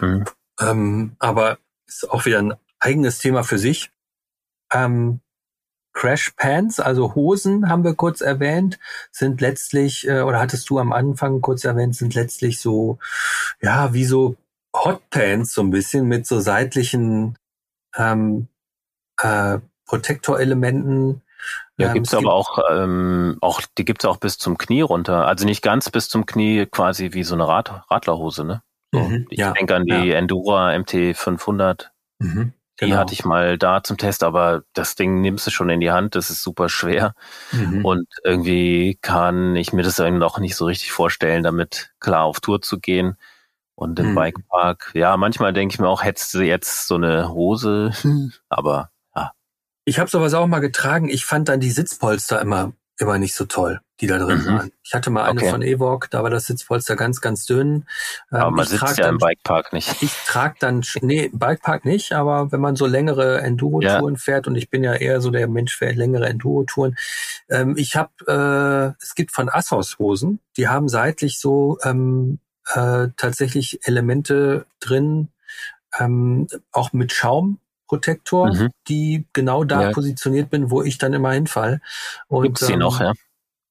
Mhm. 0.00 0.24
Ähm, 0.60 1.16
aber 1.18 1.58
ist 1.88 2.08
auch 2.08 2.24
wieder 2.24 2.38
ein 2.38 2.54
eigenes 2.78 3.18
Thema 3.18 3.42
für 3.42 3.58
sich. 3.58 3.90
Ähm, 4.72 5.21
Crash 5.92 6.32
Pants, 6.36 6.80
also 6.80 7.14
Hosen, 7.14 7.68
haben 7.68 7.84
wir 7.84 7.94
kurz 7.94 8.20
erwähnt, 8.20 8.78
sind 9.10 9.40
letztlich, 9.40 10.08
äh, 10.08 10.22
oder 10.22 10.40
hattest 10.40 10.70
du 10.70 10.78
am 10.78 10.92
Anfang 10.92 11.40
kurz 11.40 11.64
erwähnt, 11.64 11.94
sind 11.94 12.14
letztlich 12.14 12.60
so, 12.60 12.98
ja, 13.60 13.92
wie 13.92 14.04
so 14.04 14.36
Hotpants 14.74 15.52
so 15.52 15.62
ein 15.62 15.70
bisschen 15.70 16.06
mit 16.06 16.26
so 16.26 16.40
seitlichen 16.40 17.36
ähm, 17.96 18.48
äh, 19.20 19.58
Protektorelementen. 19.86 21.22
Ja, 21.76 21.88
ähm, 21.88 21.94
gibt's 21.94 22.14
aber 22.14 22.32
auch, 22.32 22.58
ähm, 22.70 23.36
auch, 23.40 23.60
die 23.76 23.84
gibt's 23.84 24.04
auch 24.04 24.16
bis 24.16 24.38
zum 24.38 24.56
Knie 24.56 24.82
runter. 24.82 25.26
Also 25.26 25.44
nicht 25.44 25.62
ganz 25.62 25.90
bis 25.90 26.08
zum 26.08 26.24
Knie, 26.24 26.66
quasi 26.66 27.12
wie 27.12 27.24
so 27.24 27.34
eine 27.34 27.46
Rad 27.46 27.82
Radlerhose, 27.90 28.44
ne? 28.44 28.62
So, 28.92 29.00
mhm, 29.00 29.26
ich 29.30 29.38
ja, 29.38 29.52
denke 29.52 29.74
an 29.74 29.84
die 29.84 30.08
ja. 30.08 30.16
Endura 30.16 30.78
MT 30.78 31.14
500. 31.16 31.92
Mhm, 32.82 32.86
die 32.86 32.90
genau. 32.90 33.00
hatte 33.00 33.14
ich 33.14 33.24
mal 33.24 33.58
da 33.58 33.82
zum 33.82 33.96
Test, 33.96 34.22
aber 34.22 34.62
das 34.72 34.94
Ding 34.94 35.20
nimmst 35.20 35.46
du 35.46 35.50
schon 35.50 35.70
in 35.70 35.80
die 35.80 35.90
Hand, 35.90 36.14
das 36.14 36.30
ist 36.30 36.42
super 36.42 36.68
schwer. 36.68 37.14
Mhm. 37.52 37.84
Und 37.84 38.08
irgendwie 38.24 38.98
kann 39.00 39.56
ich 39.56 39.72
mir 39.72 39.82
das 39.82 39.98
eben 39.98 40.18
noch 40.18 40.38
nicht 40.38 40.56
so 40.56 40.66
richtig 40.66 40.92
vorstellen, 40.92 41.42
damit 41.42 41.92
klar 42.00 42.24
auf 42.24 42.40
Tour 42.40 42.60
zu 42.60 42.78
gehen. 42.78 43.16
Und 43.74 43.98
im 43.98 44.08
hm. 44.08 44.14
Bikepark, 44.14 44.90
ja, 44.94 45.16
manchmal 45.16 45.52
denke 45.52 45.74
ich 45.74 45.80
mir 45.80 45.88
auch, 45.88 46.04
hättest 46.04 46.34
du 46.34 46.40
jetzt 46.40 46.86
so 46.86 46.94
eine 46.96 47.30
Hose, 47.30 47.92
hm. 48.02 48.32
aber 48.48 48.90
ja. 49.16 49.32
Ich 49.84 49.98
habe 49.98 50.10
sowas 50.10 50.34
auch 50.34 50.46
mal 50.46 50.60
getragen. 50.60 51.08
Ich 51.08 51.24
fand 51.24 51.48
dann 51.48 51.58
die 51.58 51.70
Sitzpolster 51.70 52.40
immer 52.40 52.74
immer 53.02 53.18
nicht 53.18 53.34
so 53.34 53.44
toll, 53.44 53.80
die 54.00 54.06
da 54.06 54.18
drin 54.18 54.38
mhm. 54.38 54.46
waren. 54.46 54.72
Ich 54.82 54.94
hatte 54.94 55.10
mal 55.10 55.24
eine 55.24 55.40
okay. 55.40 55.50
von 55.50 55.62
Evoque, 55.62 56.08
da 56.10 56.22
war 56.22 56.30
das 56.30 56.46
Sitzpolster 56.46 56.96
ganz, 56.96 57.20
ganz 57.20 57.44
dünn. 57.44 57.84
Aber 58.30 58.48
ähm, 58.48 58.54
man 58.54 58.66
sitzt 58.66 58.96
ja 58.96 59.04
dann, 59.04 59.14
im 59.14 59.18
Bikepark 59.18 59.72
nicht. 59.72 59.88
Ich 60.02 60.12
trage 60.26 60.54
dann, 60.60 60.82
nee, 61.00 61.30
Bikepark 61.32 61.84
nicht, 61.84 62.12
aber 62.12 62.52
wenn 62.52 62.60
man 62.60 62.76
so 62.76 62.86
längere 62.86 63.42
Enduro-Touren 63.42 64.14
ja. 64.14 64.20
fährt 64.20 64.46
und 64.46 64.56
ich 64.56 64.70
bin 64.70 64.82
ja 64.82 64.94
eher 64.94 65.20
so 65.20 65.30
der 65.30 65.48
Mensch 65.48 65.76
für 65.76 65.90
längere 65.90 66.28
Enduro-Touren. 66.28 66.96
Ähm, 67.50 67.74
ich 67.76 67.96
habe, 67.96 68.96
äh, 68.98 69.02
es 69.02 69.14
gibt 69.14 69.32
von 69.32 69.48
Assos 69.48 69.98
Hosen, 69.98 70.40
die 70.56 70.68
haben 70.68 70.88
seitlich 70.88 71.38
so 71.38 71.78
ähm, 71.82 72.38
äh, 72.74 73.08
tatsächlich 73.16 73.80
Elemente 73.84 74.66
drin, 74.80 75.28
ähm, 75.98 76.46
auch 76.70 76.92
mit 76.92 77.12
Schaumprotektor, 77.92 78.54
mhm. 78.54 78.70
die 78.88 79.26
genau 79.32 79.64
da 79.64 79.82
ja. 79.82 79.92
positioniert 79.92 80.50
bin, 80.50 80.70
wo 80.70 80.82
ich 80.82 80.98
dann 80.98 81.12
immer 81.12 81.32
hinfall. 81.32 81.80
Und, 82.28 82.44
Gibt's 82.44 82.66
die 82.66 82.72
ähm, 82.72 82.80
noch, 82.80 83.00
ja? 83.00 83.12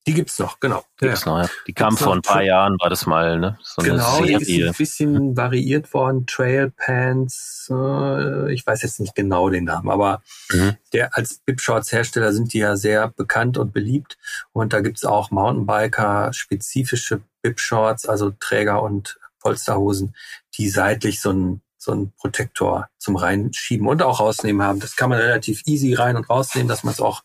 Die 0.08 0.16
gibt's 0.16 0.40
noch, 0.40 0.60
genau. 0.60 0.84
Gibt's 0.98 1.26
ja. 1.26 1.32
noch, 1.32 1.44
ja. 1.44 1.50
Die 1.68 1.74
kam 1.74 1.96
vor 1.96 2.16
ein 2.16 2.24
paar 2.24 2.42
Jahren, 2.42 2.76
war 2.80 2.90
das 2.90 3.06
mal, 3.06 3.40
ne? 3.40 3.60
So 3.62 3.84
genau, 3.84 4.18
eine 4.18 4.28
Serie. 4.28 4.40
die 4.40 4.62
ist 4.62 4.68
ein 4.68 4.74
bisschen 4.74 5.38
variiert 5.38 5.94
worden. 5.94 6.26
Trail 6.26 6.72
Pants, 6.76 7.70
äh, 7.72 8.52
ich 8.52 8.66
weiß 8.66 8.82
jetzt 8.82 9.00
nicht 9.00 9.14
genau 9.14 9.50
den 9.50 9.66
Namen, 9.66 9.92
aber 9.92 10.24
mhm. 10.50 10.76
der 10.92 11.16
als 11.16 11.42
Bib 11.46 11.62
Shorts 11.62 11.92
Hersteller 11.92 12.34
sind 12.34 12.54
die 12.54 12.60
ja 12.60 12.78
sehr 12.78 13.10
bekannt 13.10 13.60
und 13.60 13.74
beliebt. 13.74 14.18
Und 14.54 14.74
da 14.74 14.82
gibt's 14.82 15.06
auch 15.06 15.30
Mountainbiker 15.30 16.34
spezifische 16.34 17.22
Bib 17.44 17.60
Shorts, 17.60 18.08
also 18.08 18.32
Träger 18.40 18.82
und 18.82 19.20
Polsterhosen, 19.40 20.16
die 20.58 20.70
seitlich 20.70 21.22
so 21.22 21.32
ein 21.32 21.62
so 21.82 21.92
einen 21.92 22.12
Protektor 22.12 22.90
zum 23.00 23.16
Reinschieben 23.16 23.88
und 23.88 24.04
auch 24.04 24.20
rausnehmen 24.20 24.62
haben. 24.62 24.80
Das 24.80 24.96
kann 24.96 25.10
man 25.10 25.18
relativ 25.18 25.64
easy 25.66 25.96
rein 25.96 26.16
und 26.16 26.30
rausnehmen, 26.30 26.68
dass 26.68 26.84
man 26.84 26.94
es 26.94 27.00
auch, 27.00 27.24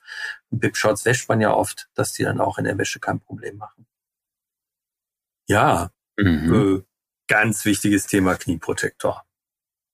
Bip-Shorts 0.49 1.05
wäscht 1.05 1.29
man 1.29 1.43
ja 1.43 1.53
oft, 1.53 1.91
dass 1.95 2.15
die 2.15 2.23
dann 2.23 2.41
auch 2.41 2.57
in 2.57 2.65
der 2.65 2.79
Wäsche 2.79 2.99
kein 2.99 3.21
Problem 3.21 3.59
machen. 3.59 3.87
Ja, 5.47 5.91
mhm. 6.17 6.79
äh, 6.79 6.83
ganz 7.29 7.67
wichtiges 7.67 8.07
Thema 8.07 8.37
Knieprotektor. 8.37 9.27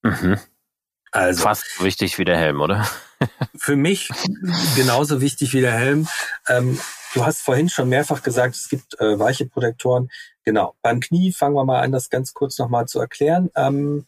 Mhm. 0.02 0.38
Also, 1.10 1.42
Fast 1.42 1.82
wichtig 1.82 2.18
wie 2.18 2.24
der 2.24 2.38
Helm, 2.38 2.60
oder? 2.60 2.88
für 3.56 3.74
mich 3.74 4.10
genauso 4.76 5.20
wichtig 5.20 5.54
wie 5.54 5.60
der 5.60 5.72
Helm. 5.72 6.06
Ähm, 6.46 6.78
du 7.14 7.26
hast 7.26 7.42
vorhin 7.42 7.68
schon 7.68 7.88
mehrfach 7.88 8.22
gesagt, 8.22 8.54
es 8.54 8.68
gibt 8.68 8.98
äh, 9.00 9.18
weiche 9.18 9.46
Protektoren. 9.46 10.08
Genau, 10.44 10.76
beim 10.82 11.00
Knie 11.00 11.32
fangen 11.32 11.56
wir 11.56 11.64
mal 11.64 11.80
an, 11.80 11.90
das 11.90 12.10
ganz 12.10 12.32
kurz 12.32 12.58
nochmal 12.58 12.86
zu 12.86 13.00
erklären. 13.00 13.50
Ähm, 13.56 14.06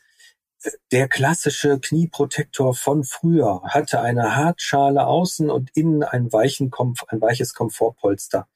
der 0.92 1.08
klassische 1.08 1.78
Knieprotektor 1.78 2.74
von 2.74 3.04
früher 3.04 3.62
hatte 3.64 4.00
eine 4.00 4.36
Hartschale 4.36 5.06
außen 5.06 5.50
und 5.50 5.70
innen 5.74 6.02
ein, 6.02 6.32
weichen 6.32 6.70
ein 7.08 7.20
weiches 7.20 7.54
Komfortpolster. 7.54 8.48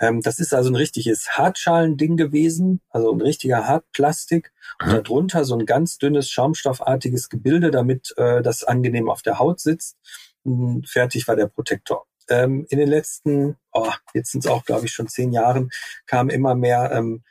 Ähm, 0.00 0.20
das 0.22 0.38
ist 0.38 0.54
also 0.54 0.70
ein 0.70 0.76
richtiges 0.76 1.30
Hartschalending 1.30 2.16
gewesen, 2.16 2.80
also 2.90 3.12
ein 3.12 3.20
richtiger 3.20 3.66
Hartplastik 3.66 4.52
und 4.80 4.88
mhm. 4.88 5.04
darunter 5.04 5.44
so 5.44 5.56
ein 5.56 5.66
ganz 5.66 5.98
dünnes 5.98 6.30
schaumstoffartiges 6.30 7.28
Gebilde, 7.28 7.70
damit 7.70 8.14
äh, 8.16 8.42
das 8.42 8.64
angenehm 8.64 9.08
auf 9.08 9.22
der 9.22 9.38
Haut 9.38 9.60
sitzt. 9.60 9.96
Und 10.44 10.88
fertig 10.88 11.28
war 11.28 11.36
der 11.36 11.46
Protektor. 11.46 12.06
Ähm, 12.28 12.66
in 12.68 12.78
den 12.78 12.88
letzten, 12.88 13.56
oh, 13.72 13.90
jetzt 14.14 14.32
sind 14.32 14.44
es 14.44 14.50
auch, 14.50 14.64
glaube 14.64 14.86
ich, 14.86 14.92
schon 14.92 15.08
zehn 15.08 15.32
Jahren, 15.32 15.70
kamen 16.06 16.30
immer 16.30 16.54
mehr 16.54 16.92
ähm, 16.92 17.22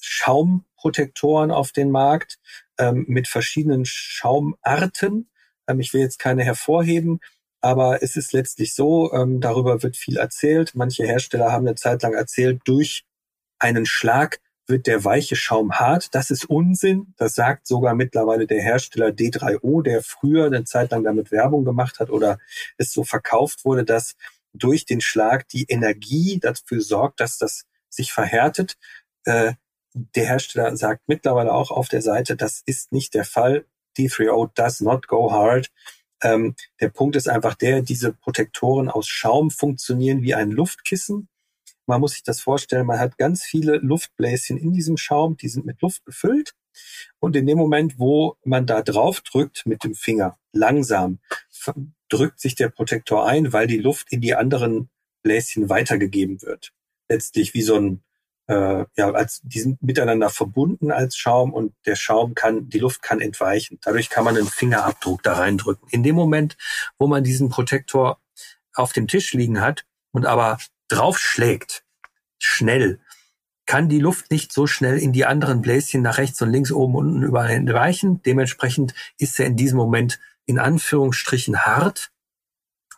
Schaumprotektoren 0.00 1.50
auf 1.50 1.72
den 1.72 1.90
Markt 1.90 2.38
ähm, 2.80 3.04
mit 3.06 3.28
verschiedenen 3.28 3.84
Schaumarten. 3.84 5.30
Ähm, 5.68 5.80
ich 5.80 5.94
will 5.94 6.00
jetzt 6.00 6.18
keine 6.18 6.42
hervorheben, 6.42 7.20
aber 7.60 8.02
es 8.02 8.16
ist 8.16 8.32
letztlich 8.32 8.74
so, 8.74 9.12
ähm, 9.12 9.40
darüber 9.40 9.82
wird 9.82 9.96
viel 9.96 10.16
erzählt. 10.16 10.72
Manche 10.74 11.06
Hersteller 11.06 11.52
haben 11.52 11.66
eine 11.66 11.76
Zeit 11.76 12.02
lang 12.02 12.14
erzählt, 12.14 12.62
durch 12.64 13.04
einen 13.58 13.86
Schlag 13.86 14.40
wird 14.66 14.86
der 14.86 15.04
weiche 15.04 15.36
Schaum 15.36 15.72
hart. 15.72 16.14
Das 16.14 16.30
ist 16.30 16.48
Unsinn. 16.48 17.12
Das 17.18 17.34
sagt 17.34 17.66
sogar 17.66 17.94
mittlerweile 17.94 18.46
der 18.46 18.62
Hersteller 18.62 19.08
D3O, 19.08 19.82
der 19.82 20.02
früher 20.02 20.46
eine 20.46 20.64
Zeit 20.64 20.92
lang 20.92 21.04
damit 21.04 21.30
Werbung 21.30 21.64
gemacht 21.64 21.98
hat 22.00 22.08
oder 22.08 22.38
es 22.78 22.92
so 22.92 23.04
verkauft 23.04 23.64
wurde, 23.64 23.84
dass 23.84 24.14
durch 24.54 24.86
den 24.86 25.00
Schlag 25.00 25.48
die 25.48 25.66
Energie 25.68 26.38
dafür 26.40 26.80
sorgt, 26.80 27.20
dass 27.20 27.36
das 27.36 27.64
sich 27.88 28.12
verhärtet. 28.12 28.76
Äh, 29.24 29.54
der 29.94 30.26
Hersteller 30.26 30.76
sagt 30.76 31.02
mittlerweile 31.06 31.52
auch 31.52 31.70
auf 31.70 31.88
der 31.88 32.02
Seite, 32.02 32.36
das 32.36 32.62
ist 32.64 32.92
nicht 32.92 33.14
der 33.14 33.24
Fall. 33.24 33.64
D3O 33.98 34.50
does 34.54 34.80
not 34.80 35.08
go 35.08 35.32
hard. 35.32 35.70
Ähm, 36.22 36.54
der 36.80 36.90
Punkt 36.90 37.16
ist 37.16 37.28
einfach 37.28 37.54
der, 37.54 37.82
diese 37.82 38.12
Protektoren 38.12 38.88
aus 38.88 39.08
Schaum 39.08 39.50
funktionieren 39.50 40.22
wie 40.22 40.34
ein 40.34 40.50
Luftkissen. 40.50 41.28
Man 41.86 42.00
muss 42.00 42.12
sich 42.12 42.22
das 42.22 42.40
vorstellen, 42.40 42.86
man 42.86 43.00
hat 43.00 43.18
ganz 43.18 43.42
viele 43.42 43.78
Luftbläschen 43.78 44.58
in 44.58 44.72
diesem 44.72 44.96
Schaum, 44.96 45.36
die 45.36 45.48
sind 45.48 45.66
mit 45.66 45.80
Luft 45.82 46.04
befüllt. 46.04 46.54
Und 47.18 47.34
in 47.34 47.46
dem 47.46 47.58
Moment, 47.58 47.98
wo 47.98 48.36
man 48.44 48.66
da 48.66 48.82
drauf 48.82 49.22
drückt 49.22 49.66
mit 49.66 49.82
dem 49.82 49.94
Finger, 49.94 50.38
langsam, 50.52 51.18
drückt 52.08 52.40
sich 52.40 52.54
der 52.54 52.68
Protektor 52.68 53.26
ein, 53.26 53.52
weil 53.52 53.66
die 53.66 53.78
Luft 53.78 54.12
in 54.12 54.20
die 54.20 54.34
anderen 54.34 54.88
Bläschen 55.22 55.68
weitergegeben 55.68 56.42
wird. 56.42 56.72
Letztlich 57.08 57.54
wie 57.54 57.62
so 57.62 57.76
ein 57.76 58.02
äh, 58.50 58.84
ja, 58.96 59.12
als 59.12 59.40
die 59.44 59.60
sind 59.60 59.80
miteinander 59.80 60.28
verbunden 60.28 60.90
als 60.90 61.16
Schaum 61.16 61.52
und 61.52 61.72
der 61.86 61.94
Schaum 61.94 62.34
kann, 62.34 62.68
die 62.68 62.80
Luft 62.80 63.00
kann 63.00 63.20
entweichen. 63.20 63.78
Dadurch 63.80 64.10
kann 64.10 64.24
man 64.24 64.36
einen 64.36 64.48
Fingerabdruck 64.48 65.22
da 65.22 65.34
reindrücken. 65.34 65.86
In 65.90 66.02
dem 66.02 66.16
Moment, 66.16 66.56
wo 66.98 67.06
man 67.06 67.22
diesen 67.22 67.48
Protektor 67.48 68.18
auf 68.74 68.92
dem 68.92 69.06
Tisch 69.06 69.32
liegen 69.34 69.60
hat 69.60 69.84
und 70.10 70.26
aber 70.26 70.58
draufschlägt, 70.88 71.84
schnell, 72.38 72.98
kann 73.66 73.88
die 73.88 74.00
Luft 74.00 74.32
nicht 74.32 74.52
so 74.52 74.66
schnell 74.66 74.98
in 74.98 75.12
die 75.12 75.26
anderen 75.26 75.62
Bläschen 75.62 76.02
nach 76.02 76.18
rechts 76.18 76.42
und 76.42 76.50
links, 76.50 76.72
oben, 76.72 76.96
unten 76.96 77.22
überall 77.22 77.50
entweichen. 77.50 78.20
Dementsprechend 78.22 78.94
ist 79.16 79.38
er 79.38 79.46
in 79.46 79.56
diesem 79.56 79.78
Moment 79.78 80.18
in 80.44 80.58
Anführungsstrichen 80.58 81.60
hart 81.60 82.10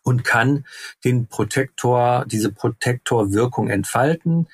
und 0.02 0.24
kann 0.24 0.66
den 1.04 1.26
Protektor, 1.26 2.24
diese 2.26 2.52
Protektorwirkung 2.52 3.70
entfalten. 3.70 4.48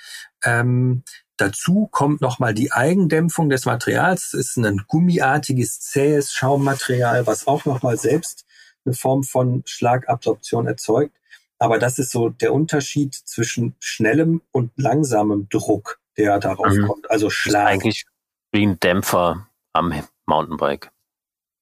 Ähm, 0.44 1.02
dazu 1.36 1.88
kommt 1.90 2.20
nochmal 2.20 2.54
die 2.54 2.72
Eigendämpfung 2.72 3.48
des 3.48 3.64
Materials. 3.64 4.34
Es 4.34 4.50
ist 4.50 4.56
ein 4.58 4.84
gummiartiges, 4.86 5.80
zähes 5.80 6.32
Schaummaterial, 6.32 7.26
was 7.26 7.46
auch 7.46 7.64
nochmal 7.64 7.96
selbst 7.96 8.44
eine 8.84 8.94
Form 8.94 9.22
von 9.22 9.62
Schlagabsorption 9.66 10.66
erzeugt. 10.66 11.16
Aber 11.58 11.78
das 11.78 11.98
ist 11.98 12.10
so 12.10 12.28
der 12.28 12.52
Unterschied 12.52 13.14
zwischen 13.14 13.74
schnellem 13.80 14.42
und 14.52 14.70
langsamem 14.76 15.48
Druck, 15.48 15.98
der 16.16 16.38
darauf 16.38 16.72
mhm. 16.72 16.86
kommt. 16.86 17.10
Also 17.10 17.30
Schlag. 17.30 17.62
Ist 17.62 17.82
eigentlich 17.82 18.04
wie 18.52 18.66
ein 18.66 18.78
Dämpfer 18.80 19.48
am 19.72 19.92
Mountainbike. 20.26 20.90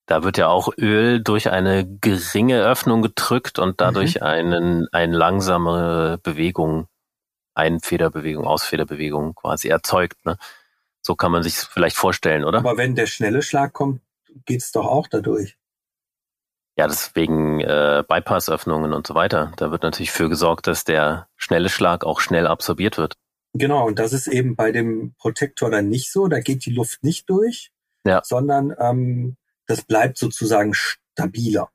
Da 0.06 0.22
wird 0.22 0.38
ja 0.38 0.46
auch 0.48 0.72
Öl 0.78 1.20
durch 1.20 1.50
eine 1.50 1.84
geringe 2.00 2.62
Öffnung 2.62 3.02
gedrückt 3.02 3.58
und 3.58 3.80
dadurch 3.80 4.16
mhm. 4.16 4.22
einen, 4.22 4.88
eine 4.92 5.16
langsame 5.16 6.18
Bewegung, 6.22 6.86
Einfederbewegung, 7.54 8.46
Ausfederbewegung 8.46 9.34
quasi 9.34 9.68
erzeugt. 9.68 10.24
Ne? 10.24 10.38
So 11.02 11.16
kann 11.16 11.32
man 11.32 11.42
sich 11.42 11.56
vielleicht 11.56 11.96
vorstellen, 11.96 12.44
oder? 12.44 12.58
Aber 12.58 12.76
wenn 12.76 12.94
der 12.94 13.06
schnelle 13.06 13.42
Schlag 13.42 13.72
kommt, 13.72 14.00
geht's 14.44 14.70
doch 14.72 14.86
auch 14.86 15.08
dadurch. 15.08 15.56
Ja, 16.78 16.86
deswegen 16.86 17.60
äh, 17.60 18.04
Bypassöffnungen 18.06 18.92
und 18.92 19.06
so 19.06 19.14
weiter. 19.14 19.52
Da 19.56 19.70
wird 19.70 19.82
natürlich 19.82 20.10
für 20.10 20.28
gesorgt, 20.28 20.66
dass 20.66 20.84
der 20.84 21.26
schnelle 21.36 21.70
Schlag 21.70 22.04
auch 22.04 22.20
schnell 22.20 22.46
absorbiert 22.46 22.98
wird. 22.98 23.14
Genau, 23.54 23.86
und 23.86 23.98
das 23.98 24.12
ist 24.12 24.26
eben 24.26 24.54
bei 24.56 24.72
dem 24.72 25.14
Protektor 25.18 25.70
dann 25.70 25.88
nicht 25.88 26.12
so. 26.12 26.28
Da 26.28 26.40
geht 26.40 26.66
die 26.66 26.74
Luft 26.74 27.02
nicht 27.02 27.30
durch, 27.30 27.70
ja. 28.04 28.20
sondern 28.22 28.74
ähm, 28.78 29.36
das 29.66 29.82
bleibt 29.82 30.18
sozusagen 30.18 30.74
stabiler 30.74 31.70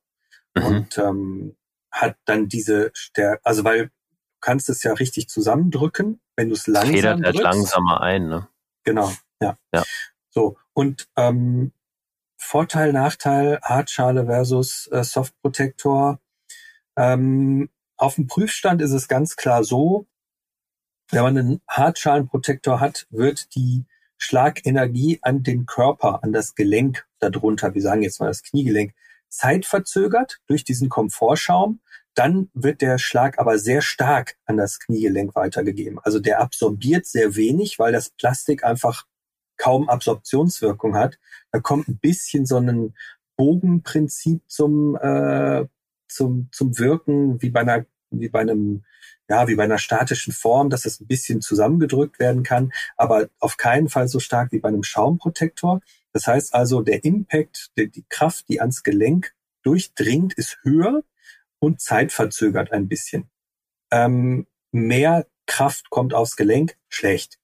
mhm. 0.55 0.65
und 0.65 0.97
ähm, 0.97 1.57
hat 1.91 2.17
dann 2.25 2.47
diese 2.47 2.91
Stärke, 2.93 3.41
also 3.43 3.63
weil 3.63 3.87
du 3.87 3.91
kannst 4.39 4.69
es 4.69 4.83
ja 4.83 4.93
richtig 4.93 5.29
zusammendrücken, 5.29 6.21
wenn 6.35 6.49
du 6.49 6.55
es 6.55 6.67
langsam 6.67 6.93
Federt 6.93 7.25
drückst. 7.25 7.41
langsamer 7.41 8.01
ein, 8.01 8.27
ne? 8.27 8.47
Genau, 8.83 9.11
ja. 9.41 9.57
ja. 9.73 9.83
So, 10.29 10.57
und 10.73 11.09
ähm, 11.17 11.73
Vorteil, 12.37 12.91
Nachteil, 12.91 13.59
Hartschale 13.61 14.25
versus 14.25 14.87
äh, 14.87 15.03
Softprotektor. 15.03 16.19
Ähm, 16.97 17.69
auf 17.97 18.15
dem 18.15 18.25
Prüfstand 18.25 18.81
ist 18.81 18.91
es 18.91 19.07
ganz 19.07 19.35
klar 19.35 19.63
so, 19.63 20.07
wenn 21.11 21.21
man 21.23 21.37
einen 21.37 21.61
Hartschalenprotektor 21.67 22.79
hat, 22.79 23.05
wird 23.11 23.53
die 23.53 23.85
Schlagenergie 24.21 25.19
an 25.23 25.41
den 25.41 25.65
Körper, 25.65 26.23
an 26.23 26.31
das 26.31 26.53
Gelenk 26.53 27.07
darunter, 27.19 27.73
wir 27.73 27.81
sagen 27.81 28.03
jetzt 28.03 28.19
mal 28.19 28.27
das 28.27 28.43
Kniegelenk, 28.43 28.93
zeitverzögert 29.29 30.37
durch 30.45 30.63
diesen 30.63 30.89
Komfortschaum. 30.89 31.79
Dann 32.13 32.49
wird 32.53 32.81
der 32.81 32.99
Schlag 32.99 33.39
aber 33.39 33.57
sehr 33.57 33.81
stark 33.81 34.37
an 34.45 34.57
das 34.57 34.79
Kniegelenk 34.79 35.35
weitergegeben. 35.35 35.97
Also 36.03 36.19
der 36.19 36.39
absorbiert 36.39 37.07
sehr 37.07 37.35
wenig, 37.35 37.79
weil 37.79 37.93
das 37.93 38.09
Plastik 38.09 38.63
einfach 38.63 39.05
kaum 39.57 39.89
Absorptionswirkung 39.89 40.95
hat. 40.95 41.17
Da 41.51 41.59
kommt 41.59 41.87
ein 41.87 41.97
bisschen 41.97 42.45
so 42.45 42.57
ein 42.57 42.93
Bogenprinzip 43.37 44.43
zum, 44.47 44.97
äh, 44.97 45.65
zum, 46.07 46.49
zum 46.51 46.77
Wirken, 46.77 47.41
wie 47.41 47.49
bei 47.49 47.61
einer, 47.61 47.85
wie 48.11 48.29
bei 48.29 48.41
einem 48.41 48.83
ja, 49.31 49.47
wie 49.47 49.55
bei 49.55 49.63
einer 49.63 49.77
statischen 49.77 50.33
Form, 50.33 50.69
dass 50.69 50.83
es 50.83 50.99
ein 50.99 51.07
bisschen 51.07 51.39
zusammengedrückt 51.39 52.19
werden 52.19 52.43
kann, 52.43 52.73
aber 52.97 53.29
auf 53.39 53.55
keinen 53.55 53.87
Fall 53.87 54.09
so 54.09 54.19
stark 54.19 54.51
wie 54.51 54.59
bei 54.59 54.67
einem 54.67 54.83
Schaumprotektor. 54.83 55.79
Das 56.11 56.27
heißt 56.27 56.53
also, 56.53 56.81
der 56.81 57.05
Impact, 57.05 57.71
die, 57.77 57.89
die 57.89 58.03
Kraft, 58.09 58.49
die 58.49 58.59
ans 58.59 58.83
Gelenk 58.83 59.33
durchdringt, 59.63 60.33
ist 60.33 60.57
höher 60.63 61.03
und 61.59 61.79
zeitverzögert 61.79 62.73
ein 62.73 62.89
bisschen. 62.89 63.29
Ähm, 63.89 64.47
mehr 64.73 65.27
Kraft 65.45 65.89
kommt 65.89 66.13
aufs 66.13 66.35
Gelenk, 66.35 66.75
schlecht. 66.89 67.39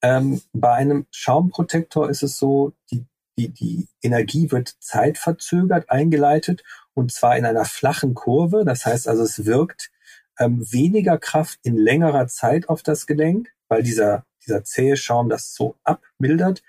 Ähm, 0.00 0.40
bei 0.54 0.72
einem 0.72 1.06
Schaumprotektor 1.10 2.08
ist 2.08 2.22
es 2.22 2.38
so, 2.38 2.72
die, 2.90 3.04
die, 3.36 3.48
die 3.48 3.88
Energie 4.00 4.50
wird 4.50 4.76
zeitverzögert 4.80 5.90
eingeleitet 5.90 6.62
und 6.94 7.12
zwar 7.12 7.36
in 7.36 7.44
einer 7.44 7.66
flachen 7.66 8.14
Kurve. 8.14 8.64
Das 8.64 8.86
heißt 8.86 9.08
also, 9.08 9.24
es 9.24 9.44
wirkt 9.44 9.90
ähm, 10.38 10.64
weniger 10.72 11.18
Kraft 11.18 11.58
in 11.62 11.76
längerer 11.76 12.26
Zeit 12.28 12.68
auf 12.68 12.82
das 12.82 13.06
Gelenk, 13.06 13.52
weil 13.68 13.82
dieser, 13.82 14.24
dieser 14.46 14.64
zähe 14.64 14.96
Schaum 14.96 15.28
das 15.28 15.54
so 15.54 15.76
abmildert. 15.84 16.62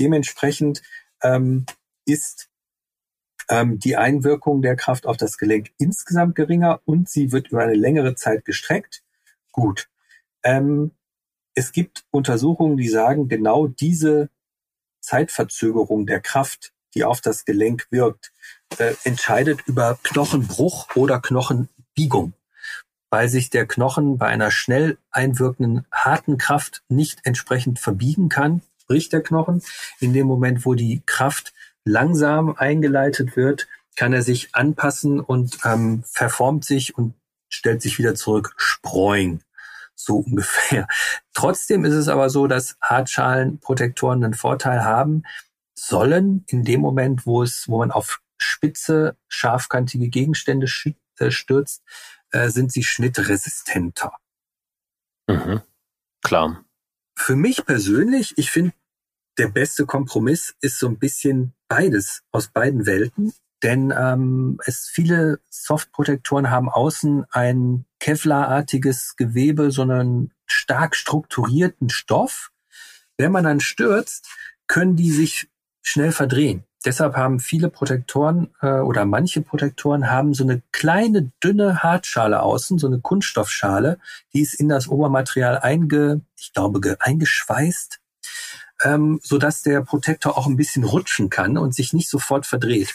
Dementsprechend 0.00 0.82
ähm, 1.22 1.66
ist 2.04 2.48
ähm, 3.48 3.78
die 3.78 3.96
Einwirkung 3.96 4.62
der 4.62 4.76
Kraft 4.76 5.06
auf 5.06 5.16
das 5.16 5.38
Gelenk 5.38 5.70
insgesamt 5.78 6.34
geringer 6.34 6.80
und 6.84 7.08
sie 7.08 7.32
wird 7.32 7.48
über 7.48 7.62
eine 7.62 7.74
längere 7.74 8.14
Zeit 8.14 8.44
gestreckt. 8.44 9.02
Gut. 9.52 9.88
Ähm, 10.42 10.92
es 11.54 11.72
gibt 11.72 12.04
Untersuchungen, 12.10 12.76
die 12.76 12.88
sagen, 12.88 13.28
genau 13.28 13.66
diese 13.66 14.28
Zeitverzögerung 15.00 16.06
der 16.06 16.20
Kraft, 16.20 16.72
die 16.94 17.04
auf 17.04 17.20
das 17.20 17.44
Gelenk 17.44 17.86
wirkt, 17.90 18.32
äh, 18.78 18.94
entscheidet 19.04 19.60
über 19.66 19.98
Knochenbruch 20.02 20.94
oder 20.96 21.20
Knochenbiegung 21.20 22.34
weil 23.10 23.28
sich 23.28 23.50
der 23.50 23.66
Knochen 23.66 24.18
bei 24.18 24.26
einer 24.26 24.50
schnell 24.50 24.98
einwirkenden 25.10 25.86
harten 25.92 26.38
Kraft 26.38 26.82
nicht 26.88 27.20
entsprechend 27.24 27.78
verbiegen 27.78 28.28
kann, 28.28 28.62
bricht 28.86 29.12
der 29.12 29.22
Knochen. 29.22 29.62
In 30.00 30.12
dem 30.12 30.26
Moment, 30.26 30.64
wo 30.64 30.74
die 30.74 31.02
Kraft 31.06 31.52
langsam 31.84 32.56
eingeleitet 32.56 33.36
wird, 33.36 33.68
kann 33.96 34.12
er 34.12 34.22
sich 34.22 34.54
anpassen 34.54 35.20
und 35.20 35.58
ähm, 35.64 36.02
verformt 36.06 36.64
sich 36.64 36.96
und 36.96 37.14
stellt 37.48 37.82
sich 37.82 37.98
wieder 37.98 38.14
zurück. 38.14 38.52
Sproing. 38.56 39.40
So 39.94 40.18
ungefähr. 40.18 40.86
Trotzdem 41.32 41.84
ist 41.84 41.94
es 41.94 42.08
aber 42.08 42.28
so, 42.28 42.46
dass 42.46 42.76
Hartschalenprotektoren 42.82 44.22
einen 44.22 44.34
Vorteil 44.34 44.84
haben 44.84 45.22
sollen 45.78 46.44
in 46.48 46.64
dem 46.64 46.80
Moment, 46.80 47.26
wo 47.26 47.42
es, 47.42 47.68
wo 47.68 47.78
man 47.78 47.90
auf 47.90 48.20
spitze, 48.38 49.16
scharfkantige 49.28 50.08
Gegenstände 50.08 50.66
äh, 51.18 51.30
stürzt, 51.30 51.82
äh, 52.36 52.50
sind 52.50 52.72
sie 52.72 52.82
schnittresistenter. 52.82 54.12
Mhm. 55.28 55.62
Klar. 56.22 56.64
Für 57.16 57.36
mich 57.36 57.64
persönlich, 57.64 58.36
ich 58.36 58.50
finde, 58.50 58.72
der 59.38 59.48
beste 59.48 59.86
Kompromiss 59.86 60.54
ist 60.60 60.78
so 60.78 60.86
ein 60.86 60.98
bisschen 60.98 61.54
beides 61.68 62.22
aus 62.32 62.48
beiden 62.48 62.86
Welten. 62.86 63.32
Denn 63.62 63.92
ähm, 63.96 64.60
es 64.66 64.88
viele 64.92 65.40
Softprotektoren 65.48 66.50
haben 66.50 66.68
außen 66.68 67.24
ein 67.30 67.86
Kevlar-artiges 68.00 69.16
Gewebe, 69.16 69.70
sondern 69.70 70.30
stark 70.44 70.94
strukturierten 70.94 71.88
Stoff. 71.88 72.50
Wenn 73.16 73.32
man 73.32 73.44
dann 73.44 73.60
stürzt, 73.60 74.28
können 74.66 74.94
die 74.94 75.10
sich 75.10 75.48
schnell 75.82 76.12
verdrehen. 76.12 76.64
Deshalb 76.86 77.16
haben 77.16 77.40
viele 77.40 77.68
Protektoren 77.68 78.54
äh, 78.62 78.78
oder 78.78 79.04
manche 79.06 79.42
Protektoren 79.42 80.08
haben 80.08 80.34
so 80.34 80.44
eine 80.44 80.62
kleine, 80.70 81.32
dünne 81.42 81.82
Hartschale 81.82 82.40
außen, 82.40 82.78
so 82.78 82.86
eine 82.86 83.00
Kunststoffschale, 83.00 83.98
die 84.32 84.40
ist 84.40 84.54
in 84.54 84.68
das 84.68 84.86
Obermaterial 84.86 85.58
einge, 85.58 86.20
ich 86.38 86.52
glaube, 86.52 86.96
eingeschweißt, 87.00 87.98
ähm, 88.84 89.18
so 89.20 89.36
dass 89.36 89.62
der 89.62 89.80
Protektor 89.80 90.38
auch 90.38 90.46
ein 90.46 90.56
bisschen 90.56 90.84
rutschen 90.84 91.28
kann 91.28 91.58
und 91.58 91.74
sich 91.74 91.92
nicht 91.92 92.08
sofort 92.08 92.46
verdreht. 92.46 92.94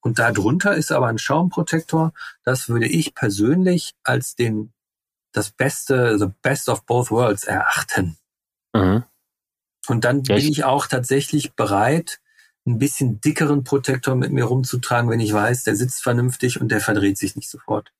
Und 0.00 0.18
darunter 0.18 0.74
ist 0.74 0.90
aber 0.90 1.06
ein 1.06 1.18
Schaumprotektor. 1.18 2.12
Das 2.42 2.68
würde 2.68 2.88
ich 2.88 3.14
persönlich 3.14 3.94
als 4.02 4.34
den 4.34 4.72
das 5.30 5.50
Beste, 5.50 6.18
the 6.18 6.26
best 6.42 6.68
of 6.68 6.86
both 6.86 7.12
worlds 7.12 7.44
erachten. 7.44 8.16
Mhm. 8.72 9.04
Und 9.86 10.04
dann 10.04 10.24
bin 10.24 10.38
ich 10.38 10.64
auch 10.64 10.88
tatsächlich 10.88 11.54
bereit, 11.54 12.20
ein 12.68 12.78
bisschen 12.78 13.20
dickeren 13.20 13.64
Protektor 13.64 14.14
mit 14.14 14.32
mir 14.32 14.44
rumzutragen, 14.44 15.10
wenn 15.10 15.20
ich 15.20 15.32
weiß, 15.32 15.64
der 15.64 15.76
sitzt 15.76 16.02
vernünftig 16.02 16.60
und 16.60 16.68
der 16.68 16.80
verdreht 16.80 17.18
sich 17.18 17.36
nicht 17.36 17.50
sofort. 17.50 17.92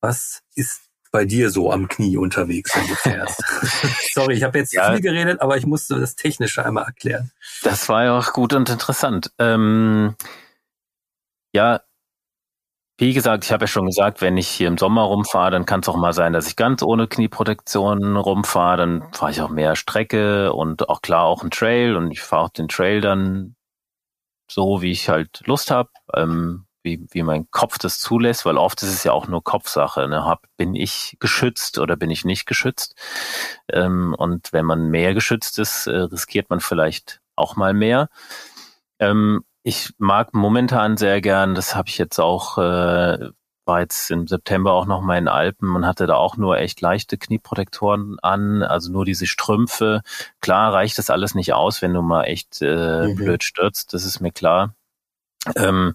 Was 0.00 0.42
ist 0.54 0.82
bei 1.12 1.24
dir 1.24 1.50
so 1.50 1.72
am 1.72 1.88
Knie 1.88 2.16
unterwegs, 2.16 2.74
wenn 2.74 2.86
du 2.86 2.94
fährst? 2.94 3.42
Sorry, 4.12 4.34
ich 4.34 4.42
habe 4.42 4.58
jetzt 4.58 4.72
ja, 4.72 4.92
viel 4.92 5.00
geredet, 5.00 5.40
aber 5.40 5.56
ich 5.56 5.66
musste 5.66 5.98
das 5.98 6.16
Technische 6.16 6.64
einmal 6.64 6.84
erklären. 6.84 7.30
Das 7.62 7.88
war 7.88 8.04
ja 8.04 8.18
auch 8.18 8.32
gut 8.32 8.52
und 8.52 8.68
interessant. 8.68 9.32
Ähm, 9.38 10.14
ja, 11.54 11.80
wie 12.98 13.12
gesagt, 13.12 13.44
ich 13.44 13.52
habe 13.52 13.64
ja 13.64 13.68
schon 13.68 13.86
gesagt, 13.86 14.22
wenn 14.22 14.38
ich 14.38 14.48
hier 14.48 14.68
im 14.68 14.78
Sommer 14.78 15.02
rumfahre, 15.02 15.50
dann 15.50 15.66
kann 15.66 15.80
es 15.80 15.88
auch 15.88 15.96
mal 15.96 16.14
sein, 16.14 16.32
dass 16.32 16.48
ich 16.48 16.56
ganz 16.56 16.82
ohne 16.82 17.08
Knieprotektion 17.08 18.16
rumfahre. 18.16 18.78
Dann 18.78 19.12
fahre 19.12 19.32
ich 19.32 19.42
auch 19.42 19.50
mehr 19.50 19.76
Strecke 19.76 20.52
und 20.54 20.88
auch 20.88 21.02
klar 21.02 21.24
auch 21.24 21.42
einen 21.42 21.50
Trail 21.50 21.96
und 21.96 22.10
ich 22.10 22.22
fahre 22.22 22.44
auch 22.44 22.50
den 22.50 22.68
Trail 22.68 23.02
dann 23.02 23.55
so, 24.48 24.82
wie 24.82 24.92
ich 24.92 25.08
halt 25.08 25.42
Lust 25.46 25.70
habe, 25.70 25.90
ähm, 26.14 26.66
wie, 26.82 27.06
wie 27.10 27.22
mein 27.22 27.50
Kopf 27.50 27.78
das 27.78 27.98
zulässt, 27.98 28.46
weil 28.46 28.56
oft 28.56 28.82
ist 28.82 28.90
es 28.90 29.04
ja 29.04 29.12
auch 29.12 29.26
nur 29.26 29.42
Kopfsache. 29.42 30.08
Ne? 30.08 30.24
Hab, 30.24 30.46
bin 30.56 30.74
ich 30.74 31.16
geschützt 31.20 31.78
oder 31.78 31.96
bin 31.96 32.10
ich 32.10 32.24
nicht 32.24 32.46
geschützt? 32.46 32.94
Ähm, 33.70 34.14
und 34.16 34.52
wenn 34.52 34.64
man 34.64 34.88
mehr 34.88 35.12
geschützt 35.12 35.58
ist, 35.58 35.88
äh, 35.88 35.96
riskiert 35.96 36.48
man 36.48 36.60
vielleicht 36.60 37.20
auch 37.34 37.56
mal 37.56 37.74
mehr. 37.74 38.08
Ähm, 39.00 39.44
ich 39.62 39.90
mag 39.98 40.32
momentan 40.32 40.96
sehr 40.96 41.20
gern, 41.20 41.56
das 41.56 41.74
habe 41.74 41.88
ich 41.88 41.98
jetzt 41.98 42.20
auch 42.20 42.56
äh, 42.58 43.30
war 43.66 43.80
jetzt 43.80 44.10
im 44.10 44.26
September 44.26 44.72
auch 44.72 44.86
noch 44.86 45.02
mal 45.02 45.18
in 45.18 45.28
Alpen 45.28 45.74
und 45.74 45.86
hatte 45.86 46.06
da 46.06 46.14
auch 46.14 46.36
nur 46.36 46.58
echt 46.58 46.80
leichte 46.80 47.18
Knieprotektoren 47.18 48.18
an, 48.22 48.62
also 48.62 48.92
nur 48.92 49.04
diese 49.04 49.26
Strümpfe. 49.26 50.02
Klar 50.40 50.72
reicht 50.72 50.98
das 50.98 51.10
alles 51.10 51.34
nicht 51.34 51.52
aus, 51.52 51.82
wenn 51.82 51.92
du 51.92 52.02
mal 52.02 52.24
echt 52.24 52.62
äh, 52.62 53.08
mhm. 53.08 53.16
blöd 53.16 53.42
stürzt, 53.42 53.92
das 53.92 54.04
ist 54.04 54.20
mir 54.20 54.32
klar. 54.32 54.74
Ähm, 55.56 55.94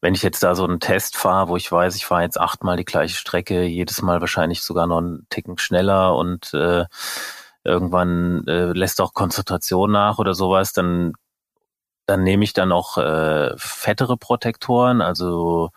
wenn 0.00 0.14
ich 0.14 0.22
jetzt 0.22 0.42
da 0.42 0.54
so 0.54 0.64
einen 0.64 0.80
Test 0.80 1.16
fahre, 1.16 1.48
wo 1.48 1.56
ich 1.56 1.70
weiß, 1.70 1.96
ich 1.96 2.04
fahre 2.04 2.22
jetzt 2.22 2.38
achtmal 2.38 2.76
die 2.76 2.84
gleiche 2.84 3.16
Strecke, 3.16 3.62
jedes 3.64 4.02
Mal 4.02 4.20
wahrscheinlich 4.20 4.62
sogar 4.62 4.86
noch 4.86 4.98
einen 4.98 5.26
Ticken 5.30 5.56
schneller 5.58 6.16
und 6.16 6.52
äh, 6.52 6.84
irgendwann 7.64 8.46
äh, 8.46 8.72
lässt 8.72 9.00
auch 9.00 9.14
Konzentration 9.14 9.90
nach 9.90 10.18
oder 10.18 10.34
sowas, 10.34 10.72
dann 10.72 11.14
dann 12.10 12.24
nehme 12.24 12.42
ich 12.42 12.52
dann 12.52 12.72
auch 12.72 12.98
äh, 12.98 13.52
fettere 13.56 14.16
Protektoren, 14.16 15.00
also 15.00 15.70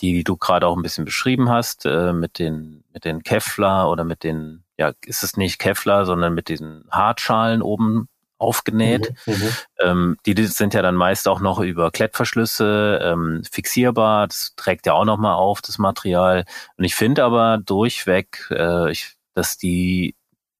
die, 0.00 0.12
die 0.12 0.24
du 0.24 0.36
gerade 0.36 0.66
auch 0.66 0.76
ein 0.76 0.82
bisschen 0.82 1.04
beschrieben 1.04 1.50
hast, 1.50 1.86
äh, 1.86 2.12
mit 2.12 2.38
den 2.38 2.80
mit 2.92 3.04
den 3.04 3.22
Kevlar 3.22 3.90
oder 3.90 4.04
mit 4.04 4.24
den, 4.24 4.64
ja, 4.76 4.92
ist 5.04 5.22
es 5.22 5.36
nicht 5.36 5.58
Kevlar, 5.58 6.06
sondern 6.06 6.34
mit 6.34 6.48
diesen 6.48 6.84
Hartschalen 6.90 7.62
oben 7.62 8.08
aufgenäht. 8.38 9.12
Mhm, 9.26 9.34
mhm, 9.34 9.52
ähm, 9.80 10.16
die, 10.26 10.34
die 10.34 10.46
sind 10.46 10.72
ja 10.74 10.82
dann 10.82 10.96
meist 10.96 11.28
auch 11.28 11.40
noch 11.40 11.60
über 11.60 11.90
Klettverschlüsse 11.90 12.98
ähm, 13.02 13.42
fixierbar. 13.50 14.26
Das 14.28 14.54
trägt 14.56 14.86
ja 14.86 14.94
auch 14.94 15.04
noch 15.04 15.18
mal 15.18 15.34
auf 15.34 15.60
das 15.60 15.78
Material. 15.78 16.44
Und 16.76 16.84
ich 16.84 16.94
finde 16.94 17.22
aber 17.24 17.58
durchweg, 17.58 18.48
äh, 18.50 18.90
ich, 18.90 19.16
dass 19.34 19.58
die 19.58 20.16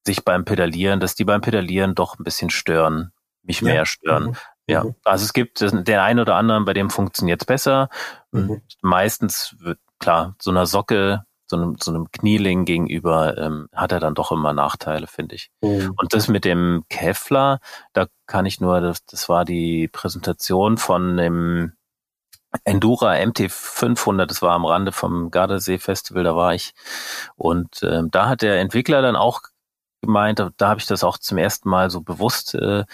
sich 0.06 0.24
beim 0.24 0.44
Pedalieren, 0.44 1.00
dass 1.00 1.14
die 1.14 1.24
beim 1.24 1.40
Pedalieren 1.40 1.94
doch 1.94 2.18
ein 2.18 2.24
bisschen 2.24 2.50
stören, 2.50 3.12
mich 3.42 3.60
ja. 3.62 3.72
mehr 3.72 3.86
stören. 3.86 4.24
Mhm. 4.24 4.36
Ja, 4.66 4.84
mhm. 4.84 4.94
also 5.04 5.24
es 5.24 5.32
gibt 5.32 5.60
den 5.60 5.98
einen 5.98 6.20
oder 6.20 6.36
anderen, 6.36 6.64
bei 6.64 6.72
dem 6.72 6.90
funktioniert 6.90 7.42
es 7.42 7.46
besser. 7.46 7.88
Mhm. 8.30 8.62
Meistens 8.82 9.56
wird 9.58 9.78
klar 9.98 10.36
so 10.40 10.50
einer 10.50 10.66
Socke 10.66 11.24
so 11.50 11.56
einem, 11.56 11.76
so 11.78 11.90
einem 11.90 12.10
Knieling 12.10 12.64
gegenüber 12.64 13.36
ähm, 13.36 13.68
hat 13.74 13.92
er 13.92 14.00
dann 14.00 14.14
doch 14.14 14.32
immer 14.32 14.54
Nachteile, 14.54 15.06
finde 15.06 15.34
ich. 15.34 15.50
Mhm. 15.60 15.92
Und 15.96 16.14
das 16.14 16.28
mit 16.28 16.44
dem 16.44 16.84
Kevlar, 16.88 17.60
da 17.92 18.06
kann 18.26 18.46
ich 18.46 18.60
nur, 18.60 18.80
das, 18.80 19.04
das 19.04 19.28
war 19.28 19.44
die 19.44 19.88
Präsentation 19.88 20.78
von 20.78 21.16
dem 21.18 21.72
Endura 22.64 23.12
MT500, 23.12 24.26
das 24.26 24.42
war 24.42 24.54
am 24.54 24.64
Rande 24.64 24.92
vom 24.92 25.30
Gardasee 25.30 25.78
Festival, 25.78 26.24
da 26.24 26.34
war 26.34 26.54
ich. 26.54 26.72
Und 27.36 27.82
ähm, 27.82 28.10
da 28.10 28.28
hat 28.28 28.42
der 28.42 28.60
Entwickler 28.60 29.02
dann 29.02 29.16
auch 29.16 29.42
gemeint, 30.00 30.38
da, 30.38 30.50
da 30.56 30.68
habe 30.68 30.80
ich 30.80 30.86
das 30.86 31.04
auch 31.04 31.18
zum 31.18 31.36
ersten 31.36 31.68
Mal 31.68 31.90
so 31.90 32.00
bewusst, 32.00 32.54
äh, 32.54 32.84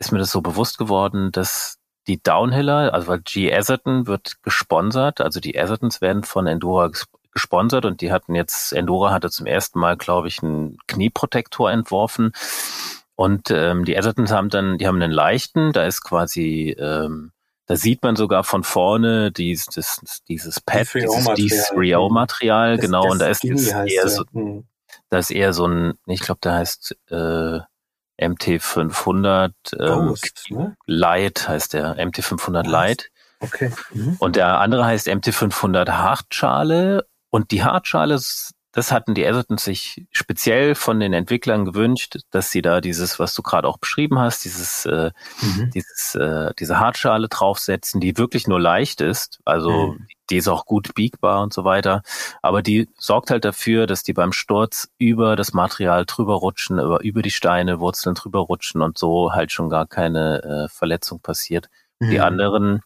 ist 0.00 0.10
mir 0.10 0.18
das 0.18 0.32
so 0.32 0.40
bewusst 0.40 0.78
geworden, 0.78 1.30
dass 1.30 1.78
die 2.08 2.20
Downhiller, 2.20 2.92
also 2.92 3.06
weil 3.06 3.20
G 3.20 3.54
Atherton 3.54 4.06
wird 4.06 4.42
gesponsert, 4.42 5.20
also 5.20 5.38
die 5.38 5.58
Athertons 5.58 6.00
werden 6.00 6.24
von 6.24 6.46
Endura 6.46 6.90
gesponsert 7.32 7.84
und 7.84 8.00
die 8.00 8.10
hatten 8.10 8.34
jetzt, 8.34 8.72
Endora 8.72 9.12
hatte 9.12 9.30
zum 9.30 9.46
ersten 9.46 9.78
Mal, 9.78 9.96
glaube 9.96 10.26
ich, 10.26 10.42
einen 10.42 10.78
Knieprotektor 10.88 11.70
entworfen. 11.70 12.32
Und 13.14 13.50
ähm, 13.50 13.84
die 13.84 13.96
Athertons 13.96 14.32
haben 14.32 14.48
dann, 14.48 14.78
die 14.78 14.86
haben 14.86 15.00
einen 15.00 15.12
leichten, 15.12 15.72
da 15.72 15.84
ist 15.84 16.02
quasi, 16.02 16.74
ähm, 16.78 17.32
da 17.66 17.76
sieht 17.76 18.02
man 18.02 18.16
sogar 18.16 18.42
von 18.42 18.64
vorne 18.64 19.30
dieses, 19.30 19.66
dieses 20.26 20.60
Pad, 20.60 20.88
dieses 20.94 21.70
D3O-Material, 21.70 22.78
genau, 22.78 23.02
das 23.04 23.12
und 23.12 23.18
da 23.20 23.26
ist 23.28 23.44
eher 23.44 24.08
so, 24.08 24.24
hm. 24.32 24.64
da 25.10 25.18
ist 25.18 25.30
eher 25.30 25.52
so 25.52 25.66
ein, 25.66 25.94
ich 26.06 26.20
glaube, 26.20 26.38
da 26.40 26.54
heißt 26.54 26.96
äh, 27.10 27.60
MT500 28.20 29.52
ähm, 29.78 30.08
Ghost, 30.08 30.46
ne? 30.50 30.76
Light 30.86 31.48
heißt 31.48 31.74
der, 31.74 31.96
MT500 31.96 32.68
Light. 32.68 33.10
Okay. 33.40 33.72
Mhm. 33.92 34.16
Und 34.18 34.36
der 34.36 34.60
andere 34.60 34.84
heißt 34.84 35.08
MT500 35.08 35.90
Hartschale 35.90 37.06
und 37.30 37.50
die 37.50 37.64
Hartschale, 37.64 38.20
das 38.72 38.92
hatten 38.92 39.14
die 39.14 39.26
Athertons 39.26 39.64
sich 39.64 40.06
speziell 40.12 40.76
von 40.76 41.00
den 41.00 41.12
Entwicklern 41.12 41.64
gewünscht, 41.64 42.18
dass 42.30 42.50
sie 42.50 42.62
da 42.62 42.80
dieses, 42.80 43.18
was 43.18 43.34
du 43.34 43.42
gerade 43.42 43.66
auch 43.66 43.78
beschrieben 43.78 44.20
hast, 44.20 44.44
dieses, 44.44 44.86
äh, 44.86 45.10
mhm. 45.40 45.70
dieses, 45.72 46.14
äh, 46.14 46.52
diese 46.58 46.78
Hartschale 46.78 47.28
draufsetzen, 47.28 48.00
die 48.00 48.16
wirklich 48.16 48.46
nur 48.46 48.60
leicht 48.60 49.00
ist. 49.00 49.40
Also 49.44 49.94
mhm. 49.94 50.06
die 50.30 50.36
ist 50.36 50.46
auch 50.46 50.66
gut 50.66 50.94
biegbar 50.94 51.42
und 51.42 51.52
so 51.52 51.64
weiter. 51.64 52.02
Aber 52.42 52.62
die 52.62 52.88
sorgt 52.96 53.30
halt 53.30 53.44
dafür, 53.44 53.88
dass 53.88 54.04
die 54.04 54.12
beim 54.12 54.32
Sturz 54.32 54.88
über 54.98 55.34
das 55.34 55.52
Material 55.52 56.04
drüber 56.06 56.34
rutschen, 56.34 56.78
über, 56.78 57.02
über 57.02 57.22
die 57.22 57.32
Steine, 57.32 57.80
Wurzeln 57.80 58.14
drüber 58.14 58.38
rutschen 58.38 58.82
und 58.82 58.98
so 58.98 59.32
halt 59.32 59.50
schon 59.50 59.68
gar 59.68 59.86
keine 59.86 60.42
äh, 60.44 60.68
Verletzung 60.68 61.18
passiert. 61.18 61.68
Mhm. 61.98 62.10
Die 62.10 62.20
anderen, 62.20 62.82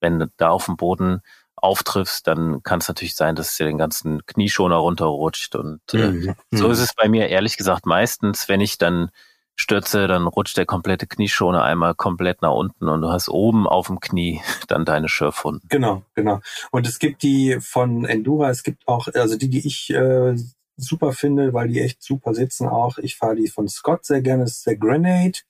wenn 0.00 0.30
da 0.36 0.48
auf 0.50 0.64
dem 0.64 0.76
Boden 0.76 1.22
auftriffst, 1.62 2.26
dann 2.26 2.62
kann 2.62 2.80
es 2.80 2.88
natürlich 2.88 3.14
sein, 3.14 3.34
dass 3.34 3.56
dir 3.56 3.66
den 3.66 3.78
ganzen 3.78 4.24
Knieschoner 4.26 4.76
runterrutscht. 4.76 5.54
Und 5.54 5.80
äh, 5.92 6.08
mhm. 6.08 6.34
so 6.50 6.66
mhm. 6.66 6.72
ist 6.72 6.80
es 6.80 6.94
bei 6.94 7.08
mir 7.08 7.28
ehrlich 7.28 7.56
gesagt 7.56 7.86
meistens, 7.86 8.48
wenn 8.48 8.60
ich 8.60 8.78
dann 8.78 9.10
stürze, 9.58 10.06
dann 10.06 10.26
rutscht 10.26 10.56
der 10.56 10.66
komplette 10.66 11.06
Knieschoner 11.06 11.64
einmal 11.64 11.94
komplett 11.94 12.42
nach 12.42 12.52
unten 12.52 12.88
und 12.88 13.02
du 13.02 13.08
hast 13.08 13.28
oben 13.28 13.66
auf 13.66 13.88
dem 13.88 14.00
Knie 14.00 14.40
dann 14.68 14.84
deine 14.84 15.08
Schürfwunden. 15.08 15.68
Genau, 15.68 16.02
genau. 16.14 16.40
Und 16.70 16.86
es 16.86 16.98
gibt 16.98 17.22
die 17.22 17.58
von 17.60 18.04
Endura, 18.04 18.50
es 18.50 18.62
gibt 18.62 18.86
auch, 18.86 19.08
also 19.14 19.36
die, 19.36 19.50
die 19.50 19.66
ich 19.66 19.90
äh, 19.90 20.36
super 20.76 21.12
finde, 21.12 21.52
weil 21.52 21.68
die 21.68 21.80
echt 21.80 22.02
super 22.02 22.34
sitzen 22.34 22.68
auch. 22.68 22.98
Ich 22.98 23.16
fahre 23.16 23.34
die 23.34 23.48
von 23.48 23.68
Scott 23.68 24.04
sehr 24.04 24.22
gerne, 24.22 24.44
das 24.44 24.58
ist 24.58 24.66
der 24.66 24.76
Grenade. 24.76 25.40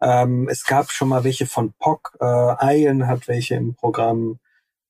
Ähm, 0.00 0.48
es 0.48 0.64
gab 0.64 0.90
schon 0.92 1.08
mal 1.08 1.24
welche 1.24 1.46
von 1.46 1.72
POC, 1.72 2.16
äh, 2.20 2.80
Ian 2.80 3.06
hat 3.06 3.28
welche 3.28 3.56
im 3.56 3.74
Programm. 3.74 4.38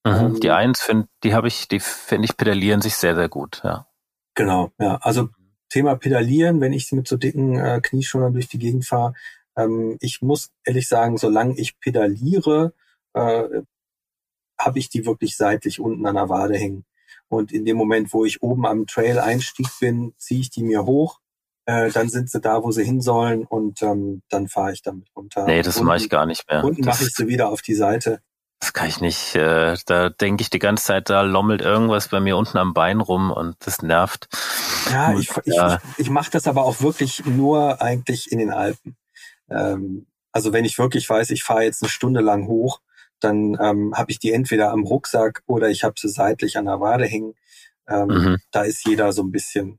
Mhm, 0.04 0.12
ähm, 0.12 0.40
die 0.40 0.50
eins 0.50 0.80
finde, 0.80 1.08
die 1.22 1.34
habe 1.34 1.48
ich, 1.48 1.68
die 1.68 1.80
finde 1.80 2.24
ich 2.26 2.36
pedalieren 2.36 2.80
sich 2.80 2.96
sehr, 2.96 3.14
sehr 3.14 3.28
gut, 3.28 3.60
ja. 3.64 3.86
Genau, 4.34 4.70
ja. 4.78 4.96
Also 5.02 5.28
Thema 5.68 5.96
Pedalieren, 5.96 6.60
wenn 6.60 6.72
ich 6.72 6.90
mit 6.92 7.06
so 7.06 7.16
dicken 7.16 7.56
äh, 7.58 7.80
Knieschonern 7.82 8.32
durch 8.32 8.48
die 8.48 8.58
Gegend 8.58 8.86
fahre, 8.86 9.14
ähm, 9.56 9.98
ich 10.00 10.22
muss 10.22 10.50
ehrlich 10.64 10.88
sagen, 10.88 11.18
solange 11.18 11.58
ich 11.58 11.78
pedaliere, 11.78 12.72
äh, 13.14 13.62
habe 14.58 14.78
ich 14.78 14.88
die 14.88 15.06
wirklich 15.06 15.36
seitlich 15.36 15.80
unten 15.80 16.06
an 16.06 16.16
der 16.16 16.28
Wade 16.28 16.56
hängen. 16.56 16.84
Und 17.28 17.52
in 17.52 17.64
dem 17.64 17.76
Moment, 17.76 18.12
wo 18.12 18.24
ich 18.24 18.42
oben 18.42 18.66
am 18.66 18.86
Trail-Einstieg 18.86 19.68
bin, 19.80 20.14
ziehe 20.16 20.40
ich 20.40 20.50
die 20.50 20.62
mir 20.62 20.84
hoch. 20.84 21.20
Äh, 21.66 21.90
dann 21.90 22.08
sind 22.08 22.30
sie 22.30 22.40
da, 22.40 22.62
wo 22.62 22.72
sie 22.72 22.84
hin 22.84 23.00
sollen 23.00 23.44
und 23.44 23.82
ähm, 23.82 24.22
dann 24.28 24.48
fahre 24.48 24.72
ich 24.72 24.82
damit 24.82 25.08
runter. 25.14 25.46
Nee, 25.46 25.62
das 25.62 25.80
mache 25.80 25.98
ich 25.98 26.08
gar 26.08 26.26
nicht 26.26 26.48
mehr. 26.48 26.64
Unten 26.64 26.84
mache 26.84 27.04
ich 27.04 27.14
sie 27.14 27.28
wieder 27.28 27.50
auf 27.50 27.62
die 27.62 27.74
Seite. 27.74 28.20
Das 28.60 28.74
kann 28.74 28.88
ich 28.88 29.00
nicht. 29.00 29.34
Äh, 29.34 29.76
da 29.86 30.10
denke 30.10 30.42
ich 30.42 30.50
die 30.50 30.58
ganze 30.58 30.84
Zeit, 30.84 31.08
da 31.08 31.22
lommelt 31.22 31.62
irgendwas 31.62 32.08
bei 32.08 32.20
mir 32.20 32.36
unten 32.36 32.58
am 32.58 32.74
Bein 32.74 33.00
rum 33.00 33.30
und 33.30 33.56
das 33.60 33.82
nervt. 33.82 34.28
Ja, 34.90 35.18
ich, 35.18 35.30
ich, 35.44 35.56
ich, 35.56 35.78
ich 35.96 36.10
mache 36.10 36.30
das 36.30 36.46
aber 36.46 36.64
auch 36.64 36.82
wirklich 36.82 37.24
nur 37.24 37.80
eigentlich 37.80 38.30
in 38.30 38.38
den 38.38 38.50
Alpen. 38.50 38.96
Ähm, 39.48 40.06
also 40.32 40.52
wenn 40.52 40.64
ich 40.64 40.78
wirklich 40.78 41.08
weiß, 41.08 41.30
ich 41.30 41.42
fahre 41.42 41.64
jetzt 41.64 41.82
eine 41.82 41.88
Stunde 41.88 42.20
lang 42.20 42.46
hoch, 42.46 42.80
dann 43.18 43.56
ähm, 43.60 43.94
habe 43.96 44.12
ich 44.12 44.18
die 44.18 44.32
entweder 44.32 44.70
am 44.70 44.84
Rucksack 44.84 45.42
oder 45.46 45.68
ich 45.70 45.84
habe 45.84 45.94
sie 45.98 46.08
seitlich 46.08 46.56
an 46.56 46.66
der 46.66 46.80
Wade 46.80 47.06
hängen. 47.06 47.34
Ähm, 47.88 48.08
mhm. 48.08 48.36
Da 48.50 48.62
ist 48.62 48.86
jeder 48.86 49.12
so 49.12 49.22
ein 49.22 49.32
bisschen, 49.32 49.78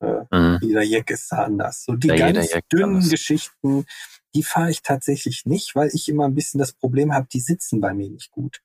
äh, 0.00 0.24
mhm. 0.30 0.58
jeder 0.62 0.82
Jack 0.82 1.10
ist 1.10 1.30
da 1.30 1.44
anders. 1.44 1.84
So 1.84 1.94
die 1.94 2.08
ja, 2.08 2.30
ganz 2.30 2.50
dünnen 2.72 3.08
Geschichten, 3.08 3.86
die 4.34 4.42
fahre 4.42 4.70
ich 4.70 4.82
tatsächlich 4.82 5.46
nicht, 5.46 5.74
weil 5.74 5.90
ich 5.92 6.08
immer 6.08 6.24
ein 6.24 6.34
bisschen 6.34 6.58
das 6.58 6.72
Problem 6.72 7.12
habe, 7.12 7.26
die 7.32 7.40
sitzen 7.40 7.80
bei 7.80 7.94
mir 7.94 8.08
nicht 8.08 8.30
gut. 8.30 8.62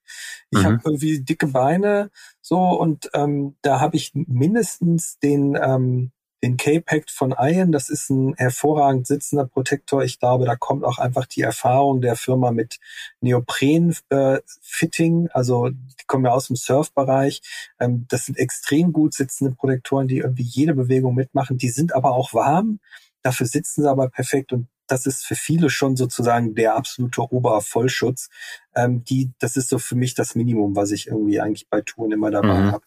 Ich 0.52 0.60
mhm. 0.60 0.66
habe 0.66 0.82
irgendwie 0.84 1.22
dicke 1.22 1.48
Beine 1.48 2.12
so 2.42 2.58
und 2.58 3.10
ähm, 3.14 3.56
da 3.62 3.80
habe 3.80 3.98
ich 3.98 4.12
mindestens 4.14 5.20
den 5.20 5.58
ähm, 5.62 6.12
den 6.44 6.58
K-Pact 6.58 7.10
von 7.10 7.34
Iron, 7.38 7.72
das 7.72 7.90
ist 7.90 8.10
ein 8.10 8.36
hervorragend 8.36 9.08
sitzender 9.08 9.46
Protektor. 9.46 10.04
Ich 10.04 10.20
glaube, 10.20 10.46
da 10.46 10.56
kommt 10.56 10.84
auch 10.84 11.00
einfach 11.00 11.26
die 11.26 11.42
Erfahrung 11.42 12.02
der 12.02 12.16
Firma 12.16 12.52
mit 12.52 12.78
Neopren-Fitting. 13.22 15.26
Äh, 15.26 15.30
also 15.34 15.70
die 15.70 16.06
kommen 16.06 16.26
ja 16.26 16.32
aus 16.32 16.46
dem 16.48 16.56
Surfbereich. 16.56 17.42
Ähm, 17.80 18.06
das 18.10 18.26
sind 18.26 18.38
extrem 18.38 18.94
gut 18.94 19.16
sitzende 19.16 19.54
Protektoren, 19.54 20.08
die 20.08 20.20
irgendwie 20.20 20.44
jede 20.44 20.76
Bewegung 20.76 21.16
mitmachen. 21.16 21.58
Die 21.58 21.70
sind 21.70 21.96
aber 21.96 22.12
auch 22.12 22.36
warm. 22.36 22.80
Dafür 23.24 23.48
sitzen 23.48 23.82
sie 23.82 23.90
aber 23.90 24.10
perfekt 24.10 24.54
und 24.54 24.68
das 24.88 25.06
ist 25.06 25.26
für 25.26 25.36
viele 25.36 25.70
schon 25.70 25.96
sozusagen 25.96 26.56
der 26.56 26.76
absolute 26.76 27.22
Obervollschutz. 27.22 28.30
Ähm, 28.76 29.04
die, 29.04 29.32
das 29.40 29.58
ist 29.58 29.70
so 29.70 29.80
für 29.80 29.96
mich 29.96 30.16
das 30.16 30.36
Minimum, 30.36 30.76
was 30.76 30.92
ich 30.92 31.08
irgendwie 31.08 31.40
eigentlich 31.40 31.68
bei 31.70 31.82
Touren 31.82 32.12
immer 32.12 32.32
dabei 32.32 32.62
mhm. 32.62 32.72
habe. 32.72 32.86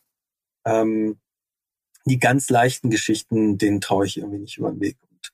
Ähm, 0.65 1.21
die 2.07 2.19
ganz 2.19 2.49
leichten 2.49 2.91
Geschichten, 2.91 3.59
denen 3.59 3.81
traue 3.81 4.07
ich 4.07 4.17
irgendwie 4.17 4.39
nicht 4.39 4.57
über 4.59 4.71
den 4.71 4.81
Weg. 4.81 4.97
Und 5.11 5.33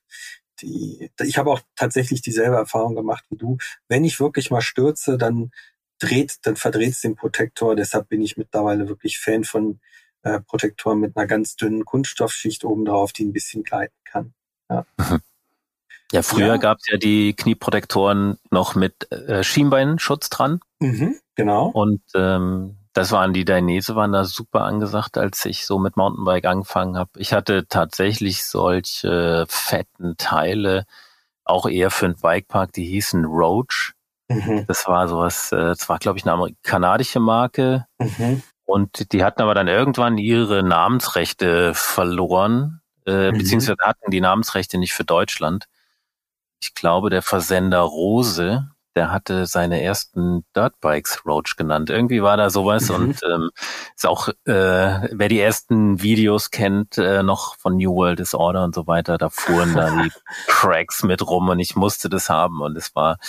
die, 0.61 1.09
ich 1.21 1.37
habe 1.37 1.51
auch 1.51 1.61
tatsächlich 1.75 2.21
dieselbe 2.21 2.57
Erfahrung 2.57 2.95
gemacht 2.95 3.25
wie 3.29 3.37
du. 3.37 3.57
Wenn 3.87 4.03
ich 4.03 4.19
wirklich 4.19 4.51
mal 4.51 4.61
stürze, 4.61 5.17
dann 5.17 5.51
dreht, 5.99 6.37
dann 6.43 6.55
verdreht 6.55 6.93
es 6.93 7.01
den 7.01 7.15
Protektor. 7.15 7.75
Deshalb 7.75 8.09
bin 8.09 8.21
ich 8.21 8.37
mittlerweile 8.37 8.87
wirklich 8.87 9.19
Fan 9.19 9.43
von 9.43 9.79
äh, 10.23 10.39
Protektoren 10.41 10.99
mit 10.99 11.15
einer 11.15 11.27
ganz 11.27 11.55
dünnen 11.55 11.85
Kunststoffschicht 11.85 12.65
oben 12.65 12.85
drauf, 12.85 13.13
die 13.13 13.25
ein 13.25 13.33
bisschen 13.33 13.63
gleiten 13.63 13.95
kann. 14.03 14.33
Ja. 14.69 14.85
Mhm. 14.97 15.21
Ja, 16.11 16.21
früher 16.21 16.47
ja. 16.47 16.57
gab 16.57 16.77
es 16.79 16.87
ja 16.89 16.97
die 16.97 17.33
Knieprotektoren 17.35 18.37
noch 18.51 18.75
mit 18.75 19.11
äh, 19.11 19.43
Schienbeinschutz 19.43 20.29
dran. 20.29 20.59
Mhm, 20.79 21.15
genau. 21.35 21.67
Und 21.67 22.01
ähm, 22.15 22.77
Das 22.93 23.11
waren 23.11 23.31
die 23.33 23.45
Dainese, 23.45 23.95
waren 23.95 24.11
da 24.13 24.25
super 24.25 24.63
angesagt, 24.63 25.19
als 25.19 25.45
ich 25.45 25.65
so 25.67 25.77
mit 25.77 25.97
Mountainbike 25.97 26.45
angefangen 26.45 26.97
habe. 26.97 27.11
Ich 27.17 27.31
hatte 27.31 27.67
tatsächlich 27.67 28.43
solche 28.43 29.45
fetten 29.47 30.17
Teile, 30.17 30.85
auch 31.45 31.67
eher 31.67 31.91
für 31.91 32.05
einen 32.07 32.15
Bikepark, 32.15 32.73
die 32.73 32.85
hießen 32.85 33.23
Roach. 33.25 33.93
Mhm. 34.29 34.65
Das 34.67 34.87
war 34.87 35.07
sowas, 35.07 35.51
äh, 35.51 35.57
das 35.57 35.87
war, 35.89 35.99
glaube 35.99 36.17
ich, 36.17 36.25
eine 36.27 36.55
kanadische 36.63 37.19
Marke. 37.19 37.85
Mhm. 37.99 38.41
Und 38.65 39.13
die 39.13 39.23
hatten 39.23 39.41
aber 39.43 39.53
dann 39.53 39.67
irgendwann 39.67 40.17
ihre 40.17 40.63
Namensrechte 40.63 41.73
verloren, 41.75 42.81
äh, 43.05 43.31
mhm. 43.31 43.37
beziehungsweise 43.37 43.77
hatten 43.83 44.09
die 44.11 44.21
Namensrechte 44.21 44.77
nicht 44.77 44.93
für 44.93 45.05
Deutschland. 45.05 45.65
Ich 46.61 46.73
glaube, 46.73 47.09
der 47.09 47.21
Versender 47.21 47.79
Rose, 47.79 48.67
der 48.97 49.11
hatte 49.11 49.45
seine 49.45 49.83
ersten 49.83 50.43
Dirtbikes 50.55 51.23
Roach 51.23 51.55
genannt. 51.55 51.91
Irgendwie 51.91 52.23
war 52.23 52.35
da 52.35 52.49
sowas 52.49 52.89
mhm. 52.89 52.95
und 52.95 53.21
ähm, 53.23 53.51
ist 53.95 54.07
auch, 54.07 54.29
äh, 54.45 55.07
wer 55.11 55.29
die 55.29 55.39
ersten 55.39 56.01
Videos 56.01 56.49
kennt, 56.49 56.97
äh, 56.97 57.21
noch 57.21 57.57
von 57.57 57.77
New 57.77 57.93
World 57.93 58.17
Disorder 58.17 58.63
und 58.63 58.73
so 58.73 58.87
weiter, 58.87 59.19
da 59.19 59.29
fuhren 59.29 59.75
da 59.75 60.01
die 60.01 60.11
Cracks 60.47 61.03
mit 61.03 61.21
rum 61.21 61.49
und 61.49 61.59
ich 61.59 61.75
musste 61.75 62.09
das 62.09 62.29
haben 62.29 62.59
und 62.61 62.75
es 62.75 62.95
war 62.95 63.19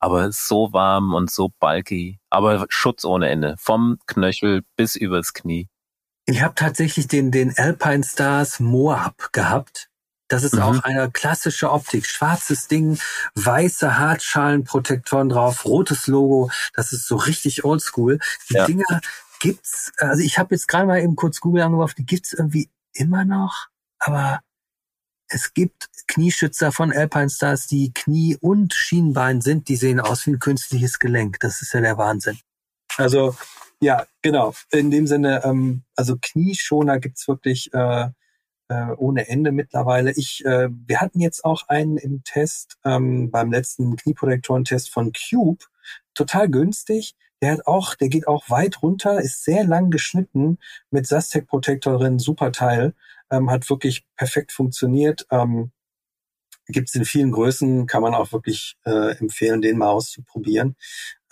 aber 0.00 0.32
so 0.32 0.72
warm 0.72 1.12
und 1.12 1.30
so 1.30 1.50
bulky, 1.60 2.18
aber 2.30 2.64
Schutz 2.70 3.04
ohne 3.04 3.28
Ende, 3.28 3.56
vom 3.58 3.98
Knöchel 4.06 4.62
bis 4.76 4.96
übers 4.96 5.34
Knie. 5.34 5.68
Ich 6.24 6.42
habe 6.42 6.54
tatsächlich 6.54 7.06
den, 7.06 7.30
den 7.30 7.56
Alpine 7.56 8.04
Stars 8.04 8.60
Moab 8.60 9.32
gehabt. 9.32 9.87
Das 10.28 10.44
ist 10.44 10.54
mhm. 10.54 10.62
auch 10.62 10.82
eine 10.84 11.10
klassische 11.10 11.70
Optik. 11.70 12.06
Schwarzes 12.06 12.68
Ding, 12.68 12.98
weiße 13.34 13.98
Hartschalenprotektoren 13.98 15.30
drauf, 15.30 15.64
rotes 15.64 16.06
Logo. 16.06 16.50
Das 16.74 16.92
ist 16.92 17.06
so 17.06 17.16
richtig 17.16 17.64
oldschool. 17.64 18.18
Die 18.50 18.54
ja. 18.54 18.66
Dinger 18.66 19.00
gibt's, 19.40 19.92
also 19.98 20.22
ich 20.22 20.38
habe 20.38 20.54
jetzt 20.54 20.68
gerade 20.68 20.86
mal 20.86 21.00
eben 21.00 21.16
kurz 21.16 21.40
Google 21.40 21.62
angeworfen, 21.62 21.96
die 21.98 22.06
gibt's 22.06 22.32
irgendwie 22.32 22.70
immer 22.92 23.24
noch, 23.24 23.68
aber 23.98 24.40
es 25.28 25.52
gibt 25.54 25.88
Knieschützer 26.06 26.72
von 26.72 26.92
Alpine 26.92 27.30
Stars, 27.30 27.66
die 27.66 27.92
Knie 27.92 28.36
und 28.40 28.72
Schienbein 28.72 29.40
sind, 29.40 29.68
die 29.68 29.76
sehen 29.76 30.00
aus 30.00 30.26
wie 30.26 30.30
ein 30.30 30.38
künstliches 30.38 30.98
Gelenk. 30.98 31.38
Das 31.40 31.60
ist 31.60 31.74
ja 31.74 31.80
der 31.80 31.98
Wahnsinn. 31.98 32.38
Also 32.96 33.36
ja, 33.80 34.06
genau. 34.22 34.54
In 34.70 34.90
dem 34.90 35.06
Sinne, 35.06 35.44
ähm, 35.44 35.84
also 35.94 36.16
Knieschoner 36.20 36.98
gibt's 36.98 37.28
wirklich 37.28 37.72
äh, 37.74 38.08
äh, 38.68 38.92
ohne 38.96 39.28
Ende 39.28 39.52
mittlerweile. 39.52 40.12
Ich, 40.12 40.44
äh, 40.44 40.68
wir 40.70 41.00
hatten 41.00 41.20
jetzt 41.20 41.44
auch 41.44 41.68
einen 41.68 41.96
im 41.96 42.22
Test 42.24 42.78
ähm, 42.84 43.30
beim 43.30 43.50
letzten 43.50 43.96
Knieprotektorentest 43.96 44.90
von 44.90 45.12
Cube, 45.12 45.64
total 46.14 46.48
günstig. 46.48 47.16
Der 47.40 47.52
hat 47.52 47.66
auch, 47.66 47.94
der 47.94 48.08
geht 48.08 48.26
auch 48.26 48.50
weit 48.50 48.82
runter, 48.82 49.20
ist 49.20 49.44
sehr 49.44 49.64
lang 49.64 49.90
geschnitten 49.90 50.58
mit 50.90 51.06
Sastec 51.06 51.46
Protector 51.46 51.98
drin, 51.98 52.18
super 52.18 52.52
Teil, 52.52 52.94
ähm, 53.30 53.50
hat 53.50 53.68
wirklich 53.70 54.04
perfekt 54.16 54.52
funktioniert. 54.52 55.26
Ähm, 55.30 55.70
Gibt 56.66 56.88
es 56.90 56.94
in 56.94 57.06
vielen 57.06 57.32
Größen, 57.32 57.86
kann 57.86 58.02
man 58.02 58.14
auch 58.14 58.32
wirklich 58.32 58.76
äh, 58.84 59.16
empfehlen, 59.16 59.62
den 59.62 59.78
mal 59.78 59.88
auszuprobieren. 59.88 60.76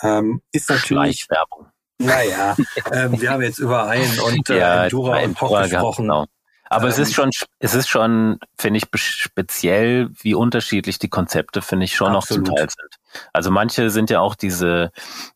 Ähm, 0.00 0.40
ist 0.52 0.70
natürlich 0.70 1.28
Werbung. 1.28 1.66
Naja, 1.98 2.56
ähm, 2.92 3.20
wir 3.20 3.30
haben 3.30 3.42
jetzt 3.42 3.58
über 3.58 3.86
einen 3.86 4.18
und 4.20 4.48
äh, 4.50 4.58
ja, 4.58 4.84
Endura 4.84 5.20
und 5.22 5.34
Poch 5.34 5.62
gesprochen. 5.62 6.02
Genau. 6.04 6.26
Aber 6.68 6.84
ähm, 6.84 6.90
es 6.90 6.98
ist 6.98 7.14
schon, 7.14 7.30
es 7.58 7.74
ist 7.74 7.88
schon, 7.88 8.38
finde 8.58 8.78
ich, 8.78 8.86
speziell, 9.00 10.10
wie 10.20 10.34
unterschiedlich 10.34 10.98
die 10.98 11.08
Konzepte, 11.08 11.62
finde 11.62 11.84
ich, 11.84 11.94
schon 11.94 12.14
absolut. 12.14 12.46
noch 12.46 12.54
zum 12.54 12.56
Teil 12.56 12.68
sind. 12.68 13.22
Also 13.32 13.50
manche 13.50 13.90
sind 13.90 14.10
ja 14.10 14.20
auch 14.20 14.34
diese, 14.34 14.90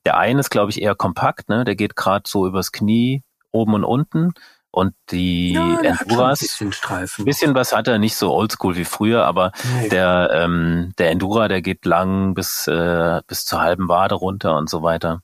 der 0.04 0.18
eine 0.18 0.40
ist, 0.40 0.50
glaube 0.50 0.70
ich, 0.70 0.82
eher 0.82 0.94
kompakt, 0.94 1.48
ne? 1.48 1.64
Der 1.64 1.76
geht 1.76 1.96
gerade 1.96 2.24
so 2.26 2.46
übers 2.46 2.72
Knie, 2.72 3.22
oben 3.52 3.74
und 3.74 3.84
unten. 3.84 4.32
Und 4.72 4.94
die 5.10 5.54
ja, 5.54 5.80
Enduras, 5.80 6.40
ein 6.40 6.44
bisschen, 6.44 6.72
Streifen. 6.72 7.22
ein 7.22 7.24
bisschen 7.24 7.54
was 7.56 7.72
hat 7.72 7.88
er, 7.88 7.98
nicht 7.98 8.14
so 8.14 8.32
oldschool 8.32 8.76
wie 8.76 8.84
früher, 8.84 9.24
aber 9.24 9.50
nee. 9.80 9.88
der, 9.88 10.30
ähm, 10.32 10.92
der 10.96 11.10
Endura, 11.10 11.48
der 11.48 11.60
geht 11.60 11.84
lang 11.84 12.34
bis, 12.34 12.68
äh, 12.68 13.20
bis 13.26 13.44
zur 13.44 13.60
halben 13.60 13.88
Wade 13.88 14.14
runter 14.14 14.56
und 14.56 14.70
so 14.70 14.84
weiter. 14.84 15.22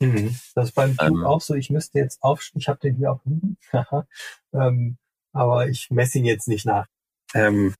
Mhm. 0.00 0.36
Das 0.54 0.68
ist 0.68 0.74
beim 0.74 0.94
Cube 0.96 1.20
ähm, 1.20 1.24
auch 1.24 1.40
so. 1.40 1.54
Ich 1.54 1.70
müsste 1.70 2.00
jetzt 2.00 2.22
auf, 2.22 2.50
ich 2.54 2.68
habe 2.68 2.80
den 2.80 2.96
hier 2.96 3.12
auch 3.12 3.20
liegen. 3.24 3.56
ähm, 4.52 4.98
aber 5.32 5.68
ich 5.68 5.90
messe 5.90 6.18
ihn 6.18 6.24
jetzt 6.24 6.48
nicht 6.48 6.66
nach. 6.66 6.86
Ähm, 7.34 7.74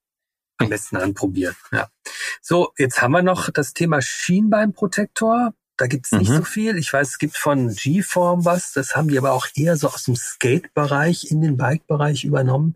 am 0.57 0.69
besten 0.69 0.97
anprobieren. 0.97 1.55
Ja. 1.71 1.89
So, 2.41 2.73
jetzt 2.77 3.01
haben 3.01 3.11
wir 3.11 3.23
noch 3.23 3.49
das 3.49 3.73
Thema 3.73 4.01
Schienbeinprotektor. 4.01 5.53
Da 5.77 5.87
gibt's 5.87 6.11
nicht 6.11 6.29
mhm. 6.29 6.37
so 6.37 6.43
viel. 6.43 6.77
Ich 6.77 6.93
weiß, 6.93 7.09
es 7.09 7.17
gibt 7.17 7.35
von 7.35 7.69
G-Form 7.73 8.45
was. 8.45 8.73
Das 8.73 8.95
haben 8.95 9.07
die 9.07 9.17
aber 9.17 9.33
auch 9.33 9.47
eher 9.55 9.75
so 9.75 9.87
aus 9.87 10.03
dem 10.03 10.15
Skate-Bereich 10.15 11.31
in 11.31 11.41
den 11.41 11.57
Bike-Bereich 11.57 12.23
übernommen. 12.25 12.75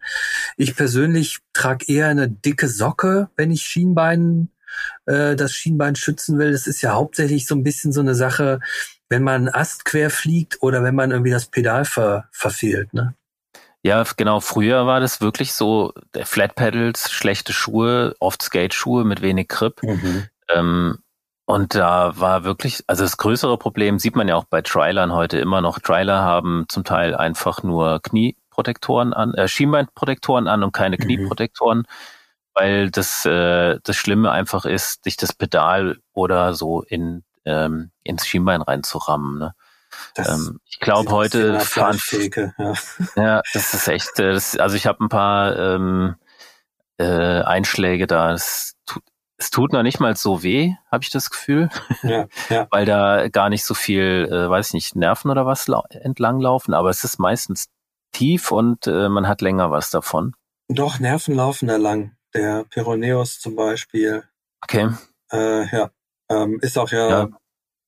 Ich 0.58 0.76
persönlich 0.76 1.40
trage 1.54 1.86
eher 1.88 2.08
eine 2.08 2.28
dicke 2.28 2.68
Socke, 2.68 3.30
wenn 3.36 3.52
ich 3.52 3.62
Schienbein, 3.62 4.50
äh, 5.06 5.36
das 5.36 5.54
Schienbein 5.54 5.96
schützen 5.96 6.40
will. 6.40 6.52
Das 6.52 6.66
ist 6.66 6.82
ja 6.82 6.94
hauptsächlich 6.94 7.46
so 7.46 7.54
ein 7.54 7.64
bisschen 7.64 7.94
so 7.94 8.02
eine 8.02 8.16
Sache, 8.16 8.60
wenn 9.10 9.24
man 9.24 9.48
Ast 9.48 9.86
quer 9.86 10.10
fliegt 10.10 10.62
oder 10.62 10.84
wenn 10.84 10.96
man 10.96 11.12
irgendwie 11.12 11.32
das 11.32 11.46
Pedal 11.46 11.86
ver 11.86 12.28
verfehlt. 12.32 12.94
Ne? 12.94 13.14
Ja, 13.88 14.04
genau. 14.18 14.42
Früher 14.42 14.86
war 14.86 15.00
das 15.00 15.22
wirklich 15.22 15.54
so, 15.54 15.94
Flat 16.24 16.56
Pedals, 16.56 17.10
schlechte 17.10 17.54
Schuhe, 17.54 18.16
oft 18.20 18.42
Skate-Schuhe 18.42 19.06
mit 19.06 19.22
wenig 19.22 19.48
Grip. 19.48 19.82
Mhm. 19.82 20.26
Ähm, 20.50 20.98
und 21.46 21.74
da 21.74 22.20
war 22.20 22.44
wirklich, 22.44 22.84
also 22.88 23.06
das 23.06 23.16
größere 23.16 23.58
Problem 23.58 23.98
sieht 23.98 24.18
man 24.18 24.28
ja 24.28 24.36
auch 24.36 24.44
bei 24.44 24.62
Trailern 24.62 25.14
heute 25.14 25.40
immer 25.40 25.62
noch. 25.62 25.80
Trailer 25.80 26.22
haben 26.22 26.66
zum 26.68 26.84
Teil 26.84 27.16
einfach 27.16 27.64
nur 27.64 28.02
Knieprotektoren 28.02 29.14
an, 29.14 29.34
äh, 29.36 29.48
Schienbeinprotektoren 29.48 30.50
an 30.50 30.64
und 30.64 30.74
keine 30.74 30.98
mhm. 31.00 31.04
Knieprotektoren, 31.04 31.88
weil 32.54 32.92
das, 32.92 33.26
äh, 33.26 33.80
das 33.82 33.96
Schlimme 33.96 34.32
einfach 34.32 34.66
ist, 34.66 35.06
sich 35.06 35.16
das 35.16 35.32
Pedal 35.32 36.00
oder 36.12 36.54
so 36.54 36.82
in, 36.82 37.24
ähm, 37.46 37.92
ins 38.04 38.28
Schienbein 38.28 38.62
reinzurammen. 38.62 39.40
Ne? 39.40 39.54
Ähm, 40.18 40.60
ich 40.66 40.80
glaube 40.80 41.12
heute 41.12 41.60
fahren 41.60 42.00
ja. 42.12 42.74
ja, 43.16 43.42
das 43.54 43.74
ist 43.74 43.88
echt. 43.88 44.20
Äh, 44.20 44.34
das, 44.34 44.58
also 44.58 44.76
ich 44.76 44.88
habe 44.88 45.04
ein 45.04 45.10
paar 45.10 45.58
ähm, 45.58 46.16
äh, 46.98 47.42
Einschläge 47.42 48.08
da. 48.08 48.34
Es 48.34 48.76
tut, 48.86 49.04
es 49.38 49.52
tut 49.52 49.74
noch 49.74 49.84
nicht 49.84 50.00
mal 50.00 50.16
so 50.16 50.44
weh, 50.44 50.74
habe 50.92 51.04
ich 51.04 51.10
das 51.10 51.30
Gefühl, 51.30 51.70
ja, 52.04 52.28
ja. 52.50 52.68
weil 52.72 52.86
da 52.86 53.28
gar 53.30 53.50
nicht 53.50 53.64
so 53.64 53.74
viel, 53.74 54.28
äh, 54.32 54.50
weiß 54.50 54.68
ich 54.70 54.74
nicht, 54.74 54.96
Nerven 54.96 55.30
oder 55.30 55.46
was 55.46 55.68
entlang 55.92 56.40
laufen. 56.40 56.74
Aber 56.74 56.90
es 56.90 57.04
ist 57.04 57.20
meistens 57.20 57.68
tief 58.12 58.52
und 58.52 58.88
äh, 58.88 59.10
man 59.10 59.28
hat 59.28 59.42
länger 59.42 59.72
was 59.72 59.90
davon. 59.90 60.36
Doch 60.70 61.00
Nerven 61.00 61.36
laufen 61.36 61.68
da 61.68 61.78
lang. 61.78 62.14
Der 62.34 62.66
Peroneus 62.70 63.40
zum 63.40 63.56
Beispiel. 63.56 64.24
Okay. 64.62 64.90
Äh, 65.32 65.66
ja, 65.76 65.92
ähm, 66.30 66.60
ist 66.62 66.78
auch 66.78 66.90
ja, 66.90 67.10
ja 67.10 67.30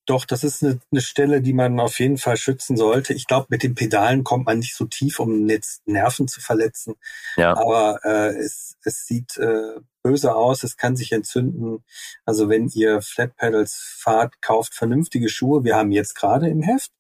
doch, 0.09 0.25
das 0.25 0.43
ist 0.43 0.63
eine, 0.63 0.79
eine 0.91 1.01
Stelle, 1.01 1.41
die 1.41 1.53
man 1.53 1.79
auf 1.79 1.99
jeden 1.99 2.17
Fall 2.17 2.35
schützen 2.35 2.77
sollte. 2.77 3.13
Ich 3.13 3.27
glaube, 3.27 3.47
mit 3.49 3.61
den 3.61 3.75
Pedalen 3.75 4.23
kommt 4.23 4.47
man 4.47 4.59
nicht 4.59 4.75
so 4.75 4.85
tief, 4.85 5.19
um 5.19 5.47
jetzt 5.47 5.87
Nerven 5.87 6.27
zu 6.27 6.41
verletzen. 6.41 6.95
Ja. 7.37 7.55
Aber 7.55 7.99
äh, 8.03 8.35
es, 8.37 8.77
es 8.83 9.05
sieht 9.05 9.37
äh, 9.37 9.79
böse 10.01 10.35
aus, 10.35 10.63
es 10.63 10.77
kann 10.77 10.95
sich 10.95 11.11
entzünden. 11.11 11.83
Also 12.25 12.49
wenn 12.49 12.69
ihr 12.69 13.01
Flat 13.03 13.35
Pedals 13.35 13.75
fahrt, 13.75 14.41
kauft 14.41 14.73
vernünftige 14.73 15.29
Schuhe. 15.29 15.63
Wir 15.63 15.75
haben 15.75 15.91
jetzt 15.91 16.15
gerade 16.15 16.49
im 16.49 16.63
Heft 16.63 16.91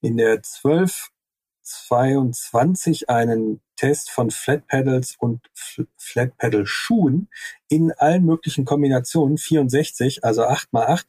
in 0.00 0.16
der 0.16 0.42
12 0.42 1.10
22 1.70 3.08
einen 3.08 3.60
Test 3.76 4.10
von 4.10 4.30
Flat 4.30 4.66
Pedals 4.66 5.16
und 5.18 5.40
Flat 5.96 6.36
Pedal 6.36 6.66
Schuhen 6.66 7.28
in 7.68 7.92
allen 7.92 8.24
möglichen 8.24 8.64
Kombinationen, 8.64 9.38
64, 9.38 10.24
also 10.24 10.44
8 10.44 10.72
mal 10.72 10.86
8, 10.86 11.06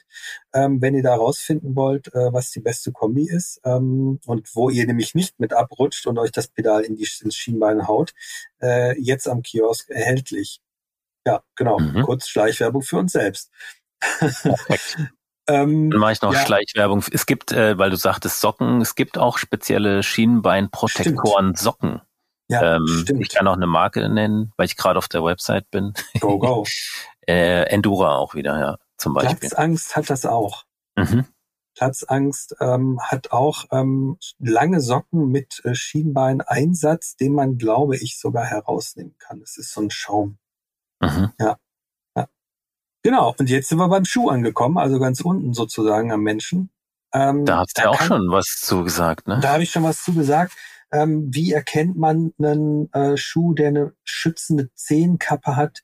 ähm, 0.54 0.82
wenn 0.82 0.96
ihr 0.96 1.04
da 1.04 1.16
rausfinden 1.16 1.76
wollt, 1.76 2.14
äh, 2.14 2.32
was 2.32 2.52
die 2.52 2.62
beste 2.62 2.92
Kombi 2.92 3.28
ist 3.30 3.60
ähm, 3.66 4.20
und 4.26 4.56
wo 4.56 4.70
ihr 4.70 4.86
nämlich 4.86 5.16
nicht 5.16 5.40
mit 5.40 5.54
abrutscht 5.54 6.08
und 6.08 6.18
euch 6.18 6.32
das 6.32 6.48
Pedal 6.48 6.84
in 6.84 6.96
die, 6.96 7.08
ins 7.22 7.36
Schienbein 7.36 7.88
haut, 7.88 8.14
äh, 8.62 8.98
jetzt 9.02 9.28
am 9.28 9.42
Kiosk 9.42 9.90
erhältlich. 9.90 10.62
Ja, 11.26 11.44
genau, 11.56 11.80
mhm. 11.80 12.04
kurz 12.04 12.28
Schleichwerbung 12.28 12.84
für 12.84 13.00
uns 13.00 13.12
selbst. 13.12 13.52
Ähm, 15.52 15.90
Dann 15.90 16.00
mache 16.00 16.14
ich 16.14 16.22
noch 16.22 16.34
ja. 16.34 16.46
Schleichwerbung. 16.46 17.04
Es 17.12 17.26
gibt, 17.26 17.52
äh, 17.52 17.78
weil 17.78 17.90
du 17.90 17.98
sagtest 17.98 18.40
Socken, 18.40 18.82
es 18.82 18.96
gibt 18.96 19.18
auch 19.18 19.38
spezielle 19.38 20.04
Schienbeinprotektoren 20.04 21.56
Socken. 21.56 22.02
Ja, 22.48 22.76
ähm, 22.76 22.86
stimmt. 22.88 23.22
Ich 23.22 23.30
kann 23.30 23.48
auch 23.48 23.56
eine 23.56 23.68
Marke 23.68 24.08
nennen, 24.10 24.52
weil 24.58 24.66
ich 24.66 24.78
gerade 24.78 24.98
auf 24.98 25.08
der 25.08 25.24
Website 25.24 25.70
bin. 25.72 25.94
Go, 26.20 26.38
go. 26.38 26.66
äh, 27.28 27.64
Endura 27.64 28.18
auch 28.18 28.36
wieder, 28.36 28.60
ja, 28.60 28.78
zum 28.98 29.14
Beispiel. 29.14 29.38
Platzangst 29.38 29.96
hat 29.96 30.10
das 30.10 30.26
auch. 30.26 30.64
Mhm. 30.96 31.26
Platzangst 31.76 32.56
ähm, 32.60 33.00
hat 33.02 33.32
auch 33.32 33.66
ähm, 33.72 34.18
lange 34.40 34.82
Socken 34.82 35.30
mit 35.30 35.62
äh, 35.64 35.74
Schienbeineinsatz, 35.74 37.16
den 37.16 37.34
man, 37.34 37.58
glaube 37.58 37.96
ich, 37.96 38.20
sogar 38.20 38.46
herausnehmen 38.46 39.16
kann. 39.18 39.42
Es 39.42 39.58
ist 39.58 39.74
so 39.74 39.82
ein 39.82 39.90
Schaum. 39.90 40.38
Mhm. 41.00 41.32
Ja. 41.40 41.58
Genau, 43.04 43.34
und 43.38 43.50
jetzt 43.50 43.70
sind 43.70 43.80
wir 43.80 43.88
beim 43.88 44.06
Schuh 44.06 44.30
angekommen, 44.30 44.78
also 44.78 45.00
ganz 45.00 45.22
unten 45.22 45.54
sozusagen 45.54 46.12
am 46.12 46.22
Menschen. 46.22 46.70
Ähm, 47.14 47.46
da 47.46 47.64
du 47.78 47.82
ja 47.82 47.90
auch 47.90 47.98
kann, 47.98 48.08
schon 48.08 48.32
was 48.32 48.60
zugesagt, 48.62 49.28
ne? 49.28 49.40
Da 49.42 49.54
habe 49.54 49.64
ich 49.64 49.72
schon 49.72 49.84
was 49.84 50.04
zugesagt. 50.04 50.54
Ähm, 50.92 51.30
wie 51.34 51.52
erkennt 51.52 51.98
man 51.98 52.34
einen 52.38 52.92
äh, 52.94 53.18
Schuh, 53.18 53.54
der 53.54 53.70
eine 53.70 53.94
schützende 54.04 54.74
Zehenkappe 54.76 55.56
hat? 55.56 55.84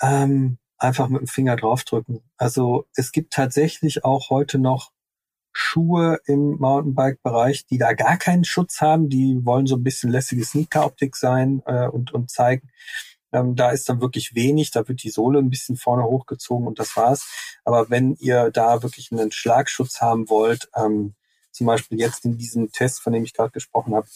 Ähm, 0.00 0.58
einfach 0.78 1.08
mit 1.08 1.20
dem 1.20 1.26
Finger 1.26 1.56
draufdrücken. 1.56 2.20
Also 2.36 2.86
es 2.94 3.12
gibt 3.12 3.32
tatsächlich 3.32 4.04
auch 4.04 4.30
heute 4.30 4.58
noch 4.58 4.92
Schuhe 5.52 6.20
im 6.26 6.58
Mountainbike-Bereich, 6.58 7.66
die 7.66 7.78
da 7.78 7.94
gar 7.94 8.18
keinen 8.18 8.44
Schutz 8.44 8.80
haben. 8.82 9.08
Die 9.08 9.40
wollen 9.44 9.66
so 9.66 9.76
ein 9.76 9.82
bisschen 9.82 10.10
lässige 10.10 10.44
Sneaker-Optik 10.44 11.16
sein 11.16 11.62
äh, 11.64 11.86
und, 11.86 12.12
und 12.12 12.30
zeigen. 12.30 12.68
Ähm, 13.32 13.56
da 13.56 13.70
ist 13.70 13.88
dann 13.88 14.00
wirklich 14.00 14.34
wenig, 14.34 14.70
da 14.70 14.86
wird 14.88 15.02
die 15.02 15.10
Sohle 15.10 15.38
ein 15.38 15.50
bisschen 15.50 15.76
vorne 15.76 16.04
hochgezogen 16.04 16.66
und 16.66 16.78
das 16.78 16.96
war's. 16.96 17.26
Aber 17.64 17.90
wenn 17.90 18.14
ihr 18.16 18.50
da 18.50 18.82
wirklich 18.82 19.10
einen 19.12 19.32
Schlagschutz 19.32 20.00
haben 20.00 20.28
wollt, 20.28 20.68
ähm, 20.76 21.14
zum 21.50 21.66
Beispiel 21.66 21.98
jetzt 21.98 22.24
in 22.24 22.36
diesem 22.38 22.70
Test, 22.70 23.00
von 23.00 23.12
dem 23.12 23.24
ich 23.24 23.34
gerade 23.34 23.50
gesprochen 23.50 23.94
habe, 23.94 24.08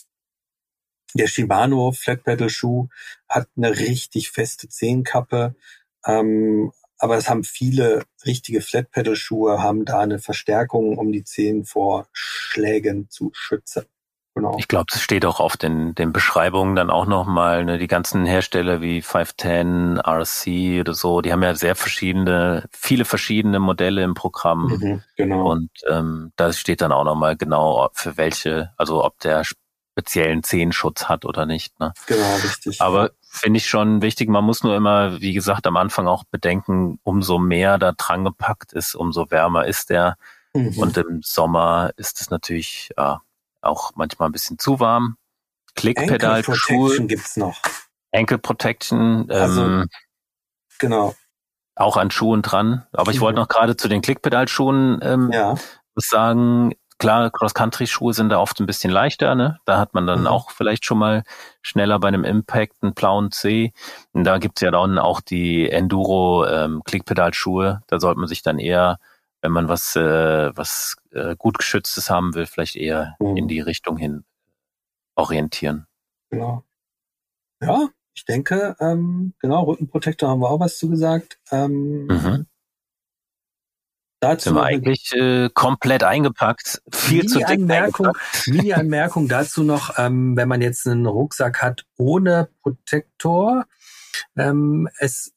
der 1.14 1.26
Shimano 1.26 1.92
Flat 1.92 2.22
Pedal 2.22 2.50
Schuh 2.50 2.88
hat 3.28 3.48
eine 3.56 3.78
richtig 3.78 4.30
feste 4.30 4.68
Zehenkappe. 4.68 5.56
Ähm, 6.06 6.72
aber 6.98 7.16
es 7.16 7.28
haben 7.28 7.44
viele 7.44 8.04
richtige 8.26 8.60
Flat 8.60 8.90
Pedal 8.90 9.16
Schuhe, 9.16 9.62
haben 9.62 9.84
da 9.84 10.00
eine 10.00 10.18
Verstärkung, 10.18 10.98
um 10.98 11.12
die 11.12 11.24
Zehen 11.24 11.64
vor 11.64 12.08
Schlägen 12.12 13.08
zu 13.08 13.30
schützen. 13.32 13.86
Genau. 14.34 14.56
Ich 14.58 14.68
glaube, 14.68 14.86
es 14.92 15.02
steht 15.02 15.24
auch 15.24 15.40
auf 15.40 15.56
den, 15.56 15.94
den 15.94 16.12
Beschreibungen 16.12 16.76
dann 16.76 16.88
auch 16.88 17.06
nochmal, 17.06 17.64
ne, 17.64 17.78
die 17.78 17.88
ganzen 17.88 18.24
Hersteller 18.24 18.80
wie 18.80 19.02
510, 19.02 19.98
RC 19.98 20.80
oder 20.80 20.94
so, 20.94 21.20
die 21.20 21.32
haben 21.32 21.42
ja 21.42 21.54
sehr 21.54 21.74
verschiedene, 21.74 22.68
viele 22.70 23.04
verschiedene 23.04 23.58
Modelle 23.58 24.04
im 24.04 24.14
Programm. 24.14 24.68
Mhm, 24.68 25.02
genau. 25.16 25.50
Und 25.50 25.70
ähm, 25.90 26.32
da 26.36 26.52
steht 26.52 26.80
dann 26.80 26.92
auch 26.92 27.04
nochmal 27.04 27.36
genau, 27.36 27.90
für 27.92 28.16
welche, 28.16 28.72
also 28.76 29.04
ob 29.04 29.18
der 29.18 29.42
speziellen 29.44 30.44
Zehenschutz 30.44 31.04
hat 31.06 31.24
oder 31.24 31.44
nicht. 31.44 31.78
Ne? 31.80 31.92
Genau, 32.06 32.34
richtig. 32.36 32.80
Aber 32.80 33.10
finde 33.20 33.58
ich 33.58 33.66
schon 33.66 34.00
wichtig, 34.00 34.28
man 34.28 34.44
muss 34.44 34.62
nur 34.62 34.76
immer, 34.76 35.20
wie 35.20 35.32
gesagt, 35.32 35.66
am 35.66 35.76
Anfang 35.76 36.06
auch 36.06 36.24
bedenken, 36.24 37.00
umso 37.02 37.38
mehr 37.38 37.78
da 37.78 37.92
dran 37.92 38.24
gepackt 38.24 38.72
ist, 38.72 38.94
umso 38.94 39.30
wärmer 39.30 39.66
ist 39.66 39.90
der. 39.90 40.16
Mhm. 40.54 40.78
Und 40.78 40.96
im 40.96 41.20
Sommer 41.22 41.90
ist 41.96 42.20
es 42.20 42.30
natürlich 42.30 42.90
ja, 42.96 43.22
auch 43.62 43.92
manchmal 43.94 44.28
ein 44.28 44.32
bisschen 44.32 44.58
zu 44.58 44.80
warm. 44.80 45.16
Klickpedal, 45.74 46.42
Protection 46.42 47.08
gibt's 47.08 47.36
noch. 47.36 47.60
Ankle 48.12 48.38
Protection. 48.38 49.30
Also, 49.30 49.64
ähm, 49.64 49.88
genau. 50.78 51.14
Auch 51.76 51.96
an 51.96 52.10
Schuhen 52.10 52.42
dran. 52.42 52.86
Aber 52.92 53.10
ich 53.10 53.18
mhm. 53.18 53.22
wollte 53.22 53.40
noch 53.40 53.48
gerade 53.48 53.76
zu 53.76 53.88
den 53.88 54.02
Klickpedalschuhen 54.02 55.00
ähm, 55.02 55.30
ja. 55.32 55.54
sagen, 55.94 56.74
Klar, 57.00 57.30
Cross-Country-Schuhe 57.30 58.12
sind 58.12 58.28
da 58.28 58.38
oft 58.38 58.60
ein 58.60 58.66
bisschen 58.66 58.90
leichter, 58.90 59.34
ne? 59.34 59.58
Da 59.64 59.78
hat 59.78 59.94
man 59.94 60.06
dann 60.06 60.20
mhm. 60.20 60.26
auch 60.26 60.50
vielleicht 60.50 60.84
schon 60.84 60.98
mal 60.98 61.24
schneller 61.62 61.98
bei 61.98 62.08
einem 62.08 62.24
Impact 62.24 62.74
einen 62.82 62.92
blauen 62.92 63.32
C. 63.32 63.72
Und 64.12 64.24
da 64.24 64.36
gibt's 64.36 64.60
ja 64.60 64.70
dann 64.70 64.98
auch 64.98 65.22
die 65.22 65.70
Enduro 65.70 66.46
ähm. 66.46 66.82
Da 66.84 68.00
sollte 68.00 68.20
man 68.20 68.28
sich 68.28 68.42
dann 68.42 68.58
eher, 68.58 68.98
wenn 69.40 69.50
man 69.50 69.66
was, 69.68 69.96
äh, 69.96 70.54
was 70.54 70.98
äh, 71.12 71.36
gut 71.36 71.58
geschütztes 71.58 72.10
haben 72.10 72.34
will, 72.34 72.46
vielleicht 72.46 72.76
eher 72.76 73.16
mhm. 73.18 73.36
in 73.36 73.48
die 73.48 73.60
Richtung 73.60 73.96
hin 73.96 74.24
orientieren. 75.14 75.86
Genau. 76.30 76.64
Ja, 77.62 77.88
ich 78.14 78.24
denke, 78.24 78.76
ähm, 78.80 79.34
genau, 79.38 79.64
Rückenprotektor 79.64 80.28
haben 80.28 80.40
wir 80.40 80.50
auch 80.50 80.60
was 80.60 80.78
zu 80.78 80.88
gesagt. 80.88 81.38
Ähm, 81.50 82.06
mhm. 82.06 82.46
Dazu 84.20 84.50
sind 84.50 84.56
wir 84.56 84.64
eigentlich 84.64 85.12
äh, 85.14 85.48
komplett 85.54 86.04
eingepackt. 86.04 86.82
Viel 86.92 87.24
zu 87.24 87.38
dick 87.38 87.48
Anmerkung, 87.48 88.08
Mini-Anmerkung 88.46 89.28
dazu 89.28 89.62
noch, 89.62 89.98
ähm, 89.98 90.36
wenn 90.36 90.48
man 90.48 90.60
jetzt 90.60 90.86
einen 90.86 91.06
Rucksack 91.06 91.62
hat 91.62 91.86
ohne 91.96 92.50
Protektor, 92.62 93.64
ähm, 94.36 94.88
es 94.98 95.34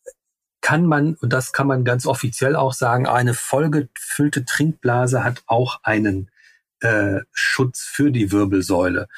kann 0.64 0.86
man, 0.86 1.16
und 1.16 1.34
das 1.34 1.52
kann 1.52 1.68
man 1.68 1.84
ganz 1.84 2.08
offiziell 2.08 2.56
auch 2.56 2.74
sagen, 2.74 3.06
eine 3.06 3.34
vollgefüllte 3.34 4.46
Trinkblase 4.46 5.24
hat 5.24 5.44
auch 5.46 5.82
einen 5.84 6.32
äh, 6.80 7.20
Schutz 7.34 7.82
für 7.82 8.12
die 8.12 8.32
Wirbelsäule. 8.32 9.10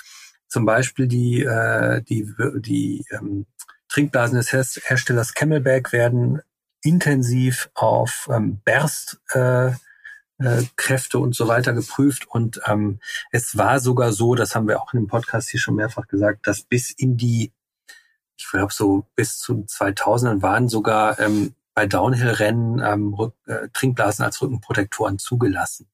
Zum 0.47 0.65
Beispiel 0.65 1.07
die, 1.07 1.43
äh, 1.43 2.01
die, 2.01 2.33
die 2.57 3.05
ähm, 3.11 3.45
Trinkblasen 3.89 4.37
des 4.37 4.51
Herstellers 4.51 5.35
Camelback 5.35 5.93
werden 5.93 6.41
intensiv 6.81 7.69
auf 7.75 8.27
ähm, 8.33 8.61
Berst 8.65 9.21
äh, 9.33 9.67
äh, 9.67 10.63
Kräfte 10.75 11.19
und 11.19 11.35
so 11.35 11.47
weiter 11.47 11.73
geprüft 11.73 12.27
und 12.27 12.59
ähm, 12.65 12.99
es 13.31 13.55
war 13.55 13.79
sogar 13.79 14.13
so, 14.13 14.33
das 14.33 14.55
haben 14.55 14.67
wir 14.67 14.81
auch 14.81 14.93
in 14.93 15.01
dem 15.01 15.07
Podcast 15.07 15.49
hier 15.49 15.59
schon 15.59 15.75
mehrfach 15.75 16.07
gesagt, 16.07 16.47
dass 16.47 16.63
bis 16.63 16.89
in 16.89 17.17
die, 17.17 17.51
ich 18.37 18.49
glaube 18.49 18.73
so 18.73 19.07
bis 19.15 19.39
zu 19.39 19.65
2000ern 19.67 20.41
waren 20.41 20.69
sogar 20.69 21.19
ähm, 21.19 21.55
bei 21.73 21.85
Downhill-Rennen 21.87 22.81
ähm, 22.83 23.31
äh, 23.47 23.67
Trinkblasen 23.73 24.23
als 24.23 24.41
Rückenprotektoren 24.41 25.19
zugelassen, 25.19 25.87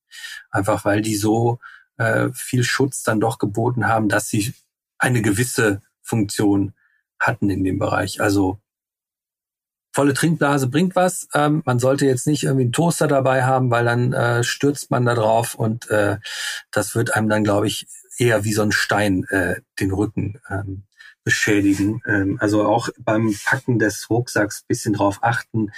einfach 0.51 0.85
weil 0.85 1.01
die 1.01 1.15
so 1.15 1.59
äh, 1.97 2.29
viel 2.33 2.63
Schutz 2.63 3.03
dann 3.03 3.19
doch 3.19 3.39
geboten 3.39 3.87
haben, 3.87 4.07
dass 4.07 4.29
sie 4.29 4.53
eine 4.97 5.21
gewisse 5.21 5.81
Funktion 6.01 6.73
hatten 7.19 7.49
in 7.49 7.63
dem 7.63 7.79
Bereich. 7.79 8.21
Also 8.21 8.59
volle 9.93 10.13
Trinkblase 10.13 10.67
bringt 10.67 10.95
was. 10.95 11.27
Ähm, 11.33 11.63
man 11.65 11.79
sollte 11.79 12.05
jetzt 12.05 12.27
nicht 12.27 12.43
irgendwie 12.43 12.63
einen 12.63 12.71
Toaster 12.71 13.07
dabei 13.07 13.43
haben, 13.43 13.71
weil 13.71 13.85
dann 13.85 14.13
äh, 14.13 14.43
stürzt 14.43 14.91
man 14.91 15.05
da 15.05 15.15
drauf 15.15 15.55
und 15.55 15.89
äh, 15.89 16.17
das 16.71 16.95
wird 16.95 17.15
einem 17.15 17.29
dann, 17.29 17.43
glaube 17.43 17.67
ich, 17.67 17.87
eher 18.17 18.43
wie 18.43 18.53
so 18.53 18.61
ein 18.61 18.71
Stein 18.71 19.25
äh, 19.29 19.61
den 19.79 19.91
Rücken 19.91 20.39
ähm, 20.49 20.83
beschädigen. 21.23 22.01
Ähm, 22.05 22.37
also 22.39 22.65
auch 22.65 22.89
beim 22.99 23.35
Packen 23.45 23.79
des 23.79 24.09
Rucksacks 24.09 24.63
bisschen 24.63 24.93
drauf 24.93 25.19
achten, 25.21 25.71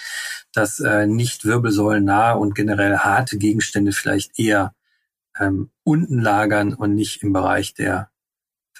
dass 0.54 0.80
äh, 0.80 1.06
nicht 1.06 1.46
wirbelsäulennah 1.46 2.34
und 2.34 2.56
generell 2.56 2.98
harte 2.98 3.38
Gegenstände 3.38 3.92
vielleicht 3.92 4.40
eher 4.40 4.74
ähm, 5.40 5.72
unten 5.84 6.20
lagern 6.20 6.74
und 6.74 6.96
nicht 6.96 7.24
im 7.24 7.34
Bereich 7.34 7.74
der 7.74 8.12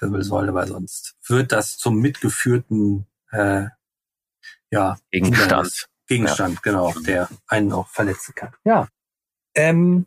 Wirbelsäule, 0.00 0.54
weil 0.54 0.68
sonst 0.68 1.16
wird 1.26 1.52
das 1.52 1.76
zum 1.76 1.98
mitgeführten 1.98 3.06
äh, 3.30 3.66
ja, 4.70 4.98
Gegenstand. 5.10 5.88
Gegenstand, 6.06 6.56
ja. 6.56 6.60
genau, 6.62 6.92
der 7.06 7.28
einen 7.46 7.72
auch 7.72 7.88
verletzen 7.88 8.34
kann. 8.34 8.52
Ja. 8.64 8.88
Ähm, 9.54 10.06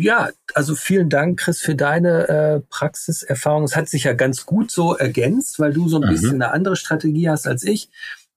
ja, 0.00 0.30
also 0.54 0.74
vielen 0.74 1.08
Dank, 1.08 1.40
Chris, 1.40 1.60
für 1.60 1.74
deine 1.74 2.28
äh, 2.28 2.60
Praxiserfahrung. 2.68 3.64
Es 3.64 3.76
hat 3.76 3.88
sich 3.88 4.04
ja 4.04 4.12
ganz 4.12 4.46
gut 4.46 4.70
so 4.70 4.96
ergänzt, 4.96 5.58
weil 5.58 5.72
du 5.72 5.88
so 5.88 6.00
ein 6.00 6.06
mhm. 6.06 6.12
bisschen 6.12 6.34
eine 6.34 6.52
andere 6.52 6.76
Strategie 6.76 7.28
hast 7.28 7.46
als 7.46 7.62
ich, 7.62 7.90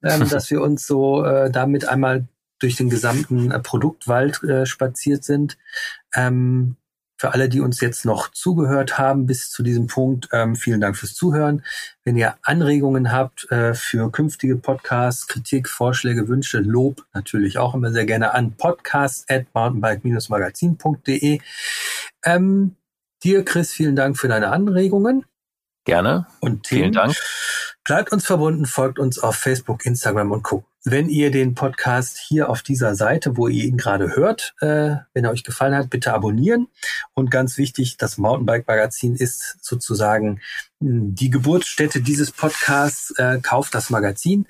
ähm, 0.04 0.28
dass 0.30 0.50
wir 0.52 0.62
uns 0.62 0.86
so 0.86 1.24
äh, 1.24 1.50
damit 1.50 1.88
einmal 1.88 2.28
durch 2.60 2.76
den 2.76 2.90
gesamten 2.90 3.52
äh, 3.52 3.60
Produktwald 3.60 4.44
äh, 4.44 4.66
spaziert 4.66 5.24
sind. 5.24 5.58
Ähm, 6.16 6.78
für 7.24 7.32
alle, 7.32 7.48
die 7.48 7.62
uns 7.62 7.80
jetzt 7.80 8.04
noch 8.04 8.32
zugehört 8.32 8.98
haben 8.98 9.26
bis 9.28 9.50
zu 9.50 9.64
diesem 9.64 9.88
Punkt, 9.88 10.28
ähm, 10.34 10.58
vielen 10.58 10.82
Dank 10.82 10.98
fürs 10.98 11.14
Zuhören. 11.14 11.64
Wenn 12.04 12.18
ihr 12.18 12.36
Anregungen 12.42 13.14
habt 13.14 13.50
äh, 13.50 13.74
für 13.74 14.12
künftige 14.12 14.58
Podcasts, 14.58 15.28
Kritik, 15.28 15.70
Vorschläge, 15.70 16.28
Wünsche, 16.28 16.60
Lob, 16.60 17.06
natürlich 17.14 17.60
auch 17.60 17.76
immer 17.76 17.94
sehr 17.94 18.06
gerne 18.06 18.34
an 18.34 18.58
podcast 18.58 19.32
at 19.32 19.46
mountainbike-magazin.de. 19.54 21.40
Ähm, 22.26 22.76
dir, 23.24 23.46
Chris, 23.46 23.72
vielen 23.72 23.96
Dank 23.96 24.18
für 24.18 24.28
deine 24.28 24.50
Anregungen. 24.50 25.24
Gerne. 25.86 26.28
Und 26.42 26.64
Themen. 26.64 26.82
vielen 26.82 26.92
Dank. 26.92 27.16
Bleibt 27.86 28.12
uns 28.12 28.26
verbunden, 28.26 28.66
folgt 28.66 29.00
uns 29.00 29.18
auf 29.18 29.38
Facebook, 29.38 29.86
Instagram 29.86 30.32
und 30.32 30.44
Co. 30.44 30.66
Wenn 30.86 31.08
ihr 31.08 31.32
den 31.32 31.56
Podcast 31.56 32.18
hier 32.18 32.50
auf 32.50 32.62
dieser 32.62 32.96
Seite, 32.96 33.38
wo 33.38 33.48
ihr 33.48 33.64
ihn 33.64 33.78
gerade 33.78 34.18
hört, 34.18 34.54
äh, 34.60 34.98
wenn 35.14 35.24
er 35.24 35.32
euch 35.32 35.46
gefallen 35.46 35.76
hat, 35.76 35.90
bitte 35.90 36.14
abonnieren. 36.14 36.68
Und 37.14 37.32
ganz 37.32 37.58
wichtig, 37.58 37.96
das 37.96 38.18
Mountainbike 38.18 38.68
Magazin 38.68 39.16
ist 39.16 39.58
sozusagen 39.62 40.42
die 40.86 41.30
Geburtsstätte 41.30 42.02
dieses 42.02 42.32
Podcasts 42.32 43.14
äh, 43.18 43.40
kauft 43.42 43.74
das 43.74 43.90
Magazin. 43.90 44.46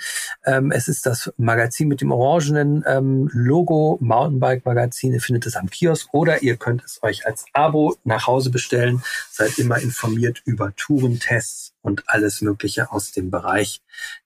Ähm, 0.45 0.71
es 0.71 0.87
ist 0.87 1.05
das 1.05 1.31
Magazin 1.37 1.87
mit 1.87 2.01
dem 2.01 2.11
orangenen 2.11 2.83
ähm, 2.87 3.29
Logo 3.33 3.97
Mountainbike 4.01 4.65
Magazin. 4.65 5.13
Ihr 5.13 5.21
findet 5.21 5.45
es 5.45 5.55
am 5.55 5.69
Kiosk 5.69 6.11
oder 6.11 6.41
ihr 6.41 6.57
könnt 6.57 6.83
es 6.83 7.01
euch 7.03 7.27
als 7.27 7.45
Abo 7.53 7.95
nach 8.03 8.25
Hause 8.25 8.49
bestellen. 8.49 9.03
Seid 9.31 9.59
immer 9.59 9.77
informiert 9.77 10.41
über 10.45 10.73
Tourentests 10.75 11.73
und 11.81 12.03
alles 12.07 12.41
Mögliche 12.41 12.91
aus 12.91 13.11
dem 13.11 13.29
Bereich 13.29 13.81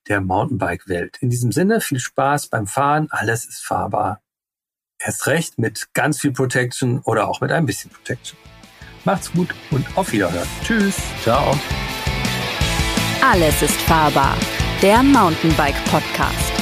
der 0.08 0.20
Mountainbike-Welt. 0.20 1.18
In 1.20 1.28
diesem 1.28 1.52
Sinne, 1.52 1.80
viel 1.98 2.00
Spaß 2.00 2.48
beim 2.48 2.66
Fahren. 2.66 3.08
Alles 3.10 3.44
ist 3.44 3.64
fahrbar. 3.64 4.20
Erst 5.00 5.26
recht 5.26 5.58
mit 5.58 5.88
ganz 5.94 6.20
viel 6.20 6.32
Protection 6.32 7.00
oder 7.04 7.28
auch 7.28 7.40
mit 7.40 7.52
ein 7.52 7.66
bisschen 7.66 7.90
Protection. 7.90 8.38
Macht's 9.04 9.32
gut 9.32 9.54
und 9.70 9.86
auf 9.96 10.12
Wiederhören. 10.12 10.48
Tschüss. 10.64 10.96
Ciao. 11.22 11.58
Alles 13.22 13.62
ist 13.62 13.80
fahrbar. 13.82 14.36
Der 14.82 15.02
Mountainbike 15.02 15.84
Podcast. 15.86 16.57